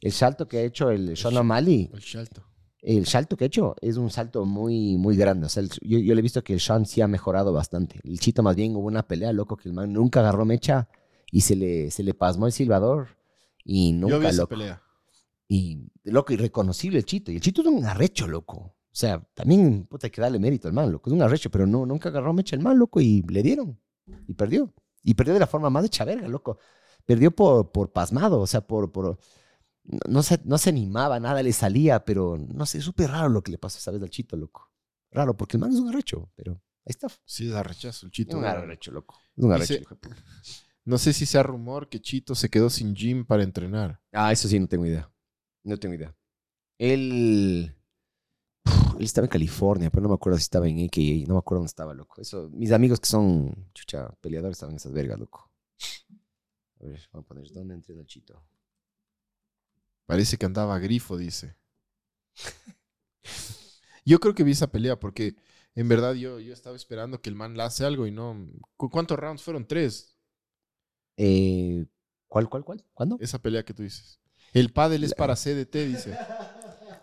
el 0.00 0.12
salto 0.12 0.46
que 0.46 0.58
ha 0.58 0.62
hecho 0.62 0.90
el 0.90 1.16
Sean 1.16 1.36
O'Malley, 1.36 1.90
El 1.92 2.00
Shalto. 2.00 2.42
el 2.82 3.06
salto 3.06 3.36
que 3.36 3.44
ha 3.44 3.46
hecho 3.48 3.74
es 3.80 3.96
un 3.96 4.10
salto 4.10 4.44
muy, 4.44 4.96
muy 4.96 5.16
grande. 5.16 5.46
O 5.46 5.48
sea, 5.48 5.62
el- 5.62 5.70
yo, 5.82 5.98
yo 5.98 6.14
le 6.14 6.20
he 6.20 6.22
visto 6.22 6.44
que 6.44 6.52
el 6.52 6.60
Sean 6.60 6.86
sí 6.86 7.00
ha 7.00 7.08
mejorado 7.08 7.52
bastante. 7.52 8.00
El 8.04 8.20
Chito 8.20 8.42
más 8.42 8.54
bien 8.56 8.76
hubo 8.76 8.86
una 8.86 9.06
pelea, 9.06 9.32
loco, 9.32 9.56
que 9.56 9.68
el 9.68 9.74
man 9.74 9.92
nunca 9.92 10.20
agarró 10.20 10.44
mecha 10.44 10.88
y 11.32 11.40
se 11.40 11.56
le, 11.56 11.90
se 11.90 12.02
le 12.04 12.14
pasmó 12.14 12.46
el 12.46 12.52
silbador. 12.52 13.08
Y 13.64 13.92
nunca, 13.92 14.14
Yo 14.14 14.20
vi 14.20 14.26
esa 14.26 14.42
loco. 14.42 14.50
pelea. 14.50 14.82
Y, 15.48 15.88
loco, 16.04 16.32
irreconocible 16.32 16.98
el 16.98 17.04
Chito. 17.04 17.32
Y 17.32 17.36
el 17.36 17.40
Chito 17.40 17.62
es 17.62 17.66
un 17.66 17.84
arrecho, 17.84 18.28
loco. 18.28 18.75
O 18.96 18.98
sea, 18.98 19.20
también, 19.34 19.84
puta, 19.84 20.06
hay 20.06 20.10
que 20.10 20.22
darle 20.22 20.38
mérito 20.38 20.68
al 20.68 20.72
man, 20.72 20.90
loco. 20.90 21.10
Es 21.10 21.12
un 21.12 21.20
arrecho, 21.20 21.50
pero 21.50 21.66
no, 21.66 21.84
nunca 21.84 22.08
agarró 22.08 22.32
mecha 22.32 22.56
el 22.56 22.62
man, 22.62 22.78
loco, 22.78 22.98
y 22.98 23.20
le 23.28 23.42
dieron. 23.42 23.78
Y 24.26 24.32
perdió. 24.32 24.72
Y 25.02 25.12
perdió 25.12 25.34
de 25.34 25.40
la 25.40 25.46
forma 25.46 25.68
más 25.68 25.84
hecha 25.84 26.06
verga, 26.06 26.26
loco. 26.28 26.58
Perdió 27.04 27.30
por, 27.30 27.70
por 27.72 27.92
pasmado, 27.92 28.40
o 28.40 28.46
sea, 28.46 28.62
por... 28.62 28.90
por 28.90 29.18
no, 29.84 29.98
no 30.08 30.22
se, 30.22 30.40
no 30.44 30.56
se 30.56 30.70
animaba, 30.70 31.20
nada 31.20 31.42
le 31.42 31.52
salía, 31.52 32.06
pero 32.06 32.38
no 32.38 32.64
sé, 32.64 32.78
es 32.78 32.84
súper 32.84 33.10
raro 33.10 33.28
lo 33.28 33.42
que 33.42 33.50
le 33.50 33.58
pasó 33.58 33.76
esa 33.76 33.90
vez 33.90 34.02
al 34.02 34.08
Chito, 34.08 34.34
loco. 34.34 34.72
Raro, 35.10 35.36
porque 35.36 35.58
el 35.58 35.60
man 35.60 35.72
es 35.72 35.78
un 35.78 35.90
arrecho, 35.90 36.30
pero 36.34 36.52
ahí 36.52 36.86
está. 36.86 37.08
Sí, 37.26 37.50
es 37.50 37.54
arrechazo 37.54 38.06
el 38.06 38.12
Es 38.12 38.12
Chito. 38.14 38.38
un 38.38 38.46
arrecho, 38.46 38.92
loco. 38.92 39.20
Es 39.36 39.44
un 39.44 39.52
arrecho. 39.52 39.74
Hijo 39.74 39.94
de 39.94 40.00
puta. 40.00 40.16
No 40.86 40.96
sé 40.96 41.12
si 41.12 41.26
sea 41.26 41.42
rumor 41.42 41.90
que 41.90 42.00
Chito 42.00 42.34
se 42.34 42.48
quedó 42.48 42.70
sin 42.70 42.94
gym 42.94 43.26
para 43.26 43.42
entrenar. 43.42 44.00
Ah, 44.10 44.32
eso 44.32 44.48
sí, 44.48 44.58
no 44.58 44.68
tengo 44.68 44.86
idea. 44.86 45.12
No 45.64 45.76
tengo 45.76 45.94
idea. 45.96 46.16
Él. 46.78 47.75
Él 48.98 49.04
estaba 49.04 49.26
en 49.26 49.30
California, 49.30 49.90
pero 49.90 50.02
no 50.02 50.08
me 50.08 50.14
acuerdo 50.14 50.38
si 50.38 50.42
estaba 50.44 50.66
en 50.68 50.84
AKA. 50.84 51.26
No 51.28 51.34
me 51.34 51.38
acuerdo 51.38 51.60
dónde 51.60 51.68
estaba, 51.68 51.94
loco. 51.94 52.20
Eso, 52.20 52.48
mis 52.52 52.72
amigos 52.72 52.98
que 53.00 53.06
son, 53.06 53.54
chucha, 53.74 54.08
peleadores 54.20 54.56
estaban 54.56 54.72
en 54.72 54.76
esas 54.76 54.92
vergas, 54.92 55.18
loco. 55.18 55.50
A 56.80 56.84
ver, 56.86 57.00
vamos 57.12 57.24
a 57.24 57.28
poner, 57.28 57.52
¿dónde 57.52 57.74
entrena 57.74 58.00
el 58.00 58.06
chito? 58.06 58.42
Parece 60.06 60.36
que 60.36 60.46
andaba 60.46 60.78
grifo, 60.78 61.16
dice. 61.16 61.56
Yo 64.04 64.20
creo 64.20 64.34
que 64.34 64.44
vi 64.44 64.52
esa 64.52 64.68
pelea 64.70 64.98
porque 64.98 65.36
en 65.74 65.88
verdad 65.88 66.14
yo, 66.14 66.38
yo 66.38 66.52
estaba 66.52 66.76
esperando 66.76 67.20
que 67.20 67.28
el 67.28 67.34
man 67.34 67.56
la 67.56 67.66
hace 67.66 67.84
algo 67.84 68.06
y 68.06 68.12
no. 68.12 68.48
¿Cu- 68.76 68.88
¿Cuántos 68.90 69.18
rounds 69.18 69.42
fueron? 69.42 69.66
Tres. 69.66 70.16
Eh, 71.16 71.86
¿Cuál, 72.28 72.48
cuál, 72.48 72.64
cuál? 72.64 72.84
¿Cuándo? 72.94 73.16
Esa 73.20 73.40
pelea 73.40 73.64
que 73.64 73.74
tú 73.74 73.82
dices. 73.82 74.20
El 74.52 74.72
pádel 74.72 75.02
es 75.04 75.12
para 75.14 75.34
CDT, 75.34 75.86
dice. 75.86 76.16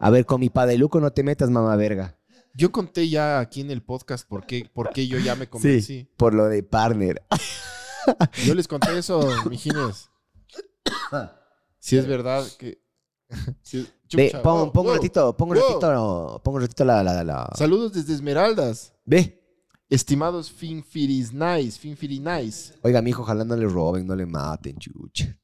A 0.03 0.09
ver, 0.09 0.25
con 0.25 0.41
mi 0.41 0.49
padeluco 0.49 0.99
no 0.99 1.11
te 1.11 1.23
metas, 1.23 1.49
mamá 1.49 1.75
verga. 1.77 2.17
Yo 2.53 2.71
conté 2.71 3.07
ya 3.07 3.39
aquí 3.39 3.61
en 3.61 3.71
el 3.71 3.81
podcast 3.81 4.27
por 4.27 4.45
qué, 4.45 4.69
por 4.73 4.89
qué 4.91 5.07
yo 5.07 5.17
ya 5.17 5.35
me 5.35 5.47
convencí. 5.47 6.07
Por 6.17 6.33
lo 6.33 6.47
de 6.49 6.61
partner. 6.61 7.23
Yo 8.45 8.53
les 8.53 8.67
conté 8.67 8.97
eso, 8.97 9.25
mijines. 9.49 10.09
Si 11.79 11.97
es 11.97 12.05
verdad 12.07 12.45
que. 12.59 12.81
si- 13.61 13.87
Ve, 14.15 14.31
pon, 14.43 14.71
wow, 14.71 14.83
un 14.85 14.93
ratito, 14.93 15.35
pon 15.35 15.49
un 15.49 15.55
wow. 15.55 15.63
ratito, 15.67 16.41
pon 16.43 16.53
un 16.55 16.61
ratito 16.61 16.85
la, 16.85 17.01
la, 17.01 17.23
la- 17.23 17.49
Saludos 17.55 17.93
desde 17.93 18.13
Esmeraldas. 18.13 18.93
Ve. 19.05 19.41
Estimados 19.89 20.51
Finfiris 20.51 21.33
Nice, 21.33 21.79
Finfiri 21.79 22.19
Nice. 22.19 22.73
Oiga, 22.83 23.01
mi 23.01 23.09
hijo, 23.11 23.21
ojalá 23.23 23.43
no 23.43 23.55
le 23.55 23.67
roben, 23.67 24.05
no 24.05 24.15
le 24.15 24.25
maten, 24.25 24.77
chucha. 24.77 25.35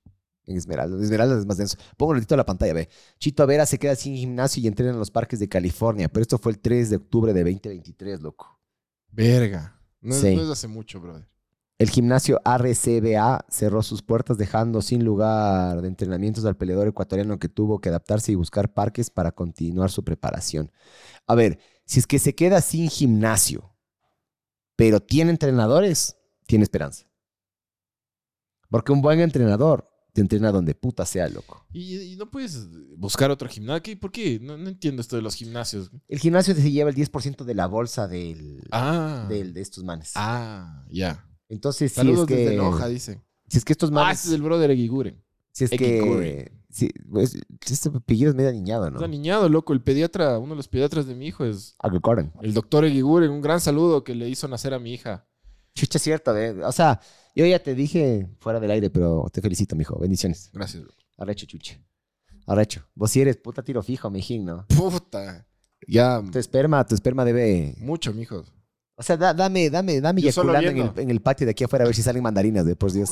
En 0.50 0.58
Esmeraldas. 0.58 1.00
Esmeraldas 1.02 1.40
es 1.40 1.46
más 1.46 1.58
denso. 1.58 1.78
Pongo 1.96 2.12
un 2.12 2.18
ratito 2.18 2.34
a 2.34 2.38
la 2.38 2.46
pantalla, 2.46 2.74
ve. 2.74 2.90
Chito 3.20 3.46
Vera 3.46 3.66
se 3.66 3.78
queda 3.78 3.96
sin 3.96 4.16
gimnasio 4.16 4.62
y 4.64 4.68
entrena 4.68 4.92
en 4.92 4.98
los 5.00 5.12
parques 5.12 5.40
de 5.40 5.48
California. 5.48 6.10
Pero 6.10 6.22
esto 6.24 6.38
fue 6.40 6.52
el 6.54 6.60
3 6.60 6.90
de 6.90 6.96
octubre 6.98 7.34
de 7.34 7.44
2023, 7.44 8.22
loco. 8.22 8.60
Verga. 9.12 9.80
No, 10.02 10.16
es- 10.16 10.22
Sí. 10.22 10.36
no 10.36 10.42
es 10.42 10.50
hace 10.50 10.68
mucho, 10.68 11.00
brother. 11.00 11.28
El 11.78 11.90
gimnasio 11.90 12.42
RCBA 12.44 13.46
cerró 13.48 13.82
sus 13.84 14.02
puertas 14.02 14.38
dejando 14.38 14.82
sin 14.82 15.06
lugar 15.06 15.82
de 15.82 15.88
entrenamientos 15.88 16.44
al 16.46 16.58
peleador 16.58 16.88
ecuatoriano 16.90 17.40
que 17.40 17.48
tuvo 17.48 17.80
que 17.80 17.88
adaptarse 17.90 18.32
y 18.32 18.36
buscar 18.36 18.74
parques 18.74 19.10
para 19.10 19.32
continuar 19.32 19.90
su 19.92 20.04
preparación. 20.04 20.72
A 21.26 21.36
ver, 21.36 21.60
si 21.86 22.00
es 22.00 22.08
que 22.08 22.20
se 22.20 22.36
queda 22.36 22.60
sin 22.62 22.90
gimnasio, 22.90 23.72
pero 24.76 25.00
tiene 25.00 25.32
entrenadores, 25.32 26.18
tiene 26.48 26.64
esperanza. 26.64 27.06
Porque 28.70 28.92
un 28.92 29.02
buen 29.02 29.20
entrenador 29.20 29.89
te 30.14 30.22
entrena 30.22 30.52
donde 30.52 30.74
puta 30.76 31.06
sea, 31.06 31.30
loco. 31.30 31.66
Y, 31.72 31.98
y 31.98 32.16
no 32.16 32.30
puedes 32.30 32.68
buscar 32.98 33.32
otro 33.32 33.48
gimnasio. 33.48 33.82
¿Qué? 33.84 33.96
¿Por 33.98 34.12
qué? 34.12 34.40
No, 34.42 34.58
no 34.58 34.70
entiendo 34.70 35.02
esto 35.02 35.16
de 35.16 35.22
los 35.22 35.36
gimnasios. 35.36 35.92
El 36.08 36.20
gimnasio 36.20 36.54
se 36.56 36.72
lleva 36.72 36.90
el 36.90 36.96
10% 36.96 37.44
de 37.46 37.54
la 37.56 37.68
bolsa 37.68 38.08
del, 38.08 38.62
Ah. 38.72 39.26
del- 39.30 39.54
de 39.54 39.62
estos 39.62 39.84
manes. 39.84 40.12
Ah, 40.16 40.84
ya. 40.90 41.26
Entonces, 41.48 41.78
si 41.80 41.86
es, 41.86 41.94
Saludos 41.94 42.28
que, 42.28 42.36
desde 42.36 42.58
Loja, 42.58 42.88
dice. 42.88 43.22
si 43.48 43.58
es 43.58 43.66
que 43.66 43.74
estos 43.74 43.90
Ah, 43.92 43.94
manes... 43.94 44.20
ese 44.20 44.30
es 44.30 44.34
el 44.36 44.42
brother 44.42 44.72
Eguiguren. 44.72 45.24
Si 45.52 45.64
es 45.66 45.70
que. 45.72 46.52
Si, 46.72 46.88
pues, 47.10 47.36
este 47.68 47.90
apellido 47.90 48.30
es 48.30 48.36
medio 48.36 48.52
niñado, 48.52 48.92
¿no? 48.92 48.98
Está 48.98 49.08
niñado, 49.08 49.50
loco. 49.50 49.74
El 49.74 49.82
pediatra, 49.82 50.38
uno 50.38 50.52
de 50.52 50.58
los 50.58 50.68
pediatras 50.68 51.08
de 51.08 51.16
mi 51.16 51.26
hijo 51.26 51.44
es 51.44 51.74
Aguicoren. 51.80 52.32
el 52.44 52.54
doctor 52.54 52.86
Eguiguren. 52.86 53.32
Un 53.32 53.42
gran 53.42 53.60
saludo 53.60 54.04
que 54.04 54.14
le 54.14 54.30
hizo 54.30 54.48
nacer 54.48 54.76
a 54.76 54.80
mi 54.80 54.94
hija. 54.94 55.26
Chucha, 55.74 55.98
es 55.98 56.04
cierto, 56.04 56.32
¿ve? 56.34 56.64
O 56.64 56.72
sea, 56.72 57.00
yo 57.36 57.46
ya 57.46 57.60
te 57.60 57.76
dije 57.76 58.28
fuera 58.40 58.60
del 58.60 58.72
aire, 58.72 58.90
pero 58.90 59.28
te 59.32 59.42
felicito, 59.42 59.76
mijo. 59.76 59.98
Bendiciones. 60.00 60.50
Gracias. 60.54 60.84
bro. 60.84 60.92
Arrecho, 61.18 61.46
chuche. 61.46 61.82
Arrecho. 62.48 62.82
Vos 62.96 63.12
sí 63.12 63.22
eres 63.22 63.38
puta 63.38 63.62
tiro 63.64 63.82
fijo, 63.84 64.10
mijín, 64.10 64.46
¿no? 64.46 64.66
Puta. 64.68 65.46
Ya, 65.88 66.22
Tu 66.32 66.40
esperma, 66.40 66.86
tu 66.86 66.96
esperma 66.96 67.24
debe. 67.26 67.76
mucho, 67.80 68.14
mijo. 68.14 68.44
O 68.96 69.02
sea, 69.04 69.16
da- 69.16 69.34
dame, 69.34 69.70
dame, 69.70 70.02
dame 70.02 70.20
eyaculando 70.20 70.70
en 70.70 70.78
el, 70.78 70.92
en 70.98 71.10
el 71.10 71.22
patio 71.22 71.46
de 71.46 71.52
aquí 71.52 71.64
afuera 71.64 71.86
a 71.86 71.88
ver 71.88 71.96
si 71.96 72.02
salen 72.02 72.22
mandarinas, 72.22 72.66
de 72.66 72.76
por 72.76 72.92
Dios. 72.92 73.12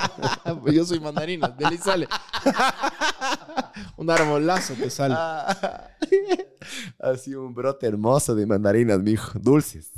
Yo 0.72 0.84
soy 0.86 0.98
mandarina. 0.98 1.48
De 1.48 1.66
ahí 1.66 1.76
sale. 1.76 2.08
un 3.98 4.08
arbolazo 4.10 4.72
te 4.74 4.88
sale. 4.88 5.14
Así 6.98 7.34
un 7.34 7.54
brote 7.54 7.86
hermoso 7.86 8.34
de 8.34 8.46
mandarinas, 8.46 8.98
mijo. 9.00 9.38
Dulces. 9.38 9.90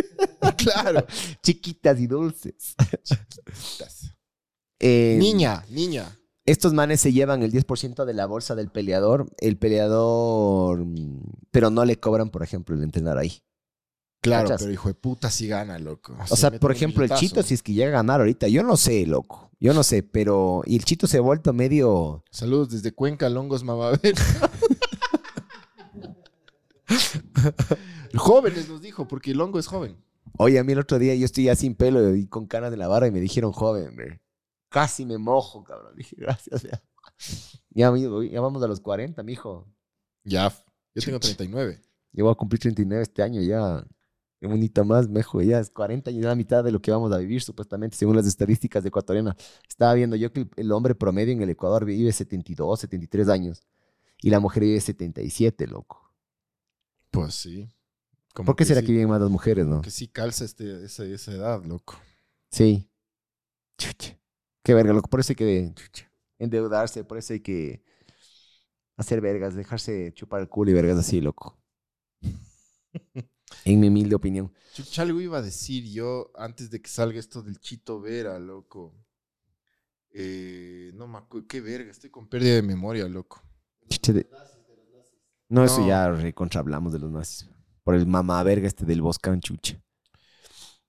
claro. 0.56 1.06
Chiquitas 1.42 1.98
y 2.00 2.06
dulces. 2.06 2.74
Eh, 4.78 5.16
Niña, 5.18 5.64
niña. 5.70 6.18
Estos 6.44 6.72
manes 6.72 7.00
se 7.00 7.12
llevan 7.12 7.42
el 7.42 7.52
10% 7.52 8.04
de 8.04 8.14
la 8.14 8.26
bolsa 8.26 8.54
del 8.54 8.70
peleador. 8.70 9.26
El 9.38 9.56
peleador, 9.56 10.84
mm, 10.84 11.22
pero 11.50 11.70
no 11.70 11.84
le 11.84 11.98
cobran, 11.98 12.30
por 12.30 12.42
ejemplo, 12.42 12.76
el 12.76 12.82
entrenar 12.84 13.18
ahí. 13.18 13.42
Claro, 14.20 14.48
¿Cachas? 14.48 14.62
pero 14.62 14.72
hijo 14.72 14.88
de 14.88 14.94
puta 14.94 15.30
si 15.30 15.48
gana, 15.48 15.78
loco. 15.78 16.16
O 16.30 16.36
sea, 16.36 16.50
por 16.52 16.72
ejemplo, 16.72 17.04
el 17.04 17.10
Chito, 17.12 17.42
si 17.42 17.54
es 17.54 17.62
que 17.62 17.72
llega 17.72 17.88
a 17.88 17.92
ganar 17.92 18.20
ahorita, 18.20 18.48
yo 18.48 18.62
no 18.62 18.76
sé, 18.76 19.06
loco. 19.06 19.50
Yo 19.58 19.72
no 19.72 19.82
sé, 19.82 20.02
pero. 20.02 20.62
Y 20.66 20.76
el 20.76 20.84
Chito 20.84 21.06
se 21.06 21.18
ha 21.18 21.20
vuelto 21.20 21.52
medio. 21.52 22.24
Saludos 22.30 22.70
desde 22.70 22.92
Cuenca, 22.92 23.28
Longos, 23.28 23.64
Mamavel. 23.64 24.00
Jóvenes 28.14 28.68
nos 28.68 28.80
dijo, 28.80 29.06
porque 29.08 29.32
el 29.32 29.40
hongo 29.40 29.58
es 29.58 29.66
joven. 29.66 29.96
Oye, 30.38 30.58
a 30.58 30.64
mí 30.64 30.72
el 30.72 30.78
otro 30.78 30.98
día 30.98 31.14
yo 31.14 31.24
estoy 31.24 31.44
ya 31.44 31.56
sin 31.56 31.74
pelo 31.74 32.14
y 32.14 32.26
con 32.26 32.46
canas 32.46 32.70
de 32.70 32.76
la 32.76 32.88
barra 32.88 33.06
y 33.06 33.10
me 33.10 33.20
dijeron 33.20 33.52
joven, 33.52 33.96
ve. 33.96 34.20
Casi 34.68 35.06
me 35.06 35.18
mojo, 35.18 35.64
cabrón. 35.64 35.94
Dije, 35.96 36.16
gracias. 36.18 36.66
Ya, 37.70 37.88
amigo, 37.88 38.22
ya 38.22 38.40
vamos 38.40 38.62
a 38.62 38.66
los 38.66 38.80
40, 38.80 39.22
mijo. 39.22 39.66
Ya, 40.24 40.52
yo 40.94 41.02
tengo 41.02 41.20
39. 41.20 41.80
Yo 42.12 42.24
voy 42.24 42.32
a 42.32 42.34
cumplir 42.34 42.60
39 42.60 43.02
este 43.02 43.22
año 43.22 43.40
ya. 43.42 43.86
Un 44.42 44.50
bonito 44.50 44.84
más, 44.84 45.08
mejo, 45.08 45.40
ya 45.40 45.58
es 45.60 45.70
40 45.70 46.10
años, 46.10 46.24
la 46.24 46.34
mitad 46.34 46.62
de 46.62 46.70
lo 46.70 46.80
que 46.80 46.90
vamos 46.90 47.10
a 47.10 47.16
vivir, 47.16 47.42
supuestamente, 47.42 47.96
según 47.96 48.16
las 48.16 48.26
estadísticas 48.26 48.82
de 48.82 48.88
ecuatoriana. 48.88 49.36
Estaba 49.68 49.94
viendo 49.94 50.14
yo 50.14 50.30
que 50.32 50.40
el, 50.40 50.50
el 50.56 50.72
hombre 50.72 50.94
promedio 50.94 51.32
en 51.32 51.42
el 51.42 51.50
Ecuador 51.50 51.84
vive 51.84 52.12
72, 52.12 52.80
73 52.80 53.28
años. 53.28 53.62
Y 54.22 54.30
la 54.30 54.38
mujer 54.38 54.62
vive 54.62 54.80
77, 54.80 55.66
loco. 55.66 56.05
Pues 57.22 57.34
sí. 57.34 57.68
Como 58.34 58.46
¿Por 58.46 58.56
qué 58.56 58.64
será 58.64 58.80
sí- 58.80 58.86
que 58.86 58.92
viven 58.92 59.08
más 59.08 59.20
las 59.20 59.30
mujeres, 59.30 59.66
no? 59.66 59.80
Que 59.82 59.90
sí 59.90 60.08
calza 60.08 60.44
este, 60.44 60.84
esa, 60.84 61.04
esa 61.04 61.32
edad, 61.32 61.64
loco. 61.64 61.98
Sí. 62.50 62.90
Chucha. 63.78 64.18
Qué 64.62 64.74
verga, 64.74 64.92
loco. 64.92 65.08
Por 65.08 65.20
eso 65.20 65.32
hay 65.32 65.36
que 65.36 65.72
chucha, 65.74 66.10
endeudarse, 66.38 67.04
por 67.04 67.18
eso 67.18 67.32
hay 67.32 67.40
que 67.40 67.82
hacer 68.96 69.20
vergas, 69.20 69.54
dejarse 69.54 70.12
chupar 70.14 70.40
el 70.42 70.48
culo 70.48 70.70
y 70.70 70.74
vergas 70.74 70.98
así, 70.98 71.20
loco. 71.20 71.58
en 73.64 73.80
mi 73.80 73.88
humilde 73.88 74.14
opinión. 74.14 74.52
Chucha, 74.74 75.02
algo 75.02 75.20
iba 75.20 75.38
a 75.38 75.42
decir 75.42 75.84
yo 75.90 76.30
antes 76.36 76.70
de 76.70 76.80
que 76.82 76.88
salga 76.90 77.18
esto 77.18 77.42
del 77.42 77.58
Chito 77.58 78.00
Vera, 78.00 78.38
loco. 78.38 78.94
Eh, 80.10 80.90
no 80.94 81.06
me 81.06 81.18
acuerdo. 81.18 81.46
Qué 81.46 81.60
verga, 81.60 81.90
estoy 81.90 82.10
con 82.10 82.28
pérdida 82.28 82.54
de 82.56 82.62
memoria, 82.62 83.06
loco. 83.08 83.42
Chucha 83.88 84.12
de- 84.12 84.28
No, 85.48 85.64
eso 85.64 85.86
ya 85.86 86.10
recontra 86.10 86.60
hablamos 86.60 86.92
de 86.92 86.98
los 86.98 87.10
nazis. 87.10 87.48
Por 87.84 87.94
el 87.94 88.06
mamá 88.06 88.42
verga 88.42 88.66
este 88.66 88.84
del 88.84 89.00
Boscan 89.00 89.40
chucha. 89.40 89.80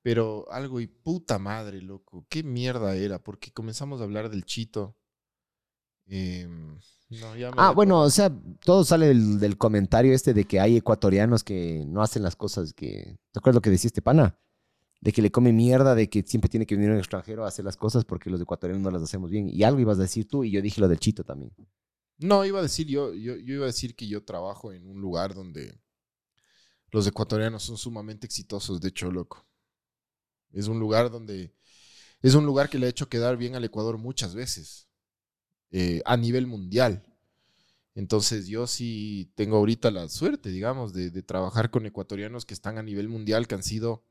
Pero 0.01 0.45
algo 0.51 0.79
y 0.79 0.87
puta 0.87 1.37
madre, 1.37 1.81
loco. 1.81 2.25
Qué 2.29 2.41
mierda 2.41 2.95
era, 2.95 3.19
porque 3.19 3.51
comenzamos 3.51 3.99
a 3.99 4.05
hablar 4.05 4.29
del 4.29 4.45
Chito. 4.45 4.97
Em, 6.05 6.79
no, 7.09 7.35
ya 7.35 7.51
me 7.51 7.57
Ah, 7.57 7.71
bueno, 7.71 7.99
o 8.01 8.09
sea, 8.09 8.31
todo 8.63 8.83
sale 8.83 9.07
del, 9.07 9.39
del 9.39 9.57
comentario 9.57 10.13
este 10.13 10.33
de 10.33 10.45
que 10.45 10.59
hay 10.59 10.77
ecuatorianos 10.77 11.43
que 11.43 11.83
no 11.85 12.01
hacen 12.01 12.23
las 12.23 12.35
cosas 12.35 12.73
que... 12.73 13.17
¿Te 13.31 13.39
acuerdas 13.39 13.55
lo 13.55 13.61
que 13.61 13.69
decía 13.69 13.89
este 13.89 14.01
pana? 14.01 14.39
De 15.01 15.11
que 15.11 15.21
le 15.21 15.29
come 15.29 15.51
mierda, 15.51 15.93
de 15.93 16.09
que 16.09 16.23
siempre 16.23 16.49
tiene 16.49 16.65
que 16.65 16.75
venir 16.75 16.91
un 16.91 16.97
extranjero 16.97 17.43
a 17.43 17.49
hacer 17.49 17.65
las 17.65 17.77
cosas 17.77 18.05
porque 18.05 18.29
los 18.29 18.41
ecuatorianos 18.41 18.83
no 18.83 18.91
las 18.91 19.03
hacemos 19.03 19.29
bien. 19.29 19.49
Y 19.49 19.63
algo 19.63 19.81
ibas 19.81 19.99
a 19.99 20.03
decir 20.03 20.27
tú 20.27 20.43
y 20.43 20.51
yo 20.51 20.61
dije 20.61 20.81
lo 20.81 20.87
del 20.87 20.99
chito 20.99 21.23
también. 21.23 21.51
No, 22.19 22.45
iba 22.45 22.59
a 22.59 22.63
decir 22.63 22.87
yo, 22.87 23.13
yo, 23.13 23.35
iba 23.35 23.63
a 23.63 23.67
decir 23.67 23.95
que 23.95 24.07
yo 24.07 24.23
trabajo 24.23 24.71
en 24.71 24.87
un 24.87 25.01
lugar 25.01 25.33
donde 25.33 25.79
los 26.91 27.05
ecuatorianos 27.07 27.63
son 27.63 27.77
sumamente 27.77 28.25
exitosos, 28.25 28.79
de 28.81 28.89
hecho, 28.89 29.11
loco. 29.11 29.45
Es 30.51 30.67
un 30.67 30.79
lugar 30.79 31.11
donde 31.11 31.53
es 32.21 32.33
un 32.35 32.45
lugar 32.45 32.69
que 32.69 32.79
le 32.79 32.87
ha 32.87 32.89
hecho 32.89 33.09
quedar 33.09 33.37
bien 33.37 33.55
al 33.55 33.63
Ecuador 33.63 33.97
muchas 33.97 34.33
veces 34.35 34.87
eh, 35.71 36.01
a 36.05 36.17
nivel 36.17 36.47
mundial. 36.47 37.03
Entonces 37.95 38.47
yo 38.47 38.67
sí 38.67 39.31
tengo 39.35 39.57
ahorita 39.57 39.91
la 39.91 40.09
suerte, 40.09 40.49
digamos, 40.49 40.93
de, 40.93 41.11
trabajar 41.23 41.71
con 41.71 41.85
ecuatorianos 41.85 42.45
que 42.45 42.53
están 42.53 42.77
a 42.77 42.83
nivel 42.83 43.09
mundial, 43.09 43.47
que 43.47 43.55
han 43.55 43.63
sido 43.63 44.05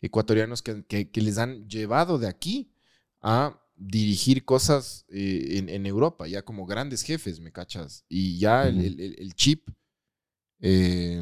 ecuatorianos 0.00 0.62
que- 0.62 0.84
que 0.86 1.20
les 1.22 1.38
han 1.38 1.68
llevado 1.68 2.18
de 2.18 2.28
aquí 2.28 2.74
a 3.22 3.61
dirigir 3.88 4.44
cosas 4.44 5.04
eh, 5.08 5.58
en, 5.58 5.68
en 5.68 5.86
Europa, 5.86 6.26
ya 6.28 6.42
como 6.42 6.66
grandes 6.66 7.02
jefes, 7.02 7.40
¿me 7.40 7.52
cachas? 7.52 8.04
Y 8.08 8.38
ya 8.38 8.68
el, 8.68 8.80
el- 8.80 9.00
el- 9.00 9.16
el 9.18 9.34
chip, 9.34 9.68
eh, 10.60 11.20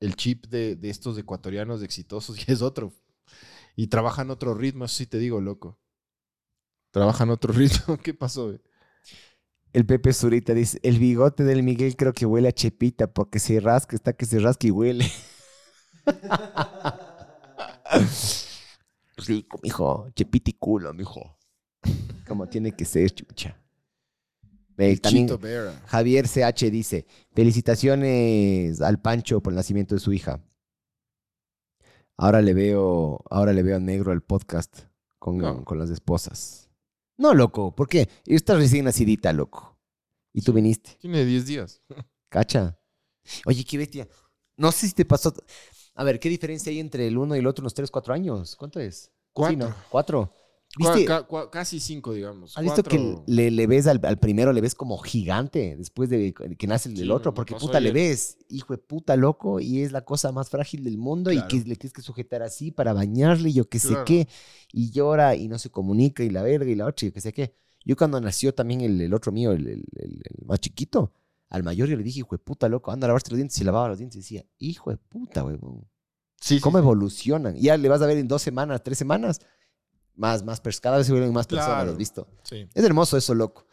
el 0.00 0.16
chip 0.16 0.46
de, 0.48 0.74
de 0.74 0.90
estos 0.90 1.16
ecuatorianos 1.18 1.82
exitosos 1.84 2.36
ya 2.46 2.52
es 2.52 2.62
otro. 2.62 2.92
Y 3.76 3.88
trabajan 3.88 4.30
otro 4.30 4.54
ritmo, 4.54 4.84
eso 4.86 4.96
sí 4.96 5.06
te 5.06 5.18
digo, 5.18 5.40
loco. 5.40 5.78
Trabajan 6.90 7.30
otro 7.30 7.52
ritmo. 7.54 7.96
¿Qué 7.98 8.12
pasó? 8.14 8.54
El 9.72 9.86
Pepe 9.86 10.12
Zurita 10.12 10.52
dice, 10.52 10.78
el 10.82 10.98
bigote 10.98 11.42
del 11.42 11.62
Miguel 11.62 11.96
creo 11.96 12.12
que 12.12 12.26
huele 12.26 12.48
a 12.48 12.52
chepita 12.52 13.06
porque 13.14 13.38
se 13.38 13.60
rasca, 13.60 13.96
está 13.96 14.12
que 14.12 14.26
se 14.26 14.38
rasca 14.40 14.66
y 14.66 14.70
huele. 14.70 15.10
Rico, 19.26 19.58
mijo. 19.62 20.08
Chepita 20.14 20.50
y 20.50 20.54
culo, 20.54 20.92
mijo. 20.94 21.38
Como 22.26 22.48
tiene 22.48 22.72
que 22.72 22.84
ser, 22.84 23.10
chucha. 23.10 23.60
El 24.76 25.00
también. 25.00 25.28
Javier 25.86 26.26
CH 26.28 26.70
dice, 26.70 27.06
felicitaciones 27.34 28.80
al 28.80 29.00
Pancho 29.00 29.40
por 29.40 29.52
el 29.52 29.56
nacimiento 29.56 29.94
de 29.96 30.00
su 30.00 30.12
hija. 30.12 30.40
Ahora 32.16 32.42
le 32.42 32.54
veo, 32.54 33.20
ahora 33.30 33.52
le 33.52 33.62
veo 33.62 33.80
negro 33.80 34.12
el 34.12 34.22
podcast 34.22 34.82
con, 35.18 35.38
No. 35.38 35.64
con 35.64 35.78
las 35.78 35.90
esposas. 35.90 36.68
No, 37.16 37.34
loco, 37.34 37.74
¿por 37.74 37.88
qué? 37.88 38.08
Estás 38.24 38.56
recién 38.58 38.84
nacidita, 38.84 39.32
loco. 39.32 39.76
Y 40.32 40.42
tú 40.42 40.52
viniste. 40.52 40.96
Tiene 41.00 41.24
10 41.24 41.46
días. 41.46 41.82
Cacha. 42.28 42.78
Oye, 43.46 43.64
qué 43.64 43.78
bestia. 43.78 44.08
No 44.56 44.70
sé 44.72 44.88
si 44.88 44.94
te 44.94 45.04
pasó. 45.04 45.32
A 45.98 46.04
ver, 46.04 46.20
¿qué 46.20 46.28
diferencia 46.28 46.70
hay 46.70 46.78
entre 46.78 47.06
el 47.08 47.18
uno 47.18 47.34
y 47.34 47.40
el 47.40 47.46
otro? 47.46 47.62
Unos 47.62 47.74
3, 47.74 47.90
4 47.90 48.14
años. 48.14 48.54
¿Cuánto 48.56 48.78
es? 48.80 48.96
Sí, 49.04 49.10
Cuatro. 49.32 49.56
¿no? 49.58 49.74
¿Cuatro? 49.90 50.32
Cua- 50.78 50.94
¿Viste? 50.94 51.50
casi 51.50 51.80
cinco, 51.80 52.12
digamos. 52.12 52.56
¿Has 52.56 52.62
visto 52.62 52.82
que 52.84 53.16
le, 53.26 53.50
le 53.50 53.66
ves 53.66 53.86
al, 53.86 54.00
al 54.04 54.18
primero, 54.18 54.52
le 54.52 54.60
ves 54.60 54.74
como 54.74 54.98
gigante 54.98 55.74
después 55.76 56.08
de 56.10 56.32
que 56.58 56.66
nace 56.66 56.90
el, 56.90 56.96
Sí, 56.98 57.10
otro? 57.10 57.32
Porque 57.34 57.54
puta, 57.56 57.80
le 57.80 57.90
ves, 57.90 58.36
hijo 58.48 58.74
de 58.74 58.78
puta 58.78 59.16
loco, 59.16 59.60
y 59.60 59.80
es 59.82 59.92
la 59.92 60.02
cosa 60.04 60.30
más 60.30 60.50
frágil 60.50 60.84
del 60.84 60.98
mundo 60.98 61.30
Claro. 61.30 61.46
y 61.46 61.48
que 61.48 61.68
le 61.68 61.74
tienes 61.74 61.92
que 61.94 62.02
sujetar 62.02 62.42
así 62.42 62.70
para 62.70 62.92
bañarle, 62.92 63.48
y 63.48 63.54
yo 63.54 63.68
qué 63.68 63.78
sé 63.78 63.96
qué, 64.06 64.28
y 64.72 64.90
llora 64.92 65.34
y 65.34 65.48
no 65.48 65.58
se 65.58 65.70
comunica, 65.70 66.22
y 66.22 66.30
la 66.30 66.42
verga, 66.42 66.70
y 66.70 66.74
la 66.76 66.86
otra, 66.86 67.06
y 67.06 67.08
yo 67.10 67.14
qué 67.14 67.20
sé 67.22 67.32
qué. 67.32 67.54
Yo 67.84 67.96
cuando 67.96 68.20
nació 68.20 68.54
también 68.54 68.82
el, 68.82 69.00
el 69.00 69.14
otro 69.14 69.32
mío, 69.32 69.52
el- 69.52 69.66
el 69.68 70.22
más 70.46 70.60
chiquito, 70.60 71.12
al 71.48 71.62
mayor 71.62 71.88
yo 71.88 71.96
le 71.96 72.02
dije, 72.02 72.20
hijo 72.20 72.34
de 72.34 72.38
puta 72.38 72.68
loco, 72.68 72.90
anda 72.90 73.06
a 73.06 73.08
lavarte 73.08 73.30
los 73.30 73.36
dientes, 73.38 73.58
y 73.60 73.64
lavaba 73.64 73.88
los 73.88 73.98
dientes 73.98 74.16
y 74.16 74.20
decía, 74.20 74.44
hijo 74.58 74.90
de 74.90 74.96
puta, 74.96 75.44
huevón. 75.44 75.88
Sí, 76.40 76.56
sí, 76.56 76.60
¿Cómo 76.60 76.78
sí. 76.78 76.82
evolucionan? 76.82 77.56
Y 77.56 77.62
ya 77.62 77.76
le 77.76 77.88
vas 77.88 78.02
a 78.02 78.06
ver 78.06 78.18
en 78.18 78.28
dos 78.28 78.42
semanas, 78.42 78.82
tres 78.82 78.98
semanas, 78.98 79.40
más, 80.14 80.44
más, 80.44 80.60
cada 80.80 80.98
vez 80.98 81.06
se 81.06 81.12
vuelven 81.12 81.32
más 81.32 81.46
personas, 81.46 81.74
Claro. 81.76 81.90
¿has 81.92 81.96
visto? 81.96 82.28
Sí. 82.42 82.68
Es 82.74 82.84
hermoso 82.84 83.16
eso, 83.16 83.34
loco. 83.34 83.66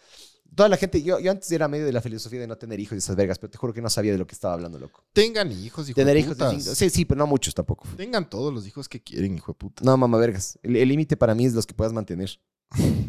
Toda 0.56 0.70
la 0.70 0.78
gente, 0.78 1.04
yo, 1.04 1.20
yo 1.20 1.32
antes 1.32 1.52
era 1.52 1.68
medio 1.68 1.86
de 1.86 1.92
la 1.92 2.02
filosofía 2.02 2.40
de 2.40 2.48
no 2.48 2.58
tener 2.58 2.80
hijos 2.80 2.96
y 2.96 3.00
esas 3.00 3.16
vergas, 3.18 3.40
pero 3.40 3.52
te 3.52 3.58
juro 3.58 3.74
que 3.74 3.82
no 3.82 3.90
sabía 3.90 4.14
de 4.14 4.18
lo 4.18 4.26
que 4.26 4.36
estaba 4.36 4.54
hablando, 4.54 4.80
loco. 4.80 5.04
Tengan 5.12 5.52
hijos, 5.52 5.90
hijo 5.90 5.96
Tener 5.96 6.14
de 6.14 6.20
hijos 6.22 6.36
putas. 6.36 6.64
Sí, 6.64 6.90
sí, 6.90 7.04
pero 7.04 7.18
no 7.20 7.28
muchos 7.28 7.54
tampoco. 7.54 7.86
Tengan 7.98 8.30
todos 8.30 8.54
los 8.54 8.66
hijos 8.66 8.88
que 8.88 9.02
quieren, 9.04 9.36
hijo 9.36 9.52
de 9.52 9.58
puta. 9.58 9.84
No, 9.84 9.98
mamá, 9.98 10.18
vergas. 10.18 10.58
El 10.64 10.78
el 10.78 10.88
límite 10.88 11.18
para 11.18 11.36
mí 11.36 11.46
es 11.46 11.54
los 11.54 11.66
que 11.66 11.74
puedas 11.74 11.92
mantener. 11.92 12.40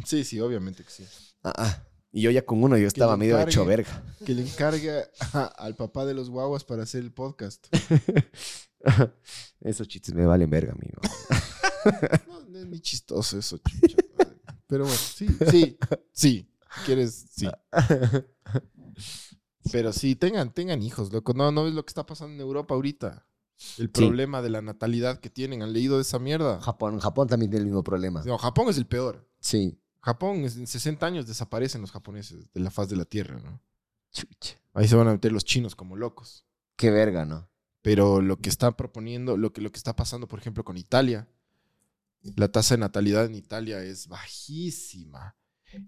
Sí, 0.04 0.24
sí, 0.24 0.40
obviamente 0.40 0.82
que 0.82 0.90
sí. 0.90 1.04
Ah, 1.44 1.52
ah. 1.56 1.82
Y 2.12 2.22
yo 2.22 2.30
ya 2.30 2.44
con 2.46 2.62
uno, 2.62 2.76
yo 2.78 2.86
estaba 2.86 3.16
medio 3.16 3.34
encargue. 3.34 3.50
hecho 3.52 3.64
verga. 3.66 4.02
Que 4.24 4.34
le 4.34 4.42
encargue 4.42 5.04
a- 5.32 5.44
al 5.58 5.76
papá 5.76 6.04
de 6.06 6.14
los 6.14 6.30
guaguas 6.30 6.64
para 6.64 6.84
hacer 6.84 7.02
el 7.02 7.12
podcast. 7.12 7.66
Esos 9.60 9.88
chistes 9.88 10.14
me 10.14 10.24
valen 10.26 10.48
verga, 10.50 10.72
amigo. 10.72 11.00
No, 12.26 12.40
no 12.48 12.58
es 12.58 12.66
ni 12.66 12.80
chistoso 12.80 13.38
eso, 13.38 13.58
chucha. 13.58 13.96
Pero 14.66 14.82
bueno, 14.86 14.98
sí, 14.98 15.28
sí, 15.52 15.78
sí. 16.10 16.50
¿Quieres? 16.84 17.26
Sí. 17.30 17.46
Pero 19.70 19.92
sí, 19.92 20.16
tengan, 20.16 20.52
tengan 20.52 20.82
hijos, 20.82 21.12
loco. 21.12 21.32
No, 21.32 21.52
no 21.52 21.62
ves 21.64 21.74
lo 21.74 21.84
que 21.84 21.90
está 21.90 22.04
pasando 22.04 22.34
en 22.34 22.40
Europa 22.40 22.74
ahorita. 22.74 23.24
El 23.78 23.88
problema 23.90 24.42
de 24.42 24.50
la 24.50 24.62
natalidad 24.62 25.20
que 25.20 25.30
tienen. 25.30 25.62
¿Han 25.62 25.72
leído 25.72 25.94
de 25.96 26.02
esa 26.02 26.18
mierda? 26.18 26.60
Japón, 26.60 26.98
Japón 26.98 27.28
también 27.28 27.50
tiene 27.50 27.62
el 27.62 27.66
mismo 27.66 27.84
problema. 27.84 28.24
No, 28.24 28.36
Japón 28.36 28.68
es 28.68 28.78
el 28.78 28.86
peor. 28.86 29.28
Sí. 29.40 29.80
Japón, 30.06 30.36
en 30.36 30.68
60 30.68 31.04
años 31.04 31.26
desaparecen 31.26 31.80
los 31.80 31.90
japoneses 31.90 32.52
de 32.52 32.60
la 32.60 32.70
faz 32.70 32.88
de 32.88 32.94
la 32.94 33.06
tierra, 33.06 33.40
¿no? 33.40 33.60
Chucha. 34.12 34.54
Ahí 34.72 34.86
se 34.86 34.94
van 34.94 35.08
a 35.08 35.12
meter 35.12 35.32
los 35.32 35.44
chinos 35.44 35.74
como 35.74 35.96
locos. 35.96 36.46
Qué 36.76 36.92
verga, 36.92 37.24
¿no? 37.24 37.50
Pero 37.82 38.20
lo 38.20 38.36
que 38.36 38.48
está 38.48 38.76
proponiendo, 38.76 39.36
lo 39.36 39.52
que, 39.52 39.60
lo 39.60 39.72
que 39.72 39.78
está 39.78 39.96
pasando, 39.96 40.28
por 40.28 40.38
ejemplo, 40.38 40.62
con 40.62 40.76
Italia, 40.76 41.26
la 42.36 42.46
tasa 42.52 42.76
de 42.76 42.82
natalidad 42.82 43.24
en 43.24 43.34
Italia 43.34 43.82
es 43.82 44.06
bajísima. 44.06 45.34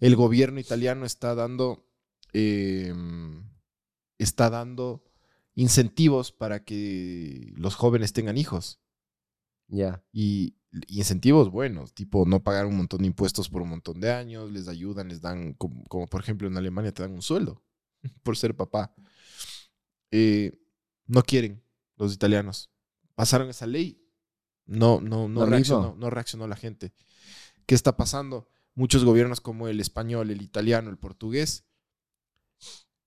El 0.01 0.17
gobierno 0.17 0.59
italiano 0.59 1.07
está 1.07 1.37
dando, 1.37 1.87
eh, 2.33 2.93
está 4.19 4.51
dando 4.51 5.05
incentivos 5.55 6.33
para 6.33 6.65
que 6.65 7.53
los 7.55 7.77
jóvenes 7.77 8.13
tengan 8.13 8.37
hijos. 8.37 8.81
Ya. 9.69 10.03
Y 10.13 10.58
incentivos 10.89 11.51
buenos, 11.51 11.95
tipo 11.95 12.27
no 12.27 12.43
pagar 12.43 12.67
un 12.67 12.77
montón 12.77 13.01
de 13.01 13.07
impuestos 13.07 13.49
por 13.49 13.63
un 13.63 13.71
montón 13.71 14.01
de 14.01 14.13
años, 14.13 14.51
les 14.51 14.69
ayudan, 14.69 15.09
les 15.09 15.21
dan, 15.21 15.55
como, 15.55 15.85
como 15.85 16.07
por 16.07 16.21
ejemplo 16.21 16.49
en 16.49 16.57
Alemania 16.57 16.93
te 16.93 17.03
dan 17.03 17.13
un 17.13 17.23
sueldo 17.23 17.63
por 18.23 18.37
ser 18.37 18.57
papá. 18.57 18.95
Eh, 20.11 20.59
no 21.07 21.23
quieren 21.23 21.63
los 21.97 22.15
italianos. 22.15 22.71
Pasaron 23.15 23.49
esa 23.49 23.67
ley, 23.67 24.01
no, 24.67 25.01
no, 25.01 25.29
no, 25.29 25.47
reaccionó, 25.47 25.97
no 25.99 26.11
reaccionó 26.11 26.47
la 26.47 26.57
gente. 26.57 26.93
¿Qué 27.67 27.75
está 27.75 27.97
pasando? 27.97 28.49
Muchos 28.75 29.05
gobiernos 29.05 29.41
como 29.41 29.67
el 29.67 29.81
español, 29.81 30.31
el 30.31 30.43
italiano, 30.43 30.91
el 30.91 30.99
portugués, 30.99 31.65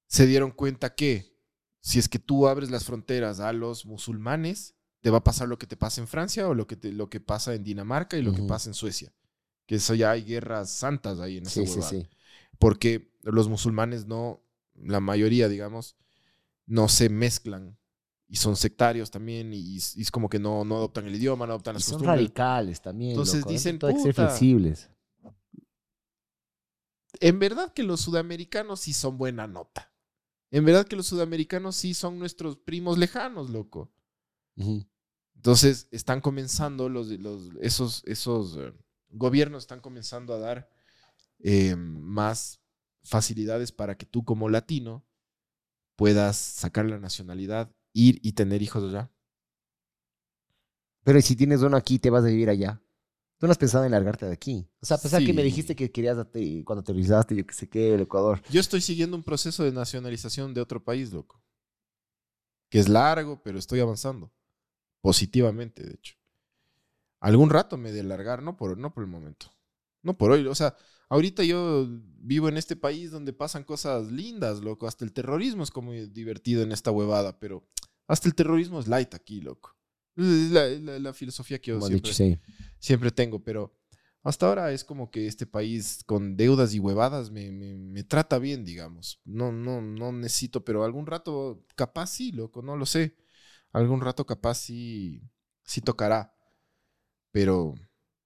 se 0.07 0.25
dieron 0.25 0.51
cuenta 0.51 0.95
que 0.95 1.39
si 1.79 1.97
es 1.97 2.09
que 2.09 2.19
tú 2.19 2.47
abres 2.47 2.69
las 2.69 2.83
fronteras 2.83 3.39
a 3.39 3.53
los 3.53 3.85
musulmanes, 3.85 4.75
te 5.01 5.09
va 5.09 5.19
a 5.19 5.23
pasar 5.23 5.47
lo 5.49 5.57
que 5.57 5.67
te 5.67 5.77
pasa 5.77 6.01
en 6.01 6.07
Francia 6.07 6.47
o 6.47 6.53
lo 6.53 6.67
que, 6.67 6.75
te- 6.75 6.91
lo 6.91 7.09
que 7.09 7.19
pasa 7.19 7.53
en 7.55 7.63
Dinamarca 7.63 8.17
y 8.17 8.21
lo 8.21 8.31
que 8.33 8.39
Ujú. 8.39 8.47
pasa 8.47 8.69
en 8.69 8.73
Suecia. 8.75 9.13
Que 9.65 9.75
eso 9.75 9.95
ya 9.95 10.11
hay 10.11 10.23
guerras 10.23 10.69
santas 10.71 11.19
ahí 11.19 11.37
en 11.37 11.43
esa 11.45 11.61
Sí, 11.61 11.67
sí, 11.67 11.81
sí. 11.81 12.07
Porque 12.59 13.11
los 13.23 13.47
musulmanes 13.49 14.05
no, 14.05 14.41
la 14.75 14.99
mayoría, 14.99 15.47
digamos, 15.49 15.95
no 16.65 16.87
se 16.89 17.09
mezclan 17.09 17.77
y 18.27 18.37
son 18.37 18.55
sectarios 18.55 19.11
también 19.11 19.53
y, 19.53 19.59
y 19.59 19.77
es 19.77 20.11
como 20.11 20.29
que 20.29 20.39
no, 20.39 20.63
no 20.65 20.77
adoptan 20.77 21.05
el 21.07 21.15
idioma, 21.15 21.45
no 21.47 21.53
adoptan 21.53 21.73
Y 21.73 21.77
las 21.77 21.85
son 21.85 21.93
costumbres. 21.95 22.17
radicales 22.21 22.81
también. 22.81 23.11
Entonces 23.11 23.39
loco, 23.41 23.51
dicen, 23.51 23.79
que 23.79 23.87
ser 23.87 24.13
"Puta". 24.13 24.27
flexibles. 24.27 24.89
En 27.21 27.39
verdad 27.39 27.71
que 27.73 27.83
los 27.83 28.01
sudamericanos 28.01 28.81
sí 28.81 28.93
son 28.93 29.17
buena 29.17 29.47
nota. 29.47 29.93
En 30.51 30.65
verdad 30.65 30.87
que 30.87 30.95
los 30.97 31.07
sudamericanos 31.07 31.75
sí 31.75 31.93
son 31.93 32.19
nuestros 32.19 32.57
primos 32.57 32.97
lejanos, 32.97 33.49
loco. 33.49 33.91
Ujú. 34.57 34.85
Entonces 35.41 35.87
están 35.89 36.21
comenzando 36.21 36.87
los, 36.87 37.07
los 37.07 37.49
esos, 37.61 38.03
esos 38.05 38.57
eh, 38.57 38.71
gobiernos 39.09 39.63
están 39.63 39.79
comenzando 39.79 40.35
a 40.35 40.37
dar 40.37 40.69
eh, 41.39 41.75
más 41.75 42.61
facilidades 43.01 43.71
para 43.71 43.97
que 43.97 44.05
tú 44.05 44.23
como 44.23 44.49
latino 44.49 45.03
puedas 45.95 46.37
sacar 46.37 46.85
la 46.85 46.99
nacionalidad, 46.99 47.75
ir 47.91 48.19
y 48.21 48.33
tener 48.33 48.61
hijos 48.61 48.83
allá. 48.83 49.09
Pero 51.03 51.17
¿y 51.17 51.23
si 51.23 51.35
tienes 51.35 51.63
uno 51.63 51.75
aquí, 51.75 51.97
te 51.97 52.11
vas 52.11 52.23
a 52.23 52.27
vivir 52.27 52.51
allá. 52.51 52.79
Tú 53.39 53.47
no 53.47 53.51
has 53.51 53.57
pensado 53.57 53.83
en 53.85 53.93
largarte 53.93 54.27
de 54.27 54.33
aquí. 54.33 54.69
O 54.79 54.85
sea, 54.85 54.97
a 54.97 55.01
pesar 55.01 55.25
que 55.25 55.33
me 55.33 55.41
dijiste 55.41 55.75
que 55.75 55.91
querías 55.91 56.17
cuando 56.65 56.83
te 56.83 56.93
realizaste, 56.93 57.35
yo 57.35 57.47
qué 57.47 57.53
sé 57.55 57.67
qué, 57.67 57.95
el 57.95 58.01
Ecuador. 58.01 58.43
Yo 58.51 58.59
estoy 58.59 58.81
siguiendo 58.81 59.17
un 59.17 59.23
proceso 59.23 59.63
de 59.63 59.71
nacionalización 59.71 60.53
de 60.53 60.61
otro 60.61 60.83
país, 60.83 61.11
loco. 61.11 61.41
Que 62.69 62.77
es 62.77 62.87
largo, 62.87 63.41
pero 63.41 63.57
estoy 63.57 63.79
avanzando. 63.79 64.31
Positivamente, 65.01 65.83
de 65.83 65.93
hecho. 65.93 66.15
Algún 67.19 67.49
rato 67.49 67.77
me 67.77 67.91
de 67.91 68.03
largar, 68.03 68.41
no 68.41 68.57
por, 68.57 68.77
no 68.77 68.93
por 68.93 69.03
el 69.03 69.09
momento. 69.09 69.47
No 70.01 70.17
por 70.17 70.31
hoy. 70.31 70.45
O 70.47 70.55
sea, 70.55 70.75
ahorita 71.09 71.43
yo 71.43 71.87
vivo 72.19 72.49
en 72.49 72.57
este 72.57 72.75
país 72.75 73.11
donde 73.11 73.33
pasan 73.33 73.63
cosas 73.63 74.11
lindas, 74.11 74.61
loco. 74.61 74.87
Hasta 74.87 75.05
el 75.05 75.13
terrorismo 75.13 75.63
es 75.63 75.69
como 75.71 75.93
divertido 75.93 76.63
en 76.63 76.71
esta 76.71 76.89
huevada, 76.91 77.39
pero 77.39 77.67
hasta 78.07 78.27
el 78.27 78.33
terrorismo 78.35 78.79
es 78.79 78.87
light 78.87 79.13
aquí, 79.13 79.39
loco. 79.41 79.75
Es 80.15 80.51
la, 80.51 80.67
la- 80.67 80.99
la 80.99 81.13
filosofía 81.13 81.59
que 81.59 81.69
yo 81.69 81.75
Como 81.75 81.85
has 81.85 81.89
siempre, 81.89 82.11
dicho, 82.11 82.23
sí. 82.23 82.39
siempre 82.79 83.11
tengo, 83.11 83.43
pero 83.43 83.77
hasta 84.23 84.47
ahora 84.47 84.71
es 84.73 84.83
como 84.83 85.09
que 85.11 85.27
este 85.27 85.45
país 85.45 86.03
con 86.05 86.35
deudas 86.35 86.73
y 86.73 86.79
huevadas 86.79 87.29
me, 87.31 87.51
me- 87.51 87.75
me 87.77 88.03
trata 88.03 88.39
bien, 88.39 88.65
digamos. 88.65 89.21
No, 89.25 89.51
no, 89.51 89.81
no 89.81 90.11
necesito, 90.11 90.65
pero 90.65 90.83
algún 90.83 91.05
rato 91.05 91.63
capaz 91.75 92.07
sí, 92.07 92.31
loco, 92.31 92.61
no 92.63 92.75
lo 92.75 92.85
sé. 92.87 93.15
Algún 93.73 94.01
rato 94.01 94.25
capaz 94.25 94.55
sí, 94.55 95.21
sí 95.63 95.81
tocará. 95.81 96.33
Pero 97.31 97.73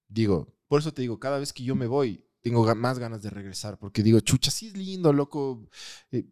digo, 0.08 0.48
por 0.68 0.80
eso 0.80 0.92
te 0.94 1.02
digo, 1.02 1.20
cada 1.20 1.40
vez 1.40 1.54
que 1.54 1.64
yo 1.64 1.76
me 1.76 1.88
voy, 1.88 2.26
tengo 2.42 2.74
más 2.76 3.00
ganas 3.00 3.22
de 3.22 3.30
regresar, 3.30 3.78
porque 3.78 4.04
digo, 4.04 4.20
chucha, 4.20 4.52
sí 4.52 4.68
es 4.68 4.78
lindo, 4.78 5.14
loco. 5.14 5.68
eh, 6.12 6.26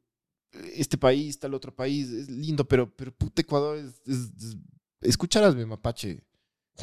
este 0.76 0.98
país, 0.98 1.40
tal 1.40 1.54
otro 1.56 1.76
país, 1.76 2.10
es 2.12 2.30
lindo, 2.30 2.68
pero, 2.68 2.96
pero 2.96 3.12
puta 3.12 3.42
Ecuador 3.42 3.78
es... 3.78 4.02
es- 4.06 4.32
es- 4.44 4.58
escucharás, 5.02 5.56
mi 5.56 5.66
mapache. 5.66 6.24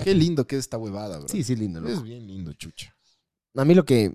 Qué 0.04 0.14
lindo 0.14 0.46
que 0.46 0.56
es 0.56 0.60
esta 0.60 0.76
huevada, 0.78 1.18
bro. 1.18 1.28
Sí, 1.28 1.42
sí, 1.44 1.56
lindo. 1.56 1.80
loco. 1.80 1.92
Es 1.92 2.02
bien 2.02 2.26
lindo, 2.26 2.52
chucha. 2.52 2.94
A 3.54 3.64
mí 3.64 3.74
lo 3.74 3.84
que 3.84 4.12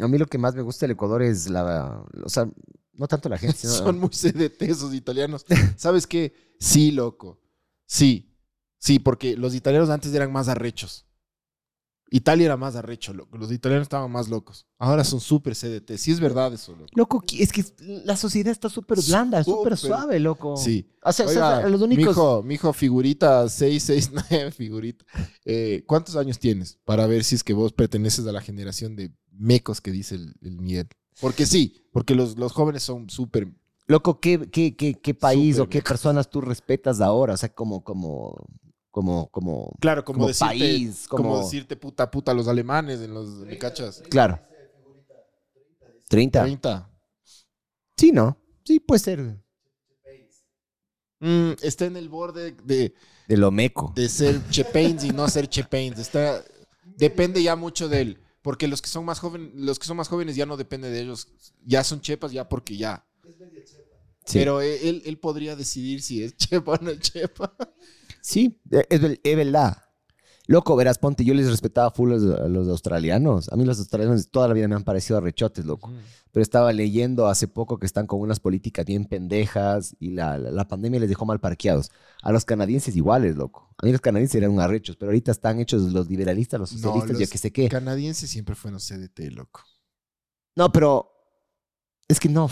a 0.00 0.08
mí 0.08 0.18
lo 0.18 0.26
que 0.26 0.38
más 0.38 0.54
me 0.54 0.62
gusta 0.62 0.84
del 0.86 0.92
Ecuador 0.92 1.22
es 1.22 1.48
la, 1.48 2.04
o 2.24 2.28
sea, 2.28 2.50
no 2.94 3.06
tanto 3.06 3.28
la 3.28 3.38
gente, 3.38 3.56
sino 3.56 3.72
Son 3.74 3.98
muy 3.98 4.10
CDT 4.10 4.62
esos 4.62 4.92
italianos. 4.94 5.44
¿Sabes 5.76 6.06
qué? 6.06 6.34
Sí, 6.58 6.90
loco. 6.90 7.40
Sí. 7.86 8.30
Sí, 8.78 8.98
porque 8.98 9.36
los 9.36 9.54
italianos 9.54 9.90
antes 9.90 10.12
eran 10.12 10.32
más 10.32 10.48
arrechos. 10.48 11.06
Italia 12.10 12.46
era 12.46 12.56
más 12.56 12.76
arrecho, 12.76 13.12
loco. 13.12 13.36
Los 13.38 13.50
italianos 13.50 13.86
estaban 13.86 14.10
más 14.10 14.28
locos. 14.28 14.66
Ahora 14.78 15.02
son 15.02 15.20
súper 15.20 15.54
CDT. 15.56 15.96
Sí 15.96 16.12
es 16.12 16.20
verdad 16.20 16.52
eso, 16.52 16.72
loco. 16.72 16.86
loco, 16.94 17.24
es 17.36 17.50
que 17.50 17.64
la 18.04 18.16
sociedad 18.16 18.52
está 18.52 18.68
súper 18.68 18.98
blanda, 19.04 19.42
súper 19.42 19.76
suave, 19.76 20.20
loco. 20.20 20.56
Sí. 20.56 20.88
O 21.02 21.12
sea, 21.12 21.26
o 21.26 21.28
sea, 21.28 21.56
Oiga, 21.58 21.68
los 21.68 21.80
únicos 21.82 22.08
Mijo, 22.08 22.42
mijo, 22.44 22.72
figurita 22.72 23.48
669, 23.48 24.50
figurita. 24.56 25.04
Eh, 25.44 25.82
¿Cuántos 25.86 26.14
años 26.14 26.38
tienes? 26.38 26.78
Para 26.84 27.06
ver 27.06 27.24
si 27.24 27.34
es 27.34 27.42
que 27.42 27.52
vos 27.52 27.72
perteneces 27.72 28.26
a 28.26 28.32
la 28.32 28.40
generación 28.42 28.94
de 28.94 29.10
mecos 29.32 29.80
que 29.80 29.90
dice 29.90 30.14
el, 30.14 30.34
el 30.42 30.60
Miguel. 30.60 30.88
Porque 31.20 31.46
sí, 31.46 31.88
porque 31.92 32.14
los, 32.14 32.38
los 32.38 32.52
jóvenes 32.52 32.82
son 32.82 33.10
súper 33.10 33.52
Loco, 33.86 34.18
¿qué, 34.18 34.48
qué, 34.50 34.74
qué, 34.74 34.94
qué 34.94 35.14
país 35.14 35.56
Súper 35.56 35.66
o 35.66 35.70
qué 35.70 35.82
personas 35.82 36.28
tú 36.30 36.40
respetas 36.40 37.00
ahora? 37.00 37.34
O 37.34 37.36
sea, 37.36 37.50
como, 37.50 37.84
como, 37.84 38.34
como, 38.90 39.28
como, 39.28 39.72
Claro, 39.80 40.04
como, 40.04 40.16
como 40.16 40.28
decirte, 40.28 40.46
país, 40.54 41.06
como... 41.08 41.22
como- 41.24 41.38
decirte 41.44 41.76
puta 41.76 42.10
puta 42.10 42.32
a 42.32 42.34
los 42.34 42.48
alemanes 42.48 43.00
en 43.00 43.12
los 43.12 43.28
¿me 43.28 43.58
cachas? 43.58 44.02
claro. 44.08 44.40
30. 46.08 46.42
30. 46.42 46.90
Sí, 47.96 48.12
¿no? 48.12 48.38
Sí, 48.64 48.80
puede 48.80 48.98
ser. 49.00 49.38
Mm, 51.20 51.52
está 51.62 51.86
en 51.86 51.96
el 51.96 52.08
borde 52.08 52.52
de, 52.64 52.94
De 53.28 53.36
lo 53.36 53.50
meco. 53.50 53.92
de 53.94 54.08
ser 54.08 54.40
chepains 54.50 55.04
y 55.04 55.10
no 55.10 55.28
ser 55.28 55.48
chepains. 55.48 55.98
Está 55.98 56.42
depende 56.96 57.42
ya 57.42 57.56
mucho 57.56 57.88
del 57.88 58.18
Porque 58.42 58.68
los 58.68 58.82
que 58.82 58.88
son 58.88 59.04
más 59.04 59.20
jóvenes, 59.20 59.52
los 59.54 59.78
que 59.78 59.86
son 59.86 59.96
más 59.96 60.08
jóvenes 60.08 60.36
ya 60.36 60.44
no 60.46 60.56
depende 60.56 60.90
de 60.90 61.00
ellos. 61.00 61.28
Ya 61.64 61.82
son 61.84 62.00
chepas 62.00 62.32
ya 62.32 62.48
porque 62.48 62.76
ya. 62.76 63.06
Sí. 64.26 64.38
Pero 64.38 64.60
e- 64.62 64.88
él, 64.88 65.02
él 65.04 65.18
podría 65.18 65.54
decidir 65.56 66.00
si 66.02 66.22
es 66.22 66.36
chepa 66.36 66.72
o 66.72 66.78
no 66.82 66.90
es 66.90 67.00
chepa. 67.00 67.54
Sí, 68.20 68.60
e- 68.70 68.86
es, 68.88 69.00
ver- 69.00 69.20
es 69.22 69.36
verdad. 69.36 69.78
Loco, 70.46 70.76
verás, 70.76 70.98
ponte, 70.98 71.24
yo 71.24 71.32
les 71.32 71.48
respetaba 71.48 71.90
full 71.90 72.12
a 72.12 72.16
los, 72.16 72.38
a 72.40 72.48
los 72.48 72.68
australianos. 72.68 73.50
A 73.50 73.56
mí 73.56 73.64
los 73.64 73.78
australianos 73.78 74.28
toda 74.30 74.46
la 74.46 74.52
vida 74.52 74.68
me 74.68 74.74
han 74.74 74.84
parecido 74.84 75.16
arrechotes, 75.16 75.64
loco. 75.64 75.90
Pero 76.32 76.42
estaba 76.42 76.70
leyendo 76.74 77.28
hace 77.28 77.48
poco 77.48 77.78
que 77.78 77.86
están 77.86 78.06
con 78.06 78.20
unas 78.20 78.40
políticas 78.40 78.84
bien 78.84 79.06
pendejas 79.06 79.96
y 80.00 80.10
la, 80.10 80.36
la, 80.36 80.50
la 80.50 80.68
pandemia 80.68 81.00
les 81.00 81.08
dejó 81.08 81.24
mal 81.24 81.40
parqueados. 81.40 81.90
A 82.22 82.30
los 82.30 82.44
canadienses 82.44 82.94
iguales, 82.94 83.36
loco. 83.36 83.74
A 83.78 83.86
mí 83.86 83.92
los 83.92 84.02
canadienses 84.02 84.34
eran 84.36 84.60
arrechos, 84.60 84.96
pero 84.96 85.10
ahorita 85.12 85.32
están 85.32 85.60
hechos 85.60 85.80
los 85.94 86.10
liberalistas, 86.10 86.60
los 86.60 86.72
No, 86.74 86.78
socialistas, 86.78 87.16
ya 87.16 87.20
los 87.22 87.30
que 87.30 87.38
sé 87.38 87.50
qué. 87.50 87.68
Canadienses 87.70 88.28
siempre 88.28 88.54
fueron 88.54 88.80
CDT, 88.80 89.30
loco. 89.32 89.62
No, 90.56 90.70
pero 90.70 91.10
es 92.06 92.20
que 92.20 92.28
no. 92.28 92.50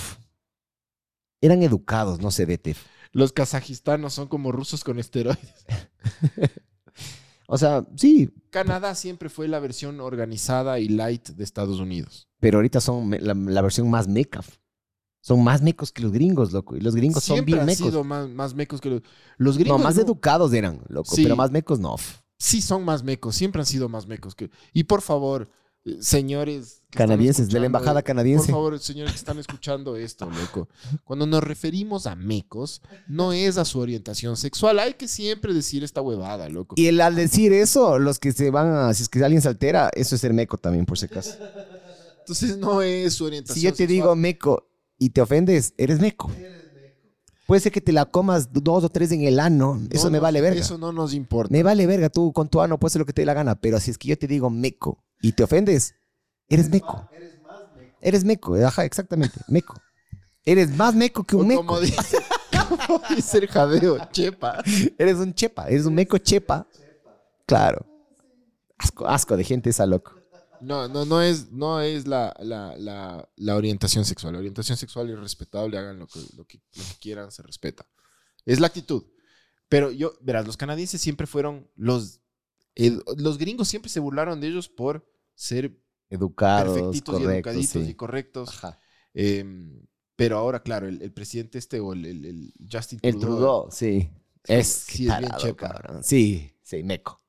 Eran 1.43 1.62
educados, 1.62 2.20
no 2.20 2.31
se 2.31 2.47
vete. 2.47 2.74
Los 3.12 3.32
kazajistanos 3.32 4.14
son 4.14 4.28
como 4.28 4.51
rusos 4.52 4.82
con 4.85 4.98
esteroides. 4.98 5.66
O 7.48 7.59
sea, 7.59 7.86
sí, 7.97 8.31
Canadá 8.51 8.94
siempre 8.94 9.28
fue 9.28 9.47
la 9.47 9.59
versión 9.60 10.01
organizada 10.01 10.78
y 10.78 10.89
light 10.89 11.28
de 11.31 11.44
Estados 11.44 11.81
Unidos. 11.81 12.28
pero 12.40 12.56
ahorita 12.59 12.81
son 12.81 13.10
la, 13.20 13.35
la 13.35 13.60
versión 13.62 13.90
más 13.90 14.09
meca. 14.09 14.43
Son 15.20 15.44
más 15.44 15.60
mecos 15.60 15.93
que 15.93 16.02
los 16.02 16.12
gringos, 16.12 16.52
loco. 16.52 16.77
Y 16.77 16.81
los 16.81 16.94
gringos 16.97 17.23
son 17.23 17.36
siempre 17.36 17.52
bien 17.55 17.60
han 17.60 17.66
mecos. 17.66 17.86
sido 17.86 18.05
más, 18.05 18.28
más 18.31 18.55
mecos 18.55 18.81
que 18.81 18.89
los, 18.90 19.02
los 19.36 19.56
No, 19.56 19.60
gringos. 19.60 19.82
más 19.82 19.97
no- 19.97 20.02
educados 20.02 20.52
eran, 20.55 20.81
loco. 20.89 21.14
Sí. 21.14 21.24
Pero 21.24 21.36
más 21.36 21.51
mecos 21.51 21.78
no. 21.78 21.97
Sí, 22.39 22.62
son 22.62 22.85
más 22.85 23.02
mecos. 23.05 23.36
Siempre 23.36 23.60
han 23.60 23.66
sido 23.66 23.89
más 23.89 24.06
mecos. 24.06 24.35
Que... 24.35 24.51
Y 24.73 24.85
por 24.85 25.02
favor, 25.02 25.51
señores. 26.00 26.78
Canadienses, 26.90 27.48
de 27.48 27.59
la 27.59 27.66
embajada 27.66 28.02
canadiense. 28.02 28.46
Por 28.46 28.54
favor, 28.54 28.78
señores 28.78 29.12
que 29.12 29.18
están 29.18 29.38
escuchando 29.38 29.96
esto, 29.96 30.28
loco. 30.28 30.68
Cuando 31.04 31.26
nos 31.26 31.42
referimos 31.42 32.06
a 32.06 32.14
mecos, 32.14 32.82
no 33.09 33.32
es 33.32 33.56
a 33.56 33.64
su 33.64 33.78
orientación 33.78 34.36
sexual. 34.36 34.78
Hay 34.78 34.92
que 34.94 35.09
siempre 35.09 35.54
decir 35.54 35.82
esta 35.84 36.02
huevada, 36.02 36.50
loco. 36.50 36.74
Y 36.76 36.88
el, 36.88 37.00
al 37.00 37.16
decir 37.16 37.54
eso, 37.54 37.98
los 37.98 38.18
que 38.18 38.32
se 38.32 38.50
van 38.50 38.68
a, 38.74 38.92
si 38.92 39.04
es 39.04 39.09
que 39.09 39.24
alguien 39.24 39.40
se 39.40 39.48
altera, 39.48 39.90
eso 39.94 40.14
es 40.14 40.20
ser 40.20 40.34
meco 40.34 40.59
también, 40.59 40.84
por 40.84 40.98
si 40.98 41.06
acaso. 41.06 41.34
Entonces 42.20 42.59
no 42.59 42.82
es 42.82 43.14
su 43.14 43.24
orientación 43.24 43.54
Si 43.59 43.62
yo 43.64 43.70
te 43.70 43.78
sexual. 43.78 43.88
digo 43.88 44.14
meco 44.16 44.68
y 44.98 45.10
te 45.10 45.22
ofendes, 45.22 45.72
eres 45.78 45.98
meco. 45.98 46.30
Puede 47.52 47.60
ser 47.60 47.72
que 47.72 47.82
te 47.82 47.92
la 47.92 48.06
comas 48.06 48.50
dos 48.50 48.82
o 48.82 48.88
tres 48.88 49.12
en 49.12 49.24
el 49.24 49.38
ano, 49.38 49.74
No 49.74 49.88
eso 49.90 50.10
me 50.10 50.20
vale 50.20 50.40
verga. 50.40 50.58
Eso 50.58 50.78
no 50.78 50.90
nos 50.90 51.12
importa. 51.12 51.52
Me 51.52 51.62
vale 51.62 51.86
verga, 51.86 52.08
tú 52.08 52.32
con 52.32 52.48
tu 52.48 52.62
ano 52.62 52.80
puedes 52.80 52.92
hacer 52.92 53.00
lo 53.00 53.04
que 53.04 53.12
te 53.12 53.20
dé 53.20 53.26
la 53.26 53.34
gana, 53.34 53.56
pero 53.56 53.78
si 53.78 53.90
es 53.90 53.98
que 53.98 54.08
yo 54.08 54.16
te 54.16 54.26
digo 54.26 54.48
meco 54.48 55.04
y 55.20 55.32
te 55.32 55.42
ofendes, 55.42 55.94
eres 56.48 56.70
meco. 56.70 57.06
Eres 58.00 58.24
meco, 58.24 58.54
ajá, 58.54 58.86
exactamente, 58.86 59.38
meco. 59.48 59.74
Eres 60.46 60.74
más 60.74 60.94
meco 60.94 61.24
que 61.24 61.36
un 61.36 61.46
meco. 61.46 61.66
Como 61.66 61.80
dice, 61.80 62.16
como 62.86 63.02
dice 63.14 63.36
el 63.36 63.48
jadeo, 63.48 63.98
chepa. 64.10 64.64
Eres 64.96 65.16
un 65.16 65.34
chepa, 65.34 65.68
eres 65.68 65.84
un 65.84 65.92
meco 65.92 66.16
chepa. 66.16 66.66
Claro. 67.44 67.84
Asco, 68.78 69.06
asco 69.06 69.36
de 69.36 69.44
gente 69.44 69.68
esa 69.68 69.84
loco. 69.84 70.22
No, 70.62 70.89
no, 70.89 71.05
no 71.05 71.20
es, 71.20 71.51
no 71.52 71.80
es 71.80 72.06
la, 72.06 72.34
la, 72.40 72.76
la, 72.78 73.28
la 73.36 73.56
orientación 73.56 74.05
sexual. 74.05 74.32
La 74.34 74.39
orientación 74.39 74.76
sexual 74.76 75.10
es 75.10 75.18
respetable, 75.18 75.76
hagan 75.78 75.98
lo 75.98 76.06
que, 76.06 76.20
lo, 76.36 76.44
que, 76.47 76.59
lo 76.74 76.82
que 76.84 76.94
quieran, 77.01 77.30
se 77.30 77.43
respeta. 77.43 77.86
Es 78.47 78.60
la 78.60 78.68
actitud. 78.68 79.05
Pero 79.68 79.90
yo, 79.90 80.14
verás, 80.20 80.47
los 80.47 80.56
canadienses 80.56 81.01
siempre 81.01 81.26
fueron 81.26 81.70
los... 81.76 82.20
los 83.16 83.39
gringos 83.39 83.68
siempre 83.68 83.90
se 83.90 84.01
burlaron 84.01 84.40
de 84.40 84.48
ellos 84.48 84.68
por 84.68 85.06
ser 85.34 85.78
Educados, 86.09 86.74
perfectitos 86.74 87.14
y 87.20 87.22
correctos, 87.22 87.52
educaditos 87.52 87.84
sí. 87.84 87.90
y 87.90 87.94
correctos. 87.94 88.48
Ajá. 88.51 88.78
Em, 89.14 89.86
pero 90.14 90.36
ahora, 90.39 90.62
claro, 90.62 90.86
el, 90.86 91.01
el 91.02 91.12
presidente 91.12 91.59
este 91.59 91.80
o 91.80 91.94
el, 91.94 92.05
el- 92.05 92.24
el 92.26 92.55
Justin 92.70 92.98
El 93.02 93.18
Trudeau, 93.18 93.68
sí. 93.70 94.10
Es, 94.44 94.66
Sí, 94.68 95.09
es 95.09 95.18
bien 95.18 95.30
tarado, 95.30 95.56
cabrón. 95.56 96.05
Sí, 96.05 96.55
sí, 96.62 96.82
meco. 96.82 97.22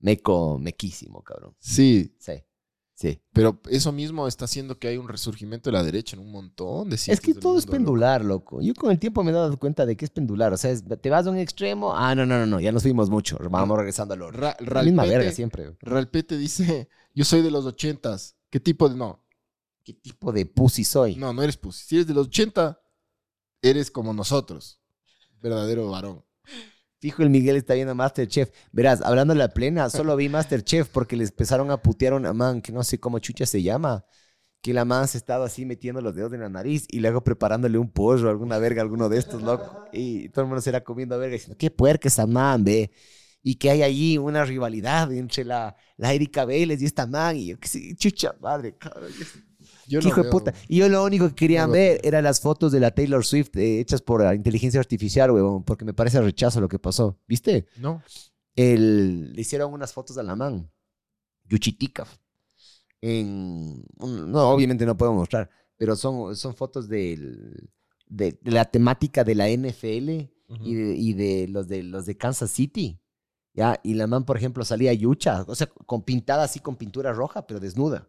Meco, 0.00 0.58
mequísimo, 0.58 1.22
cabrón. 1.22 1.54
Sí, 1.58 2.14
Sí, 2.18 2.32
sí. 3.02 3.20
pero 3.32 3.60
eso 3.68 3.92
mismo 3.92 4.26
está 4.28 4.44
haciendo 4.46 4.78
que 4.78 4.88
hay 4.88 4.96
un 4.96 5.08
resurgimiento 5.08 5.68
de 5.70 5.74
la 5.76 5.82
derecha 5.82 6.16
en 6.16 6.22
un 6.22 6.30
montón 6.32 6.88
de 6.88 6.94
Es 6.94 7.02
sitios 7.02 7.20
que 7.20 7.32
del 7.34 7.42
todo 7.42 7.58
es 7.58 7.64
loco. 7.66 7.72
pendular, 7.76 8.24
loco. 8.24 8.62
Yo 8.62 8.72
con 8.74 8.90
el 8.90 8.98
tiempo 8.98 9.22
me 9.24 9.30
he 9.30 9.34
dado 9.34 9.58
cuenta 9.58 9.84
de 9.84 9.96
que 9.96 10.04
es 10.04 10.10
pendular. 10.10 10.52
O 10.52 10.56
sea, 10.56 10.70
es- 10.70 10.84
te 11.00 11.10
vas 11.10 11.26
a 11.26 11.30
un 11.30 11.36
extremo. 11.36 11.94
Ah, 11.96 12.14
no, 12.14 12.24
no, 12.24 12.38
no, 12.38 12.46
no. 12.46 12.60
Ya 12.60 12.72
nos 12.72 12.82
fuimos 12.82 13.10
mucho. 13.10 13.36
Vamos 13.50 13.76
regresando 13.76 14.14
al 14.14 14.22
orden. 14.22 14.40
Ra- 14.40 14.56
La 14.60 14.82
misma 14.82 15.02
Ralpete- 15.04 15.08
verga 15.18 15.32
siempre. 15.32 15.76
Ralpete 15.80 16.38
dice, 16.38 16.88
yo 17.14 17.24
soy 17.24 17.42
de 17.42 17.50
los 17.50 17.66
ochentas. 17.66 18.36
¿Qué 18.50 18.60
tipo 18.60 18.88
de...? 18.88 18.96
No, 18.96 19.18
¿Qué 19.84 19.94
tipo 19.94 20.30
de 20.32 20.46
pussy 20.46 20.84
soy? 20.84 21.16
no, 21.16 21.32
no 21.32 21.42
eres 21.42 21.56
pussy. 21.56 21.84
Si 21.84 21.94
eres 21.96 22.06
de 22.06 22.14
los 22.14 22.28
80, 22.28 22.80
eres 23.62 23.90
como 23.90 24.12
nosotros. 24.14 24.78
Verdadero 25.42 25.90
varón. 25.90 26.24
Fijo, 27.02 27.24
el 27.24 27.30
Miguel 27.30 27.56
está 27.56 27.74
viendo 27.74 27.96
Masterchef. 27.96 28.50
Verás, 28.70 29.02
hablando 29.02 29.34
de 29.34 29.38
la 29.38 29.48
plena, 29.48 29.90
solo 29.90 30.14
vi 30.14 30.28
Masterchef 30.28 30.88
porque 30.88 31.16
les 31.16 31.30
empezaron 31.30 31.72
a 31.72 31.82
putear 31.82 32.12
a 32.12 32.16
una 32.16 32.32
man 32.32 32.62
que 32.62 32.70
no 32.70 32.84
sé 32.84 33.00
cómo 33.00 33.18
chucha 33.18 33.44
se 33.44 33.60
llama. 33.60 34.06
Que 34.60 34.72
la 34.72 34.84
man 34.84 35.08
se 35.08 35.18
estaba 35.18 35.46
así 35.46 35.66
metiendo 35.66 36.00
los 36.00 36.14
dedos 36.14 36.32
en 36.32 36.42
la 36.42 36.48
nariz 36.48 36.86
y 36.88 37.00
luego 37.00 37.24
preparándole 37.24 37.76
un 37.76 37.90
pollo, 37.90 38.30
alguna 38.30 38.58
verga, 38.58 38.82
alguno 38.82 39.08
de 39.08 39.18
estos, 39.18 39.42
loco. 39.42 39.84
Y 39.92 40.28
todo 40.28 40.42
el 40.42 40.48
mundo 40.48 40.62
se 40.62 40.70
era 40.70 40.84
comiendo 40.84 41.18
verga 41.18 41.32
diciendo, 41.32 41.56
qué 41.58 41.72
puerca 41.72 42.06
esa 42.06 42.24
man, 42.24 42.62
ve. 42.62 42.92
Y 43.42 43.56
que 43.56 43.70
hay 43.70 43.82
allí 43.82 44.16
una 44.18 44.44
rivalidad 44.44 45.12
entre 45.12 45.44
la, 45.44 45.74
la 45.96 46.12
Erika 46.14 46.44
Vélez 46.44 46.80
y 46.82 46.84
esta 46.84 47.08
man. 47.08 47.36
Y 47.36 47.46
yo, 47.46 47.58
qué 47.58 47.66
sé, 47.66 47.96
chucha 47.96 48.36
madre, 48.40 48.76
cabrón. 48.78 49.10
Yo 49.88 50.00
no 50.00 50.08
hijo 50.08 50.22
de 50.22 50.30
puta. 50.30 50.54
Y 50.68 50.78
yo 50.78 50.88
lo 50.88 51.04
único 51.04 51.28
que 51.28 51.34
querían 51.34 51.68
no 51.68 51.72
ver 51.74 52.00
eran 52.04 52.24
las 52.24 52.40
fotos 52.40 52.72
de 52.72 52.80
la 52.80 52.90
Taylor 52.92 53.24
Swift 53.24 53.56
eh, 53.56 53.80
hechas 53.80 54.00
por 54.02 54.22
la 54.22 54.34
inteligencia 54.34 54.80
artificial, 54.80 55.30
huevón, 55.30 55.64
porque 55.64 55.84
me 55.84 55.94
parece 55.94 56.20
rechazo 56.20 56.60
lo 56.60 56.68
que 56.68 56.78
pasó. 56.78 57.18
¿Viste? 57.26 57.66
No. 57.78 58.02
El, 58.54 59.32
le 59.32 59.40
hicieron 59.40 59.72
unas 59.72 59.92
fotos 59.92 60.18
a 60.18 60.22
la 60.22 60.36
man, 60.36 60.70
Yuchitika. 61.48 62.06
En, 63.00 63.84
no, 63.98 64.50
obviamente 64.50 64.86
no 64.86 64.96
puedo 64.96 65.12
mostrar, 65.12 65.50
pero 65.76 65.96
son, 65.96 66.36
son 66.36 66.54
fotos 66.54 66.88
del- 66.88 67.70
de, 68.06 68.38
de 68.40 68.50
la 68.50 68.64
temática 68.66 69.24
de 69.24 69.34
la 69.34 69.48
NFL 69.48 70.28
y, 70.64 70.74
de, 70.74 70.94
y 70.94 71.12
de 71.14 71.48
los 71.48 71.66
de 71.66 71.82
los 71.82 72.06
de 72.06 72.16
Kansas 72.16 72.50
City. 72.50 73.00
¿ya? 73.54 73.80
Y 73.82 73.94
la 73.94 74.06
man, 74.06 74.24
por 74.24 74.36
ejemplo, 74.36 74.64
salía 74.64 74.92
yucha, 74.92 75.44
o 75.48 75.54
sea, 75.54 75.66
con 75.66 76.02
pintada 76.02 76.44
así 76.44 76.60
con 76.60 76.76
pintura 76.76 77.12
roja, 77.12 77.46
pero 77.46 77.58
desnuda. 77.58 78.06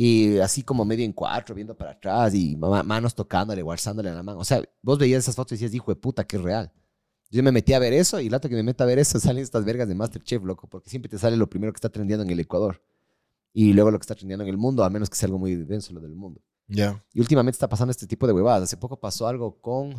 Y 0.00 0.38
así 0.38 0.62
como 0.62 0.84
medio 0.84 1.04
en 1.04 1.12
cuatro, 1.12 1.56
viendo 1.56 1.76
para 1.76 1.90
atrás 1.90 2.32
y 2.32 2.56
ma- 2.56 2.84
manos 2.84 3.16
tocándole, 3.16 3.62
guarzándole 3.62 4.08
a 4.10 4.14
la 4.14 4.22
mano. 4.22 4.38
O 4.38 4.44
sea, 4.44 4.62
vos 4.80 4.96
veías 4.96 5.24
esas 5.24 5.34
fotos 5.34 5.52
y 5.52 5.54
decías, 5.56 5.74
hijo 5.74 5.90
de 5.92 5.96
puta, 6.00 6.24
qué 6.24 6.38
real. 6.38 6.72
Yo 7.30 7.42
me 7.42 7.50
metí 7.50 7.72
a 7.72 7.80
ver 7.80 7.92
eso 7.92 8.20
y 8.20 8.26
el 8.26 8.32
rato 8.32 8.48
que 8.48 8.54
me 8.54 8.62
meto 8.62 8.84
a 8.84 8.86
ver 8.86 9.00
eso 9.00 9.18
salen 9.20 9.42
estas 9.42 9.64
vergas 9.64 9.88
de 9.88 9.96
Masterchef, 9.96 10.42
loco, 10.44 10.68
porque 10.68 10.88
siempre 10.88 11.08
te 11.10 11.18
sale 11.18 11.36
lo 11.36 11.50
primero 11.50 11.72
que 11.72 11.78
está 11.78 11.88
trendiendo 11.88 12.24
en 12.24 12.30
el 12.30 12.38
Ecuador. 12.38 12.80
Y 13.52 13.72
luego 13.72 13.90
lo 13.90 13.98
que 13.98 14.02
está 14.04 14.14
trendiendo 14.14 14.44
en 14.44 14.50
el 14.50 14.56
mundo, 14.56 14.84
a 14.84 14.90
menos 14.90 15.10
que 15.10 15.16
sea 15.16 15.26
algo 15.26 15.38
muy 15.38 15.56
denso 15.56 15.92
lo 15.92 16.00
del 16.00 16.14
mundo. 16.14 16.40
Ya. 16.68 17.04
Y 17.12 17.18
últimamente 17.20 17.56
está 17.56 17.68
pasando 17.68 17.90
este 17.90 18.06
tipo 18.06 18.26
de 18.28 18.34
huevadas. 18.34 18.62
Hace 18.62 18.76
poco 18.76 19.00
pasó 19.00 19.26
algo 19.26 19.60
con... 19.60 19.96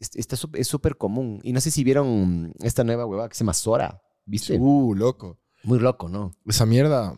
es- 0.00 0.16
Está, 0.16 0.34
sup- 0.36 0.56
es 0.58 0.66
súper 0.66 0.96
común. 0.96 1.38
Y 1.44 1.52
no 1.52 1.60
sé 1.60 1.70
si 1.70 1.84
vieron 1.84 2.52
esta 2.60 2.82
nueva 2.82 3.06
huevada 3.06 3.28
que 3.28 3.34
se 3.36 3.44
llama 3.44 3.54
Sora. 3.54 4.02
¿Viste? 4.24 4.58
Uh, 4.58 4.94
loco. 4.94 5.38
Muy 5.62 5.78
loco, 5.78 6.08
¿no? 6.08 6.32
Esa 6.46 6.66
mierda. 6.66 7.14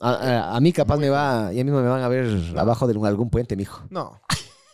A, 0.00 0.10
a- 0.14 0.56
a 0.56 0.60
mí 0.60 0.72
capaz 0.72 0.96
me 0.96 1.10
va... 1.10 1.52
Ya 1.52 1.62
mismo 1.62 1.80
me 1.82 1.88
van 1.88 2.02
a 2.02 2.08
ver 2.08 2.26
abajo 2.56 2.86
de 2.86 2.96
un- 2.98 3.06
algún 3.06 3.30
puente, 3.30 3.56
mijo. 3.56 3.84
No. 3.90 4.20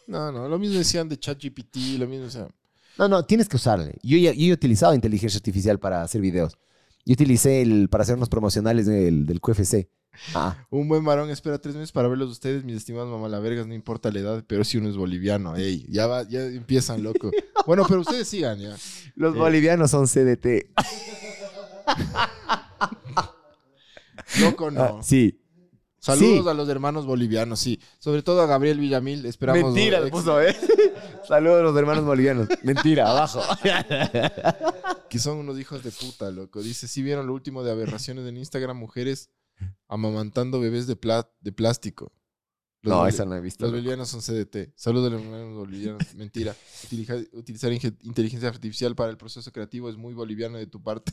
No, 0.07 0.31
no. 0.33 0.49
Lo 0.49 0.59
mismo 0.59 0.79
decían 0.79 1.09
de 1.09 1.19
ChatGPT, 1.19 1.77
lo 1.99 2.07
mismo 2.07 2.27
decían. 2.27 2.49
No, 2.99 3.09
no, 3.09 3.25
tienes 3.25 3.49
que 3.49 3.57
usarle. 3.57 3.99
Yo, 4.03 4.17
ya- 4.19 4.33
yo 4.33 4.47
he 4.47 4.53
utilizado 4.53 4.95
inteligencia 4.95 5.39
artificial 5.39 5.79
para 5.81 6.03
hacer 6.03 6.21
videos. 6.21 6.57
Yo 7.05 7.15
utilicé 7.15 7.63
el 7.63 7.89
para 7.89 8.03
hacer 8.03 8.17
unos 8.17 8.29
promocionales 8.29 8.87
del, 8.87 9.27
del 9.27 9.41
QFC. 9.41 9.89
Ah, 10.35 10.57
Un 10.71 10.89
buen 10.89 11.05
varón 11.05 11.29
espera 11.29 11.59
tres 11.59 11.75
meses 11.75 11.93
para 11.93 12.09
verlos 12.09 12.31
ustedes, 12.31 12.65
mis 12.65 12.77
estimados 12.77 13.11
mamalavergas, 13.11 13.67
no 13.67 13.75
importa 13.75 14.11
la 14.11 14.21
edad, 14.21 14.45
pero 14.47 14.65
si 14.65 14.79
uno 14.79 14.89
es 14.89 14.97
boliviano, 14.97 15.57
ey, 15.57 15.85
ya 15.91 16.07
va, 16.07 16.23
ya 16.27 16.41
empiezan, 16.47 17.03
loco. 17.03 17.31
Bueno, 17.67 17.85
pero 17.89 18.01
ustedes 18.01 18.29
sigan 18.29 18.59
ya. 18.61 18.77
los 19.17 19.35
Eh. 19.35 19.39
bolivianos 19.39 19.91
son 19.91 20.07
CDT. 20.07 20.71
Loco 24.41 24.71
no. 24.71 24.83
Ah, 24.83 25.01
sí. 25.03 25.41
Saludos 25.99 26.45
Sí. 26.45 26.49
a 26.51 26.55
los 26.55 26.69
hermanos 26.69 27.05
bolivianos, 27.07 27.59
sí. 27.59 27.81
Sobre 27.99 28.23
todo 28.23 28.41
a 28.43 28.47
Gabriel 28.47 28.79
Villamil, 28.79 29.27
esperamos. 29.27 29.75
Mentira, 29.75 29.99
le 30.01 30.11
puso, 30.11 30.41
¿eh? 30.41 30.55
Saludos 31.27 31.61
a 31.61 31.63
los 31.63 31.77
hermanos 31.77 32.05
bolivianos. 32.05 32.49
Mentira, 32.63 33.11
abajo. 33.11 33.41
Que 35.09 35.19
son 35.19 35.39
unos 35.39 35.59
hijos 35.59 35.83
de 35.83 35.91
puta, 35.91 36.31
loco. 36.31 36.63
Dice, 36.63 36.87
si 36.89 37.03
vieron 37.03 37.27
lo 37.27 37.33
último 37.35 37.63
de 37.63 37.71
aberraciones 37.71 38.27
en 38.27 38.37
Instagram, 38.37 38.77
mujeres 38.77 39.31
amamantando 39.89 40.61
bebés 40.61 40.87
de, 40.87 40.97
pla- 40.97 41.31
de 41.41 41.53
plástico. 41.53 42.13
Los 42.83 42.95
No, 42.95 43.07
esa 43.07 43.25
no 43.25 43.35
he 43.35 43.41
visto. 43.41 43.65
Los 43.65 43.71
loco. 43.73 43.79
bolivianos 43.79 44.09
son 44.09 44.21
CDT. 44.21 44.73
Saludos 44.77 45.09
a 45.09 45.15
los 45.15 45.23
hermanos 45.23 45.55
bolivianos. 45.57 46.03
Mentira. 46.15 46.55
Utiliza- 46.85 47.25
utilizar 47.33 47.73
inteligencia 47.73 48.49
artificial 48.49 48.95
para 48.95 49.11
el 49.11 49.17
proceso 49.17 49.51
creativo 49.53 49.89
es 49.89 49.97
muy 49.97 50.13
boliviano 50.13 50.59
de 50.59 50.67
tu 50.67 50.83
parte. 50.83 51.13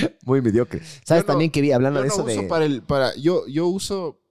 Muy 0.24 0.40
mediocre. 0.42 0.80
¿Sabes 1.04 1.22
Yo 1.22 1.26
no- 1.26 1.32
también 1.32 1.50
que 1.50 1.60
vi 1.60 1.72
hablando 1.72 1.98
Yo 2.00 2.02
de 2.04 2.08
no 2.08 2.14
eso 2.14 2.24
uso 2.24 2.42
de... 2.42 2.48
para 2.48 2.64
el, 2.64 2.82
para, 2.82 3.14
yo, 3.16 3.46
yo 3.46 3.66
uso, 3.68 4.22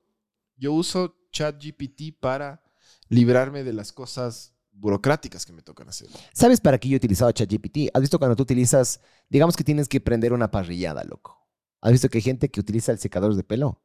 yo 0.58 0.74
uso 0.74 1.16
ChatGPT 1.32 2.20
para 2.20 2.64
librarme 3.10 3.64
de 3.64 3.74
las 3.74 3.92
cosas 3.92 4.54
burocráticas 4.72 5.46
que 5.46 5.54
me 5.54 5.62
tocan 5.62 5.90
hacer. 5.90 6.08
¿Sabes 6.34 6.60
para 6.62 6.78
qué 6.80 6.90
yo 6.90 6.96
he 6.96 6.98
utilizado 6.98 7.32
ChatGPT? 7.32 7.90
¿Has 7.94 8.02
visto 8.02 8.18
cuando 8.18 8.36
tú 8.36 8.44
utilizas, 8.44 9.00
digamos 9.30 9.56
que 9.56 9.64
tienes 9.64 9.88
que 9.88 10.02
prender 10.02 10.34
una 10.34 10.50
parrillada, 10.50 11.04
loco? 11.04 11.38
¿Has 11.82 11.92
visto 11.92 12.10
que 12.10 12.18
hay 12.20 12.22
gente 12.24 12.50
que 12.50 12.60
utiliza 12.60 12.92
el 12.92 13.00
secador 13.00 13.36
de 13.36 13.44
pelo? 13.44 13.82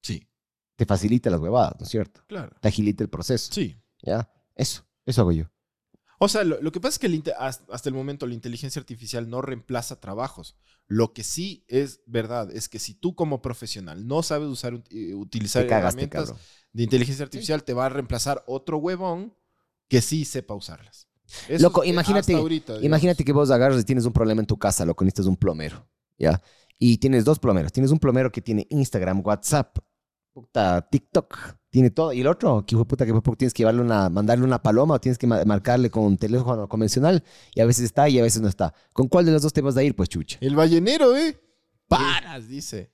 Sí, 0.00 0.28
Te 0.76 0.86
facilita 0.86 1.28
las 1.30 1.38
huevadas, 1.40 1.74
¿no 1.78 1.84
es 1.84 1.90
cierto? 1.90 2.22
claro. 2.26 2.56
Te 2.60 2.68
agilita 2.68 3.04
el 3.04 3.10
proceso. 3.10 3.52
Sí. 3.52 3.76
¿Ya? 4.02 4.28
Eso, 4.56 4.84
eso 5.06 5.20
hago 5.20 5.32
yo. 5.32 5.44
O 6.24 6.28
sea, 6.28 6.44
lo, 6.44 6.62
lo 6.62 6.70
que 6.70 6.78
pasa 6.80 6.94
es 6.94 6.98
que 7.00 7.08
el 7.08 7.20
hasta 7.36 7.88
el 7.88 7.96
momento 7.96 8.28
la 8.28 8.34
inteligencia 8.34 8.78
artificial 8.78 9.28
no 9.28 9.42
reemplaza 9.42 9.98
trabajos. 9.98 10.54
Lo 10.86 11.12
que 11.12 11.24
sí 11.24 11.64
es 11.66 12.00
verdad 12.06 12.48
es 12.52 12.68
que 12.68 12.78
si 12.78 12.94
tú 12.94 13.16
como 13.16 13.42
profesional 13.42 14.06
no 14.06 14.22
sabes 14.22 14.46
usar 14.48 14.80
eh, 14.90 15.14
utilizar 15.14 15.64
Te 15.64 15.68
cagaste, 15.68 16.02
herramientas 16.02 16.28
cabrón. 16.28 16.46
de 16.74 16.82
inteligencia 16.84 17.24
artificial, 17.24 17.64
te 17.64 17.74
va 17.74 17.86
a 17.86 17.88
reemplazar 17.88 18.44
otro 18.46 18.76
huevón 18.78 19.34
que 19.88 20.00
sí 20.00 20.24
sepa 20.24 20.54
usarlas. 20.54 21.08
Eso 21.48 21.60
Loco, 21.60 21.82
es, 21.82 21.88
eh, 21.88 21.92
imagínate- 21.92 22.34
ahorita. 22.36 22.76
Imagínate 22.82 23.24
que 23.24 23.32
vos 23.32 23.50
agarras 23.50 23.80
y 23.80 23.84
tienes 23.84 24.04
un 24.04 24.12
problema 24.12 24.40
en 24.42 24.46
tu 24.46 24.56
casa, 24.58 24.84
loco, 24.84 25.02
necesitas 25.04 25.26
un 25.26 25.36
plomero, 25.36 25.88
¿ya? 26.18 26.40
Y 26.78 26.98
tienes 26.98 27.24
dos 27.24 27.40
plomeros. 27.40 27.72
Tienes 27.72 27.90
un 27.90 27.98
plomero 27.98 28.30
que 28.30 28.40
tiene 28.40 28.64
Instagram, 28.70 29.22
WhatsApp, 29.26 29.76
puta, 30.32 30.88
TikTok, 30.88 31.36
tiene 31.72 31.90
todo. 31.90 32.12
Y 32.12 32.20
el 32.20 32.26
otro, 32.26 32.64
que 32.66 32.74
hijo 32.74 32.84
de 32.84 32.88
puta, 32.88 33.06
que 33.06 33.14
porque 33.14 33.38
tienes 33.38 33.54
que 33.54 33.62
llevarle 33.62 33.80
una, 33.80 34.10
mandarle 34.10 34.44
una 34.44 34.62
paloma 34.62 34.94
o 34.94 35.00
tienes 35.00 35.16
que 35.16 35.26
ma- 35.26 35.42
marcarle 35.46 35.90
con 35.90 36.04
un 36.04 36.18
teléfono 36.18 36.68
convencional 36.68 37.24
y 37.54 37.60
a 37.62 37.64
veces 37.66 37.84
está 37.86 38.08
y 38.10 38.18
a 38.18 38.22
veces 38.22 38.42
no 38.42 38.48
está. 38.48 38.74
¿Con 38.92 39.08
cuál 39.08 39.24
de 39.24 39.32
los 39.32 39.40
dos 39.42 39.52
te 39.54 39.62
vas 39.62 39.76
a 39.78 39.82
ir, 39.82 39.96
pues, 39.96 40.08
chucha? 40.10 40.36
El 40.42 40.54
ballenero, 40.54 41.16
¿eh? 41.16 41.40
Paras, 41.88 42.46
dice. 42.46 42.92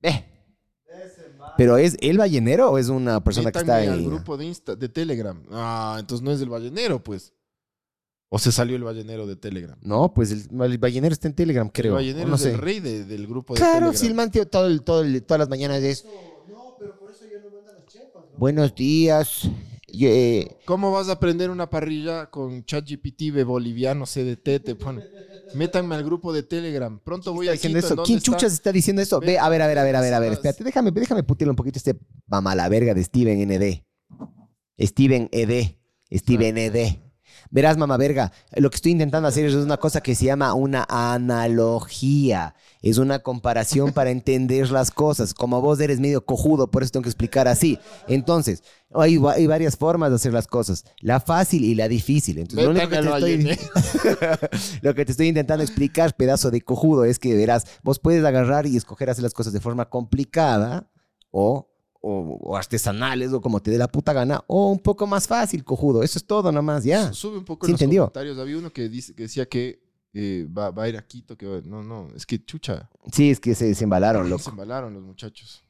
Eh. 0.00 0.24
¿Pero 1.56 1.76
es 1.76 1.96
el 2.00 2.16
ballenero 2.18 2.70
o 2.70 2.78
es 2.78 2.88
una 2.88 3.22
persona 3.22 3.50
que 3.52 3.58
está 3.58 3.76
al 3.78 3.92
ahí? 3.92 4.06
grupo 4.06 4.36
de, 4.36 4.44
Insta, 4.46 4.74
de 4.76 4.88
Telegram. 4.88 5.40
Ah, 5.50 5.96
entonces 6.00 6.24
no 6.24 6.30
es 6.30 6.38
del 6.40 6.48
ballenero, 6.48 7.02
pues. 7.02 7.32
O 8.28 8.38
se 8.38 8.50
salió 8.50 8.74
el 8.76 8.82
ballenero 8.82 9.26
de 9.26 9.36
Telegram. 9.36 9.78
No, 9.82 10.12
pues 10.14 10.32
el, 10.32 10.48
el 10.62 10.78
ballenero 10.78 11.12
está 11.12 11.28
en 11.28 11.34
Telegram, 11.34 11.68
creo. 11.68 11.92
El 11.98 12.04
ballenero 12.06 12.28
no 12.28 12.34
es 12.36 12.40
sé. 12.42 12.52
el 12.52 12.58
rey 12.58 12.80
de- 12.80 13.04
del 13.04 13.26
grupo 13.26 13.54
de 13.54 13.58
Claro, 13.58 13.74
Telegram. 13.74 13.94
si 14.00 14.06
el 14.06 14.14
man 14.14 14.30
tío, 14.30 14.46
todo 14.48 14.66
el- 14.66 14.82
todo 14.82 15.02
el- 15.02 15.22
todas 15.22 15.38
las 15.40 15.48
mañanas 15.48 15.82
es. 15.82 16.04
Buenos 18.36 18.74
días. 18.74 19.48
¿Cómo 20.64 20.90
vas 20.90 21.08
a 21.08 21.12
aprender 21.12 21.50
una 21.50 21.70
parrilla 21.70 22.30
con 22.30 22.64
ChatGPT 22.64 23.32
de 23.32 23.44
boliviano 23.44 24.06
CDT? 24.06 24.64
Te 24.64 24.74
pone. 24.74 25.04
Métanme 25.54 25.94
al 25.94 26.02
grupo 26.02 26.32
de 26.32 26.42
Telegram. 26.42 26.98
Pronto 26.98 27.32
voy 27.32 27.48
a 27.48 27.52
diciendo 27.52 27.78
Quito, 27.78 27.86
¿en 27.86 27.92
eso? 27.94 28.02
¿Quién 28.02 28.18
está? 28.18 28.32
chuchas 28.32 28.52
está 28.52 28.72
diciendo 28.72 29.02
eso? 29.02 29.20
Ve, 29.20 29.38
a 29.38 29.48
ver, 29.48 29.62
a 29.62 29.68
ver, 29.68 29.78
a 29.78 29.84
ver, 29.84 29.96
a 29.96 30.00
ver, 30.00 30.14
a 30.14 30.18
ver. 30.18 30.32
Espérate, 30.32 30.64
déjame, 30.64 30.90
déjame 30.90 31.22
putirle 31.22 31.50
un 31.50 31.56
poquito 31.56 31.78
este 31.78 31.96
mamá 32.26 32.56
la 32.56 32.68
verga 32.68 32.92
de 32.92 33.04
Steven 33.04 33.48
ND. 33.48 33.84
Steven 34.80 35.28
ED. 35.30 35.76
Steven 36.10 36.58
ED. 36.58 36.96
Verás, 37.54 37.76
mamá 37.76 37.96
verga, 37.96 38.32
lo 38.56 38.68
que 38.68 38.74
estoy 38.74 38.90
intentando 38.90 39.28
hacer 39.28 39.44
es 39.44 39.54
una 39.54 39.76
cosa 39.76 40.00
que 40.00 40.16
se 40.16 40.24
llama 40.24 40.54
una 40.54 40.84
analogía. 40.88 42.56
Es 42.82 42.98
una 42.98 43.20
comparación 43.20 43.92
para 43.92 44.10
entender 44.10 44.72
las 44.72 44.90
cosas. 44.90 45.34
Como 45.34 45.60
vos 45.60 45.78
eres 45.78 46.00
medio 46.00 46.24
cojudo, 46.26 46.68
por 46.68 46.82
eso 46.82 46.90
tengo 46.90 47.04
que 47.04 47.10
explicar 47.10 47.46
así. 47.46 47.78
Entonces, 48.08 48.64
hay, 48.92 49.18
va- 49.18 49.34
hay 49.34 49.46
varias 49.46 49.76
formas 49.76 50.10
de 50.10 50.16
hacer 50.16 50.32
las 50.32 50.48
cosas. 50.48 50.84
La 51.00 51.20
fácil 51.20 51.62
y 51.64 51.76
la 51.76 51.86
difícil. 51.86 52.38
Entonces, 52.38 52.64
lo 52.64 52.72
único 52.72 52.88
que 52.88 52.96
te 52.96 53.02
estoy... 53.04 53.20
ballenero. 53.20 53.62
Lo 54.82 54.94
que 54.96 55.04
te 55.04 55.12
estoy 55.12 55.28
intentando 55.28 55.62
explicar, 55.62 56.16
pedazo 56.16 56.50
de 56.50 56.60
cojudo, 56.60 57.04
es 57.04 57.20
que 57.20 57.36
verás, 57.36 57.66
vos 57.84 58.00
puedes 58.00 58.24
agarrar 58.24 58.66
y 58.66 58.76
escoger 58.76 59.10
hacer 59.10 59.22
las 59.22 59.32
cosas 59.32 59.52
de 59.52 59.60
forma 59.60 59.88
complicada 59.88 60.90
o, 61.30 61.68
o, 62.04 62.38
o 62.42 62.56
artesanales 62.56 63.32
o 63.32 63.40
como 63.40 63.60
te 63.60 63.70
dé 63.70 63.78
la 63.78 63.88
puta 63.88 64.12
gana, 64.12 64.42
o 64.46 64.70
un 64.70 64.78
poco 64.78 65.06
más 65.06 65.26
fácil, 65.26 65.64
cojudo. 65.64 66.02
Eso 66.02 66.18
es 66.18 66.26
todo 66.26 66.52
nomás, 66.52 66.84
ya. 66.84 67.12
Sube 67.12 67.38
un 67.38 67.44
poco 67.44 67.66
¿Sí 67.66 67.70
en 67.70 67.74
los 67.74 67.80
entendió? 67.80 68.02
comentarios. 68.02 68.38
Había 68.38 68.58
uno 68.58 68.70
que, 68.72 68.88
dice, 68.88 69.14
que 69.14 69.22
decía 69.24 69.46
que 69.46 69.82
eh, 70.12 70.46
va, 70.56 70.70
va 70.70 70.84
a 70.84 70.88
ir 70.88 70.96
a 70.96 71.06
Quito. 71.06 71.36
Que 71.36 71.46
va- 71.46 71.60
no, 71.64 71.82
no, 71.82 72.08
es 72.14 72.24
que 72.26 72.44
chucha. 72.44 72.88
Sí, 73.12 73.30
es 73.30 73.40
que 73.40 73.54
se, 73.54 73.74
se 73.74 73.84
embalaron, 73.84 74.24
Se 74.24 74.30
loco. 74.30 74.50
embalaron 74.50 74.92
los 74.94 75.02
muchachos. 75.02 75.62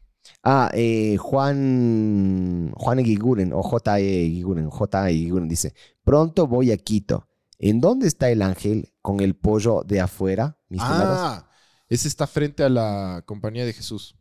Ah, 0.42 0.70
eh, 0.74 1.16
Juan, 1.18 2.72
Juan 2.76 2.98
Eguiguren, 2.98 3.52
o 3.52 3.62
J. 3.62 3.98
Eguiguren, 4.00 4.70
J. 4.70 5.10
Eguiguren 5.10 5.48
dice, 5.48 5.74
pronto 6.02 6.46
voy 6.46 6.72
a 6.72 6.76
Quito. 6.76 7.28
¿En 7.58 7.80
dónde 7.80 8.08
está 8.08 8.28
el 8.30 8.42
ángel 8.42 8.92
con 9.00 9.20
el 9.20 9.34
pollo 9.36 9.82
de 9.86 10.00
afuera, 10.00 10.58
mis? 10.68 10.80
Ah, 10.82 11.48
ese 11.88 12.08
está 12.08 12.26
frente 12.26 12.64
a 12.64 12.68
la 12.68 13.22
compañía 13.26 13.64
de 13.64 13.72
Jesús. 13.72 14.16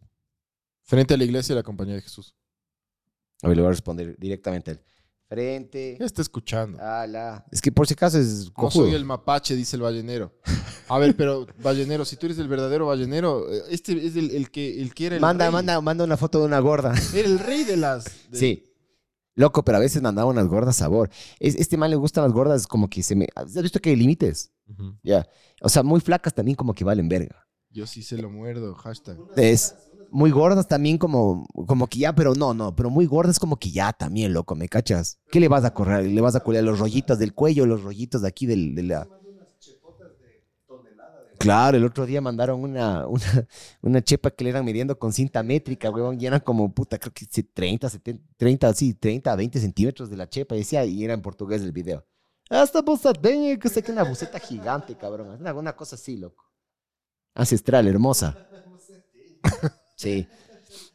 Frente 0.84 1.14
a 1.14 1.18
la 1.18 1.24
iglesia 1.24 1.56
de 1.56 1.60
la 1.60 1.64
compañía 1.64 1.96
de 1.96 2.02
Jesús. 2.02 2.36
A 3.42 3.48
ver, 3.48 3.58
le 3.58 3.64
voy 3.64 3.68
a 3.70 3.72
responder 3.72 4.16
directamente 4.20 4.72
a 4.72 4.74
él. 4.76 4.82
Frente 5.28 5.98
Ya 6.00 6.06
está 6.06 6.22
escuchando. 6.22 6.78
a 6.82 7.08
la... 7.08 7.46
Es 7.52 7.62
que 7.62 7.72
por 7.72 7.88
si 7.88 7.94
acaso 7.94 8.20
es 8.20 8.46
No 8.48 8.54
cojudo. 8.54 8.86
soy 8.86 8.94
el 8.96 9.06
mapache, 9.06 9.56
dice 9.56 9.76
el 9.78 9.82
ballenero. 9.82 10.32
A 10.90 10.98
ver, 11.00 11.16
pero 11.16 11.48
ballenero, 11.62 12.06
si 12.06 12.18
tú 12.18 12.28
eres 12.28 12.38
el 12.38 12.48
verdadero 12.48 12.88
ballenero, 12.88 13.52
eh, 13.52 13.62
este 13.70 13.94
es 14.06 14.16
el, 14.16 14.32
el 14.32 14.52
que, 14.52 14.80
el 14.82 14.94
que 14.94 15.08
era 15.08 15.16
el 15.16 15.22
Manda, 15.22 15.46
rey. 15.46 15.54
manda, 15.54 15.82
manda 15.82 16.04
una 16.04 16.18
foto 16.18 16.40
de 16.40 16.46
una 16.46 16.60
gorda. 16.60 16.94
Era 17.16 17.28
el 17.28 17.40
rey 17.40 17.64
de 17.64 17.78
las... 17.78 18.06
de- 18.30 18.38
Sí. 18.38 18.64
Loco, 19.36 19.66
pero 19.66 19.78
a 19.78 19.82
veces 19.82 20.00
mandaba 20.04 20.30
unas 20.30 20.46
gordas 20.48 20.76
sabor. 20.76 21.10
Es, 21.40 21.56
este 21.56 21.76
man 21.76 21.90
le 21.90 21.96
gustan 21.96 22.24
las 22.26 22.34
gordas 22.34 22.68
como 22.68 22.88
que 22.88 23.02
se 23.02 23.16
me... 23.16 23.28
¿Has 23.34 23.60
visto 23.60 23.80
que 23.80 23.90
hay 23.90 23.96
límites? 23.96 24.52
Ya. 25.02 25.28
O 25.62 25.70
sea, 25.70 25.82
muy 25.82 26.00
flacas 26.02 26.36
también 26.36 26.56
como 26.56 26.76
que 26.76 26.84
valen 26.84 27.10
verga. 27.10 27.48
Yo 27.72 27.88
sí 27.88 28.04
se 28.04 28.18
lo 28.18 28.30
muerdo, 28.30 28.76
hashtag. 28.76 29.18
Es 29.36 29.74
muy 30.14 30.30
gordas 30.30 30.68
también 30.68 30.98
como, 30.98 31.48
como 31.68 31.88
que 31.88 32.00
ya, 32.00 32.14
pero 32.14 32.36
no, 32.36 32.54
no. 32.54 32.76
Pero 32.76 32.90
muy 32.90 33.06
gordas 33.06 33.40
como 33.40 33.58
que 33.58 33.72
ya 33.72 33.92
también, 33.92 34.32
loco, 34.32 34.56
¿me 34.56 34.70
cachas? 34.70 35.20
¿Qué 35.32 35.40
le 35.40 35.48
vas 35.48 35.66
a 35.66 35.74
correr? 35.74 36.06
¿Le 36.06 36.22
vas 36.22 36.36
a 36.36 36.42
colar 36.42 36.64
los 36.64 36.80
rollitos 36.80 37.18
del 37.18 37.34
cuello, 37.34 37.66
los 37.66 37.84
rollitos 37.84 38.22
de 38.22 38.28
aquí 38.28 38.46
del, 38.46 38.76
de 38.76 38.84
la... 38.84 39.10
Claro, 41.40 41.76
el 41.76 41.84
otro 41.84 42.06
día 42.06 42.22
mandaron 42.22 42.62
una, 42.62 43.06
una, 43.08 43.48
una 43.82 44.02
chepa 44.02 44.32
que 44.32 44.46
le 44.46 44.52
eran 44.52 44.64
midiendo 44.64 44.98
con 44.98 45.12
cinta 45.12 45.44
métrica, 45.44 45.90
huevón, 45.90 46.22
y 46.22 46.26
eran 46.26 46.40
como, 46.40 46.72
puta, 46.74 46.98
creo 46.98 47.12
que 47.12 47.26
sí, 47.30 47.44
30, 47.44 47.90
70, 47.90 48.24
30, 48.38 48.74
sí, 48.74 48.94
30, 48.94 49.36
20 49.36 49.60
centímetros 49.60 50.10
de 50.10 50.16
la 50.16 50.30
chepa, 50.30 50.56
y 50.56 50.60
decía, 50.60 50.86
y 50.86 51.04
era 51.04 51.14
en 51.14 51.22
portugués 51.22 51.62
el 51.62 51.74
video. 51.74 52.06
Bolsa 52.86 53.12
tiene 53.14 53.60
que 53.60 53.68
ser 53.68 53.84
que 53.84 53.92
una 53.92 54.04
buceta 54.04 54.40
gigante, 54.40 54.96
cabrón, 54.96 55.38
una, 55.42 55.54
una 55.54 55.76
cosa 55.76 55.96
así, 55.96 56.16
loco. 56.16 56.46
Ancestral, 57.34 57.88
hermosa. 57.88 58.48
Sí. 60.04 60.28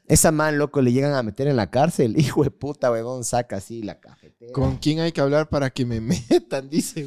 Esa 0.07 0.33
man, 0.33 0.57
loco, 0.57 0.81
le 0.81 0.93
llegan 0.93 1.13
a 1.15 1.23
meter 1.23 1.49
en 1.49 1.57
la 1.57 1.71
cárcel, 1.71 2.15
hijo 2.19 2.43
de 2.43 2.51
puta, 2.51 2.91
huevón, 2.91 3.25
saca 3.25 3.57
así 3.57 3.83
la 3.83 4.01
cafetera. 4.01 4.53
¿Con 4.53 4.79
quién 4.79 5.01
hay 5.01 5.13
que 5.13 5.21
hablar 5.21 5.49
para 5.49 5.71
que 5.71 5.85
me 5.85 6.01
metan? 6.31 6.69
Dice. 6.71 7.07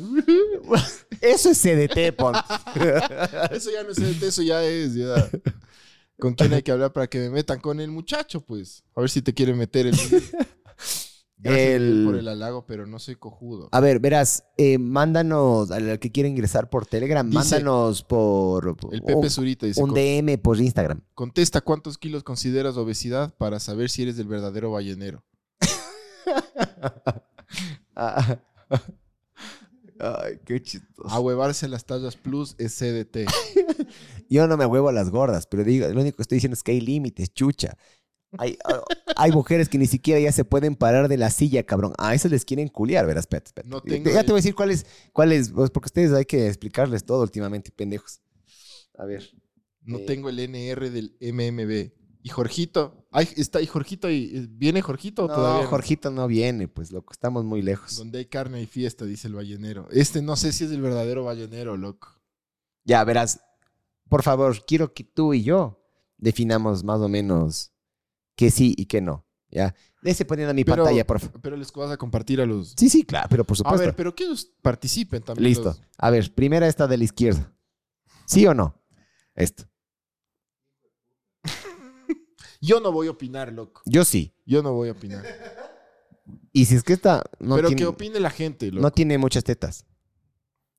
Eso 1.22 1.50
es 1.50 1.58
CDT, 1.62 2.16
pon. 2.16 2.34
eso 3.52 3.70
ya 3.72 3.84
no 3.84 3.92
es 3.92 3.98
CDT, 3.98 4.24
eso 4.24 4.42
ya 4.42 4.64
es. 4.64 4.96
ya. 4.96 5.30
¿Con 6.18 6.34
quién 6.34 6.52
hay 6.54 6.64
que 6.64 6.72
hablar 6.72 6.92
para 6.94 7.06
que 7.08 7.20
me 7.20 7.30
metan? 7.30 7.60
Con 7.60 7.80
el 7.80 7.92
muchacho, 7.92 8.42
pues. 8.42 8.84
A 8.96 9.02
ver 9.02 9.10
si 9.10 9.22
te 9.22 9.32
quiere 9.34 9.54
meter 9.54 9.86
el. 9.86 9.96
Gracias 11.44 11.70
El- 11.82 12.04
por 12.06 12.16
el 12.16 12.28
halago, 12.28 12.66
pero 12.68 12.86
no 12.86 13.00
soy 13.00 13.16
cojudo. 13.16 13.68
A 13.72 13.80
ver, 13.80 14.00
verás, 14.00 14.44
eh, 14.58 14.78
mándanos, 14.78 15.72
al 15.72 15.98
que 16.00 16.12
quiera 16.12 16.30
ingresar 16.30 16.70
por 16.70 16.86
Telegram, 16.86 17.26
Dice- 17.28 17.40
mándanos 17.40 18.04
por 18.04 18.76
El 18.92 19.02
Pepe 19.02 19.16
un, 19.16 19.30
Zurita 19.30 19.66
dice: 19.66 19.82
un 19.82 19.88
"Con- 19.90 19.96
DM 19.96 20.38
por 20.38 20.60
Instagram. 20.60 21.02
Contesta 21.16 21.62
cuántos 21.62 21.98
kilos 21.98 22.24
consideras 22.24 22.78
obesidad 22.78 23.34
para 23.38 23.60
saber 23.60 23.90
si 23.90 24.04
eres 24.04 24.20
el 24.20 24.28
verdadero 24.28 24.72
ballenero. 24.72 25.24
Ay, 30.00 30.40
qué 30.46 30.62
chistoso. 30.62 31.10
A 31.10 31.20
huevarse 31.20 31.68
las 31.68 31.86
tallas 31.86 32.16
plus 32.16 32.56
es 32.58 32.74
CDT. 32.78 33.28
Yo 34.30 34.48
no 34.48 34.58
me 34.58 34.66
huevo 34.66 34.90
a 34.90 34.94
las 34.94 35.10
gordas, 35.12 35.46
pero 35.46 35.64
digo, 35.64 35.88
lo 35.90 36.02
único 36.02 36.18
que 36.18 36.22
estoy 36.24 36.38
diciendo 36.38 36.56
es 36.56 36.64
que 36.64 36.72
hay 36.72 36.82
límites, 36.82 37.32
chucha. 37.34 37.78
Hay, 38.38 38.58
ah, 38.64 38.82
hay 39.18 39.32
mujeres 39.32 39.68
que 39.68 39.78
ni 39.78 39.88
siquiera 39.88 40.20
ya 40.20 40.32
se 40.32 40.46
pueden 40.46 40.76
parar 40.76 41.08
de 41.10 41.18
la 41.18 41.30
silla, 41.30 41.64
cabrón. 41.64 41.94
A 41.98 42.16
esas 42.16 42.32
les 42.32 42.46
quieren 42.46 42.68
culiar, 42.70 43.06
verás, 43.06 43.24
espérate. 43.24 43.52
No 43.66 43.78
Ya 43.84 43.92
tengo 43.92 44.04
te 44.12 44.20
el- 44.20 44.26
voy 44.26 44.34
a 44.34 44.36
decir 44.36 44.56
cuáles, 44.56 44.86
cuáles, 45.14 45.50
pues, 45.52 45.70
porque 45.70 45.88
ustedes 45.88 46.14
hay 46.14 46.26
que 46.26 46.48
explicarles 46.48 47.04
todo 47.04 47.22
últimamente, 47.24 47.72
pendejos. 47.72 48.22
A 48.98 49.06
ver. 49.06 49.30
No 49.84 49.98
Eh. 49.98 50.06
tengo 50.06 50.30
el 50.30 50.40
NR 50.40 50.90
del 50.92 51.18
MMB. 51.20 51.92
¿Y 52.24 52.30
Jorgito? 52.30 53.08
Ay, 53.12 53.28
está, 53.36 53.60
¿Y 53.62 53.66
Jorgito? 53.66 54.08
ahí? 54.08 54.48
¿Viene 54.52 54.82
Jorgito 54.84 55.24
No, 55.28 55.34
todavía? 55.34 55.64
no? 55.64 55.70
Jorgito 55.70 56.12
no 56.12 56.28
viene, 56.28 56.68
pues, 56.68 56.92
loco, 56.92 57.12
estamos 57.14 57.44
muy 57.44 57.62
lejos. 57.64 57.98
Donde 57.98 58.20
hay 58.20 58.26
carne 58.26 58.62
y 58.62 58.68
fiesta, 58.68 59.06
dice 59.06 59.28
el 59.28 59.34
ballenero. 59.34 59.88
Este 59.92 60.22
no 60.22 60.36
sé 60.36 60.52
si 60.54 60.66
es 60.66 60.72
el 60.72 60.82
verdadero 60.82 61.24
ballenero, 61.24 61.76
loco. 61.78 62.10
Ya, 62.86 63.04
verás, 63.04 63.42
por 64.08 64.22
favor, 64.22 64.64
quiero 64.66 64.94
que 64.94 65.04
tú 65.04 65.34
y 65.34 65.42
yo 65.44 65.84
definamos 66.18 66.84
más 66.84 67.00
o 67.02 67.10
menos 67.10 67.72
que 68.36 68.50
sí 68.52 68.74
y 68.78 68.86
que 68.86 69.02
no, 69.02 69.26
¿ya? 69.50 69.74
Dese 70.02 70.26
poniendo 70.26 70.54
mi 70.54 70.64
Pero- 70.64 70.84
pantalla, 70.84 71.06
por 71.06 71.20
favor. 71.20 71.42
Pero 71.42 71.56
les 71.58 71.72
vas 71.72 71.92
a 71.92 71.98
compartir 71.98 72.42
a 72.42 72.46
los... 72.46 72.74
Sí, 72.78 72.90
sí, 72.90 73.04
claro, 73.04 73.28
pero 73.30 73.44
por 73.44 73.56
A 73.56 73.58
supuesto. 73.60 73.80
ver, 73.86 73.96
pero 73.96 74.16
que 74.16 74.24
ellos 74.24 74.52
participen 74.62 75.22
también. 75.22 75.50
Listo. 75.50 75.66
los- 75.66 75.82
A 75.98 76.10
ver, 76.10 76.34
primera 76.34 76.68
esta 76.68 76.88
de 76.88 76.98
la 76.98 77.04
izquierda. 77.04 77.54
¿Sí 78.26 78.46
o 78.48 78.54
no? 78.54 78.82
Esto. 79.36 79.66
Yo 82.62 82.80
no 82.80 82.92
voy 82.92 83.08
a 83.08 83.12
opinar, 83.12 83.52
loco. 83.52 83.82
Yo 83.86 84.06
sí. 84.06 84.34
Yo 84.46 84.62
no 84.64 84.74
voy 84.74 84.90
a 84.90 84.92
opinar. 84.94 85.24
Y 86.54 86.66
si 86.66 86.76
es 86.76 86.84
que 86.84 86.94
esta 86.94 87.24
no, 87.40 87.56
Pero 87.56 87.70
tiene, 87.70 87.82
que 87.82 87.86
opine 87.88 88.20
la 88.20 88.30
gente, 88.30 88.72
loco. 88.72 88.82
no 88.82 88.92
tiene 88.92 89.18
muchas 89.18 89.44
tetas. 89.44 89.86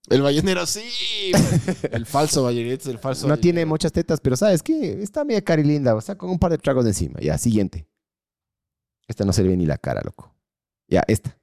El 0.08 0.20
ballenero, 0.22 0.66
sí. 0.66 0.82
el 1.92 2.06
falso 2.06 2.42
ballenero, 2.42 2.90
el 2.90 2.98
falso 2.98 3.28
No 3.28 3.38
tiene 3.38 3.64
muchas 3.64 3.92
tetas, 3.92 4.20
pero 4.20 4.36
¿sabes 4.36 4.62
qué? 4.62 5.00
Está 5.02 5.24
media 5.24 5.42
cari 5.42 5.62
linda. 5.62 5.94
O 5.94 6.00
sea, 6.00 6.16
con 6.18 6.28
un 6.30 6.38
par 6.38 6.50
de 6.50 6.58
tragos 6.58 6.84
de 6.84 6.90
encima. 6.90 7.20
Ya, 7.20 7.38
siguiente. 7.38 7.86
Esta 9.06 9.24
no 9.24 9.32
se 9.32 9.42
le 9.42 9.50
ve 9.50 9.56
ni 9.56 9.66
la 9.66 9.78
cara, 9.78 10.00
loco. 10.04 10.34
Ya, 10.88 11.04
esta. 11.06 11.38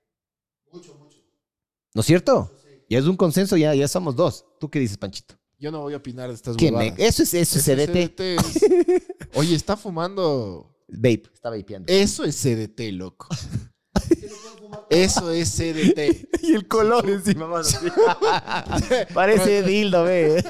¿No 1.94 2.02
es 2.02 2.06
cierto? 2.06 2.52
Ya 2.90 3.00
es 3.00 3.06
un 3.06 3.16
consenso, 3.18 3.56
ya, 3.58 3.74
ya 3.76 3.88
somos 3.88 4.16
dos. 4.16 4.46
¿Tú 4.60 4.70
qué 4.70 4.80
dices, 4.80 4.98
Panchito? 4.98 5.36
Yo 5.58 5.72
no 5.72 5.82
voy 5.82 5.94
a 5.94 5.98
opinar 5.98 6.30
de 6.30 6.36
estas 6.36 6.56
¿Qué 6.56 6.66
huevadas. 6.68 6.98
me- 6.98 7.06
Eso 7.06 7.24
es, 7.24 7.34
eso 7.34 7.60
es 7.60 7.66
CDT. 7.66 8.36
es- 8.36 8.60
Oye, 9.36 9.56
está 9.56 9.76
fumando. 9.78 10.76
Vape. 10.88 11.24
Está 11.34 11.50
vapeando. 11.50 11.92
Eso 11.92 12.24
es 12.24 12.36
CDT, 12.42 12.92
loco. 12.94 13.28
Eso 14.90 15.32
es 15.32 15.50
CDT. 15.56 16.30
Y 16.42 16.54
el 16.54 16.68
color 16.68 17.08
encima, 17.08 17.48
mano. 17.48 17.68
Parece 19.14 19.62
dildo, 19.62 20.04
ve. 20.04 20.44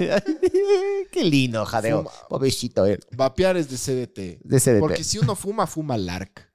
Qué 1.12 1.24
lindo, 1.26 1.66
jadeo. 1.66 2.04
Fuma. 2.04 2.12
Pobrecito, 2.30 2.86
eh. 2.86 3.00
Vapear 3.12 3.58
es 3.58 3.70
de 3.70 3.76
CDT. 3.78 4.42
De 4.44 4.60
CDT. 4.60 4.80
Porque 4.80 5.04
si 5.04 5.18
uno 5.18 5.36
fuma, 5.36 5.68
fuma 5.68 5.98
LARC. 5.98 6.54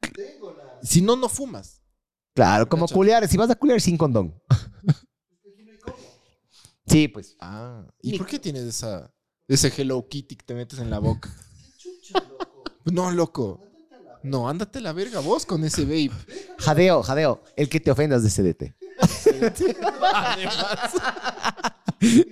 Si 0.83 1.03
no, 1.03 1.17
no 1.17 1.29
fumas. 1.29 1.83
Claro, 2.35 2.69
como 2.69 2.87
Cacha. 2.87 2.95
culear. 2.95 3.29
Si 3.29 3.37
vas 3.37 3.51
a 3.51 3.55
culear 3.55 3.81
sin 3.81 3.99
condón. 3.99 4.41
Sí, 6.87 7.09
pues. 7.09 7.37
Ah. 7.41 7.87
¿Y 8.01 8.17
por 8.17 8.27
qué 8.27 8.39
tienes 8.39 8.63
esa, 8.63 9.13
ese 9.49 9.73
Hello 9.77 10.07
Kitty 10.09 10.37
que 10.37 10.45
te 10.45 10.55
metes 10.55 10.79
en 10.79 10.91
la 10.91 11.01
boca? 11.01 11.31
No, 12.85 13.11
loco. 13.11 13.61
No, 14.25 14.49
ándate 14.49 14.79
a 14.79 14.83
la 14.83 14.93
verga 14.95 15.21
vos 15.21 15.45
con 15.45 15.63
ese 15.65 15.85
vape. 15.85 16.11
Jadeo, 16.59 17.03
jadeo. 17.03 17.43
El 17.57 17.69
que 17.69 17.79
te 17.79 17.91
ofendas 17.91 18.23
de 18.23 18.31
CDT. 18.31 18.75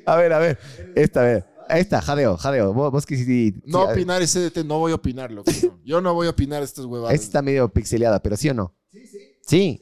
A 0.07 0.17
ver, 0.17 0.33
a 0.33 0.39
ver. 0.39 0.59
Esta, 0.97 1.21
a 1.21 1.25
ver. 1.25 1.47
Ahí 1.69 1.83
está, 1.83 2.01
jadeo, 2.01 2.39
jadeo. 2.39 2.73
Vos, 2.73 2.91
vos 2.91 3.05
que 3.05 3.17
sí. 3.17 3.25
sí, 3.25 3.63
No 3.67 3.85
sí, 3.87 3.93
opinar 3.93 4.23
es 4.23 4.33
CDT, 4.33 4.65
no 4.65 4.79
voy 4.79 4.93
a 4.93 4.95
opinar, 4.95 5.31
loco. 5.31 5.51
no. 5.63 5.81
Yo 5.85 6.01
no 6.01 6.15
voy 6.15 6.29
a 6.29 6.31
opinar 6.31 6.61
de 6.61 6.65
estas 6.65 6.87
huevadas. 6.87 7.15
Esta 7.15 7.27
está 7.27 7.43
medio 7.43 7.69
pixeleada, 7.69 8.23
pero 8.23 8.39
sí 8.39 8.49
o 8.49 8.55
no. 8.55 8.75
Sí, 8.91 9.07
sí. 9.07 9.19
Sí. 9.47 9.81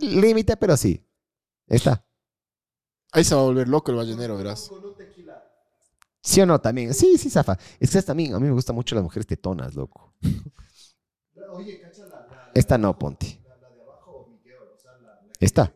Límite, 0.00 0.58
pero 0.58 0.76
sí. 0.76 1.02
Esta. 1.66 2.04
Ahí 3.12 3.24
se 3.24 3.34
va 3.34 3.40
a 3.40 3.44
volver 3.44 3.66
loco 3.66 3.90
el 3.90 3.96
ballenero, 3.96 4.36
verás. 4.36 4.70
¿Sí 6.20 6.42
o 6.42 6.46
no? 6.46 6.60
También. 6.60 6.92
Sí, 6.92 7.16
sí, 7.16 7.30
Zafa. 7.30 7.58
Es 7.80 7.90
que 7.90 7.98
esta 7.98 8.10
también, 8.10 8.34
a 8.34 8.38
mí 8.38 8.46
me 8.46 8.52
gustan 8.52 8.76
mucho 8.76 8.94
las 8.94 9.02
mujeres 9.02 9.26
tetonas, 9.26 9.74
loco. 9.74 10.14
Esta 12.54 12.78
no, 12.78 12.98
ponte. 12.98 13.40
Esta. 15.40 15.72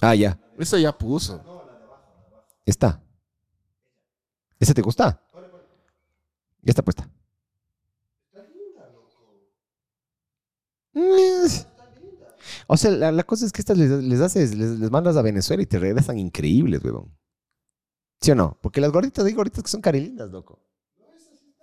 Ah, 0.00 0.14
ya. 0.14 0.38
Eso 0.58 0.78
ya 0.78 0.92
puso. 0.96 1.40
Esta. 2.66 3.00
¿Esa 4.58 4.74
te 4.74 4.82
gusta? 4.82 5.20
Ya 6.62 6.70
está 6.70 6.82
puesta. 6.82 7.08
Mm, 10.94 11.46
O 12.66 12.76
sea, 12.76 12.90
la, 12.90 13.12
la 13.12 13.24
cosa 13.24 13.46
es 13.46 13.52
que 13.52 13.60
estas 13.62 13.78
les, 13.78 13.90
les 13.90 14.20
haces, 14.20 14.54
les, 14.54 14.78
les 14.78 14.90
mandas 14.90 15.16
a 15.16 15.22
Venezuela 15.22 15.62
y 15.62 15.66
te 15.66 15.78
regresan 15.78 16.18
increíbles, 16.18 16.82
huevón. 16.84 17.16
¿Sí 18.20 18.30
o 18.30 18.34
no? 18.34 18.58
Porque 18.62 18.80
las 18.80 18.92
gorditas, 18.92 19.24
hay 19.24 19.32
gorditas 19.32 19.64
que 19.64 19.70
son 19.70 19.80
carilindas, 19.80 20.30
loco. 20.30 20.60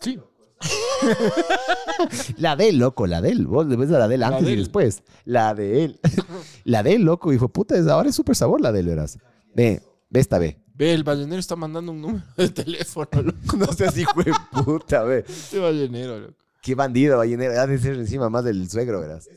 Sí. 0.02 0.20
La 2.38 2.56
de 2.56 2.70
él, 2.70 2.80
loco, 2.80 3.08
la 3.08 3.22
de 3.22 3.30
él. 3.30 3.48
Vos 3.48 3.66
le 3.66 3.76
ves 3.76 3.92
a 3.92 4.00
la 4.00 4.08
de 4.08 4.16
él 4.16 4.24
antes 4.24 4.46
de 4.46 4.52
y 4.54 4.56
después. 4.58 5.04
La 5.26 5.54
de 5.54 5.86
él. 5.86 6.00
la 6.66 6.84
de 6.84 6.96
él, 6.96 7.04
loco, 7.04 7.32
hijo 7.34 7.50
puta. 7.50 7.76
Ahora 7.92 8.10
es 8.10 8.16
súper 8.16 8.36
sabor 8.36 8.62
la 8.62 8.72
de 8.72 8.82
él, 8.82 8.88
verás. 8.88 9.18
Ve, 9.56 9.82
ve 10.10 10.20
esta, 10.20 10.38
ve. 10.40 10.60
Ve, 10.74 10.94
el 10.94 11.04
ballenero 11.04 11.40
está 11.40 11.56
mandando 11.56 11.92
un 11.92 12.02
número 12.02 12.26
de 12.38 12.50
teléfono, 12.50 13.10
loco. 13.24 13.58
No 13.58 13.68
seas 13.74 13.98
hijo 13.98 14.22
de 14.24 14.34
puta, 14.64 15.04
ve. 15.04 15.26
Este 15.28 15.60
ballenero, 15.60 16.20
loco. 16.20 16.36
Qué 16.62 16.76
bandido, 16.76 17.18
ballenero. 17.18 17.60
Ha 17.60 17.68
de 17.68 17.78
ser 17.78 17.96
encima 17.96 18.30
más 18.30 18.44
del 18.44 18.70
suegro, 18.70 19.00
verás. 19.02 19.30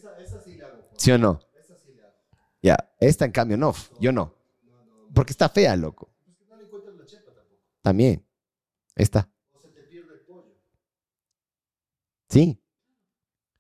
sí 0.97 1.11
o 1.13 1.19
no? 1.19 1.41
Ya, 2.63 2.77
esta 3.01 3.25
en 3.25 3.33
cambio 3.33 3.57
no. 3.57 3.75
Yo 4.01 4.13
no. 4.13 4.35
Porque 5.15 5.33
está 5.33 5.49
fea, 5.49 5.77
loco. 5.77 6.11
También. 7.83 8.25
Esta. 8.95 9.29
Sí. 12.33 12.59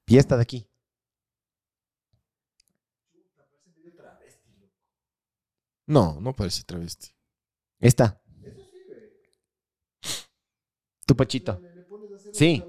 Y 0.06 0.18
esta 0.18 0.36
de 0.36 0.42
aquí. 0.42 0.68
No, 5.86 6.18
no 6.20 6.32
parece 6.34 6.64
travesti. 6.64 7.14
Esta. 7.80 8.20
Tu 11.06 11.14
pachito. 11.16 11.62
Sí. 12.32 12.68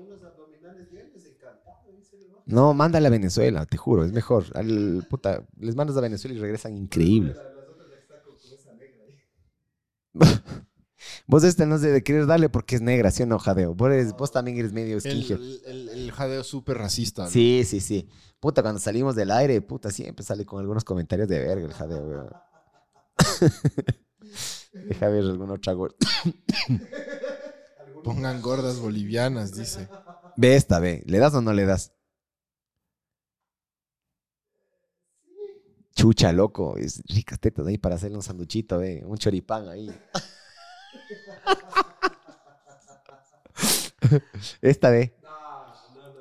No, 2.46 2.74
mándale 2.74 3.08
a 3.08 3.10
Venezuela, 3.10 3.66
te 3.66 3.78
juro, 3.78 4.04
es 4.06 4.12
mejor. 4.12 4.46
Al, 4.56 5.04
puta, 5.08 5.46
les 5.60 5.76
mandas 5.76 5.96
a 5.98 6.02
Venezuela 6.02 6.36
y 6.36 6.40
regresan 6.40 6.76
increíbles. 6.78 7.42
Vos 11.26 11.44
este 11.46 11.66
no 11.66 11.78
sé 11.78 11.90
de 11.90 12.04
querer 12.04 12.26
darle 12.26 12.50
porque 12.50 12.76
es 12.76 12.82
negra, 12.82 13.10
¿sí 13.12 13.24
o 13.24 13.26
no, 13.26 13.40
Jadeo? 13.40 13.74
Vos, 13.76 13.90
eres- 13.92 14.14
vos 14.14 14.32
también 14.32 14.58
eres 14.58 14.74
medio 14.74 14.96
El, 14.96 15.02
skinhead. 15.02 15.32
el, 15.40 15.62
el- 15.66 15.90
el 15.90 16.12
jadeo 16.12 16.44
súper 16.44 16.78
racista. 16.78 17.24
¿no? 17.24 17.30
Sí, 17.30 17.64
sí, 17.66 17.80
sí. 17.80 18.10
Puta, 18.42 18.62
cuando 18.62 18.80
salimos 18.80 19.16
del 19.16 19.32
aire, 19.32 19.62
puta, 19.62 19.90
siempre 19.90 20.26
sale 20.26 20.46
con 20.46 20.60
algunos 20.60 20.84
comentarios 20.84 21.30
de 21.30 21.40
verga 21.40 21.66
el 21.66 21.74
Jadeo, 21.74 22.04
weón. 22.06 22.30
Deja 24.74 25.08
ver 25.08 25.24
alguna 25.24 25.54
otra 25.54 25.72
gorda. 25.74 25.96
Pongan 28.04 28.42
gordas 28.42 28.80
bolivianas, 28.80 29.56
dice. 29.56 29.88
Ve 30.36 30.56
esta, 30.58 30.80
ve. 30.80 31.04
¿Le 31.06 31.20
das 31.20 31.34
o 31.36 31.42
no 31.42 31.54
le 31.54 31.66
das? 31.66 31.94
Chucha, 35.96 36.34
loco. 36.34 36.76
Es 36.78 37.02
ricas 37.08 37.40
tetas 37.40 37.66
ahí 37.68 37.78
para 37.78 37.96
hacerle 37.96 38.18
un 38.18 38.24
sanduchito, 38.24 38.80
ve. 38.80 39.04
Un 39.06 39.18
choripán 39.18 39.70
ahí. 39.70 39.90
esta, 44.62 44.90
ve. 44.90 45.14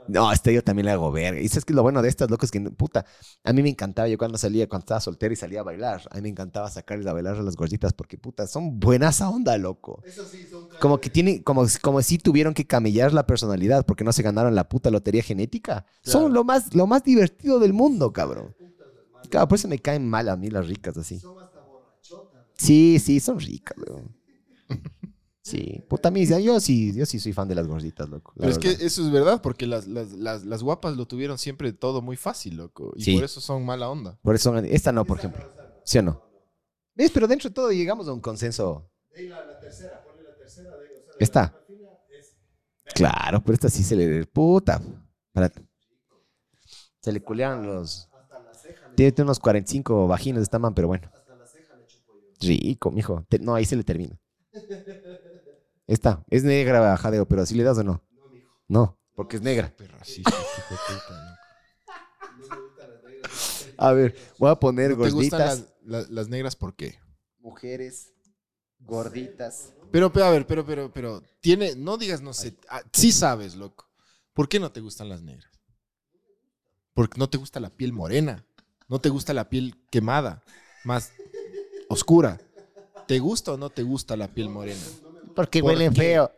No, 0.08 0.32
esta 0.32 0.50
yo 0.50 0.62
también 0.62 0.86
le 0.86 0.92
hago 0.92 1.12
verga. 1.12 1.40
Y 1.40 1.48
sabes 1.48 1.64
que 1.64 1.72
lo 1.72 1.82
bueno 1.82 2.02
de 2.02 2.08
estas, 2.08 2.30
loco, 2.30 2.44
es 2.44 2.50
que, 2.50 2.60
puta, 2.60 3.06
a 3.44 3.52
mí 3.52 3.62
me 3.62 3.68
encantaba, 3.68 4.08
yo 4.08 4.18
cuando 4.18 4.36
salía, 4.36 4.68
cuando 4.68 4.82
estaba 4.82 5.00
soltera 5.00 5.32
y 5.32 5.36
salía 5.36 5.60
a 5.60 5.62
bailar, 5.62 6.02
a 6.10 6.16
mí 6.16 6.22
me 6.22 6.28
encantaba 6.30 6.68
sacarles 6.70 7.06
a 7.06 7.12
bailar 7.12 7.36
a 7.36 7.42
las 7.42 7.56
gorditas 7.56 7.92
porque, 7.92 8.18
puta, 8.18 8.46
son 8.46 8.80
buenas 8.80 9.20
a 9.20 9.30
onda, 9.30 9.56
loco. 9.58 10.02
Como 10.80 11.00
que 11.00 11.08
tienen, 11.08 11.42
como, 11.42 11.64
como 11.80 12.02
si 12.02 12.18
tuvieron 12.18 12.52
que 12.52 12.66
camellar 12.66 13.12
la 13.12 13.26
personalidad 13.26 13.86
porque 13.86 14.04
no 14.04 14.12
se 14.12 14.22
ganaron 14.22 14.54
la 14.54 14.68
puta 14.68 14.90
lotería 14.90 15.22
genética. 15.22 15.86
Claro. 16.02 16.20
Son 16.20 16.32
lo 16.32 16.44
más, 16.44 16.74
lo 16.74 16.86
más 16.86 17.04
divertido 17.04 17.58
del 17.60 17.72
mundo, 17.72 18.12
cabrón. 18.12 18.54
Claro, 19.30 19.48
por 19.48 19.56
eso 19.56 19.68
me 19.68 19.78
caen 19.78 20.08
mal 20.08 20.28
a 20.28 20.36
mí 20.36 20.50
las 20.50 20.66
ricas 20.66 20.96
así. 20.96 21.20
Sí, 22.54 22.98
sí, 22.98 23.20
son 23.20 23.40
ricas, 23.40 23.78
weón. 23.78 24.21
Sí, 25.44 25.82
puta 25.88 26.12
misa, 26.12 26.38
yo 26.38 26.60
sí, 26.60 26.94
yo 26.94 27.04
sí 27.04 27.18
soy 27.18 27.32
fan 27.32 27.48
de 27.48 27.56
las 27.56 27.66
gorditas, 27.66 28.08
loco. 28.08 28.32
la 28.36 28.42
Pero 28.46 28.52
es 28.52 28.58
que 28.58 28.86
eso 28.86 29.02
es 29.04 29.10
verdad, 29.10 29.42
porque 29.42 29.66
las, 29.66 29.88
las, 29.88 30.12
las, 30.12 30.44
las 30.44 30.62
guapas 30.62 30.96
lo 30.96 31.04
tuvieron 31.06 31.36
siempre 31.36 31.72
todo 31.72 32.00
muy 32.00 32.16
fácil, 32.16 32.58
loco. 32.58 32.92
Y 32.94 33.02
Sí. 33.02 33.14
por 33.16 33.24
eso 33.24 33.40
son 33.40 33.64
mala 33.66 33.90
onda. 33.90 34.16
Por 34.22 34.36
eso, 34.36 34.56
esta 34.58 34.92
no, 34.92 35.04
por 35.04 35.18
ejemplo. 35.18 35.44
¿Sí 35.84 35.98
o 35.98 36.02
no? 36.02 36.22
¿Ves? 36.94 37.10
Pero 37.10 37.26
dentro 37.26 37.50
de 37.50 37.54
todo 37.54 37.72
llegamos 37.72 38.06
a 38.06 38.12
un 38.12 38.20
consenso. 38.20 38.88
¿Esta? 41.18 41.58
Claro, 42.94 43.42
pero 43.42 43.54
esta 43.54 43.68
sí 43.68 43.82
se 43.82 43.96
le... 43.96 44.24
Puta. 44.26 44.80
Espérate. 45.26 45.66
Se 47.00 47.10
le 47.10 47.20
culearon 47.20 47.66
los... 47.66 48.08
Tiene 48.94 49.14
unos 49.22 49.40
45 49.40 50.06
vaginas 50.06 50.42
esta 50.42 50.60
man, 50.60 50.72
pero 50.72 50.86
bueno. 50.86 51.10
Rico, 52.40 52.92
mijo. 52.92 53.24
Te- 53.28 53.40
no, 53.40 53.54
ahí 53.56 53.64
se 53.64 53.74
le 53.74 53.82
termina. 53.82 54.16
Esta. 55.86 56.22
Es 56.30 56.44
negra, 56.44 56.96
jadeo, 56.96 57.26
pero 57.26 57.44
¿sí 57.46 57.54
le 57.54 57.64
das 57.64 57.78
o 57.78 57.82
no? 57.84 58.02
No, 58.68 58.96
porque 59.14 59.36
es 59.36 59.42
negra. 59.42 59.68
Súper 59.68 59.92
racista, 59.92 60.30
hijo 60.30 60.74
de 60.74 60.78
puta, 60.78 61.38
A 63.76 63.92
ver, 63.92 64.14
voy 64.38 64.50
a 64.50 64.54
poner 64.56 64.90
¿no? 64.90 64.96
¿No 64.96 65.04
te 65.04 65.10
gustan 65.10 65.40
gorditas. 65.40 65.58
las, 65.84 66.02
las- 66.04 66.10
las 66.10 66.28
negras 66.28 66.56
por 66.56 66.74
qué? 66.74 66.98
Mujeres 67.40 68.12
gorditas. 68.86 69.72
Pero, 69.90 70.12
pero, 70.12 70.26
a 70.26 70.30
ver, 70.30 70.46
pero, 70.46 70.64
pero, 70.64 70.92
pero, 70.92 71.22
tiene, 71.40 71.74
no 71.76 71.98
digas, 71.98 72.22
no 72.22 72.32
sé, 72.32 72.54
ah, 72.68 72.82
sí 72.92 73.12
sabes, 73.12 73.54
loco. 73.56 73.86
¿Por 74.32 74.48
qué 74.48 74.58
no 74.58 74.72
te 74.72 74.80
gustan 74.80 75.08
las 75.08 75.20
negras? 75.22 75.50
Porque 76.94 77.18
no 77.18 77.28
te 77.28 77.38
gusta 77.38 77.60
la 77.60 77.70
piel 77.70 77.92
morena, 77.92 78.44
no 78.88 79.00
te 79.00 79.08
gusta 79.08 79.32
la 79.34 79.48
piel 79.48 79.74
quemada, 79.90 80.42
más 80.84 81.12
oscura. 81.88 82.40
¿Te 83.06 83.18
gusta 83.18 83.52
o 83.52 83.56
no 83.56 83.70
te 83.70 83.82
gusta 83.82 84.16
la 84.16 84.28
piel 84.28 84.48
morena? 84.48 84.80
Porque 85.34 85.60
¿Por 85.60 85.72
huelen 85.72 85.92
qué? 85.92 86.00
feo. 86.00 86.30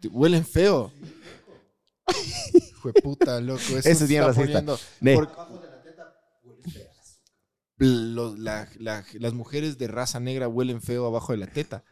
¿Te- 0.00 0.08
¿Huelen 0.08 0.44
feo? 0.46 0.92
Fue 2.80 2.92
puta, 2.92 3.40
loco. 3.40 3.60
Eso, 3.60 3.78
Eso 3.88 4.04
es 4.04 4.08
bien 4.08 4.22
racista. 4.24 4.62
por- 4.64 4.78
Los- 7.78 8.38
la- 8.38 8.68
la- 8.78 9.04
las 9.14 9.34
mujeres 9.34 9.76
de 9.76 9.86
raza 9.88 10.18
negra 10.20 10.48
huelen 10.48 10.80
feo 10.80 11.06
abajo 11.06 11.32
de 11.32 11.38
la 11.38 11.46
teta. 11.46 11.84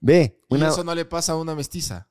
Ve, 0.00 0.40
Y 0.48 0.56
eso 0.64 0.82
no 0.82 0.94
le 0.94 1.04
pasa 1.04 1.32
a 1.32 1.36
una 1.36 1.54
mestiza. 1.54 2.08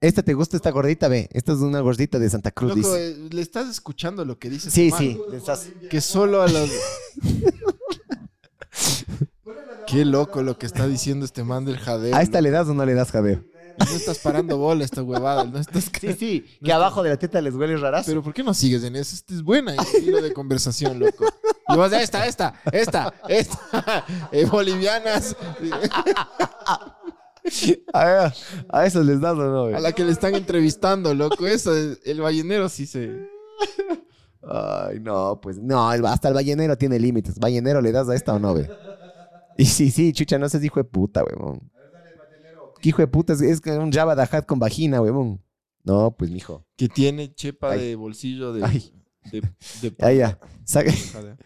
esta 0.00 0.22
te 0.22 0.34
gusta 0.34 0.56
esta 0.56 0.70
gordita, 0.70 1.08
ve. 1.08 1.28
Esta 1.32 1.52
es 1.52 1.58
una 1.58 1.80
gordita 1.80 2.18
de 2.18 2.30
Santa 2.30 2.50
Cruz, 2.50 2.74
Loco, 2.76 2.94
dice. 2.94 3.10
eh, 3.10 3.28
le 3.30 3.42
estás 3.42 3.68
escuchando 3.68 4.24
lo 4.24 4.38
que 4.38 4.50
dice 4.50 4.70
Sí, 4.70 4.90
sí. 4.90 5.20
estás- 5.32 5.68
Que 5.90 6.00
solo 6.00 6.42
a 6.42 6.48
las... 6.48 6.68
Qué 9.88 10.04
loco 10.04 10.42
lo 10.42 10.58
que 10.58 10.66
está 10.66 10.86
diciendo 10.86 11.24
este 11.24 11.44
man 11.44 11.64
del 11.64 11.78
jadeo. 11.78 12.14
¿A 12.14 12.22
esta 12.22 12.40
le 12.40 12.50
das 12.50 12.68
o 12.68 12.74
no 12.74 12.84
le 12.84 12.94
das 12.94 13.10
jadeo? 13.10 13.42
No 13.78 13.96
estás 13.96 14.18
parando 14.18 14.58
bola 14.58 14.84
esta 14.84 15.02
huevada. 15.02 15.44
No 15.44 15.58
estás... 15.58 15.90
Sí, 16.00 16.12
sí. 16.12 16.44
Que 16.62 16.72
abajo 16.72 17.02
de 17.02 17.10
la 17.10 17.16
teta 17.16 17.40
les 17.40 17.54
huele 17.54 17.76
rarazo. 17.76 18.10
Pero 18.10 18.22
¿por 18.22 18.34
qué 18.34 18.42
no 18.42 18.52
sigues 18.52 18.82
en 18.84 18.96
eso? 18.96 19.14
Esta 19.14 19.34
es 19.34 19.42
buena 19.42 19.74
hilo 20.02 20.20
de 20.20 20.32
conversación, 20.32 20.98
loco. 20.98 21.24
Y 21.68 21.76
vas 21.76 21.92
a 21.92 22.02
esta, 22.02 22.26
esta, 22.26 22.54
esta, 22.72 23.14
esta. 23.28 24.04
Eh, 24.32 24.44
bolivianas. 24.46 25.36
A, 27.92 28.04
ver, 28.04 28.32
a 28.68 28.86
esos 28.86 29.06
les 29.06 29.20
das 29.20 29.32
o 29.32 29.36
no, 29.36 29.66
ve? 29.66 29.76
A 29.76 29.80
la 29.80 29.92
que 29.92 30.04
le 30.04 30.12
están 30.12 30.34
entrevistando, 30.34 31.14
loco. 31.14 31.46
Eso, 31.46 31.72
el 31.74 32.20
ballenero 32.20 32.68
sí 32.68 32.86
se... 32.86 33.28
Ay, 34.42 35.00
no, 35.00 35.40
pues 35.40 35.58
no, 35.58 35.88
hasta 35.88 36.28
el 36.28 36.34
ballenero 36.34 36.76
tiene 36.76 36.98
límites. 36.98 37.38
Ballenero, 37.38 37.80
¿le 37.80 37.92
das 37.92 38.08
a 38.08 38.14
esta 38.14 38.34
o 38.34 38.38
no, 38.38 38.54
ve? 38.54 38.68
Y 39.58 39.66
sí, 39.66 39.90
sí, 39.90 40.12
chucha, 40.12 40.38
no 40.38 40.48
seas 40.48 40.62
hijo 40.64 40.78
de 40.80 40.84
puta, 40.84 41.24
weón. 41.24 41.70
¿Qué 42.80 42.90
hijo 42.90 43.02
de 43.02 43.08
puta? 43.08 43.32
Es, 43.32 43.40
es 43.42 43.60
un 43.66 43.90
Java 43.92 44.14
Dajat 44.14 44.46
con 44.46 44.60
vagina, 44.60 45.02
weón. 45.02 45.42
No, 45.82 46.14
pues, 46.16 46.30
mijo. 46.30 46.64
Que 46.76 46.88
tiene 46.88 47.34
chepa 47.34 47.72
Ay. 47.72 47.80
de 47.80 47.96
bolsillo 47.96 48.52
de... 48.52 48.64
Ay. 48.64 48.92
de, 49.32 49.40
de- 49.82 49.96
ya. 50.16 50.38
Jadeo. 50.66 51.36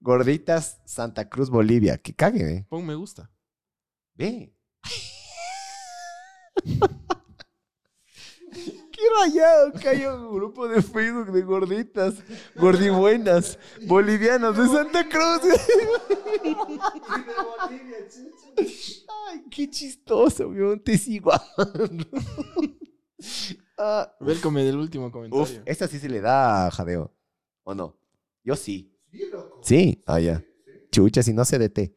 Gorditas, 0.00 0.80
Santa 0.86 1.28
Cruz, 1.28 1.50
Bolivia. 1.50 1.98
Que 1.98 2.14
cague, 2.14 2.42
ve. 2.42 2.66
Pon 2.68 2.86
me 2.86 2.94
gusta. 2.94 3.30
Ve. 4.14 4.54
Qué 8.98 9.04
rayado 9.16 9.72
que 9.74 9.88
haya 9.88 10.12
un 10.12 10.34
grupo 10.34 10.66
de 10.66 10.82
Facebook 10.82 11.30
de 11.30 11.42
gorditas, 11.42 12.14
gordibuenas, 12.56 13.56
bolivianas 13.86 14.56
de 14.56 14.66
Santa 14.66 15.08
Cruz. 15.08 15.40
Ay, 18.56 19.44
qué 19.50 19.70
chistoso, 19.70 20.48
weón, 20.48 20.80
te 20.80 20.98
sigo. 20.98 21.30
Ah, 23.76 24.12
Welcome 24.20 24.64
del 24.64 24.76
último 24.76 25.12
comentario. 25.12 25.44
uf, 25.44 25.62
esta 25.64 25.86
sí 25.86 26.00
se 26.00 26.08
le 26.08 26.20
da 26.20 26.68
jadeo, 26.72 27.14
¿o 27.62 27.76
no? 27.76 27.96
Yo 28.42 28.56
sí. 28.56 28.92
Sí, 29.62 30.02
ah, 30.06 30.18
ya. 30.18 30.44
Chucha, 30.90 31.22
si 31.22 31.32
no 31.32 31.44
se 31.44 31.60
dete. 31.60 31.96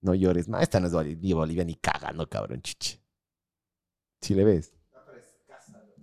No 0.00 0.14
llores. 0.14 0.48
Ma, 0.48 0.62
esta 0.62 0.78
no 0.78 0.86
es 0.86 1.18
ni 1.18 1.32
Bolivia 1.32 1.64
ni 1.64 1.74
cagando, 1.74 2.28
cabrón, 2.28 2.62
chiche. 2.62 3.00
Si 4.20 4.34
le 4.34 4.44
ves. 4.44 4.72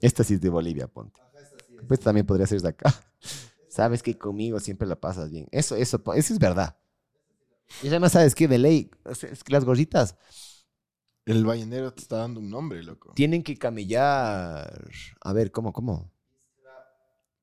Esta 0.01 0.23
sí 0.23 0.33
es 0.33 0.41
de 0.41 0.49
Bolivia, 0.49 0.87
ponte. 0.87 1.21
Pues 1.87 1.99
también 1.99 2.25
podría 2.25 2.47
ser 2.47 2.61
de 2.61 2.69
acá. 2.69 2.93
Sabes 3.69 4.03
que 4.03 4.17
conmigo 4.17 4.59
siempre 4.59 4.87
la 4.87 4.99
pasas 4.99 5.31
bien. 5.31 5.47
Eso, 5.51 5.75
eso, 5.75 6.01
eso 6.13 6.33
es 6.33 6.39
verdad. 6.39 6.75
Y 7.81 7.87
además, 7.87 8.11
¿sabes 8.11 8.35
qué? 8.35 8.47
De 8.47 8.57
ley, 8.57 8.91
es 9.05 9.43
que 9.43 9.53
las 9.53 9.63
gorditas 9.63 10.17
El 11.25 11.45
ballenero 11.45 11.93
te 11.93 12.01
está 12.01 12.17
dando 12.17 12.41
un 12.41 12.49
nombre, 12.49 12.83
loco. 12.83 13.13
tienen 13.15 13.43
que 13.43 13.55
camellar. 13.57 14.89
A 15.21 15.33
ver, 15.33 15.51
¿cómo, 15.51 15.71
cómo? 15.71 16.11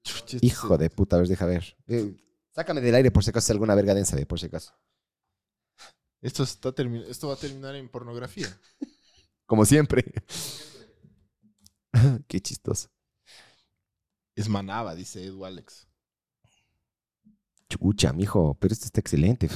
Este 0.05 0.39
Hijo 0.43 0.77
de 0.77 0.91
puta, 0.91 1.17
a 1.17 1.21
ver, 1.21 1.29
deja 1.29 1.47
ver. 1.47 1.77
Eh, 1.87 2.15
sácame 2.51 2.81
del 2.81 2.95
aire 2.95 3.11
por 3.11 3.25
si 3.25 3.31
acaso 3.31 3.47
es 3.47 3.51
alguna 3.51 3.75
verga 3.75 3.95
densa, 3.95 4.17
por 4.27 4.39
si 4.39 4.47
acaso. 4.47 4.75
Esto, 6.21 6.43
está 6.43 6.75
esto 7.09 7.29
va 7.29 7.35
a 7.35 7.39
terminar 7.39 7.75
en 7.77 7.89
pornografía. 7.89 8.49
Como 9.47 9.65
siempre. 9.65 10.05
Qué 12.29 12.41
chistoso. 12.41 12.89
Es 14.35 14.49
manaba, 14.49 14.95
dice 14.95 15.25
Edu 15.25 15.45
Alex. 15.45 15.87
Chucha, 17.69 18.13
mijo, 18.13 18.55
pero 18.55 18.73
esto 18.73 18.87
está 18.87 19.01
excelente. 19.01 19.49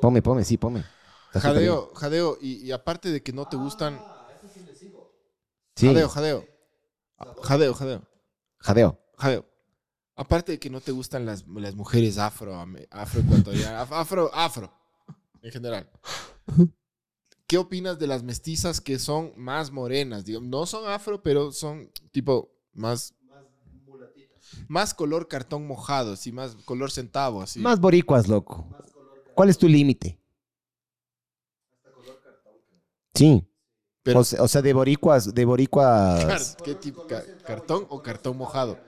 Pome, 0.00 0.22
pome, 0.22 0.44
sí, 0.44 0.56
pome. 0.56 0.84
Está. 1.28 1.40
Jadeo, 1.40 1.92
jadeo. 1.94 2.38
Y, 2.40 2.64
y 2.66 2.72
aparte 2.72 3.10
de 3.10 3.22
que 3.22 3.32
no 3.32 3.46
te 3.46 3.56
gustan... 3.56 4.00
Sí, 5.76 5.86
Jadeo, 5.88 6.08
jadeo. 6.08 6.48
Ah, 7.18 7.34
Jadeo, 7.42 7.74
jadeo. 7.74 8.02
jadeo. 8.58 8.98
Jadeo. 9.16 9.46
Aparte 10.16 10.52
de 10.52 10.58
que 10.58 10.70
no 10.70 10.80
te 10.80 10.90
gustan 10.90 11.26
las, 11.26 11.46
las 11.46 11.74
mujeres 11.76 12.18
afro, 12.18 12.54
ame- 12.56 12.88
afroecuatorianas, 12.90 13.88
af- 13.88 14.00
afro, 14.00 14.30
afro, 14.34 14.72
en 15.42 15.52
general. 15.52 15.90
¿Qué 17.48 17.56
opinas 17.58 17.98
de 17.98 18.06
las 18.06 18.22
mestizas 18.22 18.80
que 18.80 18.98
son 18.98 19.32
más 19.36 19.72
morenas? 19.72 20.24
Digo, 20.26 20.40
no 20.40 20.66
son 20.66 20.86
afro, 20.88 21.22
pero 21.22 21.50
son 21.50 21.90
tipo 22.12 22.52
más... 22.74 23.14
Más 24.68 24.92
color 24.94 25.28
cartón 25.28 25.66
mojado, 25.66 26.12
así, 26.12 26.30
más 26.30 26.54
color 26.66 26.90
centavo, 26.90 27.40
así. 27.42 27.58
Más 27.58 27.80
boricuas, 27.80 28.28
loco. 28.28 28.66
¿Cuál 29.34 29.48
es 29.50 29.58
tu 29.58 29.66
límite? 29.68 30.18
Sí. 33.14 33.44
Pero- 34.02 34.20
o, 34.20 34.24
sea, 34.24 34.42
o 34.42 34.48
sea, 34.48 34.62
de 34.62 34.72
boricuas, 34.72 35.34
de 35.34 35.44
boricuas. 35.44 36.56
¿Qué 36.62 36.74
tipo? 36.74 37.06
Ca- 37.06 37.24
¿Cartón 37.46 37.86
o 37.88 38.02
cartón 38.02 38.36
mojado? 38.36 38.78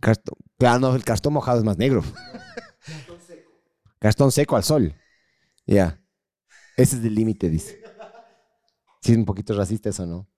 Cartón, 0.00 0.34
claro, 0.58 0.78
no, 0.80 0.94
el 0.94 1.04
cartón 1.04 1.32
mojado 1.34 1.58
es 1.58 1.64
más 1.64 1.76
negro. 1.78 2.02
Cartón 3.98 4.32
seco 4.32 4.56
al 4.56 4.64
sol. 4.64 4.94
Ya. 5.66 6.01
Ese 6.76 6.96
es 6.96 7.04
el 7.04 7.14
límite, 7.14 7.48
dice. 7.48 7.82
Sí, 9.02 9.12
es 9.12 9.18
un 9.18 9.24
poquito 9.24 9.54
racista 9.54 9.88
eso, 9.90 10.06
¿no? 10.06 10.28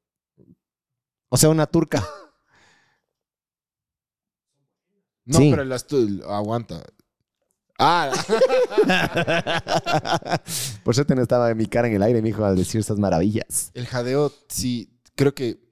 O 1.28 1.36
sea, 1.36 1.48
una 1.50 1.66
turca. 1.66 2.06
No, 5.26 5.38
Sí. 5.38 5.50
pero 5.50 5.64
las 5.64 5.86
aguanta. 6.28 6.84
Ah, 7.78 8.12
Por 10.84 10.94
suerte 10.94 11.14
no 11.16 11.22
estaba 11.22 11.52
mi 11.54 11.66
cara 11.66 11.88
en 11.88 11.94
el 11.94 12.02
aire, 12.02 12.22
mi 12.22 12.28
hijo, 12.28 12.44
a 12.44 12.54
decir 12.54 12.80
esas 12.80 12.98
maravillas. 12.98 13.70
el 13.74 13.86
jadeo, 13.86 14.32
sí, 14.48 15.00
creo 15.16 15.34
que 15.34 15.64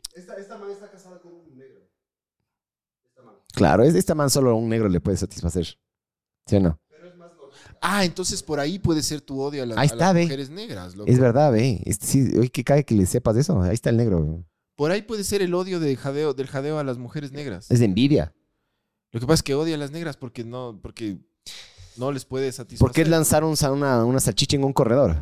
Claro, 3.55 3.83
es 3.83 3.95
esta 3.95 4.15
man 4.15 4.31
solo 4.31 4.51
a 4.51 4.55
un 4.55 4.69
negro 4.69 4.89
le 4.89 5.01
puede 5.01 5.17
satisfacer. 5.19 5.79
¿Sí 6.47 6.57
o 6.57 6.61
no? 6.61 6.81
Ah, 7.85 8.05
entonces 8.05 8.43
por 8.43 8.61
ahí 8.61 8.79
puede 8.79 9.03
ser 9.03 9.21
tu 9.21 9.41
odio 9.41 9.65
a, 9.65 9.67
la- 9.67 9.75
Ahí 9.75 9.81
a 9.89 9.93
está, 9.93 9.97
las 10.07 10.15
ve. 10.15 10.23
mujeres 10.23 10.51
negras. 10.51 10.95
loco. 10.97 11.11
Es 11.11 11.19
verdad, 11.19 11.51
ve. 11.53 11.83
Este, 11.85 12.07
sí, 12.07 12.29
oye, 12.39 12.49
que 12.49 12.63
cae 12.63 12.85
que 12.85 12.95
le 12.95 13.07
sepas 13.07 13.35
de 13.35 13.41
eso. 13.41 13.61
Ahí 13.61 13.75
está 13.75 13.91
el 13.91 13.97
negro. 13.97 14.45
Por 14.77 14.91
ahí 14.93 15.03
puede 15.03 15.25
ser 15.25 15.43
el 15.43 15.53
odio 15.55 15.81
de 15.81 15.97
jadeo, 15.97 16.33
del 16.33 16.47
jadeo 16.47 16.79
a 16.79 16.85
las 16.85 16.97
mujeres 16.99 17.33
negras. 17.33 17.71
Es 17.71 17.81
de 17.81 17.85
envidia. 17.87 18.33
Lo 19.11 19.21
que 19.21 19.27
pasa 19.27 19.35
es 19.35 19.43
que 19.43 19.55
odia 19.55 19.75
a 19.75 19.79
las 19.79 19.91
negras 19.91 20.17
porque 20.17 20.45
no, 20.45 20.79
porque 20.81 21.19
no 21.97 22.13
les 22.13 22.25
puede 22.25 22.51
satisfacer. 22.53 22.79
¿Por 22.87 22.93
qué 22.95 23.03
es 23.03 23.09
lanzar 23.09 23.43
un 23.45 23.57
sa- 23.57 23.73
una, 23.73 24.05
una 24.05 24.21
salchicha 24.21 24.57
en 24.57 24.65
un 24.65 24.73
corredor? 24.73 25.17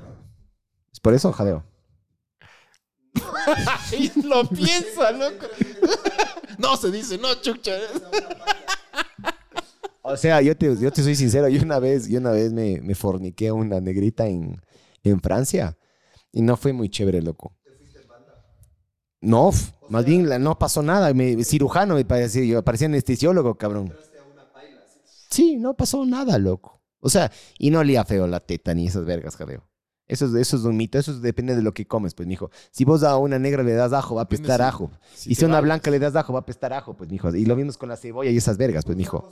¿Es 0.93 1.01
por 1.01 1.15
eso, 1.15 1.33
jadeo? 1.33 1.65
Y 3.99 4.23
lo 4.23 4.49
piensa, 4.49 5.11
loco. 5.13 5.47
no 6.59 6.77
se 6.77 6.91
dice, 6.91 7.19
no, 7.19 7.35
chucha. 7.41 7.73
O 10.13 10.17
sea, 10.17 10.41
yo 10.43 10.57
te, 10.57 10.77
yo 10.77 10.91
te 10.93 11.03
soy 11.03 11.15
sincero. 11.15 11.49
Yo 11.49 11.63
una 11.63 11.79
vez, 11.79 12.09
yo 12.09 12.19
una 12.19 12.31
vez 12.31 12.53
me, 12.53 12.81
me 12.81 12.95
forniqué 12.95 13.49
a 13.49 13.55
una 13.55 13.81
negrita 13.81 14.27
en, 14.27 14.61
en 15.05 15.21
Francia. 15.21 15.77
Y 16.33 16.43
no 16.43 16.57
fue 16.57 16.73
muy 16.73 16.89
chévere, 16.89 17.23
loco. 17.23 17.57
No, 19.21 19.51
f- 19.51 19.73
más 19.89 20.05
bien 20.05 20.29
la- 20.29 20.39
no 20.39 20.59
pasó 20.59 20.83
nada. 20.83 21.13
Me, 21.15 21.45
cirujano 21.45 21.95
me 21.95 22.05
parecía, 22.05 22.45
yo 22.45 22.63
parecía 22.65 22.87
anestesiólogo, 22.87 23.57
cabrón. 23.57 23.89
Sí, 25.31 25.57
no 25.57 25.75
pasó 25.75 26.05
nada, 26.07 26.39
loco. 26.39 26.81
O 27.01 27.09
sea, 27.09 27.31
y 27.59 27.71
no 27.71 27.81
olía 27.81 28.05
feo 28.05 28.27
la 28.27 28.41
teta 28.41 28.75
ni 28.75 28.87
esas 28.87 29.05
vergas, 29.05 29.37
jadeo. 29.37 29.67
Eso 30.07 30.27
es, 30.27 30.35
eso 30.35 30.57
es 30.57 30.65
un 30.65 30.77
mito, 30.77 30.99
eso 30.99 31.13
es- 31.13 31.23
depende 31.23 31.55
de 31.55 31.63
lo 31.63 31.73
que 31.73 31.87
comes, 31.87 32.15
pues, 32.15 32.27
mijo. 32.27 32.51
Si 32.73 32.85
vos 32.85 33.03
a 33.05 33.17
una 33.17 33.39
negra 33.39 33.63
le 33.63 33.73
das 33.75 33.93
ajo, 33.93 34.17
va 34.17 34.23
a 34.23 34.25
si- 34.59 34.63
ajo. 34.63 34.91
si 35.15 35.31
y 35.31 35.35
te 35.35 35.39
si 35.41 35.45
a 35.45 35.49
una 35.49 35.59
blanca 35.67 35.91
le 35.91 35.99
das 36.01 36.17
ajo, 36.17 36.33
va 36.33 36.41
a 36.41 36.43
apestar 36.43 36.73
ajo, 36.73 36.95
pues, 36.95 37.11
mijo. 37.11 37.35
Y 37.35 37.45
lo 37.45 37.55
mismo 37.57 37.71
es 37.71 37.79
con 37.79 37.89
la 37.89 37.97
cebolla 37.97 38.31
y 38.31 38.37
esas 38.37 38.57
vergas, 38.57 38.85
pues, 38.85 38.97
mijo. 38.97 39.25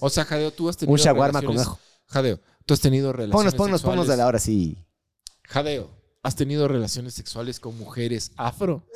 O 0.00 0.10
sea, 0.10 0.24
jadeo, 0.24 0.50
tú 0.52 0.68
has 0.68 0.76
tenido 0.76 0.92
Un 0.92 0.98
shawarma 0.98 1.42
con 1.42 1.58
ajo. 1.58 1.78
Jadeo, 2.06 2.40
tú 2.66 2.74
has 2.74 2.80
tenido 2.80 3.12
relaciones 3.12 3.32
Ponnos, 3.34 3.54
ponnos, 3.54 3.82
ponnos 3.82 4.06
de 4.06 4.12
sexuales- 4.12 4.18
la 4.18 4.26
hora, 4.26 4.38
sí. 4.38 4.76
Jadeo, 5.44 5.90
¿has 6.22 6.36
tenido 6.36 6.68
relaciones 6.68 7.14
sexuales 7.14 7.58
con 7.60 7.76
mujeres 7.78 8.32
afro? 8.36 8.86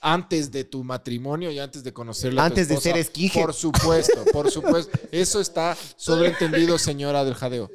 antes 0.00 0.52
de 0.52 0.64
tu 0.64 0.84
matrimonio 0.84 1.50
y 1.50 1.58
antes 1.58 1.82
de 1.82 1.92
conocerla. 1.92 2.44
Antes 2.44 2.68
de 2.68 2.76
ser 2.76 3.02
skinhead. 3.02 3.42
Por 3.42 3.52
supuesto, 3.52 4.24
por 4.32 4.50
supuesto. 4.50 4.96
Eso 5.10 5.40
está 5.40 5.76
sobreentendido, 5.96 6.78
señora 6.78 7.24
del 7.24 7.34
jadeo. 7.34 7.68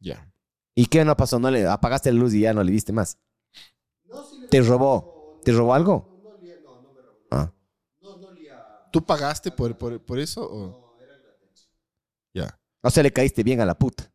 Ya. 0.00 0.28
¿Y 0.74 0.86
qué 0.86 1.04
no 1.04 1.16
pasó? 1.16 1.38
¿No 1.38 1.50
le 1.50 1.66
apagaste 1.66 2.12
la 2.12 2.18
luz 2.18 2.34
y 2.34 2.40
ya 2.40 2.52
no 2.52 2.64
le 2.64 2.72
viste 2.72 2.92
más? 2.92 3.18
¿Te 4.50 4.60
robó? 4.62 5.40
¿Te 5.44 5.52
robó 5.52 5.74
algo? 5.74 6.08
Ah. 7.30 7.52
¿Tú 8.90 9.04
pagaste 9.04 9.50
por, 9.50 9.76
por, 9.76 10.00
por 10.00 10.18
eso? 10.18 10.42
O? 10.42 10.96
Ya. 12.34 12.58
O 12.82 12.90
sea, 12.90 13.02
le 13.02 13.12
caíste 13.12 13.42
bien 13.42 13.60
a 13.60 13.66
la 13.66 13.78
puta. 13.78 14.10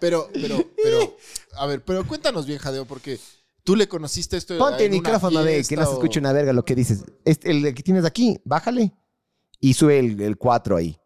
Pero, 0.00 0.28
pero, 0.32 0.64
pero, 0.82 1.16
a 1.56 1.66
ver, 1.66 1.84
pero 1.84 2.06
cuéntanos 2.06 2.46
bien, 2.46 2.58
Jadeo, 2.58 2.86
porque 2.86 3.18
tú 3.62 3.76
le 3.76 3.88
conociste 3.88 4.36
esto. 4.36 4.58
Ponte 4.58 4.84
el 4.84 4.90
micrófono, 4.90 5.42
ve, 5.42 5.58
que 5.58 5.64
fiesta 5.64 5.76
no 5.76 5.86
se 5.86 5.92
escuche 5.92 6.18
una 6.18 6.32
verga 6.32 6.52
lo 6.52 6.64
que 6.64 6.74
dices. 6.74 7.04
Este, 7.24 7.50
el 7.50 7.74
que 7.74 7.82
tienes 7.82 8.04
aquí, 8.04 8.40
bájale. 8.44 8.92
Y 9.60 9.74
sube 9.74 9.98
el 9.98 10.36
4 10.36 10.76
ahí. 10.76 10.98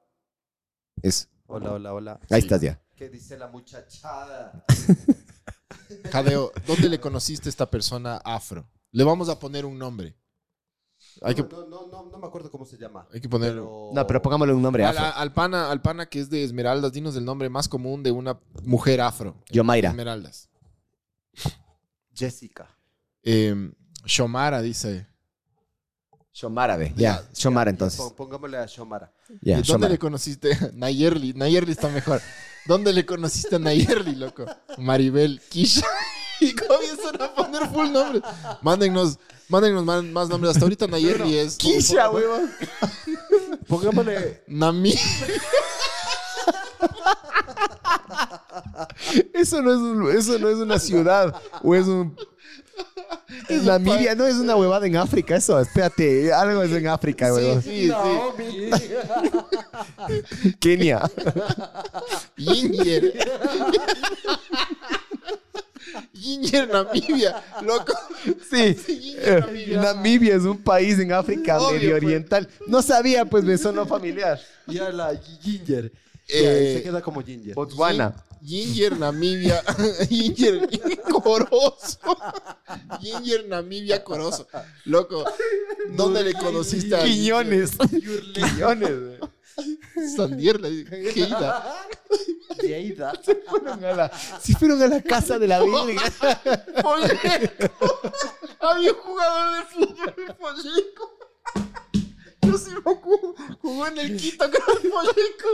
Eso. 1.03 1.27
Hola, 1.47 1.73
hola, 1.73 1.93
hola. 1.93 2.21
Ahí 2.31 2.41
estás 2.41 2.63
ya. 2.63 2.81
¿Qué 2.97 3.11
dice 3.11 3.37
la 3.37 3.49
muchachada? 3.49 4.65
Jadeo, 6.11 6.53
¿dónde 6.67 6.89
le 6.89 6.99
conociste 6.99 7.49
a 7.49 7.51
esta 7.51 7.71
persona 7.71 8.17
afro? 8.25 8.67
Le 8.97 9.05
vamos 9.05 9.29
a 9.29 9.39
poner 9.39 9.67
un 9.67 9.79
nombre. 9.79 10.17
Hay 11.21 11.35
que, 11.35 11.43
No, 11.43 11.67
no, 11.67 11.87
no, 11.89 12.09
no 12.11 12.19
me 12.19 12.27
acuerdo 12.27 12.51
cómo 12.51 12.65
se 12.65 12.79
llama. 12.79 13.07
hay 13.13 13.21
que 13.21 13.29
poner... 13.29 13.51
Pero... 13.51 13.91
No, 13.93 14.07
pero 14.07 14.23
pongámosle 14.23 14.55
un 14.55 14.63
nombre 14.63 14.85
Al, 14.87 14.97
afro. 14.97 15.21
al 15.21 15.33
pana, 15.35 15.71
al 15.71 15.83
pana 15.83 16.07
que 16.07 16.19
es 16.21 16.31
de 16.31 16.43
Esmeraldas, 16.43 16.93
dinos 16.93 17.15
el 17.17 17.25
nombre 17.27 17.51
más 17.51 17.69
común 17.69 18.03
de 18.03 18.11
una 18.11 18.41
mujer 18.65 19.03
afro. 19.03 19.37
Yomaira. 19.51 19.91
Esmeraldas. 19.91 20.49
Jessica. 22.15 22.75
Eh, 23.23 23.71
Shomara 24.07 24.63
dice. 24.63 25.07
Shomara, 26.33 26.77
ve. 26.79 26.95
Ya, 26.97 27.23
Shomara 27.35 27.71
entonces. 27.71 28.01
Pon- 28.01 28.15
Pongámosle 28.17 28.57
a 28.59 28.67
Shomara. 28.67 29.13
Ya, 29.43 29.53
¿Y 29.53 29.57
¿Dónde 29.57 29.63
Shomara. 29.69 29.89
le 29.93 29.99
conociste? 29.99 30.51
Nayerli. 30.75 31.35
Nayerli 31.35 31.73
está 31.73 31.89
mejor. 31.91 32.21
¿Dónde 32.67 32.93
le 32.95 33.05
conociste 33.05 33.57
a 33.57 33.59
Nayerli, 33.59 34.15
loco? 34.17 34.45
Maribel, 34.79 35.41
Kisha. 35.51 35.87
Y 36.41 36.55
comienzan 36.55 37.21
a 37.23 37.35
poner 37.35 37.67
full 37.69 37.91
nombres. 37.93 38.23
Mándennos, 38.63 39.19
mándennos 39.49 39.85
más, 39.85 40.03
más 40.05 40.29
nombres. 40.29 40.51
Hasta 40.53 40.65
ahorita 40.65 40.87
Nayerli 40.87 41.37
es. 41.39 41.57
Kisha, 41.57 42.11
huevón. 42.11 42.51
Pongámosle. 43.69 44.43
Nami. 44.47 44.95
Eso 49.33 49.63
no 49.63 49.71
es, 49.73 49.79
un- 49.79 50.17
eso 50.17 50.39
no 50.39 50.49
es 50.49 50.57
una 50.57 50.79
ciudad. 50.79 51.35
O 51.63 51.75
es 51.75 51.87
un. 51.87 52.17
Namibia 53.65 54.15
no 54.15 54.25
es 54.27 54.37
una 54.37 54.57
huevada 54.57 54.87
en 54.87 54.97
África, 54.97 55.37
eso. 55.37 55.59
Espérate, 55.61 56.33
algo 56.33 56.63
es 56.63 56.73
en 56.73 56.87
África, 56.89 57.27
Sí, 57.29 57.33
huevón. 57.33 57.63
sí, 57.63 57.91
sí. 58.79 60.53
Kenia. 60.59 61.03
Ginger. 62.37 63.13
Ginger, 66.21 66.69
Namibia. 66.69 67.43
Loco. 67.63 67.93
Sí. 68.51 68.75
Ginger, 68.75 69.29
Eh, 69.29 69.41
Namibia. 69.41 69.81
Namibia 69.83 70.35
es 70.37 70.43
un 70.43 70.59
país 70.59 70.99
en 70.99 71.13
África 71.13 71.59
Obvio, 71.61 71.73
medio 71.79 71.91
pues. 71.93 72.03
oriental. 72.05 72.49
No 72.67 72.83
sabía, 72.83 73.25
pues 73.25 73.45
me 73.45 73.57
sonó 73.59 73.87
familiar. 73.87 74.41
Ya 74.67 74.91
la 74.91 75.17
Ginger. 75.43 75.93
Eh, 76.29 76.73
Ya, 76.73 76.79
se 76.79 76.83
queda 76.83 77.01
como 77.03 77.23
Ginger. 77.23 77.55
Botswana. 77.55 78.15
Ginger, 78.45 78.99
Namibia. 78.99 79.63
Ginger, 80.09 80.69
Corozo. 81.11 81.99
Ginger, 83.01 83.47
Namibia, 83.49 84.03
Corozo. 84.05 84.47
Loco, 84.85 85.25
¿dónde 85.97 86.23
le 86.25 86.35
conociste 86.35 86.95
a 86.97 87.05
Quiñones. 87.05 87.73
Quiñones. 88.35 88.91
Güey. 89.57 90.09
Sandier? 90.17 90.61
Le 90.61 90.71
dije, 90.71 91.13
Geida. 91.15 91.87
Lleida. 92.63 93.13
Fueron 93.49 93.85
a 93.85 93.93
la- 93.93 94.13
Si 94.41 94.55
fueron 94.55 94.83
a 94.83 94.87
la 94.89 95.03
casa 95.03 95.39
de 95.39 95.49
la 95.49 95.61
Virgen. 95.63 95.99
Folleco. 96.83 98.01
Había 98.61 98.93
un 98.93 98.99
jugador 98.99 99.57
de 99.59 99.65
fútbol 99.67 100.37
Folleco. 100.39 101.19
Yo 102.43 102.59
sí. 102.59 102.71
Jugó 103.61 103.87
en 103.89 103.99
el 103.99 104.17
Quito 104.17 104.45
con 104.51 104.77
el 104.85 104.91
Folleco. 104.91 105.49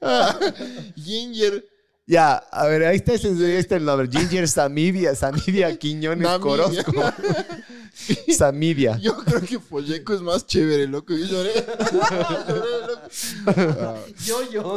Ah, 0.00 0.38
Ginger. 0.96 1.64
Ya, 2.06 2.34
a 2.36 2.66
ver, 2.66 2.84
ahí 2.84 2.96
está, 2.96 3.12
ese- 3.12 3.28
ahí 3.28 3.52
está 3.52 3.76
el 3.76 3.84
nombre. 3.84 4.08
Ginger 4.10 4.48
Samibia, 4.48 5.14
Samibia 5.14 5.76
Quiñones 5.78 6.24
Namibia. 6.24 6.40
Corozco. 6.40 6.92
Samibia. 8.36 8.96
Yo 8.98 9.16
creo 9.18 9.40
que 9.42 9.60
Folleco 9.60 10.14
es 10.14 10.20
más 10.20 10.44
chévere, 10.46 10.86
loco. 10.88 11.14
Yo 11.14 11.26
lloré. 11.26 11.52
Lloré, 12.48 12.86
loco. 12.86 13.00
Ah, 13.80 13.96
Yoyo. 14.24 14.74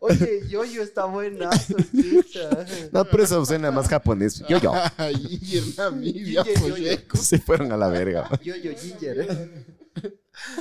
Oye, 0.00 0.42
Yoyo 0.48 0.82
está 0.82 1.04
buenazo, 1.06 1.74
chucha. 1.94 2.48
No, 2.92 3.04
pero 3.04 3.24
eso 3.24 3.44
suena 3.44 3.70
más 3.70 3.88
japonés. 3.88 4.42
Yo, 4.48 4.58
yo. 4.58 4.72
Ginger, 5.18 5.62
Namibia, 5.78 6.44
Ginger, 6.44 6.60
yo, 6.60 6.68
yo. 6.68 6.74
Folleco. 6.74 7.16
Se 7.16 7.38
fueron 7.38 7.72
a 7.72 7.76
la 7.76 7.88
verga. 7.88 8.28
Yoyo 8.42 8.72
Ginger. 8.78 9.20
¿eh? 9.20 10.14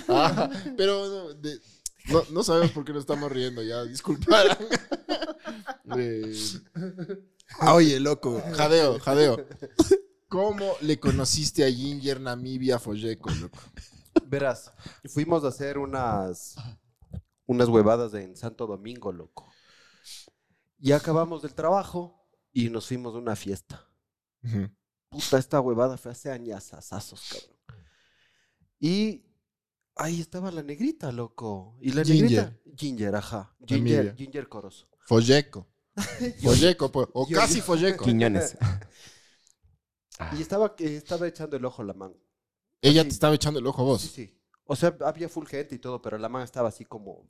Ah, 0.08 0.50
pero 0.78 1.08
no, 1.08 1.34
de- 1.34 1.60
no, 2.08 2.24
no 2.32 2.44
sabemos 2.44 2.72
por 2.72 2.86
qué 2.86 2.94
nos 2.94 3.02
estamos 3.02 3.32
riendo 3.32 3.62
ya, 3.62 3.84
disculparán. 3.84 4.58
Eh, 5.98 6.34
ah, 7.60 7.74
oye, 7.74 8.00
loco, 8.00 8.42
jadeo, 8.56 9.00
jadeo. 9.00 9.46
¿Cómo 10.28 10.76
le 10.82 11.00
conociste 11.00 11.66
a 11.66 11.72
Ginger 11.72 12.22
Namibia 12.22 12.78
Folleco, 12.78 13.32
loco? 13.32 13.60
Verás, 14.28 14.72
fuimos 15.06 15.44
a 15.44 15.48
hacer 15.48 15.80
unas, 15.80 16.56
unas 17.48 17.68
huevadas 17.68 18.14
en 18.14 18.38
Santo 18.38 18.68
Domingo, 18.68 19.12
loco. 19.12 19.52
Y 20.78 20.92
acabamos 20.92 21.42
del 21.42 21.56
trabajo 21.56 22.28
y 22.52 22.70
nos 22.70 22.88
fuimos 22.88 23.16
a 23.16 23.18
una 23.18 23.36
fiesta. 23.36 23.88
Puta, 25.10 25.40
esta 25.40 25.60
huevada 25.60 25.98
fue 25.98 26.12
hace 26.12 26.32
años, 26.32 26.74
asazos, 26.74 27.28
cabrón. 27.32 27.60
Y 28.80 29.26
ahí 30.00 30.20
estaba 30.20 30.52
la 30.52 30.64
negrita, 30.64 31.12
loco. 31.12 31.78
Y 31.82 31.92
la 31.92 32.04
Ginger. 32.04 32.22
negrita. 32.32 32.60
Ginger, 32.76 33.16
ajá. 33.16 33.56
Ginger. 33.66 34.16
Ginger 34.16 34.48
Corozo. 34.50 34.88
Folleco. 35.00 35.68
Folleco, 36.44 36.92
pues, 36.92 37.08
o 37.14 37.28
Yo- 37.28 37.38
casi 37.38 37.62
Folleco. 37.62 38.04
Quiñones. 38.06 38.58
Y 40.38 40.42
estaba, 40.42 40.76
eh, 40.80 40.98
estaba 40.98 41.28
echando 41.28 41.56
el 41.56 41.64
ojo 41.64 41.82
a 41.82 41.86
la 41.86 41.94
man. 41.94 42.14
Ella 42.82 43.04
Sí. 43.04 43.08
te 43.10 43.14
estaba 43.14 43.36
echando 43.36 43.60
el 43.60 43.68
ojo 43.68 43.82
a 43.82 43.86
vos. 43.86 44.02
Sí, 44.02 44.08
sí. 44.10 44.40
O 44.66 44.76
sea, 44.76 44.96
había 45.06 45.30
full 45.30 45.46
gente 45.48 45.76
y 45.76 45.80
todo, 45.80 46.02
pero 46.02 46.18
la 46.18 46.28
man 46.30 46.44
estaba 46.44 46.68
así 46.70 46.84
como. 46.86 47.30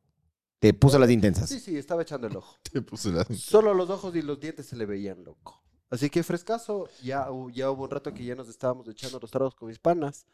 Te 0.60 0.74
puso 0.74 0.98
las 1.00 1.10
intensas. 1.10 1.48
Sí, 1.48 1.60
sí, 1.60 1.78
estaba 1.78 2.02
echando 2.02 2.28
el 2.28 2.36
ojo. 2.36 2.58
Te 2.72 2.82
puse 2.82 3.12
la- 3.12 3.26
Solo 3.26 3.74
los 3.74 3.90
ojos 3.90 4.16
y 4.16 4.22
los 4.24 4.40
dientes 4.40 4.66
se 4.66 4.76
le 4.76 4.86
veían 4.86 5.24
loco. 5.24 5.64
Así 5.91 6.10
que 6.10 6.22
frescaso, 6.24 6.88
ya, 7.04 7.30
hu- 7.30 7.52
ya 7.52 7.70
hubo 7.72 7.84
un 7.84 7.90
rato 7.91 8.14
que 8.14 8.24
ya 8.26 8.36
nos 8.36 8.50
estábamos 8.50 8.88
echando 8.88 9.20
los 9.20 9.32
tragos 9.32 9.56
con 9.56 9.68
mis 9.70 9.80
panas. 9.80 10.26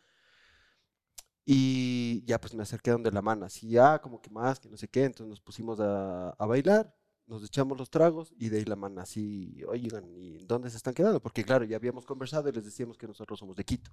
Y 1.45 2.23
ya 2.25 2.41
pues 2.41 2.55
me 2.55 2.63
acerqué 2.63 2.91
donde 2.91 3.11
la 3.11 3.21
mano, 3.21 3.45
así 3.45 3.69
ya 3.69 3.99
como 3.99 4.19
que 4.19 4.31
más, 4.31 4.59
que 4.59 4.67
no 4.67 4.77
sé 4.77 4.87
qué. 4.87 5.03
Entonces 5.03 5.29
nos 5.29 5.41
pusimos 5.41 5.79
a, 5.79 6.31
a 6.31 6.45
bailar, 6.47 6.95
nos 7.27 7.43
echamos 7.43 7.77
los 7.77 7.89
tragos 7.89 8.33
y 8.37 8.49
de 8.49 8.57
ahí 8.57 8.65
la 8.65 8.75
mano 8.75 9.01
así, 9.01 9.63
oigan, 9.67 10.09
¿y 10.15 10.37
dónde 10.45 10.69
se 10.69 10.77
están 10.77 10.93
quedando? 10.93 11.21
Porque 11.21 11.43
claro, 11.43 11.65
ya 11.65 11.75
habíamos 11.75 12.05
conversado 12.05 12.49
y 12.49 12.51
les 12.51 12.65
decíamos 12.65 12.97
que 12.97 13.07
nosotros 13.07 13.39
somos 13.39 13.55
de 13.55 13.63
Quito. 13.63 13.91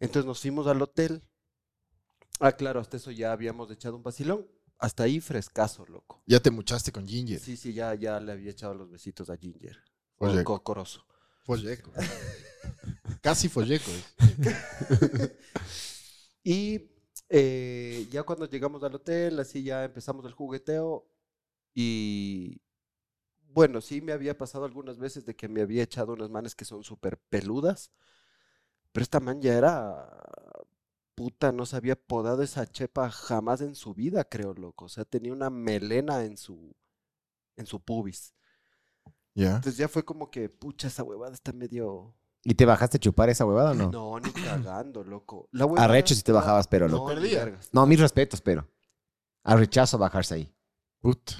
Entonces 0.00 0.26
nos 0.26 0.40
fuimos 0.40 0.66
al 0.66 0.80
hotel. 0.80 1.22
Ah, 2.40 2.52
claro, 2.52 2.80
hasta 2.80 2.96
eso 2.96 3.10
ya 3.10 3.32
habíamos 3.32 3.70
echado 3.70 3.96
un 3.96 4.02
vacilón. 4.02 4.46
Hasta 4.78 5.02
ahí 5.02 5.20
frescaso, 5.20 5.84
loco. 5.86 6.22
Ya 6.26 6.40
te 6.40 6.52
muchaste 6.52 6.92
con 6.92 7.06
Ginger. 7.06 7.40
Sí, 7.40 7.56
sí, 7.56 7.72
ya, 7.72 7.94
ya 7.94 8.20
le 8.20 8.30
había 8.32 8.52
echado 8.52 8.74
los 8.74 8.88
besitos 8.90 9.28
a 9.28 9.36
Ginger. 9.36 9.76
Oye. 10.18 10.44
Cocoroso. 10.44 11.04
Folleco. 11.42 11.90
casi 13.22 13.48
Folleco. 13.48 13.90
Y 16.42 16.90
eh, 17.28 18.06
ya 18.10 18.22
cuando 18.22 18.46
llegamos 18.46 18.82
al 18.82 18.94
hotel, 18.94 19.38
así 19.40 19.62
ya 19.62 19.84
empezamos 19.84 20.24
el 20.26 20.32
jugueteo. 20.32 21.06
Y 21.74 22.60
bueno, 23.54 23.80
sí 23.80 24.00
me 24.00 24.12
había 24.12 24.36
pasado 24.38 24.64
algunas 24.64 24.98
veces 24.98 25.26
de 25.26 25.36
que 25.36 25.48
me 25.48 25.62
había 25.62 25.82
echado 25.82 26.12
unas 26.14 26.30
manes 26.30 26.54
que 26.54 26.64
son 26.64 26.84
súper 26.84 27.18
peludas. 27.28 27.92
Pero 28.92 29.02
esta 29.02 29.20
man 29.20 29.40
ya 29.40 29.54
era. 29.56 30.08
Puta, 31.14 31.50
no 31.52 31.66
se 31.66 31.76
había 31.76 31.96
podado 31.96 32.42
esa 32.42 32.66
chepa 32.66 33.10
jamás 33.10 33.60
en 33.60 33.74
su 33.74 33.92
vida, 33.94 34.24
creo, 34.24 34.54
loco. 34.54 34.84
O 34.86 34.88
sea, 34.88 35.04
tenía 35.04 35.32
una 35.32 35.50
melena 35.50 36.24
en 36.24 36.36
su. 36.36 36.74
en 37.56 37.66
su 37.66 37.80
pubis. 37.80 38.34
Ya. 39.34 39.56
Entonces 39.56 39.76
ya 39.76 39.88
fue 39.88 40.04
como 40.04 40.30
que, 40.30 40.48
pucha, 40.48 40.88
esa 40.88 41.02
huevada 41.04 41.34
está 41.34 41.52
medio. 41.52 42.14
¿Y 42.50 42.54
te 42.54 42.64
bajaste 42.64 42.96
a 42.96 43.00
chupar 43.00 43.28
esa 43.28 43.44
huevada 43.44 43.72
o 43.72 43.74
no? 43.74 43.90
No, 43.90 44.18
ni 44.20 44.30
cagando, 44.32 45.04
loco. 45.04 45.48
La 45.52 45.66
huevada 45.66 45.84
Arrecho 45.84 46.14
si 46.14 46.22
te 46.22 46.32
bajabas, 46.32 46.66
pero 46.66 46.88
no, 46.88 46.96
loco. 46.96 47.08
Perdía. 47.08 47.58
No, 47.72 47.84
mis 47.86 48.00
respetos, 48.00 48.40
pero. 48.40 48.66
Arrechazo 49.44 49.98
bajarse 49.98 50.34
ahí. 50.34 50.54
Puta. 51.00 51.34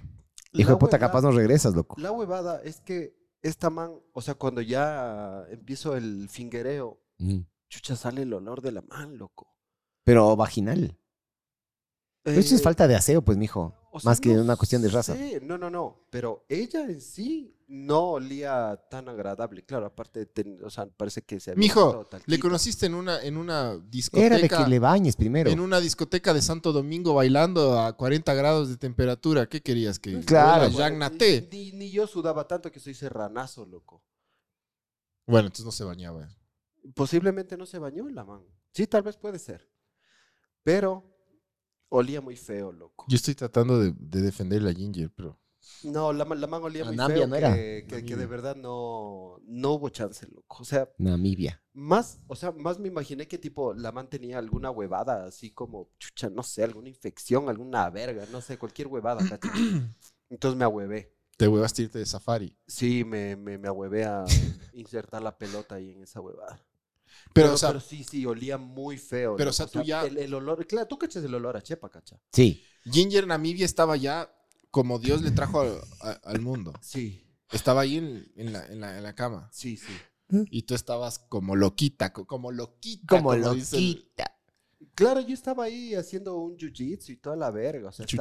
Hijo 0.52 0.68
La 0.70 0.74
de 0.74 0.78
puta, 0.80 0.96
huevada- 0.96 0.98
capaz 0.98 1.22
no 1.22 1.30
regresas, 1.32 1.74
loco. 1.74 1.96
La 1.98 2.12
huevada 2.12 2.60
es 2.62 2.80
que 2.80 3.16
esta 3.42 3.70
man, 3.70 3.92
o 4.12 4.20
sea, 4.20 4.34
cuando 4.34 4.60
ya 4.60 5.44
empiezo 5.50 5.96
el 5.96 6.28
fingereo, 6.28 7.00
Mm. 7.18 7.40
chucha, 7.70 7.96
sale 7.96 8.22
el 8.22 8.32
olor 8.34 8.60
de 8.60 8.72
la 8.72 8.82
man, 8.82 9.16
loco. 9.16 9.54
Pero 10.04 10.36
vaginal. 10.36 10.98
Pero 12.22 12.38
eso 12.38 12.54
es 12.54 12.60
Eh, 12.60 12.64
falta 12.64 12.86
de 12.86 12.96
aseo, 12.96 13.22
pues, 13.22 13.38
mijo. 13.38 13.74
O 13.92 14.00
sea, 14.00 14.10
Más 14.10 14.20
que 14.20 14.34
no 14.34 14.42
una 14.42 14.56
cuestión 14.56 14.82
de 14.82 14.88
raza. 14.88 15.14
sé, 15.14 15.40
No, 15.42 15.56
no, 15.58 15.70
no. 15.70 16.06
Pero 16.10 16.44
ella 16.48 16.82
en 16.84 17.00
sí 17.00 17.54
no 17.68 18.12
olía 18.12 18.80
tan 18.90 19.08
agradable. 19.08 19.62
Claro, 19.64 19.86
aparte, 19.86 20.20
de 20.20 20.26
ten- 20.26 20.58
o 20.64 20.70
sea, 20.70 20.86
parece 20.86 21.22
que 21.22 21.38
se 21.40 21.50
había 21.50 21.58
Mijo, 21.60 22.08
le 22.26 22.38
conociste 22.38 22.86
en 22.86 22.94
una, 22.94 23.22
en 23.22 23.36
una 23.36 23.76
discoteca. 23.76 24.26
Era 24.26 24.38
de 24.38 24.48
que 24.48 24.70
le 24.70 24.78
bañes 24.78 25.16
primero. 25.16 25.50
En 25.50 25.60
una 25.60 25.78
discoteca 25.80 26.32
de 26.32 26.40
Santo 26.42 26.72
Domingo 26.72 27.14
bailando 27.14 27.78
a 27.78 27.94
40 27.96 28.32
grados 28.34 28.68
de 28.70 28.76
temperatura. 28.78 29.46
¿Qué 29.48 29.60
querías 29.62 29.98
que 29.98 30.20
Claro. 30.20 30.64
huela 30.64 30.76
Jean 30.76 30.98
Naté? 30.98 31.48
Ni, 31.52 31.72
ni 31.72 31.90
yo 31.90 32.06
sudaba 32.06 32.46
tanto 32.46 32.70
que 32.72 32.80
soy 32.80 32.94
serranazo, 32.94 33.66
loco. 33.66 34.02
Bueno, 35.26 35.46
entonces 35.48 35.66
no 35.66 35.72
se 35.72 35.84
bañaba. 35.84 36.28
Posiblemente 36.94 37.56
no 37.58 37.66
se 37.66 37.78
bañó 37.78 38.08
la 38.08 38.24
man. 38.24 38.42
Sí, 38.72 38.86
tal 38.86 39.02
vez 39.02 39.16
puede 39.18 39.38
ser. 39.38 39.68
Pero 40.62 41.04
olía 41.90 42.20
muy 42.20 42.36
feo, 42.36 42.72
loco. 42.72 43.04
Yo 43.08 43.16
estoy 43.16 43.34
tratando 43.34 43.78
de, 43.80 43.92
de 43.98 44.20
defender 44.22 44.62
la 44.62 44.72
Ginger, 44.72 45.10
pero. 45.14 45.38
No, 45.84 46.12
la, 46.12 46.24
man- 46.24 46.40
la 46.40 46.46
man 46.46 46.62
olía 46.62 46.84
muy 46.84 46.96
Nambia 46.96 47.18
feo 47.18 47.26
no 47.26 47.36
era. 47.36 47.54
que, 47.54 47.84
que- 47.88 48.04
que 48.04 48.16
de 48.16 48.26
verdad 48.26 48.56
no, 48.56 49.38
no 49.44 49.72
hubo 49.72 49.88
chance, 49.90 50.26
loco. 50.26 50.58
O 50.60 50.64
sea, 50.64 50.88
Namibia. 50.98 51.62
más, 51.74 52.20
o 52.26 52.34
sea, 52.36 52.52
más 52.52 52.78
me 52.78 52.88
imaginé 52.88 53.28
que 53.28 53.38
tipo 53.38 53.74
la 53.74 53.92
man 53.92 54.08
tenía 54.08 54.38
alguna 54.38 54.70
huevada, 54.70 55.26
así 55.26 55.50
como, 55.52 55.90
chucha, 55.98 56.30
no 56.30 56.42
sé, 56.42 56.64
alguna 56.64 56.88
infección, 56.88 57.48
alguna 57.48 57.88
verga, 57.90 58.24
no 58.32 58.40
sé, 58.40 58.56
cualquier 58.58 58.88
huevada. 58.88 59.20
Entonces 60.30 60.58
me 60.58 60.64
ahuevé. 60.64 61.14
Te 61.36 61.46
huevaste 61.46 61.82
a 61.82 61.84
irte 61.84 61.98
de 62.00 62.06
safari. 62.06 62.56
Sí, 62.66 63.04
me, 63.04 63.36
me, 63.36 63.58
me 63.58 63.68
ahuevé 63.68 64.04
a 64.04 64.24
insertar 64.72 65.22
la 65.22 65.36
pelota 65.38 65.76
ahí 65.76 65.90
en 65.90 66.02
esa 66.02 66.20
huevada. 66.20 66.64
Pero, 67.32 67.54
o 67.54 67.56
sea, 67.56 67.70
pero 67.70 67.80
sí, 67.80 68.04
sí, 68.04 68.24
olía 68.26 68.58
muy 68.58 68.98
feo. 68.98 69.36
Pero, 69.36 69.50
o 69.50 69.52
sea, 69.52 69.66
tú 69.66 69.82
ya- 69.82 70.04
El, 70.06 70.18
el 70.18 70.34
olor, 70.34 70.66
claro, 70.66 70.86
tú 70.88 70.98
cachas 70.98 71.22
el 71.24 71.34
olor 71.34 71.56
a 71.56 71.62
chepa, 71.62 71.88
cacha. 71.90 72.20
Sí. 72.32 72.64
Ginger 72.90 73.26
Namibia 73.26 73.64
estaba 73.66 73.96
ya 73.96 74.32
como 74.70 74.98
Dios 74.98 75.22
le 75.22 75.30
trajo 75.30 75.60
al- 75.60 75.80
a- 76.00 76.20
al 76.24 76.40
mundo. 76.40 76.72
Sí, 76.80 77.24
Estaba 77.50 77.80
ahí 77.82 77.96
en, 77.96 78.30
en 78.36 78.52
la, 78.52 78.66
en 78.66 78.80
la- 78.80 78.96
en 78.98 79.02
la 79.02 79.14
cama. 79.14 79.48
sí, 79.52 79.76
sí. 79.76 79.92
Y 80.50 80.62
tú 80.64 80.74
estabas 80.74 81.18
como 81.18 81.56
loquita, 81.56 82.12
co- 82.12 82.26
como 82.26 82.52
loquita. 82.52 83.06
Como 83.16 83.34
loquita. 83.34 84.30
Claro, 84.94 85.20
yo 85.20 85.32
estaba 85.32 85.64
ahí 85.64 85.94
haciendo 85.94 86.36
un 86.36 86.56
jiu-jitsu 86.56 87.10
y 87.10 87.16
toda 87.16 87.34
la 87.36 87.50
verga. 87.50 87.88
O 87.88 87.92
sea, 87.92 88.04
bien, 88.04 88.20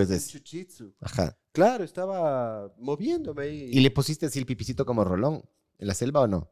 es 0.00 0.10
ese. 0.10 0.38
jiu-jitsu. 0.38 0.94
Ajá. 1.00 1.36
Claro, 1.52 1.84
estaba 1.84 2.72
moviéndome 2.78 3.42
ahí. 3.44 3.70
¿Y 3.72 3.80
le 3.80 3.90
pusiste 3.90 4.26
así 4.26 4.38
el 4.38 4.46
pipicito 4.46 4.86
como 4.86 5.04
rolón 5.04 5.44
en 5.78 5.86
la 5.86 5.92
selva 5.94 6.20
o 6.22 6.26
no? 6.26 6.50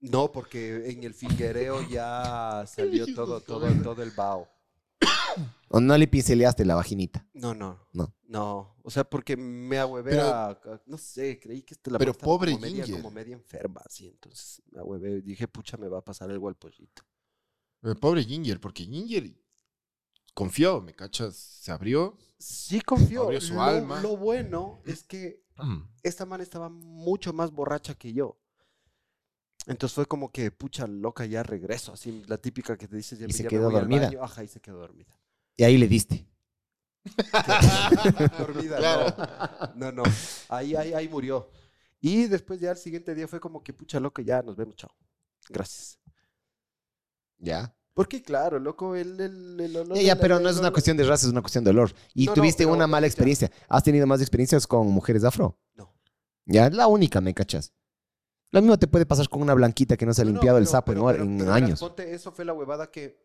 No, 0.00 0.32
porque 0.32 0.90
en 0.90 1.04
el 1.04 1.14
fingereo 1.14 1.86
ya 1.88 2.64
salió 2.66 3.12
todo, 3.14 3.40
todo, 3.40 3.70
todo 3.82 4.02
el 4.02 4.10
vaho. 4.12 4.48
¿O 5.68 5.80
no 5.80 5.96
le 5.96 6.08
pinceleaste 6.08 6.64
la 6.64 6.74
vaginita? 6.74 7.24
No, 7.34 7.54
no. 7.54 7.78
No. 7.92 8.12
No. 8.26 8.76
O 8.82 8.90
sea, 8.90 9.04
porque 9.04 9.36
me 9.36 9.78
ahuevé 9.78 10.10
Pero- 10.12 10.24
a, 10.24 10.50
a- 10.50 10.82
No 10.86 10.98
sé, 10.98 11.38
creí 11.38 11.62
que 11.62 11.74
esta 11.74 11.90
la 11.92 11.98
Pero 11.98 12.10
estaba 12.12 12.24
pobre 12.32 12.52
como 12.52 12.62
media, 12.62 12.84
Ginger. 12.84 13.02
como 13.02 13.14
media 13.14 13.34
enferma, 13.34 13.80
así. 13.86 14.08
Entonces 14.08 14.62
me 14.72 14.80
ahuevé 14.80 15.18
y 15.18 15.20
dije, 15.20 15.46
pucha, 15.46 15.76
me 15.76 15.86
va 15.88 15.98
a 15.98 16.04
pasar 16.04 16.30
algo 16.30 16.48
al 16.48 16.56
pollito. 16.56 17.02
Pobre 18.00 18.24
Ginger, 18.24 18.60
porque 18.60 18.84
Ginger 18.84 19.32
confió, 20.34 20.80
¿me 20.80 20.92
cachas? 20.94 21.36
Se 21.36 21.70
abrió. 21.70 22.16
Sí 22.38 22.80
confió. 22.80 23.24
Abrió 23.24 23.40
su 23.40 23.54
lo, 23.54 23.62
alma. 23.62 24.00
lo 24.00 24.16
bueno 24.16 24.80
es 24.86 25.04
que 25.04 25.44
esta 26.02 26.26
man 26.26 26.40
estaba 26.40 26.68
mucho 26.68 27.32
más 27.32 27.52
borracha 27.52 27.94
que 27.94 28.12
yo. 28.12 28.39
Entonces 29.70 29.94
fue 29.94 30.06
como 30.06 30.30
que, 30.30 30.50
pucha, 30.50 30.86
loca, 30.86 31.24
ya 31.26 31.42
regreso. 31.42 31.92
Así, 31.92 32.22
la 32.26 32.36
típica 32.38 32.76
que 32.76 32.88
te 32.88 32.96
dices, 32.96 33.18
ya, 33.18 33.26
Y 33.26 33.32
se 33.32 33.38
ya 33.38 33.44
me 33.44 33.48
quedó 33.50 33.66
al 33.68 33.72
dormida. 33.74 34.06
baño. 34.06 34.22
Ajá, 34.22 34.44
y 34.44 34.48
se 34.48 34.60
quedó 34.60 34.78
dormida. 34.78 35.16
Y 35.56 35.64
ahí 35.64 35.78
le 35.78 35.86
diste. 35.88 36.26
dormida, 38.38 38.76
Claro. 38.78 39.14
no. 39.76 39.92
No, 39.92 39.92
no. 39.92 40.02
Ahí, 40.48 40.74
ahí, 40.74 40.92
ahí 40.92 41.08
murió. 41.08 41.50
Y 42.00 42.26
después 42.26 42.60
ya 42.60 42.70
el 42.72 42.76
siguiente 42.76 43.14
día 43.14 43.28
fue 43.28 43.40
como 43.40 43.62
que, 43.62 43.72
pucha, 43.72 44.00
loco, 44.00 44.22
ya 44.22 44.42
nos 44.42 44.56
vemos, 44.56 44.76
chao. 44.76 44.90
Gracias. 45.48 45.98
Ya. 47.38 47.74
Porque, 47.94 48.22
claro, 48.22 48.58
loco, 48.58 48.94
el, 48.94 49.20
el, 49.20 49.60
el 49.60 49.76
olor 49.76 49.98
Ya, 49.98 50.16
pero 50.16 50.36
el 50.38 50.42
no 50.42 50.48
es 50.48 50.56
una 50.56 50.68
olor- 50.68 50.72
cuestión 50.72 50.96
de 50.96 51.04
raza, 51.04 51.26
es 51.26 51.32
una 51.32 51.42
cuestión 51.42 51.64
de 51.64 51.70
olor. 51.70 51.92
Y 52.14 52.26
No, 52.26 52.30
no, 52.32 52.34
tuviste 52.36 52.64
pero 52.64 52.74
una 52.74 52.86
mala 52.86 53.06
experiencia. 53.06 53.50
¿Has 53.68 53.82
tenido 53.82 54.06
más 54.06 54.20
experiencias 54.20 54.66
con 54.66 54.86
mujeres 54.88 55.24
afro? 55.24 55.58
No. 55.74 55.92
Ya, 56.46 56.66
es 56.66 56.74
la 56.74 56.86
única, 56.86 57.20
¿me 57.20 57.34
cachas? 57.34 57.72
Lo 58.52 58.60
mismo 58.60 58.78
te 58.78 58.88
puede 58.88 59.06
pasar 59.06 59.28
con 59.28 59.42
una 59.42 59.54
blanquita 59.54 59.96
que 59.96 60.04
no 60.06 60.12
se 60.12 60.22
ha 60.22 60.24
No, 60.24 60.30
no, 60.30 60.34
limpiado 60.34 60.58
el 60.58 60.66
sapo 60.66 60.92
en 60.92 60.98
pero- 60.98 61.06
hor- 61.08 61.12
pero- 61.12 61.24
en, 61.24 61.38
pero 61.38 61.50
verás, 61.50 61.62
años. 61.62 61.80
ponte, 61.80 62.12
eso 62.14 62.32
fue 62.32 62.44
la 62.44 62.52
huevada 62.52 62.90
que 62.90 63.24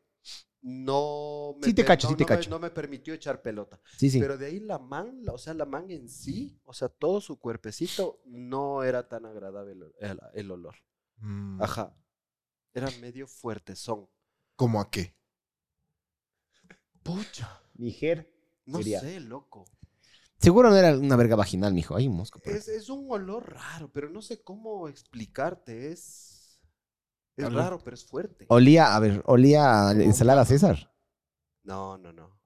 no 0.61 1.56
me, 1.60 1.65
Sí 1.68 1.73
te 1.73 1.81
per- 1.84 1.88
cacho, 1.88 2.07
no- 2.07 2.11
sí 2.11 2.15
te 2.18 2.23
no 2.23 2.30
me- 2.30 2.35
cacho. 2.35 2.49
no 2.49 2.60
me 2.60 2.69
permitió 2.72 3.14
echar 3.14 3.41
pelota. 3.41 3.80
Sí, 3.97 4.10
sí. 4.10 4.19
Pero 4.19 4.38
de 4.38 4.47
ahí 4.47 4.60
la 4.60 4.77
man, 4.80 5.19
la- 5.23 5.34
o 5.34 5.38
sea, 5.38 5.53
la 5.53 5.65
man 5.65 5.89
en 5.91 6.10
sí, 6.10 6.60
o 6.64 6.73
sea, 6.73 6.89
todo 6.89 7.22
su 7.22 7.39
cuerpecito 7.39 8.22
no 8.26 8.84
era 8.84 9.07
tan 9.07 9.26
agradable 9.26 9.72
el, 9.73 9.84
el- 9.99 10.19
el 10.34 10.52
olor. 10.52 10.76
Mm, 11.18 11.61
Ajá. 11.61 11.95
Era 12.73 12.89
medio 12.99 13.27
fuertezón. 13.27 14.07
¿Cómo 14.56 14.81
a 14.81 14.89
qué? 14.91 15.15
Pucha. 17.03 17.61
Niger. 17.76 18.31
No 18.65 18.81
sé, 18.81 19.19
loco. 19.19 19.65
Seguro 20.40 20.70
no 20.70 20.76
era 20.76 20.98
una 20.98 21.16
verga 21.16 21.36
vaginal, 21.36 21.74
mijo. 21.74 21.95
Hay 21.95 22.07
un 22.07 22.18
mosco. 22.18 22.40
por. 22.40 22.53
Es, 22.53 22.68
es 22.68 22.90
un 22.90 23.06
olor 23.10 23.53
raro, 23.53 23.90
pero 23.91 24.10
no 24.10 24.22
sé 24.22 24.44
cómo 24.44 24.88
explicarte. 24.88 25.91
Es, 25.91 26.60
es 27.38 27.53
raro, 27.53 27.80
pero 27.84 27.95
es 27.95 28.06
fuerte. 28.06 28.45
Olía, 28.49 28.95
a 28.95 28.99
ver, 28.99 29.22
olía 29.26 29.90
a 29.90 29.91
ensalada 29.94 30.45
César. 30.45 30.91
No, 31.64 31.98
no, 31.98 32.14
no. 32.14 32.40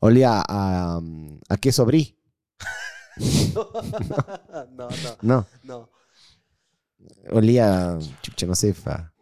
Olía 0.00 0.40
a, 0.40 0.98
um, 0.98 1.38
a 1.48 1.56
queso 1.58 1.84
brie. 1.84 2.18
no, 3.54 3.68
no, 4.70 4.88
No, 5.22 5.46
no. 5.62 5.90
olía, 7.30 7.98
chucha, 8.22 8.46
no 8.46 8.54
sé, 8.54 8.72
fa. 8.74 9.12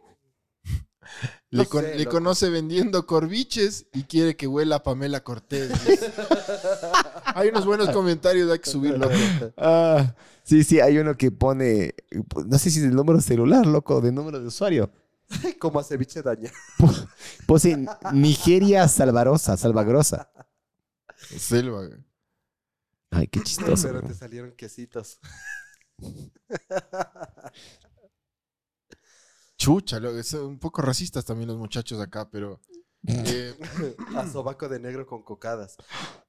Le, 1.51 1.63
No 1.63 1.69
con- 1.69 1.83
sé, 1.83 1.95
le 1.97 2.05
loco. 2.05 2.17
conoce 2.17 2.51
vendiendo 2.51 3.07
corviches 3.07 3.87
y 3.95 4.03
quiere 4.05 4.37
que 4.37 4.47
huela 4.47 4.77
a 4.77 4.83
Pamela 4.83 5.25
Cortés. 5.25 5.71
Hay 7.35 7.49
unos 7.49 7.65
buenos 7.65 7.89
comentarios, 7.91 8.51
hay 8.51 8.59
que 8.59 8.69
subir, 8.71 8.99
loco. 8.99 9.15
Ah, 9.57 10.15
sí, 10.43 10.63
sí, 10.65 10.81
hay 10.81 10.99
uno 10.99 11.15
que 11.17 11.31
pone, 11.31 11.95
no 12.47 12.59
sé 12.59 12.71
si 12.71 12.81
es 12.81 12.85
el 12.87 12.95
número 12.95 13.21
celular, 13.21 13.65
loco, 13.67 14.01
de 14.01 14.13
número 14.13 14.41
de 14.41 14.47
usuario. 14.47 14.91
Como 15.59 15.79
a 15.79 15.85
ceviche 15.85 16.21
daña. 16.23 16.51
Puse 17.47 17.87
Nigeria 18.13 18.89
salvarosa, 18.89 19.57
salvagrosa. 19.57 20.31
Selva. 21.39 21.87
güey. 21.87 21.99
Ay, 23.11 23.27
qué 23.29 23.41
chistoso. 23.43 23.89
Pero 23.89 24.03
te 24.03 24.15
salieron 24.15 24.53
quesitos. 24.53 25.19
Chucha, 29.59 30.01
son 30.23 30.45
un 30.47 30.59
poco 30.59 30.81
racistas 30.83 31.25
también 31.25 31.49
los 31.49 31.59
muchachos 31.59 32.01
acá, 32.01 32.31
pero... 32.31 32.61
eh, 33.07 33.55
A 34.17 34.27
sobaco 34.29 34.69
de 34.69 34.79
negro 34.81 35.07
con 35.07 35.23
cocadas. 35.23 35.77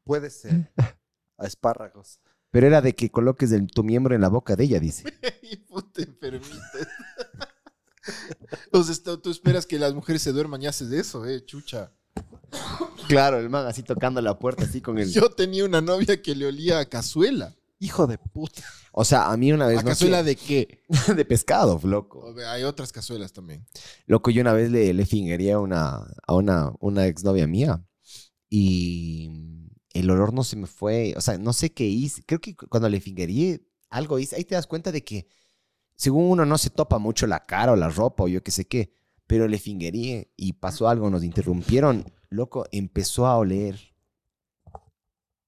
Puede 0.03 0.29
ser. 0.29 0.71
A 1.37 1.45
espárragos. 1.45 2.19
Pero 2.51 2.65
era 2.67 2.81
de 2.81 2.95
que 2.95 3.11
coloques 3.11 3.51
el- 3.51 3.67
tu 3.67 3.83
miembro 3.83 4.15
en 4.15 4.21
la 4.21 4.29
boca 4.29 4.55
de 4.55 4.63
ella, 4.65 4.79
dice. 4.79 5.03
enfermita. 5.99 6.57
O 8.71 8.83
sea, 8.83 9.17
tú 9.17 9.29
esperas 9.29 9.65
que 9.65 9.77
las 9.77 9.93
mujeres 9.93 10.21
se 10.21 10.31
duerman 10.31 10.61
y 10.61 10.67
haces 10.67 10.91
eso, 10.91 11.25
eh, 11.25 11.43
chucha. 11.45 11.91
Claro, 13.07 13.37
el 13.37 13.49
man 13.49 13.65
así 13.67 13.83
tocando 13.83 14.21
la 14.21 14.37
puerta, 14.39 14.63
así 14.63 14.81
con 14.81 14.97
el... 14.97 15.11
Yo 15.11 15.29
tenía 15.29 15.65
una 15.65 15.81
novia 15.81 16.21
que 16.21 16.35
le 16.35 16.47
olía 16.47 16.79
a 16.79 16.85
cazuela. 16.85 17.55
Hijo 17.79 18.07
de 18.07 18.17
puta. 18.17 18.63
O 18.99 19.05
sea, 19.05 19.31
a 19.31 19.37
mí 19.37 19.51
una 19.53 19.65
vez... 19.65 19.79
¿A 19.79 19.83
no 19.83 19.87
cazuela 19.89 20.23
de 20.23 20.35
qué? 20.35 20.83
de 21.15 21.23
pescado, 21.23 21.79
loco. 21.83 22.35
Hay 22.47 22.63
otras 22.63 22.91
cazuelas 22.91 23.31
también. 23.31 23.65
Loco, 24.07 24.29
yo 24.29 24.41
una 24.41 24.51
vez 24.51 24.71
le, 24.71 24.93
le 24.93 25.05
fingería 25.05 25.55
a 25.55 25.59
una, 25.59 26.05
a 26.27 26.35
una, 26.35 26.73
una 26.81 27.05
exnovia 27.07 27.47
mía 27.47 27.81
y 28.49 29.31
el 29.93 30.09
olor 30.09 30.33
no 30.33 30.43
se 30.43 30.57
me 30.57 30.67
fue, 30.67 31.13
o 31.15 31.21
sea, 31.21 31.37
no 31.37 31.53
sé 31.53 31.71
qué 31.71 31.85
hice. 31.85 32.23
Creo 32.25 32.41
que 32.41 32.57
cu- 32.57 32.67
cuando 32.67 32.89
le 32.89 32.99
fingería 32.99 33.57
algo 33.89 34.19
hice, 34.19 34.35
ahí 34.35 34.43
te 34.43 34.55
das 34.55 34.67
cuenta 34.67 34.91
de 34.91 35.03
que 35.03 35.27
según 35.95 36.25
uno 36.29 36.45
no 36.45 36.57
se 36.57 36.69
topa 36.69 36.99
mucho 36.99 37.25
la 37.25 37.45
cara 37.45 37.71
o 37.71 37.75
la 37.77 37.87
ropa 37.89 38.23
o 38.23 38.27
yo 38.27 38.43
qué 38.43 38.51
sé 38.51 38.65
qué, 38.67 38.91
pero 39.27 39.47
le 39.47 39.59
fingería 39.59 40.25
y 40.35 40.53
pasó 40.53 40.89
algo, 40.89 41.09
nos 41.09 41.23
interrumpieron, 41.23 42.03
loco, 42.29 42.65
empezó 42.73 43.27
a 43.27 43.37
oler. 43.37 43.79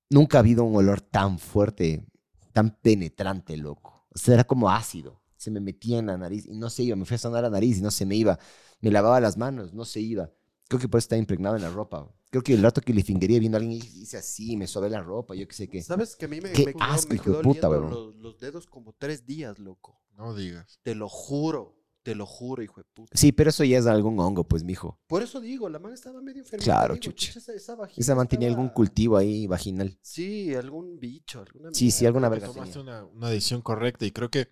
Nunca 0.09 0.37
ha 0.37 0.41
habido 0.41 0.63
un 0.63 0.75
olor 0.75 1.01
tan 1.01 1.39
fuerte, 1.39 2.05
tan 2.51 2.77
penetrante, 2.81 3.57
loco. 3.57 4.05
O 4.13 4.17
sea, 4.17 4.35
era 4.35 4.43
como 4.43 4.69
ácido. 4.69 5.21
Se 5.37 5.49
me 5.49 5.59
metía 5.59 5.99
en 5.99 6.07
la 6.07 6.17
nariz 6.17 6.45
y 6.45 6.55
no 6.55 6.69
se 6.69 6.83
iba. 6.83 6.95
Me 6.95 7.05
fue 7.05 7.15
a 7.15 7.19
sonar 7.19 7.43
la 7.43 7.49
nariz 7.49 7.79
y 7.79 7.81
no 7.81 7.91
se 7.91 8.05
me 8.05 8.15
iba. 8.15 8.37
Me 8.79 8.91
lavaba 8.91 9.19
las 9.19 9.37
manos, 9.37 9.73
no 9.73 9.85
se 9.85 9.99
iba. 9.99 10.31
Creo 10.67 10.79
que 10.79 10.87
por 10.87 10.99
eso 10.99 11.05
está 11.05 11.17
impregnado 11.17 11.55
en 11.55 11.63
la 11.63 11.69
ropa. 11.69 12.07
creo 12.29 12.43
que 12.43 12.53
el 12.53 12.61
rato 12.61 12.81
que 12.81 12.93
le 12.93 13.03
fingería 13.03 13.39
viendo 13.39 13.57
a 13.57 13.59
alguien 13.59 13.77
y 13.77 13.81
dice 13.81 14.17
así, 14.17 14.55
me 14.55 14.67
sobe 14.67 14.89
la 14.89 15.01
ropa, 15.01 15.35
yo 15.35 15.47
qué 15.47 15.53
sé 15.53 15.67
qué. 15.67 15.81
¿Sabes 15.81 16.15
que 16.15 16.25
a 16.25 16.27
mí 16.27 16.39
me, 16.39 16.51
Qué 16.51 16.65
me 16.67 16.73
quedó, 16.73 16.83
asco, 16.83 17.09
me 17.09 17.15
hijo 17.15 17.25
de 17.25 17.31
quedó 17.31 17.41
puta, 17.41 17.67
los, 17.67 18.15
los 18.15 18.39
dedos 18.39 18.67
como 18.67 18.93
tres 18.93 19.25
días, 19.25 19.59
loco? 19.59 19.99
No 20.15 20.33
digas. 20.33 20.79
Te 20.83 20.95
lo 20.95 21.09
juro, 21.09 21.80
te 22.03 22.15
lo 22.15 22.25
juro, 22.25 22.63
hijo 22.63 22.79
de 22.81 22.85
puta. 22.93 23.15
Sí, 23.17 23.31
pero 23.31 23.49
eso 23.49 23.63
ya 23.63 23.77
es 23.77 23.85
algún 23.85 24.19
hongo, 24.19 24.43
pues, 24.47 24.63
mijo. 24.63 24.99
Por 25.07 25.21
eso 25.21 25.39
digo, 25.39 25.69
la 25.69 25.79
man 25.79 25.93
estaba 25.93 26.21
medio 26.21 26.41
enferma. 26.41 26.63
Claro, 26.63 26.97
chucha. 26.97 27.37
Esa, 27.37 27.53
esa, 27.53 27.75
vagina 27.75 28.01
Esa 28.01 28.15
man 28.15 28.27
tenía 28.27 28.47
algún 28.47 28.69
cultivo 28.69 29.17
ahí 29.17 29.47
vaginal. 29.47 29.97
Sí, 30.01 30.53
algún 30.55 30.99
bicho, 30.99 31.41
alguna 31.41 31.69
Sí, 31.73 31.91
sí, 31.91 32.03
mierda. 32.03 32.07
alguna 32.09 32.29
verga 32.29 32.47
tomaste 32.47 32.79
una, 32.79 33.05
una 33.05 33.29
decisión 33.29 33.61
correcta 33.61 34.05
y 34.05 34.11
creo 34.11 34.29
que, 34.31 34.49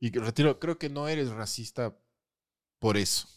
y 0.00 0.10
que 0.10 0.20
retiro, 0.20 0.58
creo 0.60 0.78
que 0.78 0.90
no 0.90 1.08
eres 1.08 1.30
racista 1.30 1.96
por 2.78 2.96
eso. 2.96 3.28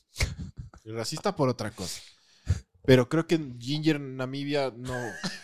Eres 0.84 0.98
racista 0.98 1.36
por 1.36 1.50
otra 1.50 1.72
cosa. 1.72 2.02
Pero 2.84 3.10
creo 3.10 3.28
que 3.28 3.38
Ginger 3.60 4.00
Namibia 4.00 4.72
no, 4.76 4.96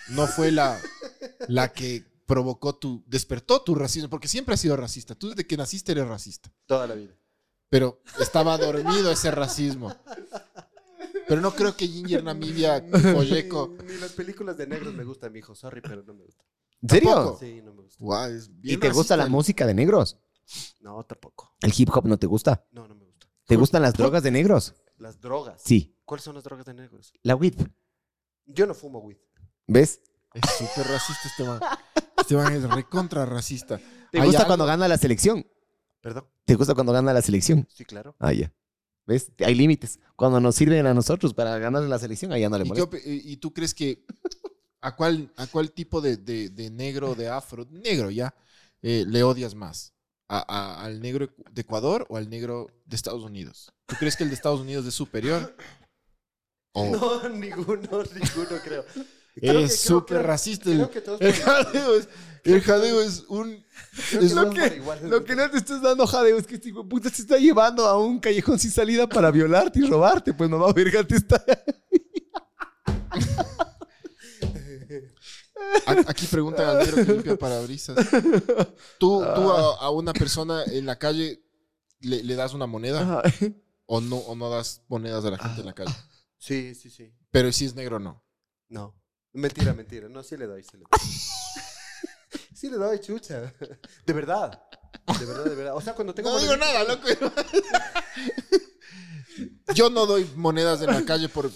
no 0.09 0.27
fue 0.27 0.51
la, 0.51 0.79
la 1.49 1.73
que 1.73 2.05
provocó 2.25 2.75
tu, 2.75 3.03
despertó 3.05 3.61
tu 3.61 3.75
racismo, 3.75 4.09
porque 4.09 4.29
siempre 4.29 4.53
has 4.53 4.61
sido 4.61 4.77
racista. 4.77 5.13
Tú 5.15 5.29
desde 5.29 5.45
que 5.45 5.57
naciste 5.57 5.91
eres 5.91 6.07
racista. 6.07 6.49
Toda 6.65 6.87
la 6.87 6.95
vida. 6.95 7.13
Pero 7.73 7.99
estaba 8.19 8.55
dormido 8.55 9.11
ese 9.11 9.31
racismo. 9.31 9.91
Pero 11.27 11.41
no 11.41 11.55
creo 11.55 11.75
que 11.75 11.87
Ginger 11.87 12.23
Namibia, 12.23 12.85
Folleco, 13.13 13.73
Ni, 13.83 13.93
ni 13.93 13.99
las 13.99 14.11
películas 14.11 14.55
de 14.57 14.67
negros 14.67 14.93
me 14.93 15.03
gustan, 15.03 15.31
mijo. 15.33 15.55
Sorry, 15.55 15.81
pero 15.81 16.03
no 16.03 16.13
me 16.13 16.23
gusta. 16.23 16.45
¿En 16.83 16.89
serio? 16.89 17.15
Tampoco. 17.15 17.39
Sí, 17.39 17.61
no 17.63 17.73
me 17.73 17.81
gusta. 17.81 17.97
Guau, 17.99 18.29
es 18.29 18.59
bien 18.61 18.75
¿Y 18.75 18.79
te 18.79 18.91
gusta 18.91 19.17
la 19.17 19.25
música 19.25 19.65
de 19.65 19.73
negros? 19.73 20.19
No, 20.81 21.03
tampoco. 21.03 21.55
¿El 21.61 21.73
hip 21.75 21.89
hop 21.91 22.05
no 22.05 22.19
te 22.19 22.27
gusta? 22.27 22.63
No, 22.69 22.87
no 22.87 22.93
me 22.93 23.05
gusta. 23.05 23.25
¿Te 23.47 23.55
gustan 23.55 23.81
las 23.81 23.95
drogas 23.95 24.21
de 24.21 24.29
negros? 24.29 24.75
Las 24.99 25.19
drogas. 25.19 25.59
Sí, 25.65 25.97
¿Cuáles 26.05 26.25
son 26.25 26.35
las 26.35 26.43
drogas 26.43 26.67
de 26.67 26.75
negros? 26.75 27.11
la 27.23 27.33
weed. 27.35 27.55
Yo 28.45 28.67
no 28.67 28.75
fumo 28.75 28.99
weed. 28.99 29.17
¿Ves? 29.65 29.99
Es 30.35 30.43
súper 30.59 30.91
racista 30.91 31.27
este 31.27 31.43
man. 31.43 31.59
Este 32.19 32.35
man 32.35 32.53
es 32.53 32.69
recontra 32.69 33.25
racista. 33.25 33.79
¿Te 34.11 34.19
gusta 34.21 34.41
algo- 34.41 34.47
cuando 34.47 34.65
gana 34.67 34.87
la 34.87 34.99
selección? 34.99 35.47
¿Perdón? 36.01 36.27
¿Te 36.45 36.55
gusta 36.55 36.73
cuando 36.73 36.91
gana 36.93 37.13
la 37.13 37.21
selección? 37.21 37.67
Sí, 37.73 37.85
claro. 37.85 38.15
Ah, 38.19 38.33
ya. 38.33 38.51
¿Ves? 39.05 39.31
Hay 39.39 39.55
límites. 39.55 39.99
Cuando 40.15 40.39
nos 40.39 40.55
sirven 40.55 40.85
a 40.87 40.93
nosotros 40.93 41.33
para 41.33 41.57
ganar 41.57 41.83
la 41.83 41.99
selección, 41.99 42.31
allá 42.31 42.49
no 42.49 42.57
le 42.57 42.63
¿Y, 42.65 42.71
qué 42.71 42.81
molesta. 42.85 42.97
y- 43.09 43.31
y 43.33 43.37
tú 43.37 43.53
crees 43.53 43.73
que 43.73 44.05
a 44.81 44.95
cuál, 44.95 45.31
a 45.37 45.47
cuál 45.47 45.71
tipo 45.71 46.01
de, 46.01 46.17
de- 46.17 46.49
de 46.49 46.69
negro, 46.69 47.15
de 47.15 47.27
afro, 47.29 47.65
negro 47.69 48.09
ya, 48.11 48.33
eh, 48.81 49.05
le 49.07 49.23
odias 49.23 49.55
más? 49.55 49.93
¿A- 50.29 50.45
a- 50.47 50.83
¿Al 50.85 51.01
negro 51.01 51.29
de 51.51 51.61
Ecuador 51.61 52.05
o 52.09 52.17
al 52.17 52.29
negro 52.29 52.67
de 52.85 52.95
Estados 52.95 53.23
Unidos? 53.23 53.71
¿Tú 53.85 53.95
crees 53.99 54.15
que 54.15 54.23
el 54.23 54.29
de 54.29 54.35
Estados 54.35 54.61
Unidos 54.61 54.85
es 54.85 54.93
superior? 54.93 55.55
¿O 56.73 56.85
No, 56.85 57.29
ninguno, 57.29 58.03
ninguno 58.15 58.57
creo. 58.63 58.83
Que- 59.39 59.63
es 59.63 59.79
súper 59.79 60.23
racista? 60.23 60.65
creo 60.65 60.83
El, 60.85 60.89
que 60.89 61.01
todos 61.01 61.21
el 61.21 61.33
por- 61.33 61.43
jadeo 61.43 61.95
es, 61.95 62.07
el 62.43 62.61
jadeo 62.61 63.01
es 63.01 63.23
un... 63.29 63.65
que 64.11 64.17
es 64.25 64.33
por 64.33 64.73
igual. 64.75 65.09
Lo 65.09 65.23
que 65.23 65.35
no 65.35 65.49
te 65.49 65.57
estás 65.57 65.81
dando, 65.81 66.05
jadeo, 66.05 66.37
es 66.37 66.45
que 66.45 66.55
este 66.55 66.69
hijo 66.69 66.83
de 66.83 66.89
puta 66.89 67.09
te 67.09 67.21
está 67.21 67.37
llevando 67.37 67.85
a 67.87 67.97
un 67.97 68.19
callejón 68.19 68.59
sin 68.59 68.71
salida 68.71 69.07
para 69.07 69.31
violarte 69.31 69.79
y 69.79 69.87
robarte. 69.87 70.33
Pues 70.33 70.49
mamá 70.49 70.71
verga, 70.73 71.03
te 71.03 71.15
está... 71.15 71.43
Aquí 76.07 76.25
preguntan 76.27 76.67
al 76.69 76.77
negro 76.79 76.95
que 77.05 77.13
limpia 77.13 77.37
parabrisas. 77.37 77.97
¿Tú, 78.99 79.23
tú 79.35 79.51
a, 79.51 79.77
a 79.77 79.89
una 79.89 80.13
persona 80.13 80.63
en 80.65 80.85
la 80.85 80.97
calle 80.97 81.41
le, 82.01 82.23
le 82.23 82.35
das 82.35 82.53
una 82.53 82.67
moneda 82.67 83.21
o 83.85 84.01
no, 84.01 84.17
o 84.17 84.35
no 84.35 84.49
das 84.49 84.83
monedas 84.87 85.23
a 85.25 85.31
la 85.31 85.37
gente 85.37 85.61
en 85.61 85.65
la 85.67 85.73
calle? 85.73 85.93
Sí, 86.37 86.75
sí, 86.75 86.89
sí. 86.89 87.13
Pero 87.31 87.51
si 87.51 87.65
es 87.65 87.75
negro, 87.75 87.99
no. 87.99 88.23
No. 88.69 88.95
Mentira, 89.33 89.73
mentira. 89.73 90.07
No, 90.09 90.23
sí 90.23 90.37
le 90.37 90.45
doy, 90.47 90.63
sí 90.63 90.77
le 90.77 90.83
doy. 90.83 90.99
sí 92.53 92.69
le 92.69 92.77
doy, 92.77 92.99
chucha. 92.99 93.53
De 94.05 94.13
verdad. 94.13 94.61
De 95.19 95.25
verdad, 95.25 95.43
de 95.45 95.55
verdad. 95.55 95.75
O 95.75 95.81
sea, 95.81 95.93
cuando 95.95 96.13
tengo... 96.13 96.29
No 96.31 96.39
digo 96.39 96.55
nada, 96.55 96.83
loco. 96.83 97.07
Yo 99.73 99.89
no 99.89 100.05
doy 100.05 100.29
monedas 100.35 100.81
en 100.81 100.91
la 100.91 101.03
calle 101.03 101.27
por, 101.29 101.49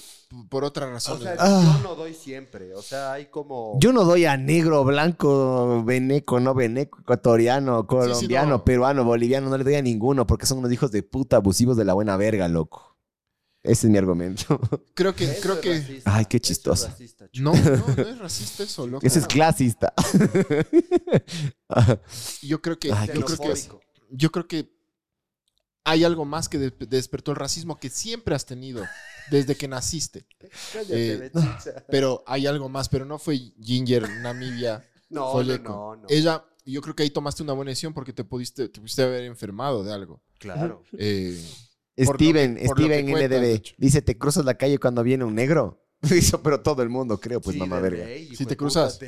por 0.49 0.63
otra 0.63 0.87
O 0.87 0.91
razón. 0.91 1.21
sea, 1.21 1.35
Ah. 1.37 1.61
yo 1.77 1.83
no 1.87 1.95
doy 1.95 2.13
siempre. 2.15 2.73
O 2.73 2.81
sea, 2.81 3.11
hay 3.13 3.27
como... 3.27 3.77
Yo 3.79 3.93
no 3.93 4.03
doy 4.03 4.25
a 4.25 4.35
negro, 4.37 4.83
blanco, 4.83 5.83
veneco, 5.83 6.39
no 6.39 6.55
veneco, 6.55 6.99
ecuatoriano, 7.01 7.85
colombiano, 7.85 8.49
no. 8.49 8.63
peruano, 8.65 9.03
boliviano, 9.03 9.49
no 9.49 9.57
le 9.57 9.63
doy 9.63 9.75
a 9.75 9.81
ninguno 9.83 10.25
porque 10.25 10.47
son 10.47 10.57
unos 10.59 10.71
hijos 10.71 10.91
de 10.91 11.03
puta 11.03 11.35
abusivos 11.37 11.77
de 11.77 11.85
la 11.85 11.93
buena 11.93 12.17
verga, 12.17 12.47
loco. 12.47 12.86
Ese 13.63 13.87
es 13.87 13.91
mi 13.91 13.97
argumento. 13.97 14.59
creo 14.93 15.15
que, 15.15 15.25
Eso 15.25 15.41
creo 15.41 15.61
que. 15.61 15.79
racista. 15.79 16.15
Ay, 16.15 16.25
qué 16.25 16.37
es 16.37 16.43
chistoso. 16.43 16.89
No, 17.33 17.53
no, 17.53 17.87
no 17.95 18.01
es 18.03 18.17
racista 18.19 18.63
eso, 18.63 18.87
loco. 18.87 19.05
Ese 19.05 19.19
es 19.19 19.27
clasista. 19.27 19.93
Yo 22.41 22.61
creo 22.61 22.79
que, 22.79 22.91
Ay, 22.91 23.09
yo 23.13 23.25
creo 23.25 23.37
que, 23.37 23.53
yo 24.11 24.31
creo 24.31 24.47
que 24.47 24.71
hay 25.83 26.03
algo 26.03 26.25
más 26.25 26.49
que 26.49 26.57
de- 26.57 26.71
despertó 26.87 27.31
el 27.31 27.37
racismo 27.37 27.79
que 27.79 27.89
siempre 27.89 28.35
has 28.35 28.45
tenido 28.45 28.83
desde 29.29 29.55
que 29.55 29.67
naciste. 29.67 30.25
Cállate, 30.73 31.25
Eh. 31.25 31.31
Pero 31.89 32.23
hay 32.27 32.47
algo 32.47 32.69
más, 32.69 32.89
pero 32.89 33.05
no 33.05 33.19
fue 33.19 33.37
Ginger, 33.61 34.09
Namibia, 34.21 34.85
No, 35.09 35.41
no, 35.43 35.57
no, 35.59 35.95
no. 35.97 36.05
Ella, 36.09 36.43
yo 36.65 36.81
creo 36.81 36.95
que 36.95 37.03
ahí 37.03 37.09
tomaste 37.09 37.43
una 37.43 37.53
buena 37.53 37.69
decisión 37.69 37.93
porque 37.93 38.13
te 38.13 38.23
pudiste, 38.23 38.69
te 38.69 38.79
pudiste 38.79 39.03
haber 39.03 39.23
enfermado 39.25 39.83
de 39.83 39.93
algo. 39.93 40.21
Claro. 40.39 40.83
Eh, 40.97 41.39
Steven, 42.05 42.53
lo 42.53 42.59
que 42.75 42.83
Steven 42.83 43.05
de 43.05 43.27
NDB. 43.27 43.63
Dice, 43.77 44.01
¿te 44.01 44.17
cruzas 44.17 44.45
la 44.45 44.55
calle 44.55 44.77
cuando 44.77 45.03
viene 45.03 45.23
un 45.23 45.35
negro? 45.35 45.83
Eso, 46.01 46.41
pero 46.43 46.61
todo 46.61 46.83
el 46.83 46.89
mundo, 46.89 47.19
creo, 47.19 47.41
pues 47.41 47.55
Sí, 47.55 47.59
mamá 47.59 47.79
verga. 47.79 48.05
ley, 48.05 48.35
Si 48.35 48.45
te 48.45 48.55
cruzas. 48.55 48.99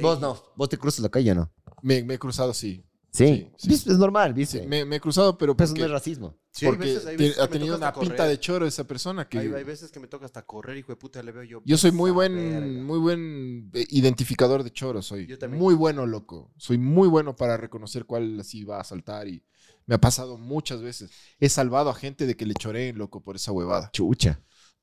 Vos 0.00 0.20
no, 0.20 0.42
vos 0.56 0.68
te 0.68 0.78
cruzas 0.78 1.00
la 1.00 1.08
calle 1.10 1.32
o 1.32 1.34
no. 1.34 1.52
me, 1.82 2.02
me 2.02 2.14
he 2.14 2.18
cruzado, 2.18 2.54
sí. 2.54 2.84
Sí, 3.10 3.26
Sí, 3.26 3.50
sí. 3.56 3.68
¿Viste? 3.70 3.90
es 3.92 3.98
normal, 3.98 4.30
Sí, 4.32 4.34
¿viste? 4.34 4.66
me, 4.66 4.84
me 4.84 4.96
he 4.96 5.00
cruzado, 5.00 5.36
pero 5.38 5.52
eso 5.52 5.64
porque, 5.66 5.80
no 5.80 5.86
es 5.86 5.90
racismo. 5.92 6.36
Sí, 6.50 6.66
hay 6.66 6.72
porque 6.72 6.86
veces- 6.88 7.06
hay 7.06 7.16
veces 7.16 7.36
que 7.36 7.40
ha 7.42 7.44
me 7.46 7.50
tenido 7.52 7.74
toca 7.74 7.78
una 7.78 7.88
hasta 7.88 8.00
pinta 8.00 8.16
correr. 8.16 8.30
de 8.30 8.40
choro 8.40 8.66
esa 8.66 8.84
persona 8.84 9.28
que 9.28 9.38
Hay, 9.38 9.46
hay 9.48 9.64
veces 9.64 9.90
que 9.90 9.98
me 9.98 10.08
toca 10.08 10.26
hasta 10.26 10.44
correr, 10.44 10.76
hijo 10.76 10.92
de 10.92 10.96
puta, 10.96 11.22
le 11.22 11.32
veo 11.32 11.42
yo. 11.42 11.62
yo 11.64 11.78
soy 11.78 11.90
muy 11.90 12.10
buen, 12.10 12.34
verga. 12.36 12.66
muy 12.66 12.98
buen 12.98 13.70
eh, 13.72 13.86
identificador 13.90 14.62
de 14.62 14.70
choros, 14.72 15.06
soy 15.06 15.26
Yo 15.26 15.38
también. 15.38 15.60
muy 15.62 15.74
bueno, 15.74 16.06
loco. 16.06 16.52
Soy 16.58 16.76
muy 16.76 17.08
bueno 17.08 17.34
para 17.34 17.56
reconocer 17.56 18.04
cuál 18.04 18.40
así 18.40 18.62
va 18.64 18.78
a 18.80 18.84
saltar 18.84 19.26
y 19.26 19.42
me 19.88 19.94
ha 19.94 19.98
pasado 19.98 20.36
muchas 20.36 20.82
veces. 20.82 21.10
He 21.40 21.48
salvado 21.48 21.88
a 21.88 21.94
gente 21.94 22.26
de 22.26 22.36
que 22.36 22.44
le 22.44 22.52
choreen, 22.52 22.98
loco, 22.98 23.22
por 23.22 23.36
esa 23.36 23.52
huevada. 23.52 23.90
Chucha. 23.92 24.40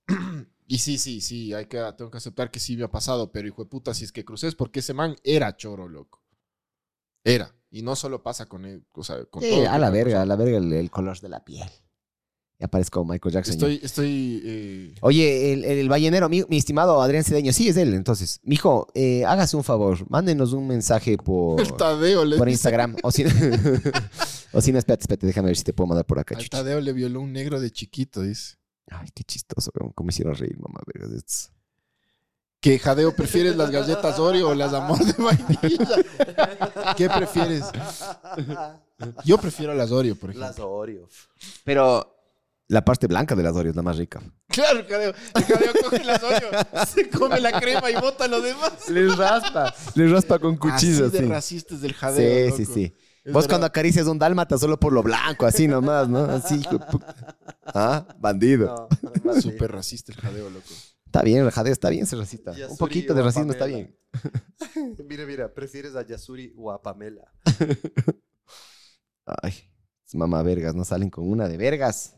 Y 0.68 0.80
sí, 0.80 0.98
sí, 0.98 1.22
sí, 1.22 1.53
hay 1.53 1.68
que, 1.68 1.77
tengo 1.95 2.10
que 2.10 2.18
aceptar 2.18 2.49
que 2.49 2.60
sí 2.60 2.76
me 2.76 2.86
ha 2.86 2.90
pasado, 2.90 3.32
pero 3.32 3.48
hijo 3.48 3.64
de 3.64 3.69
puta, 3.69 3.94
si 3.94 4.03
es 4.03 4.11
que 4.11 4.26
crucé 4.26 4.48
es 4.48 4.56
porque 4.56 4.80
ese 4.80 4.95
man 4.95 5.15
era 5.23 5.56
choro, 5.56 5.88
loco. 5.88 6.23
Era. 7.23 7.56
Y 7.69 7.84
no 7.84 7.95
solo 7.95 8.23
pasa 8.23 8.48
con 8.48 8.65
él, 8.65 8.84
o 8.94 9.03
sea, 9.03 9.23
con 9.26 9.44
Sí, 9.44 9.52
todo 9.52 9.69
a 9.69 9.77
la 9.77 9.91
verga, 9.91 10.23
a 10.23 10.26
la 10.26 10.36
verga 10.36 10.57
el, 10.57 10.73
el 10.73 10.90
color 10.90 11.19
de 11.19 11.30
la 11.30 11.45
piel. 11.45 11.69
Ya 12.57 12.69
parezco 12.69 13.03
Michael 13.03 13.34
Jackson. 13.34 13.53
Estoy, 13.53 13.80
estoy, 13.84 14.41
eh, 14.45 14.95
Oye, 15.02 15.52
el, 15.52 15.65
el 15.65 15.90
ballenero, 15.90 16.30
mi, 16.30 16.44
mi 16.48 16.57
estimado 16.57 17.02
Adrián 17.02 17.26
Cedeño, 17.26 17.52
sí 17.52 17.68
es 17.68 17.76
él, 17.76 17.94
entonces. 17.94 18.40
Mijo, 18.44 18.88
eh, 18.94 19.26
hágase 19.26 19.57
un 19.57 19.64
favor, 19.65 20.10
mándenos 20.10 20.53
un 20.53 20.65
mensaje 20.65 21.18
por, 21.18 21.60
el 21.60 21.73
Tadeo 21.73 22.23
le 22.23 22.38
por 22.38 22.48
Instagram. 22.48 22.95
O 23.03 23.11
si, 23.11 23.26
o 24.53 24.61
si 24.61 24.72
no, 24.72 24.80
espérate, 24.80 25.03
espérate, 25.03 25.27
déjame 25.27 25.48
ver 25.48 25.57
si 25.57 25.65
te 25.65 25.73
puedo 25.73 25.88
mandar 25.88 26.06
por 26.06 26.18
acá. 26.18 26.38
Al. 26.38 26.49
Tadeo 26.49 26.80
le 26.80 26.94
violó 26.94 27.19
un 27.19 27.34
negro 27.34 27.60
de 27.60 27.72
chiquito, 27.72 28.22
dice. 28.22 28.56
Ay, 28.90 29.10
qué 29.14 29.23
chistoso, 29.23 29.72
cómo 29.94 30.10
hicieron 30.10 30.36
reír, 30.36 30.57
mamá. 30.57 30.80
Que 32.61 32.80
Jadeo 32.80 33.15
prefieres 33.15 33.56
las 33.57 33.69
galletas 33.69 34.18
Oreo 34.18 34.49
o 34.49 34.56
las 34.56 34.73
amor 34.73 34.98
de 35.03 35.22
vainilla. 35.22 36.95
¿Qué 36.95 37.10
prefieres? 37.10 37.65
Yo 39.23 39.38
prefiero 39.38 39.73
las 39.73 39.91
Oreo, 39.91 40.15
por 40.15 40.30
ejemplo. 40.30 40.48
Las 40.48 40.60
Oreo. 40.60 41.10
Pero 41.64 42.15
la 42.68 42.84
parte 42.84 43.08
blanca 43.08 43.36
de 43.36 43.44
las 43.44 43.54
Oreos 43.56 43.74
es 43.74 43.76
la 43.76 43.84
más 43.84 43.98
rica. 43.98 44.22
Claro, 44.48 44.84
Jadeo. 44.88 45.14
El 45.36 45.44
Jadeo 45.44 45.74
coge 45.84 46.04
las 46.04 46.24
Oreo, 46.24 46.50
se 46.94 47.10
come 47.10 47.40
la 47.40 47.60
crema 47.60 47.92
y 47.92 47.96
bota 47.96 48.28
lo 48.28 48.42
demás. 48.42 48.90
Les 48.90 49.16
raspa. 49.18 49.74
Les 49.96 50.10
raspa 50.12 50.40
con 50.40 50.58
cuchillos, 50.58 51.10
Así 51.10 51.18
de 51.18 51.20
sí. 51.20 51.26
racista 51.26 51.76
es 51.76 51.82
del 51.82 51.94
Jadeo. 51.94 52.48
Sí, 52.50 52.56
sí, 52.58 52.62
loco. 52.64 52.74
sí. 52.74 52.96
Es 53.24 53.34
Vos 53.34 53.44
verdad. 53.44 53.50
cuando 53.56 53.68
acaricias 53.68 54.06
un 54.08 54.20
dálmata 54.20 54.58
solo 54.58 54.80
por 54.80 54.94
lo 54.94 55.02
blanco, 55.04 55.46
así 55.48 55.68
nomás, 55.68 56.08
¿no? 56.08 56.24
Así, 56.26 56.62
Ah, 57.66 58.08
bandido. 58.20 58.88
No, 59.24 59.42
Súper 59.42 59.72
racista 59.72 60.12
el 60.12 60.20
Jadeo, 60.20 60.50
loco. 60.50 60.70
Está 61.06 61.24
bien, 61.24 61.46
el 61.46 61.52
jadeo 61.52 61.72
está 61.72 61.90
bien 61.90 62.06
ser 62.06 62.20
racista. 62.20 62.52
Yasuri 62.52 62.72
Un 62.72 62.78
poquito 62.78 63.14
de 63.14 63.24
racismo 63.24 63.52
está 63.54 63.66
bien. 63.66 63.98
Mira, 65.08 65.26
mira, 65.26 65.54
prefieres 65.54 65.96
a 65.96 66.06
Yasuri 66.06 66.54
o 66.58 66.72
a 66.72 66.82
Pamela. 66.82 67.24
Ay, 69.26 69.54
es 70.06 70.16
mamá 70.16 70.44
vergas, 70.44 70.76
no 70.76 70.84
salen 70.84 71.10
con 71.10 71.28
una 71.30 71.48
de 71.48 71.58
vergas. 71.58 72.15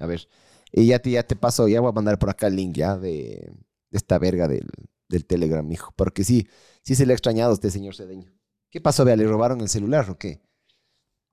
A 0.00 0.06
ver, 0.06 0.28
y 0.72 0.86
ya 0.86 0.98
te, 0.98 1.10
ya 1.10 1.22
te 1.22 1.36
paso, 1.36 1.68
ya 1.68 1.80
voy 1.80 1.90
a 1.90 1.92
mandar 1.92 2.18
por 2.18 2.30
acá 2.30 2.48
el 2.48 2.56
link 2.56 2.74
ya 2.76 2.96
de, 2.96 3.52
de 3.90 3.96
esta 3.96 4.18
verga 4.18 4.48
del, 4.48 4.68
del 5.08 5.26
Telegram, 5.26 5.64
mijo. 5.66 5.92
Porque 5.94 6.24
sí, 6.24 6.48
sí 6.82 6.94
se 6.96 7.06
le 7.06 7.12
ha 7.12 7.16
extrañado 7.16 7.52
a 7.52 7.54
este 7.54 7.70
señor 7.70 7.94
Cedeño. 7.94 8.32
¿Qué 8.70 8.80
pasó, 8.80 9.04
vea? 9.04 9.16
¿Le 9.16 9.26
robaron 9.26 9.60
el 9.60 9.68
celular 9.68 10.08
o 10.10 10.18
qué? 10.18 10.40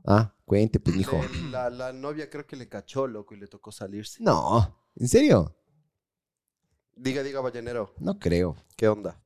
Ah, 0.05 0.35
cuente, 0.45 0.79
pues, 0.79 0.95
mijo. 0.95 1.19
Le- 1.21 1.51
La, 1.51 1.69
la 1.69 1.93
novia 1.93 2.29
creo 2.29 2.45
que 2.45 2.55
le 2.55 2.67
cachó, 2.69 3.07
loco, 3.07 3.33
y 3.35 3.39
le 3.39 3.47
tocó 3.47 3.71
salirse. 3.71 4.23
No, 4.23 4.79
¿en 4.95 5.07
serio? 5.07 5.55
Diga, 6.95 7.23
diga, 7.23 7.41
ballenero. 7.41 7.93
No 7.99 8.17
creo. 8.19 8.55
¿Qué 8.75 8.87
onda? 8.87 9.21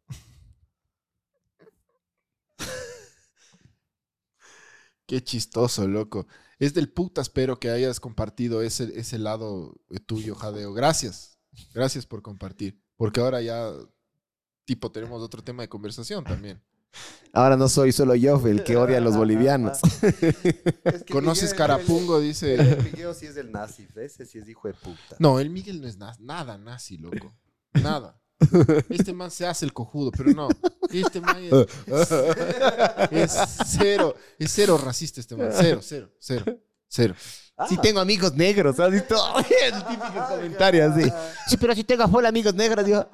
Qué 5.06 5.24
chistoso, 5.24 5.88
loco. 5.88 6.28
Es 6.62 6.76
del 6.76 6.90
puta, 6.92 7.22
espero 7.22 7.60
que 7.60 7.72
hayas 7.72 8.00
compartido 8.00 8.62
ese, 8.62 8.92
ese 9.00 9.18
lado 9.18 9.74
eh, 9.90 10.00
tuyo, 10.00 10.36
Jadeo. 10.36 10.74
Gracias. 10.74 11.40
Gracias 11.74 12.06
por 12.06 12.22
compartir. 12.22 12.80
Porque 12.98 13.20
ahora 13.20 13.42
ya, 13.42 13.72
tipo, 14.66 14.92
tenemos 14.92 15.24
otro 15.24 15.44
tema 15.44 15.64
de 15.64 15.70
conversación 15.70 16.24
también. 16.24 16.62
Ahora 17.34 17.58
no 17.58 17.68
soy 17.68 17.92
solo 17.92 18.14
yo 18.14 18.40
el 18.46 18.64
que 18.64 18.78
odia 18.78 18.98
a 18.98 19.02
los 19.02 19.18
bolivianos. 19.18 19.80
Es 20.84 21.04
que 21.04 21.12
¿Conoces 21.14 21.46
Miguel- 21.52 21.58
Carapungo? 21.58 22.18
El, 22.20 22.24
Dice. 22.26 22.54
el 22.54 22.84
Miguel 22.84 23.16
sí 23.16 23.26
es 23.26 23.34
del 23.34 23.52
nazi, 23.52 23.88
ese 23.96 24.26
sí 24.28 24.38
es 24.38 24.48
hijo 24.48 24.68
de 24.68 24.76
puta. 24.76 25.16
No, 25.18 25.40
el 25.40 25.50
Miguel 25.50 25.82
no 25.82 25.88
es 25.88 25.98
na- 25.98 26.16
nada 26.20 26.60
nazi, 26.60 26.98
loco. 26.98 27.34
Nada. 27.74 28.22
Este 28.90 29.14
man 29.14 29.32
se 29.32 29.48
hace 29.48 29.66
el 29.66 29.74
cojudo, 29.74 30.12
pero 30.12 30.32
no. 30.34 30.48
Este 30.94 31.22
man 31.22 31.38
es, 33.12 33.32
es 33.32 33.38
cero, 33.68 34.16
es 34.38 34.52
cero 34.54 34.78
racista 34.84 35.20
este 35.22 35.36
man. 35.36 35.50
Cero, 35.54 35.80
cero, 35.84 36.10
cero, 36.20 36.46
cero. 36.88 37.16
Sí 37.70 37.78
tengo 37.78 38.00
amigos 38.00 38.34
negros, 38.34 38.80
¿has 38.80 38.92
visto? 38.92 39.16
El 39.64 39.74
típico 39.86 40.28
comentario 40.30 40.90
así. 40.92 41.04
Sí, 41.48 41.58
pero 41.58 41.76
si 41.76 41.84
tengo 41.84 42.08
full 42.08 42.26
amigos 42.26 42.56
negros, 42.56 42.84
digo. 42.86 43.08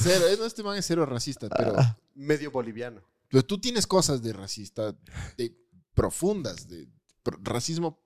Cero. 0.00 0.24
eh, 0.28 0.36
no, 0.38 0.46
Este 0.46 0.62
man 0.62 0.78
es 0.78 0.86
cero 0.86 1.04
racista, 1.04 1.48
pero, 1.50 1.74
Medio 2.14 2.50
boliviano. 2.50 3.02
pero 3.28 3.44
tú 3.44 3.60
tienes 3.60 3.86
cosas 3.86 4.22
de 4.22 4.32
racista 4.32 4.94
de, 5.36 5.54
profundas, 5.94 6.66
de 6.68 6.88
pro- 7.22 7.38
racismo 7.42 8.00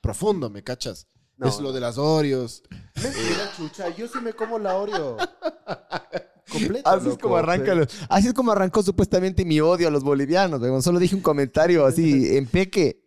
profundo, 0.00 0.50
¿me 0.50 0.64
cachas? 0.64 1.06
No, 1.36 1.48
es 1.48 1.56
lo 1.58 1.68
no. 1.68 1.72
de 1.72 1.80
las 1.80 1.96
Oreos. 1.96 2.62
Mentira, 3.00 3.52
chucha. 3.56 3.88
Yo 3.96 4.08
sí 4.08 4.18
me 4.20 4.32
como 4.32 4.58
la 4.58 4.74
Oreo. 4.76 5.16
Completa, 6.50 6.92
Así 6.92 7.08
es 7.08 7.18
como 7.18 7.36
arranca 7.36 7.64
pero- 7.66 7.76
los- 7.76 7.88
así 8.08 8.28
es 8.28 8.34
como 8.34 8.52
arrancó 8.52 8.82
supuestamente 8.82 9.44
mi 9.44 9.60
odio 9.60 9.88
a 9.88 9.90
los 9.90 10.02
bolivianos. 10.04 10.60
weón. 10.60 10.82
Solo 10.82 10.98
dije 10.98 11.14
un 11.14 11.22
comentario 11.22 11.86
así 11.86 12.02
en 12.36 12.46
peque 12.46 13.06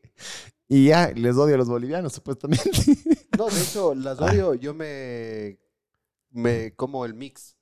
y 0.67 0.87
ya 0.87 1.11
les 1.11 1.35
odio 1.35 1.55
a 1.55 1.57
los 1.57 1.67
bolivianos 1.67 2.13
supuestamente. 2.13 2.69
No, 3.37 3.49
de 3.49 3.59
hecho, 3.61 3.95
las 3.95 4.21
Oreo 4.21 4.53
yo 4.53 4.75
me, 4.75 5.57
me 6.29 6.75
como 6.75 7.03
el 7.03 7.15
mix. 7.15 7.55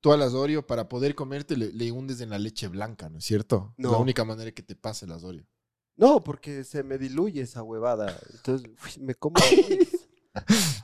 Tú 0.00 0.10
a 0.12 0.16
las 0.16 0.32
Oreo, 0.32 0.66
para 0.66 0.88
poder 0.88 1.14
comerte, 1.14 1.54
le, 1.54 1.70
le 1.70 1.92
hundes 1.92 2.22
en 2.22 2.30
la 2.30 2.38
leche 2.38 2.66
blanca, 2.68 3.10
¿no 3.10 3.18
es 3.18 3.24
cierto? 3.26 3.74
No. 3.76 3.92
La 3.92 3.98
única 3.98 4.24
manera 4.24 4.52
que 4.52 4.62
te 4.62 4.74
pase 4.74 5.06
las 5.06 5.24
Oreo. 5.24 5.44
No, 5.96 6.24
porque 6.24 6.64
se 6.64 6.82
me 6.82 6.96
diluye 6.96 7.42
esa 7.42 7.62
huevada. 7.62 8.18
Entonces, 8.32 8.70
uy, 8.82 9.02
me 9.04 9.14
como 9.16 9.36
el 9.50 9.66
mix. 9.80 10.07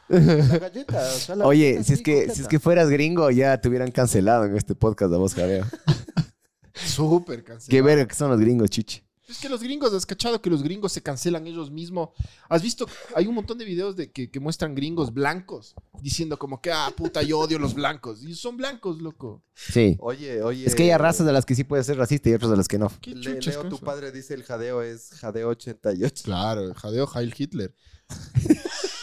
La 0.08 0.58
galleta. 0.58 1.00
o 1.00 1.18
sea, 1.18 1.36
la 1.36 1.46
Oye, 1.46 1.64
galleta 1.72 1.84
si 1.84 1.92
es, 1.94 2.02
que, 2.02 2.12
completa. 2.14 2.34
si 2.34 2.42
es 2.42 2.48
que 2.48 2.58
fueras 2.60 2.90
gringo, 2.90 3.30
ya 3.30 3.60
te 3.60 3.68
hubieran 3.68 3.90
cancelado 3.90 4.44
en 4.44 4.56
este 4.56 4.74
podcast 4.74 5.10
de 5.10 5.16
vos, 5.18 5.34
Jareo. 5.34 5.64
Súper 6.74 7.44
cancelado. 7.44 7.70
Qué 7.70 7.82
verga 7.82 8.06
que 8.06 8.14
son 8.14 8.30
los 8.30 8.40
gringos, 8.40 8.70
chiche. 8.70 9.04
Es 9.26 9.38
que 9.38 9.48
los 9.48 9.62
gringos, 9.62 9.94
has 9.94 10.04
cachado 10.04 10.42
que 10.42 10.50
los 10.50 10.62
gringos 10.62 10.92
se 10.92 11.02
cancelan 11.02 11.46
ellos 11.46 11.70
mismos. 11.70 12.10
¿Has 12.50 12.60
visto? 12.62 12.86
Hay 13.16 13.26
un 13.26 13.34
montón 13.34 13.56
de 13.56 13.64
videos 13.64 13.96
de 13.96 14.12
que, 14.12 14.30
que 14.30 14.38
muestran 14.38 14.74
gringos 14.74 15.14
blancos 15.14 15.74
diciendo 16.02 16.38
como 16.38 16.60
que, 16.60 16.70
ah, 16.70 16.92
puta, 16.94 17.22
yo 17.22 17.38
odio 17.38 17.58
los 17.58 17.72
blancos. 17.72 18.22
Y 18.22 18.34
son 18.34 18.58
blancos, 18.58 19.00
loco. 19.00 19.42
Sí. 19.54 19.96
Oye, 20.00 20.42
oye. 20.42 20.66
Es 20.66 20.74
que 20.74 20.82
hay 20.92 20.98
razas 20.98 21.24
de 21.26 21.32
las 21.32 21.46
que 21.46 21.54
sí 21.54 21.64
puedes 21.64 21.86
ser 21.86 21.96
racista 21.96 22.28
y 22.28 22.34
otras 22.34 22.50
de 22.50 22.56
las 22.58 22.68
que 22.68 22.76
no. 22.76 22.92
¿Qué 23.00 23.14
Le- 23.14 23.40
Leo, 23.40 23.62
tu 23.62 23.76
eso? 23.76 23.80
padre 23.84 24.12
dice 24.12 24.34
el 24.34 24.42
jadeo 24.42 24.82
es 24.82 25.08
jadeo 25.14 25.48
88. 25.48 26.22
Claro, 26.22 26.74
jadeo 26.74 27.08
Heil 27.14 27.34
Hitler. 27.36 27.74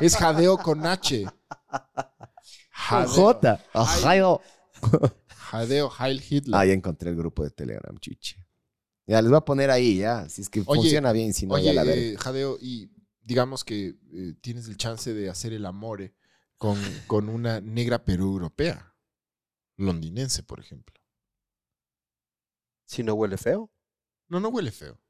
es 0.00 0.16
jadeo 0.16 0.58
con 0.58 0.86
H. 0.86 1.26
Jadeo, 2.70 3.08
J. 3.08 3.64
Ohio. 3.74 4.40
jadeo 5.28 5.90
Heil 5.98 6.22
Hitler. 6.28 6.60
Ah, 6.60 6.64
ya 6.66 6.72
encontré 6.72 7.10
el 7.10 7.16
grupo 7.16 7.44
de 7.44 7.50
Telegram, 7.50 7.96
chiche. 7.98 8.44
Ya, 9.06 9.20
les 9.20 9.30
voy 9.30 9.38
a 9.38 9.44
poner 9.44 9.70
ahí, 9.70 9.98
ya. 9.98 10.28
Si 10.28 10.42
es 10.42 10.48
que 10.48 10.62
Oye, 10.66 10.82
funciona 10.82 11.12
bien, 11.12 11.34
si 11.34 11.46
no, 11.46 11.54
Oye, 11.54 11.64
ya 11.64 11.84
la 11.84 11.84
eh, 11.84 12.16
Jadeo, 12.16 12.58
y 12.60 12.90
digamos 13.22 13.64
que 13.64 13.96
eh, 14.12 14.34
tienes 14.40 14.68
el 14.68 14.76
chance 14.76 15.12
de 15.12 15.28
hacer 15.28 15.52
el 15.52 15.66
amore 15.66 16.14
con, 16.56 16.78
con 17.06 17.28
una 17.28 17.60
negra 17.60 18.04
pero 18.04 18.24
europea. 18.24 18.94
Londinense, 19.76 20.42
por 20.42 20.60
ejemplo. 20.60 20.94
Si 22.84 23.02
no 23.02 23.14
huele 23.14 23.36
feo. 23.36 23.70
No, 24.28 24.40
no 24.40 24.48
huele 24.48 24.70
feo. 24.70 25.00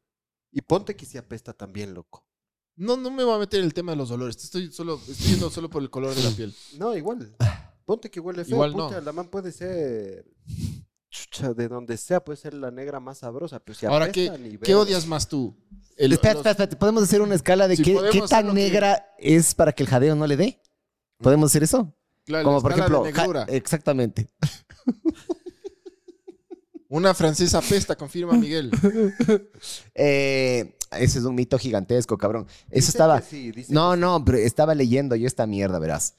Y 0.53 0.63
ponte 0.63 0.97
que 0.97 1.07
se 1.07 1.19
apesta 1.19 1.53
también, 1.53 1.93
loco. 1.95 2.27
No, 2.81 2.97
no 2.97 3.11
me 3.11 3.23
voy 3.25 3.35
a 3.35 3.39
meter 3.39 3.61
en 3.61 3.67
el 3.67 3.75
tema 3.75 3.93
de 3.93 3.97
los 3.97 4.11
olores. 4.11 4.37
Estoy 4.43 4.73
solo, 4.73 4.99
estoy 5.07 5.27
yendo 5.33 5.51
solo 5.51 5.69
por 5.69 5.83
el 5.83 5.91
color 5.91 6.15
de 6.15 6.23
la 6.23 6.31
piel. 6.31 6.55
No, 6.79 6.97
igual. 6.97 7.37
Ponte 7.85 8.11
que 8.11 8.21
huele 8.21 8.43
feo. 8.45 8.55
Igual 8.55 8.73
puta, 8.73 8.95
no. 8.97 9.01
La 9.03 9.13
man 9.13 9.29
puede 9.29 9.53
ser. 9.53 10.25
Chucha, 11.11 11.53
de 11.53 11.69
donde 11.69 11.99
sea, 11.99 12.25
puede 12.25 12.39
ser 12.39 12.55
la 12.55 12.71
negra 12.71 12.99
más 13.01 13.19
sabrosa. 13.19 13.59
Pero 13.61 13.79
si 13.79 13.85
Ahora, 13.85 14.11
¿qué, 14.11 14.59
¿qué 14.63 14.75
odias 14.75 15.07
más 15.07 15.29
tú? 15.29 15.55
El- 15.97 16.13
espera, 16.13 16.35
los- 16.35 16.47
espera, 16.47 16.65
espera, 16.65 16.79
¿Podemos 16.79 17.03
hacer 17.03 17.21
una 17.21 17.35
escala 17.35 17.69
de 17.69 17.77
Sí, 17.77 17.83
qué, 17.83 17.93
podemos 17.95 18.13
qué 18.13 18.19
hacer 18.21 18.29
tan 18.31 18.47
que- 18.47 18.53
negra 18.55 19.07
es 19.19 19.55
para 19.55 19.73
que 19.73 19.83
el 19.83 19.89
jadeo 19.89 20.15
no 20.17 20.27
le 20.27 20.37
dé? 20.39 20.63
¿Podemos 21.19 21.51
hacer 21.51 21.63
eso? 21.65 21.95
claro, 22.25 22.45
la 22.45 22.49
Como 22.49 22.63
por 22.63 22.71
escala 22.73 22.87
de 22.89 23.11
ejemplo, 23.11 23.13
ja- 23.13 23.21
negrura. 23.27 23.45
exactamente. 23.57 24.31
Una 26.91 27.15
francesa 27.15 27.61
pesta, 27.63 27.97
confirma 27.97 28.35
Miguel. 28.35 28.71
Eh, 29.95 30.75
ese 30.99 31.19
es 31.21 31.25
un 31.25 31.35
mito 31.35 31.59
gigantesco, 31.59 32.19
cabrón. 32.19 32.47
Eso 32.65 32.75
Dicen 32.75 32.89
estaba. 32.89 33.21
que 33.21 33.27
sí, 33.27 33.53
dicen 33.53 33.75
No, 33.75 33.91
que 33.93 33.97
sí. 33.97 34.01
no, 34.01 34.25
pero 34.25 34.39
estaba 34.39 34.75
leyendo 34.75 35.15
yo 35.17 35.27
esta 35.27 35.47
mierda, 35.47 35.79
verás. 35.79 36.15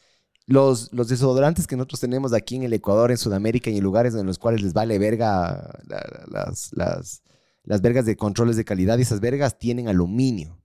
Los, 0.47 0.91
los 0.93 1.07
desodorantes 1.09 1.67
que 1.67 1.75
nosotros 1.75 1.99
tenemos 1.99 2.33
aquí 2.33 2.55
en 2.55 2.63
el 2.63 2.73
Ecuador, 2.73 3.11
en 3.11 3.17
Sudamérica 3.17 3.69
y 3.69 3.77
en 3.77 3.83
lugares 3.83 4.15
en 4.15 4.25
los 4.25 4.37
cuales 4.39 4.61
les 4.61 4.73
vale 4.73 4.97
verga 4.97 5.77
la- 5.87 6.25
las, 6.29 6.71
las, 6.73 7.21
las 7.63 7.81
vergas 7.81 8.05
de 8.05 8.15
controles 8.15 8.55
de 8.55 8.65
calidad, 8.65 8.97
y 8.97 9.01
esas 9.03 9.19
vergas 9.19 9.59
tienen 9.59 9.87
aluminio. 9.87 10.57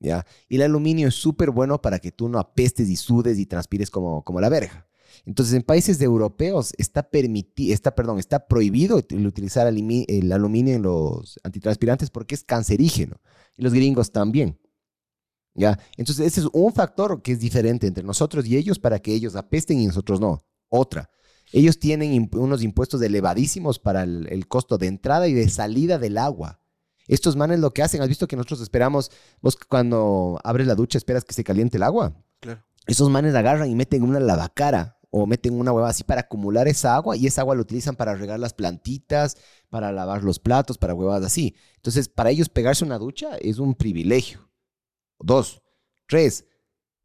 ¿ya? 0.00 0.26
Y 0.48 0.56
el 0.56 0.62
aluminio 0.62 1.08
es 1.08 1.14
súper 1.14 1.50
bueno 1.50 1.80
para 1.80 1.98
que 2.00 2.10
tú 2.12 2.28
no 2.28 2.38
apestes 2.40 2.88
y 2.88 2.96
sudes 2.96 3.38
y 3.38 3.46
transpires 3.46 3.90
como, 3.90 4.22
como 4.24 4.40
la 4.40 4.48
verga. 4.48 4.86
Entonces, 5.24 5.54
en 5.54 5.62
países 5.62 5.98
de 5.98 6.04
europeos 6.04 6.72
está, 6.78 7.02
permiti 7.02 7.72
está, 7.72 7.94
perdón, 7.94 8.18
está 8.18 8.46
prohibido 8.46 9.02
el 9.08 9.26
utilizar 9.26 9.66
el 9.66 10.32
aluminio 10.32 10.74
en 10.74 10.82
los 10.82 11.38
antitranspirantes 11.42 12.10
porque 12.10 12.34
es 12.34 12.44
cancerígeno. 12.44 13.20
Y 13.56 13.62
los 13.62 13.72
gringos 13.72 14.12
también. 14.12 14.58
¿Ya? 15.54 15.78
Entonces, 15.96 16.26
ese 16.26 16.40
es 16.40 16.48
un 16.52 16.72
factor 16.72 17.20
que 17.20 17.32
es 17.32 17.40
diferente 17.40 17.86
entre 17.86 18.04
nosotros 18.04 18.46
y 18.46 18.56
ellos 18.56 18.78
para 18.78 18.98
que 18.98 19.12
ellos 19.12 19.36
apesten 19.36 19.78
y 19.78 19.86
nosotros 19.86 20.20
no. 20.20 20.42
Otra. 20.68 21.10
Ellos 21.52 21.78
tienen 21.78 22.12
imp- 22.12 22.38
unos 22.38 22.62
impuestos 22.62 23.02
elevadísimos 23.02 23.78
para 23.78 24.04
el, 24.04 24.26
el 24.30 24.48
costo 24.48 24.78
de 24.78 24.86
entrada 24.86 25.28
y 25.28 25.34
de 25.34 25.48
salida 25.50 25.98
del 25.98 26.16
agua. 26.16 26.60
Estos 27.06 27.36
manes 27.36 27.60
lo 27.60 27.72
que 27.72 27.82
hacen, 27.82 28.00
¿has 28.00 28.08
visto 28.08 28.26
que 28.26 28.36
nosotros 28.36 28.62
esperamos, 28.62 29.10
vos 29.42 29.58
cuando 29.68 30.40
abres 30.44 30.66
la 30.66 30.74
ducha 30.74 30.96
esperas 30.96 31.24
que 31.24 31.34
se 31.34 31.44
caliente 31.44 31.76
el 31.76 31.82
agua? 31.82 32.16
Claro. 32.40 32.62
Esos 32.86 33.10
manes 33.10 33.34
agarran 33.34 33.68
y 33.68 33.74
meten 33.74 34.02
una 34.02 34.20
lavacara 34.20 34.98
o 35.14 35.26
meten 35.26 35.54
una 35.60 35.72
hueva 35.72 35.90
así 35.90 36.02
para 36.04 36.22
acumular 36.22 36.66
esa 36.68 36.96
agua 36.96 37.16
y 37.16 37.26
esa 37.26 37.42
agua 37.42 37.54
la 37.54 37.60
utilizan 37.60 37.94
para 37.94 38.14
regar 38.14 38.40
las 38.40 38.54
plantitas, 38.54 39.36
para 39.68 39.92
lavar 39.92 40.24
los 40.24 40.38
platos, 40.38 40.78
para 40.78 40.94
huevas 40.94 41.22
así. 41.22 41.54
Entonces, 41.76 42.08
para 42.08 42.30
ellos 42.30 42.48
pegarse 42.48 42.84
una 42.84 42.98
ducha 42.98 43.36
es 43.36 43.58
un 43.58 43.74
privilegio. 43.74 44.50
Dos. 45.20 45.62
Tres. 46.08 46.46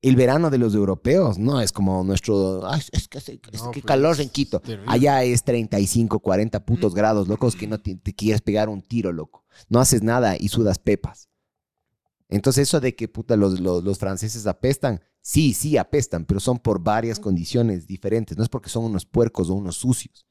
El 0.01 0.15
verano 0.15 0.49
de 0.49 0.57
los 0.57 0.73
europeos 0.75 1.37
no 1.37 1.59
es 1.59 1.71
como 1.71 2.03
nuestro. 2.03 2.65
"Ay, 2.67 2.81
es 2.91 3.07
que, 3.07 3.17
hace- 3.17 3.41
es 3.51 3.61
No, 3.63 3.71
que 3.71 3.81
pues, 3.81 3.85
calor 3.87 4.21
en 4.21 4.29
Quito. 4.29 4.59
terrible. 4.61 4.85
Allá 4.89 5.23
es 5.23 5.43
35, 5.43 6.19
40 6.19 6.63
putos 6.65 6.93
grados, 6.95 7.27
locos, 7.27 7.55
que 7.55 7.67
no 7.67 7.79
te, 7.79 7.95
te 7.95 8.13
quieres 8.13 8.41
pegar 8.41 8.69
un 8.69 8.81
tiro, 8.81 9.11
loco. 9.11 9.43
No 9.69 9.79
haces 9.79 10.03
nada 10.03 10.35
y 10.39 10.47
sudas 10.49 10.77
pepas. 10.79 11.29
Entonces, 12.29 12.63
eso 12.67 12.79
de 12.79 12.95
que 12.95 13.07
puta, 13.07 13.35
los, 13.37 13.59
los, 13.59 13.83
los 13.83 13.97
franceses 13.97 14.45
apestan, 14.47 15.01
sí, 15.21 15.53
sí 15.53 15.77
apestan, 15.77 16.25
pero 16.25 16.39
son 16.39 16.59
por 16.59 16.81
varias 16.83 17.19
condiciones 17.19 17.87
diferentes. 17.87 18.37
No 18.37 18.43
es 18.43 18.49
porque 18.49 18.69
son 18.69 18.83
unos 18.83 19.05
puercos 19.05 19.49
o 19.49 19.53
unos 19.53 19.77
sucios. 19.77 20.25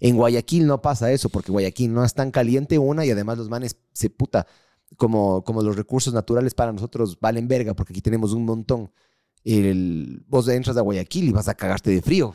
En 0.00 0.16
Guayaquil 0.16 0.66
no 0.66 0.80
pasa 0.80 1.12
eso, 1.12 1.28
porque 1.28 1.52
Guayaquil 1.52 1.92
no 1.92 2.04
es 2.04 2.14
tan 2.14 2.30
caliente 2.30 2.78
una 2.78 3.04
y 3.04 3.10
además 3.10 3.38
los 3.38 3.48
manes 3.50 3.76
se 3.92 4.08
puta, 4.10 4.46
como, 4.96 5.44
como 5.44 5.62
los 5.62 5.76
recursos 5.76 6.12
naturales 6.14 6.54
para 6.54 6.72
nosotros 6.72 7.18
valen 7.20 7.46
verga, 7.46 7.74
porque 7.74 7.92
aquí 7.92 8.00
tenemos 8.00 8.32
un 8.32 8.44
montón. 8.44 8.90
El, 9.44 10.24
vos 10.26 10.48
entras 10.48 10.76
a 10.76 10.80
Guayaquil 10.80 11.28
y 11.28 11.32
vas 11.32 11.48
a 11.48 11.54
cagarte 11.54 11.90
de 11.90 12.02
frío. 12.02 12.34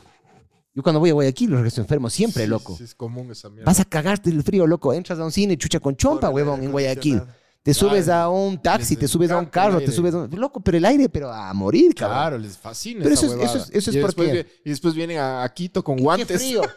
Yo 0.73 0.83
cuando 0.83 0.99
voy 0.99 1.09
a 1.09 1.13
Guayaquil 1.13 1.51
regreso 1.51 1.81
enfermo 1.81 2.09
siempre, 2.09 2.43
Sí, 2.43 2.49
loco. 2.49 2.75
sí, 2.77 2.83
es 2.83 2.95
común 2.95 3.31
esa 3.31 3.49
mierda. 3.49 3.65
Vas 3.65 3.79
a 3.79 3.85
cagarte 3.85 4.29
del 4.29 4.43
frío, 4.43 4.67
loco. 4.67 4.93
Entras 4.93 5.19
a 5.19 5.23
un 5.25 5.31
cine, 5.31 5.57
chucha 5.57 5.79
con 5.79 5.95
chompa, 5.95 6.29
huevón, 6.29 6.63
en 6.63 6.71
Guayaquil. 6.71 7.21
Te 7.65 7.73
subes 7.73 8.07
a 8.09 8.29
un 8.29 8.61
taxi, 8.61 8.93
les 8.93 8.99
te 8.99 9.07
subes 9.07 9.31
a 9.31 9.39
un 9.39 9.47
carro, 9.47 9.79
te 9.79 9.91
subes 9.91 10.13
a 10.13 10.17
un... 10.19 10.29
Loco, 10.39 10.59
pero 10.61 10.77
el 10.77 10.85
aire, 10.85 11.09
pero 11.09 11.31
a 11.33 11.51
morir, 11.51 11.95
cabrón. 11.95 12.17
Claro, 12.19 12.37
les 12.37 12.55
fascina 12.59 13.01
Pero 13.01 13.15
esa 13.15 13.25
eso 13.25 13.35
es- 13.41 13.43
eso 13.49 13.57
es- 13.57 13.69
eso 13.73 13.89
es 13.89 13.95
y 13.95 13.99
porque- 14.01 14.21
después, 14.23 14.45
y 14.65 14.69
después 14.69 14.93
vienen 14.93 15.17
a, 15.17 15.43
a 15.43 15.51
Quito 15.51 15.83
con 15.83 15.95
Qué 15.97 16.03
guantes. 16.03 16.41
frío. 16.43 16.61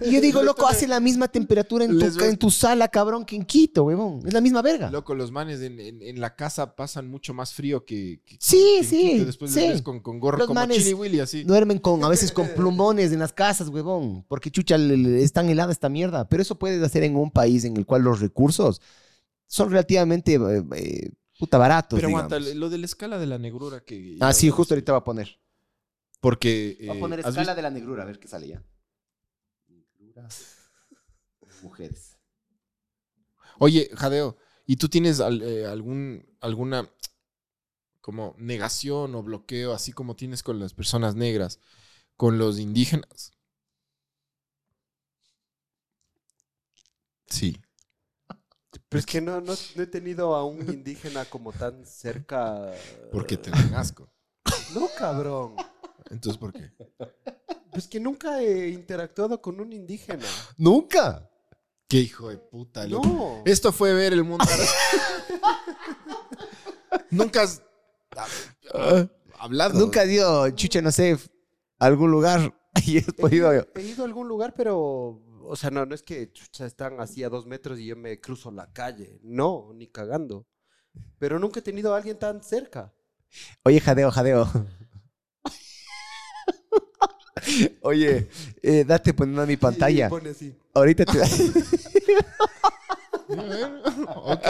Y 0.00 0.12
yo 0.12 0.20
digo, 0.20 0.44
loco, 0.44 0.68
hace 0.68 0.86
la 0.86 1.00
misma 1.00 1.26
temperatura 1.26 1.84
en 1.84 1.98
tu, 1.98 2.20
en 2.24 2.36
tu 2.36 2.52
sala, 2.52 2.86
cabrón, 2.86 3.24
que 3.24 3.34
en 3.34 3.44
Quito, 3.44 3.82
huevón. 3.82 4.20
Es 4.24 4.32
la 4.32 4.40
misma 4.40 4.62
verga. 4.62 4.92
Loco, 4.92 5.12
los 5.16 5.32
manes 5.32 5.60
en, 5.60 5.80
en- 5.80 6.00
en 6.02 6.20
la 6.20 6.36
casa 6.36 6.76
pasan 6.76 7.08
mucho 7.10 7.34
más 7.34 7.52
frío 7.52 7.84
que, 7.84 8.20
que- 8.24 8.36
Sí, 8.38 8.58
que 8.74 8.78
en 8.78 8.84
sí, 8.84 9.10
Quito. 9.14 9.24
Después 9.24 9.50
sí. 9.50 9.58
les 9.66 9.82
con, 9.82 9.98
con 9.98 10.20
gorro 10.20 10.38
Los 10.38 10.46
como 10.46 10.60
manes 10.60 10.78
Chili 10.78 10.94
Willy, 10.94 11.18
así. 11.18 11.42
Duermen 11.42 11.80
con, 11.80 12.04
a 12.04 12.08
veces 12.08 12.30
con 12.30 12.46
plumones 12.56 13.10
en 13.10 13.18
las 13.18 13.32
casas, 13.32 13.70
huevón. 13.70 14.24
Porque 14.28 14.52
chucha, 14.52 14.76
es 14.76 15.32
tan 15.32 15.48
helada 15.50 15.72
esta 15.72 15.88
mierda. 15.88 16.28
Pero 16.28 16.42
eso 16.42 16.56
puedes 16.60 16.80
hacer 16.80 17.02
en 17.02 17.16
un 17.16 17.32
país 17.32 17.64
en 17.64 17.76
el 17.76 17.84
cual 17.84 18.02
los 18.02 18.20
recursos 18.20 18.80
son 19.52 19.68
relativamente 19.68 20.34
eh, 20.36 20.64
eh, 20.76 21.10
puta 21.38 21.58
baratos. 21.58 21.98
Pero 21.98 22.08
aguanta, 22.08 22.36
digamos. 22.38 22.56
lo 22.56 22.70
de 22.70 22.78
la 22.78 22.86
escala 22.86 23.18
de 23.18 23.26
la 23.26 23.36
negrura 23.38 23.84
que... 23.84 24.16
Ah, 24.18 24.32
sí, 24.32 24.48
justo 24.48 24.72
ahorita 24.72 24.92
va 24.92 24.98
a 24.98 25.04
poner. 25.04 25.38
Porque... 26.20 26.78
Va 26.88 26.94
a 26.94 26.96
eh, 26.96 27.00
poner 27.00 27.20
¿has 27.20 27.26
escala 27.26 27.42
visto- 27.42 27.56
de 27.56 27.62
la 27.62 27.70
negrura, 27.70 28.02
a 28.04 28.06
ver 28.06 28.18
qué 28.18 28.28
sale 28.28 28.48
ya. 28.48 28.64
Negruras. 29.68 30.56
Mujeres. 31.62 32.16
Oye, 33.58 33.90
Jadeo, 33.94 34.38
¿y 34.64 34.76
tú 34.76 34.88
tienes 34.88 35.20
al- 35.20 35.42
eh, 35.42 35.66
algún, 35.66 36.24
alguna 36.40 36.88
como 38.00 38.34
negación 38.38 39.14
o 39.14 39.22
bloqueo, 39.22 39.74
así 39.74 39.92
como 39.92 40.16
tienes 40.16 40.42
con 40.42 40.58
las 40.60 40.72
personas 40.72 41.14
negras, 41.14 41.60
con 42.16 42.38
los 42.38 42.58
indígenas? 42.58 43.32
Sí. 47.26 47.60
Pero 48.92 49.00
es 49.00 49.06
que 49.06 49.22
no, 49.22 49.40
no, 49.40 49.54
no 49.74 49.82
he 49.82 49.86
tenido 49.86 50.34
a 50.34 50.44
un 50.44 50.68
indígena 50.68 51.24
como 51.24 51.50
tan 51.50 51.86
cerca. 51.86 52.70
Porque 53.10 53.38
te 53.38 53.50
dan 53.50 53.74
asco. 53.74 54.06
No, 54.74 54.86
cabrón. 54.98 55.56
Entonces, 56.10 56.38
¿por 56.38 56.52
qué? 56.52 56.70
Pues 57.70 57.88
que 57.88 57.98
nunca 57.98 58.42
he 58.42 58.68
interactuado 58.68 59.40
con 59.40 59.58
un 59.60 59.72
indígena. 59.72 60.26
¡Nunca! 60.58 61.26
Qué 61.88 62.00
hijo 62.00 62.28
de 62.28 62.36
puta, 62.36 62.86
loco. 62.86 63.06
No. 63.06 63.42
Esto 63.46 63.72
fue 63.72 63.94
ver 63.94 64.12
el 64.12 64.24
mundo. 64.24 64.44
Nunca 67.10 67.44
has 67.44 67.62
ah, 68.74 69.06
hablado. 69.38 69.80
Nunca 69.80 70.02
he 70.02 70.12
ido, 70.12 70.50
chucha, 70.50 70.82
no 70.82 70.92
sé, 70.92 71.16
a 71.78 71.86
algún 71.86 72.10
lugar 72.10 72.54
y 72.86 72.98
he 72.98 73.00
He 73.00 73.12
podido... 73.14 73.54
ido, 73.54 73.66
he 73.74 73.80
ido 73.80 74.02
a 74.02 74.06
algún 74.06 74.28
lugar, 74.28 74.52
pero. 74.54 75.18
O 75.44 75.56
sea, 75.56 75.70
no, 75.70 75.86
no 75.86 75.94
es 75.94 76.02
que 76.02 76.32
chucha, 76.32 76.66
están 76.66 77.00
así 77.00 77.22
a 77.24 77.28
dos 77.28 77.46
metros 77.46 77.78
y 77.78 77.86
yo 77.86 77.96
me 77.96 78.20
cruzo 78.20 78.50
la 78.50 78.72
calle. 78.72 79.18
No, 79.22 79.72
ni 79.74 79.86
cagando. 79.86 80.46
Pero 81.18 81.38
nunca 81.38 81.60
he 81.60 81.62
tenido 81.62 81.94
a 81.94 81.96
alguien 81.96 82.18
tan 82.18 82.42
cerca. 82.42 82.92
Oye, 83.64 83.80
jadeo, 83.80 84.10
jadeo. 84.10 84.48
Oye, 87.80 88.28
eh, 88.62 88.84
date 88.84 89.14
poniendo 89.14 89.42
a 89.42 89.46
mi 89.46 89.56
pantalla. 89.56 90.06
Y 90.06 90.10
pone 90.10 90.30
así. 90.30 90.54
Ahorita 90.74 91.04
te... 91.04 91.20
Ok. 94.14 94.46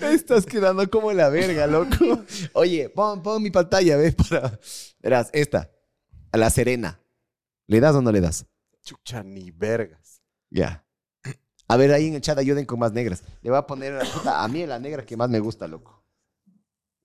Estás 0.00 0.46
quedando 0.46 0.88
como 0.90 1.12
la 1.12 1.28
verga, 1.28 1.66
loco. 1.66 2.24
Oye, 2.54 2.88
pon, 2.88 3.22
pon 3.22 3.42
mi 3.42 3.50
pantalla, 3.50 3.96
¿ves? 3.96 4.14
Para... 4.14 4.58
Verás, 5.00 5.30
esta. 5.32 5.70
A 6.32 6.38
la 6.38 6.50
Serena. 6.50 6.99
¿Le 7.70 7.78
das 7.78 7.94
o 7.94 8.02
no 8.02 8.10
le 8.10 8.20
das? 8.20 8.44
Chucha, 8.82 9.22
ni 9.22 9.52
vergas. 9.52 10.20
Ya. 10.50 10.84
A 11.68 11.76
ver, 11.76 11.92
ahí 11.92 12.08
en 12.08 12.14
el 12.14 12.20
chat 12.20 12.36
ayuden 12.36 12.66
con 12.66 12.80
más 12.80 12.90
negras. 12.92 13.22
Le 13.42 13.50
voy 13.50 13.58
a 13.60 13.64
poner 13.64 13.96
puta, 14.12 14.42
a 14.42 14.48
mí 14.48 14.66
la 14.66 14.80
negra 14.80 15.06
que 15.06 15.16
más 15.16 15.30
me 15.30 15.38
gusta, 15.38 15.68
loco. 15.68 16.04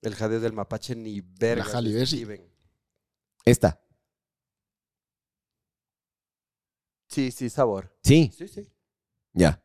El 0.02 0.16
jadeo 0.16 0.40
del 0.40 0.52
mapache, 0.54 0.96
ni 0.96 1.20
vergas. 1.20 1.72
Halle 1.72 1.90
le 1.90 1.94
Berry. 1.94 2.02
escriben. 2.02 2.52
Esta. 3.44 3.80
Sí, 7.08 7.30
sí, 7.30 7.48
sabor. 7.48 7.96
Sí, 8.02 8.32
Sí, 8.36 8.48
sí. 8.48 8.68
ya. 9.34 9.62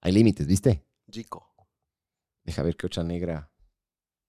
Hay 0.00 0.12
límites, 0.12 0.46
¿viste? 0.46 0.86
Chico. 1.10 1.52
Deja 2.44 2.62
ver 2.62 2.76
qué 2.76 2.86
otra 2.86 3.02
negra. 3.02 3.50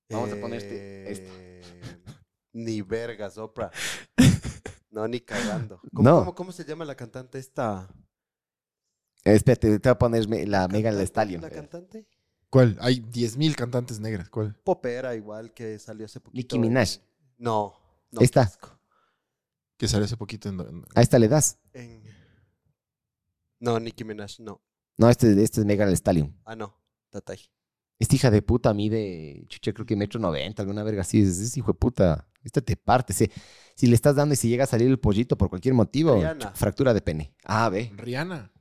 Vamos 0.10 0.32
a 0.34 0.36
poner 0.42 0.64
este- 0.64 1.12
esta. 1.12 1.32
Eh, 1.38 1.62
Ni 2.54 2.82
vergas, 2.82 3.38
Oprah. 3.38 3.70
No, 4.92 5.08
ni 5.08 5.20
cagando. 5.22 5.80
¿Cómo, 5.94 6.10
No. 6.10 6.20
cómo, 6.20 6.36
cómo 6.36 6.52
se 6.52 6.64
llama 6.66 6.86
la 6.86 6.96
cantante 6.96 7.38
esta? 7.40 7.88
Espérate, 9.24 9.80
te 9.80 9.90
voy 9.90 9.92
a 9.92 9.98
poner 10.00 10.28
la 10.48 10.68
Megan 10.68 10.96
Thee. 10.96 11.06
Stallion. 11.06 11.42
¿La 11.42 11.50
cantante? 11.50 12.08
¿Cuál? 12.50 12.78
Hay 12.82 13.00
10.000 13.02 13.56
cantantes 13.56 14.00
negras. 14.00 14.30
¿Cuál? 14.30 14.56
Popera 14.64 15.14
igual 15.16 15.54
que 15.54 15.78
salió 15.78 16.06
hace 16.06 16.20
poquito. 16.20 16.38
Nicki 16.56 16.58
Minaj. 16.60 16.96
en- 16.96 17.02
No. 17.38 17.74
no 18.12 18.22
Esta. 18.22 18.42
qué 18.42 18.48
asco. 18.48 18.80
Que 19.78 19.88
salió 19.88 20.06
hace 20.06 20.18
poquito 20.18 20.50
en... 20.50 20.60
en- 20.62 20.86
A 20.96 21.02
esta 21.02 21.20
le 21.20 21.28
das. 21.28 21.60
En- 21.74 22.02
No, 23.60 23.80
Nicki 23.80 24.04
Minaj, 24.04 24.40
no. 24.40 24.62
No, 24.98 25.10
este, 25.10 25.32
este 25.44 25.62
es 25.62 25.66
Megan 25.66 25.88
Thee 25.90 25.96
Stallion. 25.98 26.36
Ah, 26.46 26.56
no. 26.56 26.76
Tatay. 27.10 27.40
Esta 28.00 28.16
hija 28.16 28.32
de 28.32 28.42
puta 28.42 28.74
mide, 28.74 29.44
chucha, 29.50 29.74
creo 29.74 29.86
que 29.86 29.96
metro 29.96 30.20
noventa, 30.20 30.62
alguna 30.64 30.84
verga 30.84 31.02
así. 31.02 31.22
Es, 31.22 31.38
es 31.40 31.58
hijo 31.58 31.74
de 31.74 31.78
puta. 31.78 32.28
Esta 32.44 32.62
te 32.62 32.78
parte. 32.78 33.12
Si, 33.14 33.30
si 33.76 33.88
le 33.88 33.96
estás 33.96 34.16
dando 34.16 34.34
y 34.34 34.38
si 34.38 34.48
llega 34.48 34.64
a 34.64 34.68
salir 34.68 34.88
el 34.88 35.00
pollito 35.00 35.38
por 35.38 35.50
cualquier 35.50 35.74
motivo, 35.74 36.16
Rihanna. 36.16 36.52
fractura 36.52 36.94
de 36.94 37.02
pene. 37.02 37.34
Ah, 37.44 37.68
ve. 37.70 37.92
Rihanna. 37.96 38.52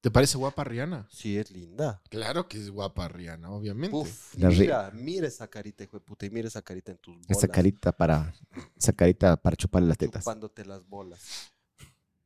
¿Te 0.00 0.10
parece 0.10 0.38
guapa 0.38 0.64
Rihanna? 0.64 1.06
Sí, 1.10 1.36
es 1.36 1.50
linda. 1.50 2.00
Claro 2.08 2.48
que 2.48 2.56
es 2.56 2.70
guapa 2.70 3.06
Rihanna, 3.08 3.50
obviamente. 3.50 3.94
Uf, 3.94 4.34
mira, 4.38 4.90
mira 4.94 5.26
esa 5.28 5.46
carita, 5.48 5.84
hijo 5.84 5.98
de 5.98 6.00
puta, 6.00 6.24
y 6.24 6.30
mira 6.30 6.48
esa 6.48 6.62
carita 6.62 6.90
en 6.92 6.96
tus 6.96 7.16
bolas. 7.16 7.28
Esa 7.28 7.48
carita 7.48 7.92
para, 7.92 8.32
esa 8.78 8.94
carita 8.94 9.36
para 9.36 9.56
chuparle 9.56 9.88
las 9.88 9.98
tetas. 9.98 10.24
Chupándote 10.24 10.64
las 10.64 10.88
bolas. 10.88 11.52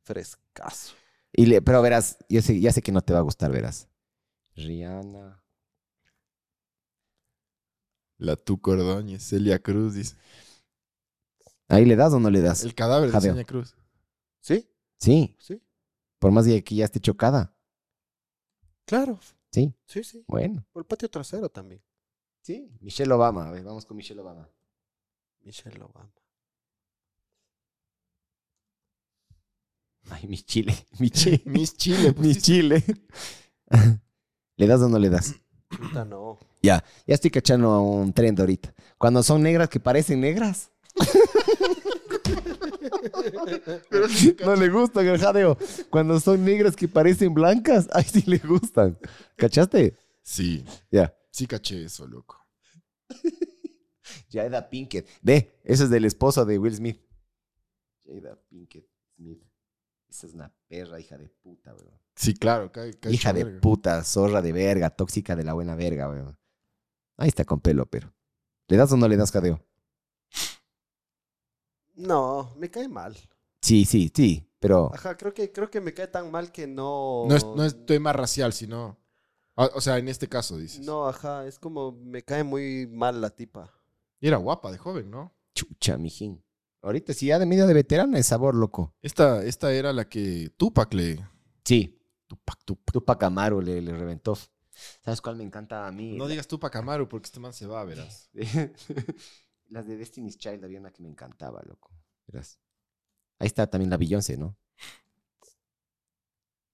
Frescazo. 0.03 0.93
Y 1.33 1.47
le, 1.47 1.61
pero 1.61 1.81
verás, 1.81 2.17
yo 2.29 2.41
sé, 2.41 2.57
ya 2.61 2.71
sé 2.71 2.81
que 2.81 2.93
no 2.93 3.01
te 3.01 3.11
va 3.11 3.19
a 3.19 3.23
gustar, 3.23 3.51
verás. 3.51 3.89
Rihanna. 4.55 5.43
La 8.17 8.35
Tuco 8.35 8.71
Ordóñez, 8.71 9.23
Celia 9.23 9.59
Cruz, 9.59 9.93
dice. 9.95 10.15
¿Ahí 11.67 11.85
le 11.85 11.95
das 11.95 12.13
o 12.13 12.19
no 12.19 12.29
le 12.29 12.41
das? 12.41 12.63
El 12.63 12.73
cadáver 12.75 13.11
de. 13.11 13.19
Celia 13.21 13.43
Cruz. 13.43 13.75
¿Sí? 14.41 14.69
Sí, 14.99 15.35
Sí. 15.39 15.61
por 16.19 16.31
más 16.31 16.45
de 16.45 16.63
que 16.63 16.75
ya 16.75 16.85
esté 16.85 16.99
chocada. 16.99 17.53
Claro. 18.85 19.19
Sí, 19.51 19.73
Sí, 19.87 20.03
sí. 20.03 20.23
bueno. 20.27 20.65
O 20.73 20.79
el 20.79 20.85
patio 20.85 21.09
trasero 21.09 21.49
también. 21.49 21.81
Sí. 22.41 22.69
Michelle 22.81 23.11
Obama, 23.11 23.47
a 23.47 23.51
ver, 23.51 23.63
vamos 23.63 23.85
con 23.85 23.97
Michelle 23.97 24.21
Obama. 24.21 24.47
Michelle 25.41 25.81
Obama. 25.81 26.11
Ay, 30.11 30.27
mi 30.27 30.37
chile, 30.37 30.73
mi 30.99 31.09
chile. 31.11 31.41
Miss 31.45 31.75
Chile. 31.77 32.13
mi 32.17 32.33
sí. 32.33 32.41
chile. 32.41 32.83
¿Le 34.57 34.67
das 34.67 34.81
o 34.81 34.87
no 34.89 34.99
le 34.99 35.09
das? 35.09 35.33
Puta, 35.69 36.05
no. 36.05 36.37
Ya, 36.61 36.83
ya 37.05 37.15
estoy 37.15 37.31
cachando 37.31 37.81
un 37.81 38.13
trend 38.13 38.39
ahorita. 38.39 38.73
Cuando 38.97 39.21
son 39.23 39.41
negras 39.43 39.69
que 39.69 39.79
parecen 39.79 40.21
negras. 40.21 40.71
no 44.45 44.55
le 44.55 44.69
gustan 44.69 45.07
el 45.07 45.19
jadeo. 45.19 45.57
Cuando 45.89 46.19
son 46.19 46.43
negras 46.43 46.75
que 46.75 46.87
parecen 46.87 47.33
blancas, 47.33 47.87
ay, 47.93 48.03
sí 48.03 48.23
le 48.25 48.37
gustan. 48.39 48.97
¿Cachaste? 49.35 49.97
Sí, 50.21 50.65
Ya. 50.91 51.13
sí 51.31 51.45
caché 51.47 51.85
eso, 51.85 52.07
loco. 52.07 52.37
Jada 54.31 54.69
Pinkett. 54.69 55.07
Ve, 55.21 55.59
eso 55.63 55.83
es 55.85 55.89
del 55.89 56.05
esposo 56.05 56.45
de 56.45 56.57
Will 56.57 56.75
Smith. 56.75 57.01
Jada 58.05 58.37
Pinkett 58.49 58.87
Smith. 59.15 59.41
Esa 60.15 60.27
es 60.27 60.33
una 60.33 60.49
perra, 60.69 60.97
hija 60.97 61.17
de 61.17 61.27
puta, 61.27 61.73
weón. 61.73 61.99
Sí, 62.15 62.33
claro. 62.35 62.71
ca- 62.71 62.89
ca- 63.01 63.09
Hija 63.11 63.33
de 63.33 63.43
verga. 63.43 63.59
puta, 63.59 64.01
zorra 64.05 64.41
de 64.41 64.53
verga, 64.53 64.89
tóxica 64.89 65.35
de 65.35 65.43
la 65.43 65.51
buena 65.53 65.75
verga, 65.75 66.09
weón. 66.09 66.39
Ahí 67.17 67.27
está 67.27 67.43
con 67.43 67.59
pelo, 67.59 67.85
pero. 67.85 68.13
¿Le 68.69 68.77
das 68.77 68.91
o 68.93 68.97
no 68.97 69.09
le 69.09 69.17
das 69.17 69.31
jadeo? 69.31 69.59
No, 71.95 72.53
me 72.57 72.69
cae 72.69 72.87
mal. 72.87 73.15
Sí, 73.61 73.83
sí, 73.85 74.11
sí, 74.13 74.49
pero. 74.59 74.89
Ajá, 74.93 75.17
creo 75.17 75.33
que, 75.33 75.51
creo 75.51 75.69
que 75.69 75.81
me 75.81 75.93
cae 75.93 76.07
tan 76.07 76.31
mal 76.31 76.51
que 76.51 76.65
no. 76.67 77.25
No 77.27 77.35
es, 77.35 77.43
no 77.45 77.63
es 77.65 77.85
tema 77.85 78.13
racial, 78.13 78.53
sino... 78.53 78.97
ah, 79.57 79.69
O 79.73 79.81
sea, 79.81 79.97
en 79.97 80.07
este 80.07 80.27
caso, 80.29 80.57
dices. 80.57 80.85
No, 80.85 81.07
ajá, 81.07 81.45
es 81.47 81.59
como 81.59 81.91
me 81.91 82.23
cae 82.23 82.43
muy 82.43 82.87
mal 82.87 83.19
la 83.21 83.29
tipa. 83.31 83.73
Y 84.19 84.27
era 84.27 84.37
guapa 84.37 84.71
de 84.71 84.77
joven, 84.77 85.09
¿no? 85.11 85.33
Chucha, 85.53 85.97
mijín. 85.97 86.41
Ahorita 86.85 87.15
sí, 87.15 87.25
ya 87.25 87.39
de 87.39 87.47
medio 87.47 87.65
de 87.65 87.73
veterana 87.73 88.19
es 88.19 88.27
sabor, 88.27 88.53
loco. 88.53 88.93
Esta, 89.01 89.43
esta 89.43 89.73
era 89.73 89.91
la 89.91 90.07
que 90.07 90.51
Tupac 90.55 90.93
le... 90.93 91.27
Sí. 91.63 91.99
Tupac, 92.27 92.63
Tupac. 92.63 92.93
Tupac 92.93 93.23
Amaru 93.23 93.59
le, 93.59 93.81
le 93.81 93.91
reventó. 93.91 94.37
¿Sabes 95.03 95.19
cuál 95.19 95.35
me 95.35 95.43
encanta 95.43 95.87
a 95.87 95.91
mí? 95.91 96.15
No 96.15 96.27
digas 96.27 96.47
Tupac 96.47 96.75
Amaru 96.75 97.09
porque 97.09 97.25
este 97.25 97.39
man 97.39 97.53
se 97.53 97.65
va, 97.65 97.83
verás. 97.85 98.29
Las 99.69 99.87
de 99.87 99.97
Destiny's 99.97 100.37
Child 100.37 100.63
había 100.63 100.79
una 100.79 100.91
que 100.91 101.01
me 101.01 101.09
encantaba, 101.09 101.63
loco. 101.63 101.89
Verás. 102.27 102.59
Ahí 103.39 103.47
está 103.47 103.65
también 103.65 103.89
la 103.89 103.97
Beyoncé, 103.97 104.37
¿no? 104.37 104.55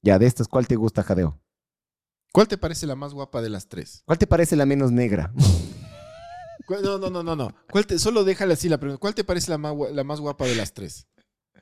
Ya, 0.01 0.19
de 0.19 0.25
estas, 0.25 0.49
¿cuál 0.49 0.67
te 0.67 0.75
gusta, 0.75 1.03
Jadeo? 1.03 1.39
¿Cuál 2.33 2.49
te 2.49 2.57
parece 2.57 2.85
la 2.85 2.97
más 2.97 3.13
guapa 3.13 3.41
de 3.41 3.49
las 3.49 3.69
tres? 3.69 4.03
¿Cuál 4.05 4.17
te 4.17 4.27
parece 4.27 4.57
la 4.57 4.65
menos 4.65 4.91
negra? 4.91 5.31
¿Cuál- 6.71 6.83
No, 6.83 6.97
no, 6.97 7.09
no, 7.09 7.23
no, 7.23 7.35
no. 7.35 7.55
¿Cuál 7.71 7.85
te, 7.85 7.99
solo 7.99 8.23
déjale 8.23 8.53
así 8.53 8.69
la 8.69 8.77
pregunta. 8.79 8.99
¿Cuál 8.99 9.15
te 9.15 9.23
parece 9.23 9.51
la 9.51 9.57
más, 9.57 9.73
gua- 9.73 9.91
la 9.91 10.03
más 10.03 10.19
guapa 10.19 10.45
de 10.45 10.55
las 10.55 10.73
tres? 10.73 11.07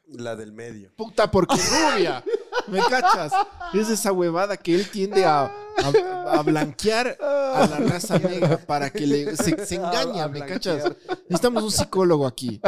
La 0.08 0.36
del 0.36 0.52
medio. 0.54 0.92
Puta, 0.96 1.30
porque 1.30 1.56
rubia. 1.56 2.24
¿Me 2.68 2.80
cachas? 2.80 3.32
Es 3.74 3.90
esa 3.90 4.12
huevada 4.12 4.58
que 4.58 4.74
él 4.76 4.90
tiende 4.90 5.24
a, 5.26 5.46
a- 5.46 6.32
a 6.40 6.42
blanquear 6.44 7.18
a 7.22 7.68
la 7.70 7.78
raza 7.80 8.18
negra 8.20 8.58
para 8.58 8.90
que 8.90 9.06
le, 9.08 9.36
se, 9.36 9.66
se 9.66 9.76
engaña, 9.76 10.28
¿me 10.28 10.46
cachas? 10.46 10.84
Necesitamos 11.28 11.64
un 11.64 11.72
psicólogo 11.72 12.26
aquí. 12.28 12.60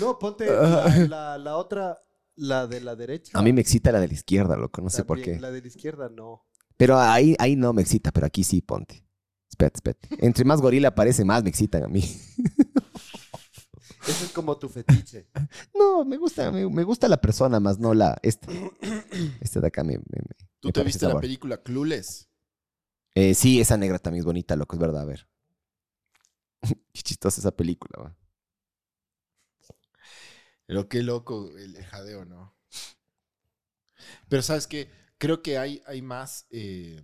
No, 0.00 0.18
ponte 0.18 0.46
la, 0.46 0.88
la- 1.08 1.38
la 1.38 1.56
otra, 1.56 1.98
la 2.36 2.66
de 2.66 2.80
la 2.80 2.96
derecha. 2.96 3.38
A 3.38 3.42
mí 3.42 3.52
me 3.52 3.60
excita 3.60 3.92
la 3.92 4.00
de 4.00 4.08
la 4.08 4.14
izquierda, 4.14 4.56
loco, 4.56 4.80
no 4.82 4.90
sé 4.90 5.04
por 5.04 5.18
También, 5.18 5.36
qué. 5.36 5.40
La 5.40 5.50
de 5.50 5.60
la 5.60 5.66
izquierda 5.68 6.08
no. 6.08 6.44
Pero 6.76 6.98
ahí, 6.98 7.36
ahí 7.38 7.54
no 7.56 7.72
me 7.72 7.82
excita, 7.82 8.10
pero 8.12 8.26
aquí 8.26 8.42
sí, 8.44 8.60
ponte. 8.62 9.04
Espérate, 9.52 9.76
espérate. 9.76 10.08
Entre 10.26 10.44
más 10.46 10.60
gorila 10.62 10.94
parece, 10.94 11.24
más 11.26 11.42
me 11.42 11.50
excitan 11.50 11.84
a 11.84 11.88
mí. 11.88 12.00
Ese 14.08 14.24
es 14.24 14.30
como 14.32 14.56
tu 14.56 14.68
fetiche. 14.68 15.28
No, 15.74 16.04
me 16.04 16.16
gusta, 16.16 16.50
me, 16.50 16.66
me 16.68 16.82
gusta 16.84 17.06
la 17.06 17.20
persona, 17.20 17.60
más 17.60 17.78
no 17.78 17.92
la. 17.94 18.18
Este. 18.22 18.48
Este 19.40 19.60
de 19.60 19.66
acá 19.68 19.84
me. 19.84 19.98
me- 19.98 20.04
me- 20.08 20.36
¿Tú 20.58 20.68
me 20.68 20.72
te 20.72 20.82
viste 20.84 21.06
la 21.06 21.20
película 21.20 21.62
Clueless? 21.62 22.28
Eh, 23.14 23.34
sí, 23.34 23.60
esa 23.60 23.76
negra 23.76 23.98
también 23.98 24.20
es 24.20 24.24
bonita, 24.24 24.56
loco, 24.56 24.74
es 24.74 24.80
verdad, 24.80 25.02
a 25.02 25.04
ver. 25.04 25.28
Qué 26.92 27.02
chistosa 27.02 27.40
esa 27.40 27.54
película, 27.54 28.02
va. 28.02 28.16
Pero 30.66 30.88
qué 30.88 31.02
loco 31.02 31.50
el, 31.58 31.76
el 31.76 31.84
jadeo, 31.84 32.24
¿no? 32.24 32.56
Pero 34.28 34.42
sabes 34.42 34.66
qué, 34.66 34.90
creo 35.18 35.42
que 35.42 35.58
hay, 35.58 35.82
hay 35.86 36.00
más... 36.00 36.46
eh, 36.50 37.02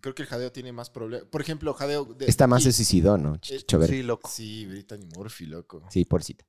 creo 0.00 0.14
que 0.14 0.22
el 0.22 0.28
jadeo 0.28 0.52
tiene 0.52 0.72
más 0.72 0.90
problemas. 0.90 1.28
Por 1.28 1.40
ejemplo, 1.40 1.72
jadeo... 1.74 2.04
De, 2.04 2.26
Esta 2.26 2.46
más 2.46 2.62
se 2.62 2.72
suicidó, 2.72 3.16
¿no? 3.18 3.36
Ch- 3.38 3.82
eh. 3.82 3.86
Sí, 3.86 4.02
loco. 4.02 4.28
Sí, 4.32 4.66
Brittany 4.66 5.06
Murphy, 5.16 5.46
loco. 5.46 5.82
Sí, 5.90 6.04
pobrecita. 6.04 6.44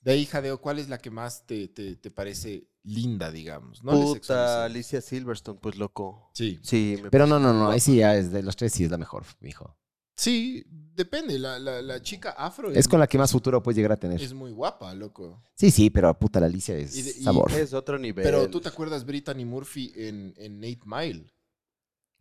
De 0.00 0.12
ahí, 0.12 0.26
jadeo, 0.26 0.60
¿cuál 0.60 0.78
es 0.78 0.88
la 0.88 0.98
que 0.98 1.10
más 1.10 1.44
te, 1.46 1.68
te, 1.68 1.96
te 1.96 2.10
parece 2.10 2.68
linda, 2.84 3.32
digamos? 3.32 3.82
No 3.82 3.92
Puta. 3.92 4.64
Alicia 4.64 5.00
Silverstone, 5.00 5.58
pues 5.60 5.76
loco. 5.76 6.30
Sí. 6.34 6.60
Sí, 6.62 6.98
me 7.02 7.10
Pero 7.10 7.26
no, 7.26 7.40
no, 7.40 7.52
no. 7.52 7.70
Ahí 7.70 7.80
sí, 7.80 7.96
ya 7.96 8.14
es 8.16 8.30
de 8.30 8.42
los 8.42 8.54
tres, 8.56 8.72
sí 8.72 8.84
es 8.84 8.90
la 8.90 8.98
mejor, 8.98 9.24
mijo. 9.40 9.76
Sí, 10.16 10.64
depende. 10.70 11.38
La, 11.38 11.58
la, 11.58 11.82
la 11.82 12.00
chica 12.00 12.30
afro 12.30 12.70
Es 12.70 12.88
con 12.88 13.00
la 13.00 13.06
que 13.06 13.18
más 13.18 13.32
futuro 13.32 13.62
puedes 13.62 13.76
llegar 13.76 13.92
a 13.92 13.96
tener. 13.96 14.22
es 14.22 14.32
muy 14.32 14.50
guapa, 14.52 14.94
loco. 14.94 15.42
Sí, 15.54 15.70
sí, 15.70 15.90
pero 15.90 16.16
puta, 16.18 16.40
la 16.40 16.46
Alicia 16.46 16.76
es 16.76 16.96
Y 16.96 17.02
de- 17.02 17.10
y 17.10 17.22
sabor. 17.24 17.50
Es 17.52 17.74
otro 17.74 17.98
nivel. 17.98 18.22
Pero 18.24 18.48
tú 18.48 18.60
te 18.60 18.68
acuerdas 18.68 19.04
Brittany 19.04 19.44
Murphy 19.44 19.92
en, 19.96 20.32
en 20.38 20.62
Eight 20.64 20.82
Mile. 20.86 21.34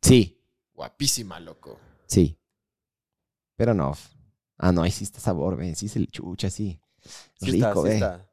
Sí, 0.06 0.41
Guapísima, 0.73 1.40
loco. 1.40 1.80
sí. 2.07 2.38
Pero 3.57 3.73
no. 3.73 3.94
Ah, 4.57 4.72
no, 4.73 4.84
ahí 4.84 4.91
sí 4.91 5.06
está 5.06 5.19
sabor, 5.22 5.56
ve. 5.56 5.76
Sí 5.76 5.88
se 5.88 5.99
le 5.99 6.07
chucha, 6.07 6.49
sí. 6.49 6.77
Sí 7.40 7.52
Rico, 7.52 7.68
está, 7.68 7.73
sí 7.82 7.88
ve. 7.88 7.94
está. 7.95 8.30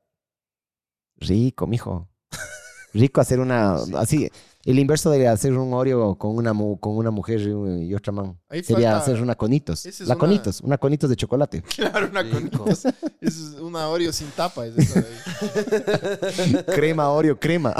Rico, 1.16 1.66
mijo. 1.68 2.08
Rico 2.92 3.20
hacer 3.20 3.38
una. 3.40 3.74
Así. 3.96 4.28
El 4.64 4.78
inverso 4.78 5.10
de 5.10 5.26
hacer 5.26 5.52
un 5.58 5.72
Oreo 5.74 6.16
con 6.16 6.36
una, 6.36 6.52
mu- 6.52 6.78
con 6.78 6.96
una 6.96 7.10
mujer 7.10 7.40
y 7.40 7.94
otra 7.94 8.12
man. 8.12 8.38
Ahí 8.48 8.62
Sería 8.62 8.92
falta- 8.92 9.04
hacer 9.12 9.22
una 9.22 9.34
conitos. 9.34 9.86
Es 9.86 10.00
la 10.00 10.06
una- 10.14 10.18
conitos, 10.18 10.60
una 10.60 10.78
conitos 10.78 11.10
de 11.10 11.16
chocolate. 11.16 11.62
Claro, 11.76 12.08
una 12.10 12.22
Rico. 12.22 12.64
conitas. 12.64 12.84
Es 13.20 13.36
una 13.60 13.88
Oreo 13.88 14.12
sin 14.12 14.28
tapa. 14.30 14.66
Es 14.66 14.76
esa, 14.78 15.00
de 15.00 15.08
ahí. 15.08 16.64
crema 16.74 17.08
Oreo, 17.10 17.38
crema. 17.38 17.74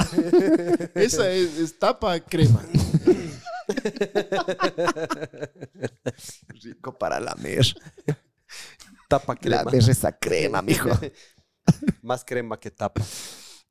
Esa 0.95 1.29
es, 1.29 1.57
es 1.57 1.77
tapa 1.79 2.19
crema. 2.21 2.61
Rico 6.63 6.97
para 6.97 7.19
lamer. 7.19 7.65
Tapa 9.07 9.35
crema. 9.35 9.63
Lamer 9.63 9.89
esa 9.89 10.11
crema, 10.17 10.61
mijo. 10.61 10.89
Más 12.01 12.23
crema 12.25 12.59
que 12.59 12.71
tapa. 12.71 13.01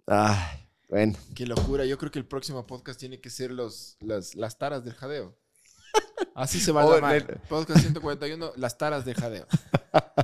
Ay, 0.07 0.69
bueno. 0.89 1.19
Qué 1.35 1.47
locura. 1.47 1.85
Yo 1.85 1.99
creo 1.99 2.11
que 2.11 2.19
el 2.19 2.27
próximo 2.27 2.67
podcast 2.67 2.99
tiene 2.99 3.21
que 3.21 3.31
ser 3.31 3.51
los, 3.51 3.97
las, 4.01 4.35
las 4.35 4.59
taras 4.59 4.85
del 4.85 4.95
jadeo. 4.95 5.39
Así 6.35 6.61
se 6.61 6.73
va 6.73 6.83
a 6.83 6.87
Oh, 6.87 6.95
llamar. 6.95 7.41
Podcast 7.49 7.81
141, 7.81 8.53
las 8.57 8.79
taras 8.79 9.05
del 9.05 9.15
jadeo. 9.15 9.47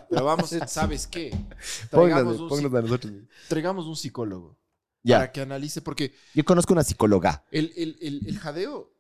Pero 0.08 0.24
vamos, 0.24 0.50
¿sabes 0.66 1.06
qué? 1.06 1.30
Pónganle, 1.90 1.92
Traigamos 2.24 2.40
un, 2.40 2.48
pónganos 2.48 2.74
a 2.74 2.82
nosotros. 2.82 3.12
traigamos 3.48 3.86
un 3.86 3.96
psicólogo 3.96 4.58
Ya. 5.02 5.18
para 5.18 5.32
que 5.32 5.40
analice, 5.42 5.82
porque 5.82 6.14
Yo 6.34 6.44
conozco 6.44 6.72
una 6.72 6.84
psicóloga. 6.84 7.44
el, 7.50 7.72
el- 7.76 7.98
el- 8.00 8.26
el 8.26 8.38
jadeo 8.38 8.94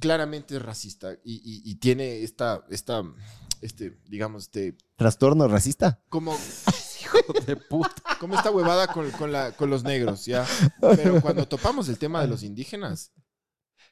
claramente 0.00 0.56
es 0.56 0.62
racista 0.62 1.12
y, 1.24 1.34
y- 1.34 1.62
y 1.70 1.74
tiene 1.76 2.22
esta, 2.22 2.64
esta, 2.70 3.02
este, 3.60 3.98
digamos, 4.08 4.44
este, 4.44 4.76
¿Trastorno 4.96 5.48
racista? 5.48 6.00
como, 6.08 6.36
Hijo 7.02 7.18
de 7.46 7.56
puta. 7.56 8.02
como 8.18 8.34
esta 8.34 8.50
huevada 8.50 8.88
con, 8.88 9.10
con 9.12 9.30
la- 9.32 9.52
con 9.52 9.70
los 9.70 9.84
negros, 9.84 10.24
¿ya? 10.26 10.44
Pero 10.80 11.20
cuando 11.20 11.46
topamos 11.46 11.88
el 11.88 11.98
tema 11.98 12.20
de 12.20 12.26
los 12.28 12.42
indígenas, 12.42 13.12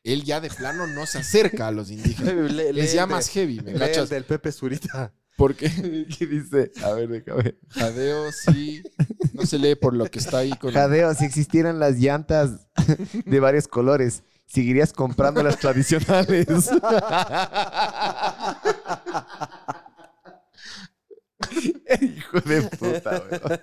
él 0.03 0.25
ya 0.25 0.41
de 0.41 0.51
plano 0.51 0.87
no 0.87 1.07
se 1.07 1.19
acerca 1.19 1.69
a 1.69 1.71
los 1.71 1.91
indígenas. 1.91 2.35
Le- 2.53 2.73
lee 2.73 2.81
Es 2.81 2.93
ya 2.93 3.05
el 3.05 3.09
de- 3.09 3.15
más 3.15 3.29
heavy, 3.29 3.61
¿me 3.61 3.73
cachas? 3.75 4.09
del 4.11 4.25
Pepe 4.25 4.51
Zurita. 4.53 5.15
Porque 5.37 5.69
¿Qué 6.19 6.27
dice? 6.27 6.71
A 6.85 6.91
ver, 6.93 7.09
déjame. 7.09 7.57
jadeo 7.71 8.31
sí, 8.33 8.83
no 9.33 9.45
se 9.47 9.59
lee 9.59 9.75
por 9.75 9.95
lo 9.95 10.09
que 10.11 10.19
está 10.21 10.39
ahí 10.39 10.51
con... 10.53 10.73
Jadeo, 10.73 11.13
si 11.15 11.25
existieran 11.25 11.79
las 11.81 11.97
llantas 11.97 12.69
de 13.25 13.41
varios 13.41 13.67
colores, 13.67 14.23
¿seguirías 14.47 14.93
comprando 14.93 15.43
las 15.43 15.59
tradicionales? 15.59 16.47
Hijo 22.01 22.41
de 22.41 22.63
puta, 22.63 23.23
weón. 23.31 23.61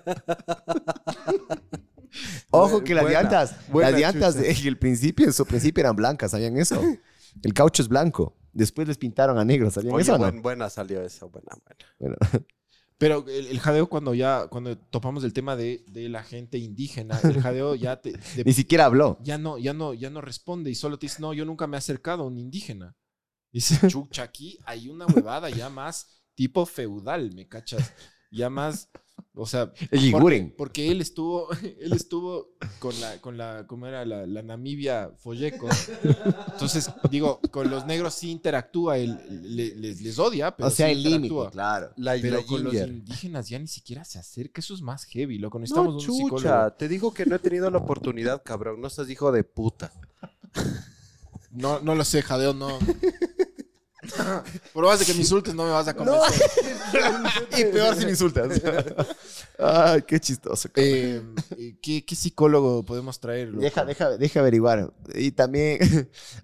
Ojo 2.50 2.84
que 2.84 2.94
las 2.94 3.04
Buena, 3.04 3.22
llantas, 3.22 3.56
buena 3.68 3.90
las 3.90 4.00
llantas 4.00 4.36
en 4.36 4.66
el 4.66 4.78
principio, 4.78 5.26
en 5.26 5.32
su 5.32 5.46
principio 5.46 5.80
eran 5.80 5.96
blancas, 5.96 6.32
¿sabían 6.32 6.58
eso? 6.58 6.80
El 7.42 7.54
caucho 7.54 7.82
es 7.82 7.88
blanco. 7.88 8.36
Después 8.52 8.86
les 8.86 8.98
pintaron 8.98 9.38
a 9.38 9.44
negro, 9.44 9.70
¿sabían 9.70 9.94
Oye, 9.94 10.02
eso 10.02 10.18
no? 10.18 10.30
buena 10.42 10.68
salió 10.68 11.00
eso, 11.02 11.30
buena, 11.30 11.52
buena. 11.64 11.86
Bueno, 11.98 12.16
Pero 13.02 13.24
el, 13.28 13.46
el 13.48 13.58
jadeo 13.58 13.88
cuando 13.88 14.14
ya, 14.14 14.46
cuando 14.48 14.78
topamos 14.78 15.24
el 15.24 15.32
tema 15.32 15.56
de, 15.56 15.84
de 15.88 16.08
la 16.08 16.22
gente 16.22 16.56
indígena, 16.58 17.18
el 17.24 17.40
jadeo 17.42 17.74
ya 17.74 18.00
te, 18.00 18.12
de- 18.12 18.44
ni 18.44 18.52
siquiera 18.52 18.84
habló. 18.84 19.18
ya 19.24 19.38
no, 19.38 19.58
ya 19.58 19.72
no, 19.74 19.92
ya 19.92 20.08
no 20.08 20.20
responde 20.20 20.70
y 20.70 20.76
solo 20.76 20.98
te 20.98 21.06
dice, 21.06 21.20
no, 21.20 21.34
yo 21.34 21.44
nunca 21.44 21.66
me 21.66 21.76
he 21.76 21.78
acercado 21.78 22.22
a 22.22 22.26
un 22.26 22.38
indígena. 22.38 22.94
Dice, 23.52 23.76
chucha, 23.88 24.22
aquí 24.22 24.58
hay 24.64 24.88
una 24.88 25.06
huevada 25.06 25.50
ya 25.50 25.68
más 25.68 26.22
tipo 26.36 26.64
feudal, 26.64 27.32
¿me 27.34 27.48
cachas? 27.48 27.92
Ya 28.30 28.48
más, 28.48 28.88
o 29.34 29.46
sea, 29.46 29.72
El 29.90 30.12
porque, 30.56 30.90
él 30.90 31.00
estuvo, 31.00 31.48
él 31.80 31.92
estuvo 31.94 32.50
con 32.78 32.98
la, 33.00 33.18
con 33.20 33.38
la, 33.38 33.66
¿cómo 33.66 33.86
era? 33.86 34.04
La, 34.04 34.26
la 34.26 34.42
Namibia 34.42 35.10
Folleco. 35.18 35.68
Entonces, 36.52 36.90
digo, 37.10 37.40
con 37.50 37.70
los 37.70 37.86
negros 37.86 38.14
sí 38.14 38.30
interactúa, 38.30 38.98
él, 38.98 39.18
le- 39.42 39.74
les, 39.74 40.02
les 40.02 40.18
odia, 40.18 40.54
pero 40.54 40.68
O 40.68 40.70
sea, 40.70 40.86
sí 40.88 40.92
el 40.92 41.02
límite, 41.02 41.34
claro. 41.50 41.92
La 41.96 42.12
Pero 42.20 42.44
con 42.44 42.62
los 42.64 42.74
indígenas 42.74 43.48
ya 43.48 43.58
ni 43.58 43.68
siquiera 43.68 44.04
se 44.04 44.18
acerca. 44.18 44.60
Eso 44.60 44.74
es 44.74 44.82
más 44.82 45.04
heavy, 45.04 45.38
loco. 45.38 45.58
No, 45.58 45.62
Necesitamos 45.62 45.94
un 45.94 46.00
chucha, 46.00 46.24
psicólogo. 46.36 46.72
te 46.74 46.88
digo 46.88 47.14
que 47.14 47.24
no 47.26 47.36
he 47.36 47.38
tenido 47.38 47.70
la 47.70 47.78
oportunidad, 47.78 48.42
cabrón. 48.44 48.80
No 48.80 48.90
seas 48.90 49.08
hijo 49.08 49.32
de 49.32 49.44
puta. 49.44 49.92
No, 51.50 51.80
no 51.80 51.94
lo 51.94 52.04
sé, 52.04 52.22
Jadeo, 52.22 52.54
no. 52.54 52.78
Por 54.72 54.84
más 54.84 54.98
de 54.98 55.04
que 55.06 55.14
me 55.14 55.20
insultes, 55.20 55.54
no 55.54 55.64
me 55.64 55.70
vas 55.70 55.88
a 55.88 55.94
convencer. 55.94 56.42
y 57.58 57.64
peor 57.64 57.96
si 57.96 58.04
me 58.04 58.10
insultas. 58.10 58.60
Ay, 59.58 60.02
qué 60.02 60.18
chistoso. 60.20 60.68
Eh, 60.76 61.22
¿qué, 61.82 62.04
qué 62.04 62.14
psicólogo 62.16 62.84
podemos 62.84 63.18
traer? 63.20 63.48
loco? 63.48 63.60
Deja, 63.60 63.84
deja, 63.84 64.10
deja 64.16 64.40
averiguar. 64.40 64.92
Y 65.14 65.32
también. 65.32 65.78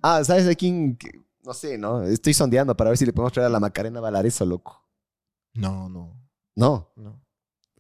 Ah, 0.02 0.22
¿sabes 0.24 0.46
de 0.46 0.56
quién? 0.56 0.98
No 1.44 1.54
sé, 1.54 1.78
¿no? 1.78 2.02
Estoy 2.02 2.34
sondeando 2.34 2.76
para 2.76 2.90
ver 2.90 2.98
si 2.98 3.06
le 3.06 3.12
podemos 3.12 3.32
traer 3.32 3.46
a 3.46 3.50
la 3.50 3.60
Macarena 3.60 4.00
Valareso, 4.00 4.44
loco. 4.44 4.84
No, 5.54 5.88
no, 5.88 6.14
No, 6.54 6.92
no. 6.96 7.20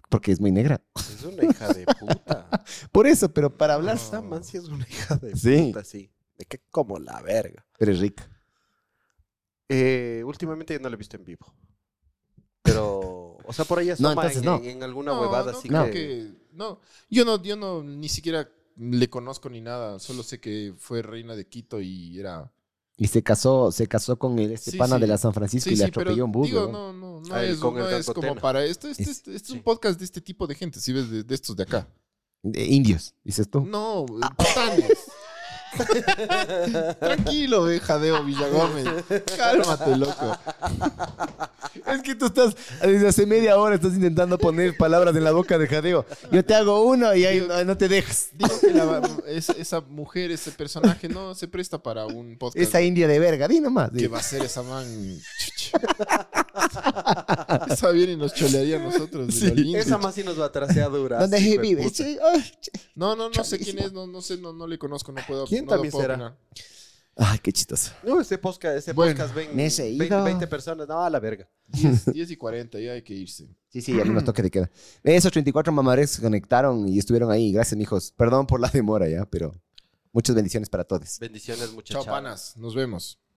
porque 0.08 0.32
es 0.32 0.40
muy 0.40 0.50
negra. 0.50 0.80
Es 0.96 1.22
una 1.22 1.44
hija 1.44 1.68
de 1.68 1.84
puta. 1.84 2.48
Por 2.90 3.06
eso, 3.06 3.28
pero 3.28 3.56
para 3.56 3.74
hablar. 3.74 3.96
Esta 3.96 4.20
man 4.22 4.42
sí 4.42 4.56
es 4.56 4.64
una 4.64 4.86
hija 4.88 5.16
de 5.16 5.36
Sí. 5.36 5.66
puta, 5.72 5.84
sí. 5.84 6.10
Me 6.38 6.44
que 6.46 6.60
como 6.70 6.98
la 6.98 7.20
verga. 7.20 7.66
Pero 7.78 7.92
es 7.92 7.98
rica. 8.00 8.28
Eh, 9.68 10.22
últimamente 10.24 10.74
yo 10.74 10.80
no 10.80 10.88
la 10.88 10.94
he 10.94 10.98
visto 10.98 11.16
en 11.16 11.24
vivo. 11.24 11.46
Pero, 12.62 13.36
o 13.44 13.52
sea, 13.52 13.64
por 13.64 13.78
ahí 13.78 13.90
asoma 13.90 14.12
entonces 14.12 14.38
en, 14.38 14.44
no. 14.44 14.56
en- 14.58 14.64
en 14.66 14.82
alguna 14.82 15.12
No, 15.12 15.20
huevada 15.20 15.52
no 15.52 15.58
así 15.58 15.68
creo 15.68 15.90
que... 15.90 16.32
No, 16.52 16.80
yo 17.08 17.24
no, 17.24 17.42
yo 17.42 17.56
no, 17.56 17.82
ni 17.82 18.08
siquiera 18.08 18.50
le 18.76 19.08
conozco 19.10 19.48
ni 19.48 19.60
nada. 19.60 19.98
Solo 19.98 20.22
sé 20.22 20.40
que 20.40 20.74
fue 20.78 21.02
reina 21.02 21.34
de 21.36 21.46
Quito 21.46 21.80
y 21.80 22.18
era... 22.18 22.52
Y 23.00 23.06
se 23.06 23.22
casó, 23.22 23.70
se 23.70 23.86
casó 23.86 24.18
con 24.18 24.40
el 24.40 24.50
este 24.50 24.72
Sí, 24.72 24.76
pana 24.76 24.96
sí. 24.96 25.00
de 25.02 25.06
la 25.06 25.18
San 25.18 25.32
Francisco 25.32 25.68
Sí, 25.70 25.76
y 25.76 25.78
le 25.78 25.84
sí, 25.84 25.90
pero 25.92 26.02
atropelló 26.02 26.24
un 26.24 26.32
bus. 26.32 26.48
digo, 26.48 26.62
¿no? 26.66 26.92
no, 26.92 26.92
no, 26.92 27.20
no 27.20 27.34
Ah, 27.34 27.44
el 27.44 27.52
es, 27.52 27.58
con 27.60 27.76
el 27.78 27.84
no 27.84 27.88
es 27.90 28.06
como 28.10 28.34
para 28.34 28.64
esto. 28.64 28.88
Este, 28.88 29.02
Es- 29.04 29.08
este- 29.08 29.36
este 29.36 29.48
es 29.48 29.54
un 29.54 29.62
podcast 29.62 29.98
de 30.00 30.04
este 30.04 30.20
tipo 30.20 30.48
de 30.48 30.56
gente, 30.56 30.80
si 30.80 30.92
ves, 30.92 31.08
de, 31.08 31.22
de 31.22 31.34
estos 31.34 31.54
de 31.54 31.62
acá. 31.62 31.86
De 32.42 32.64
indios, 32.64 33.14
dices 33.22 33.48
tú. 33.48 33.60
No, 33.60 34.04
patanes. 34.36 35.04
Tranquilo, 37.00 37.64
ve, 37.64 37.80
Jadeo 37.80 38.24
Villagómez. 38.24 38.86
Cálmate, 39.36 39.96
loco. 39.96 40.36
Es 41.86 42.02
que 42.02 42.14
tú 42.14 42.26
estás, 42.26 42.56
desde 42.82 43.08
hace 43.08 43.26
media 43.26 43.56
hora 43.58 43.74
estás 43.76 43.94
intentando 43.94 44.38
poner 44.38 44.76
palabras 44.76 45.14
en 45.16 45.24
la 45.24 45.32
boca 45.32 45.58
de 45.58 45.66
Jadeo. 45.66 46.04
Yo 46.32 46.44
te 46.44 46.54
hago 46.54 46.82
uno 46.84 47.14
y 47.14 47.24
ahí 47.24 47.44
no, 47.46 47.64
no 47.64 47.76
te 47.76 47.88
dejas. 47.88 48.28
Digo 48.32 48.58
que 48.60 48.70
la- 48.72 49.02
es- 49.26 49.48
esa 49.50 49.80
mujer, 49.80 50.30
ese 50.30 50.50
personaje, 50.52 51.08
no 51.08 51.34
se 51.34 51.48
presta 51.48 51.82
para 51.82 52.06
un 52.06 52.36
podcast. 52.38 52.62
Esa 52.62 52.80
india 52.82 53.06
de 53.08 53.18
verga, 53.18 53.48
di 53.48 53.60
nomás. 53.60 53.92
di. 53.92 54.00
¿Qué 54.00 54.08
va 54.08 54.18
a 54.18 54.22
ser 54.22 54.42
esa 54.42 54.62
man? 54.62 54.86
Esa 57.70 57.90
viene 57.90 58.12
y 58.12 58.16
nos 58.16 58.34
cholearía 58.34 58.76
a 58.76 58.80
nosotros. 58.80 59.40
de 59.40 59.54
lindo. 59.54 59.78
Esa 59.78 59.98
más 59.98 60.14
sí 60.14 60.22
nos 60.24 60.38
va 60.40 60.46
a 60.46 60.52
trasear 60.52 60.90
dura. 60.90 61.20
¿Dónde 61.20 61.38
sí, 61.38 61.58
vive? 61.58 61.88
Sí, 61.90 62.18
No, 62.94 63.14
no, 63.16 63.30
no 63.30 63.44
sé 63.44 63.58
quién 63.58 63.78
es, 63.78 63.92
no, 63.92 64.06
no 64.06 64.20
sé, 64.22 64.36
no, 64.38 64.52
no 64.52 64.66
le 64.66 64.78
conozco, 64.78 65.12
no 65.12 65.20
puedo. 65.26 65.46
¿Quién 65.46 65.64
no 65.64 65.70
también 65.72 65.92
puedo 65.92 66.02
será? 66.04 66.14
opinar. 66.14 66.36
Ay, 67.16 67.38
qué 67.40 67.52
chistoso. 67.52 67.90
No, 68.04 68.20
ese 68.20 68.38
podcast, 68.38 68.76
ese 68.78 68.92
Bueno, 68.92 69.12
podcast 69.12 69.34
ven 69.34 69.48
me 69.56 69.66
he 69.66 69.70
seguido. 69.70 69.98
20, 69.98 70.22
20 70.22 70.46
personas. 70.46 70.86
No, 70.88 71.02
a 71.02 71.10
la 71.10 71.18
verga. 71.18 71.48
10, 71.68 72.12
10 72.12 72.30
y 72.32 72.36
40, 72.36 72.80
ya 72.80 72.92
hay 72.92 73.02
que 73.02 73.14
irse. 73.14 73.48
Sí, 73.68 73.80
sí, 73.80 74.00
algunos 74.00 74.24
toques 74.24 74.42
de 74.42 74.50
queda. 74.50 74.70
Esos 75.04 75.30
34 75.32 75.72
mamares 75.72 76.10
se 76.10 76.22
conectaron 76.22 76.88
y 76.88 76.98
estuvieron 76.98 77.30
ahí. 77.30 77.52
Gracias, 77.52 77.76
mijos. 77.76 78.12
Perdón 78.12 78.46
por 78.46 78.60
la 78.60 78.68
demora 78.68 79.08
ya, 79.08 79.24
pero 79.26 79.54
muchas 80.12 80.34
bendiciones 80.34 80.68
para 80.68 80.84
todos. 80.84 81.18
Bendiciones, 81.18 81.72
muchachos. 81.72 82.04
Chao, 82.04 82.14
panas, 82.14 82.56
nos 82.56 82.74
vemos. 82.74 83.18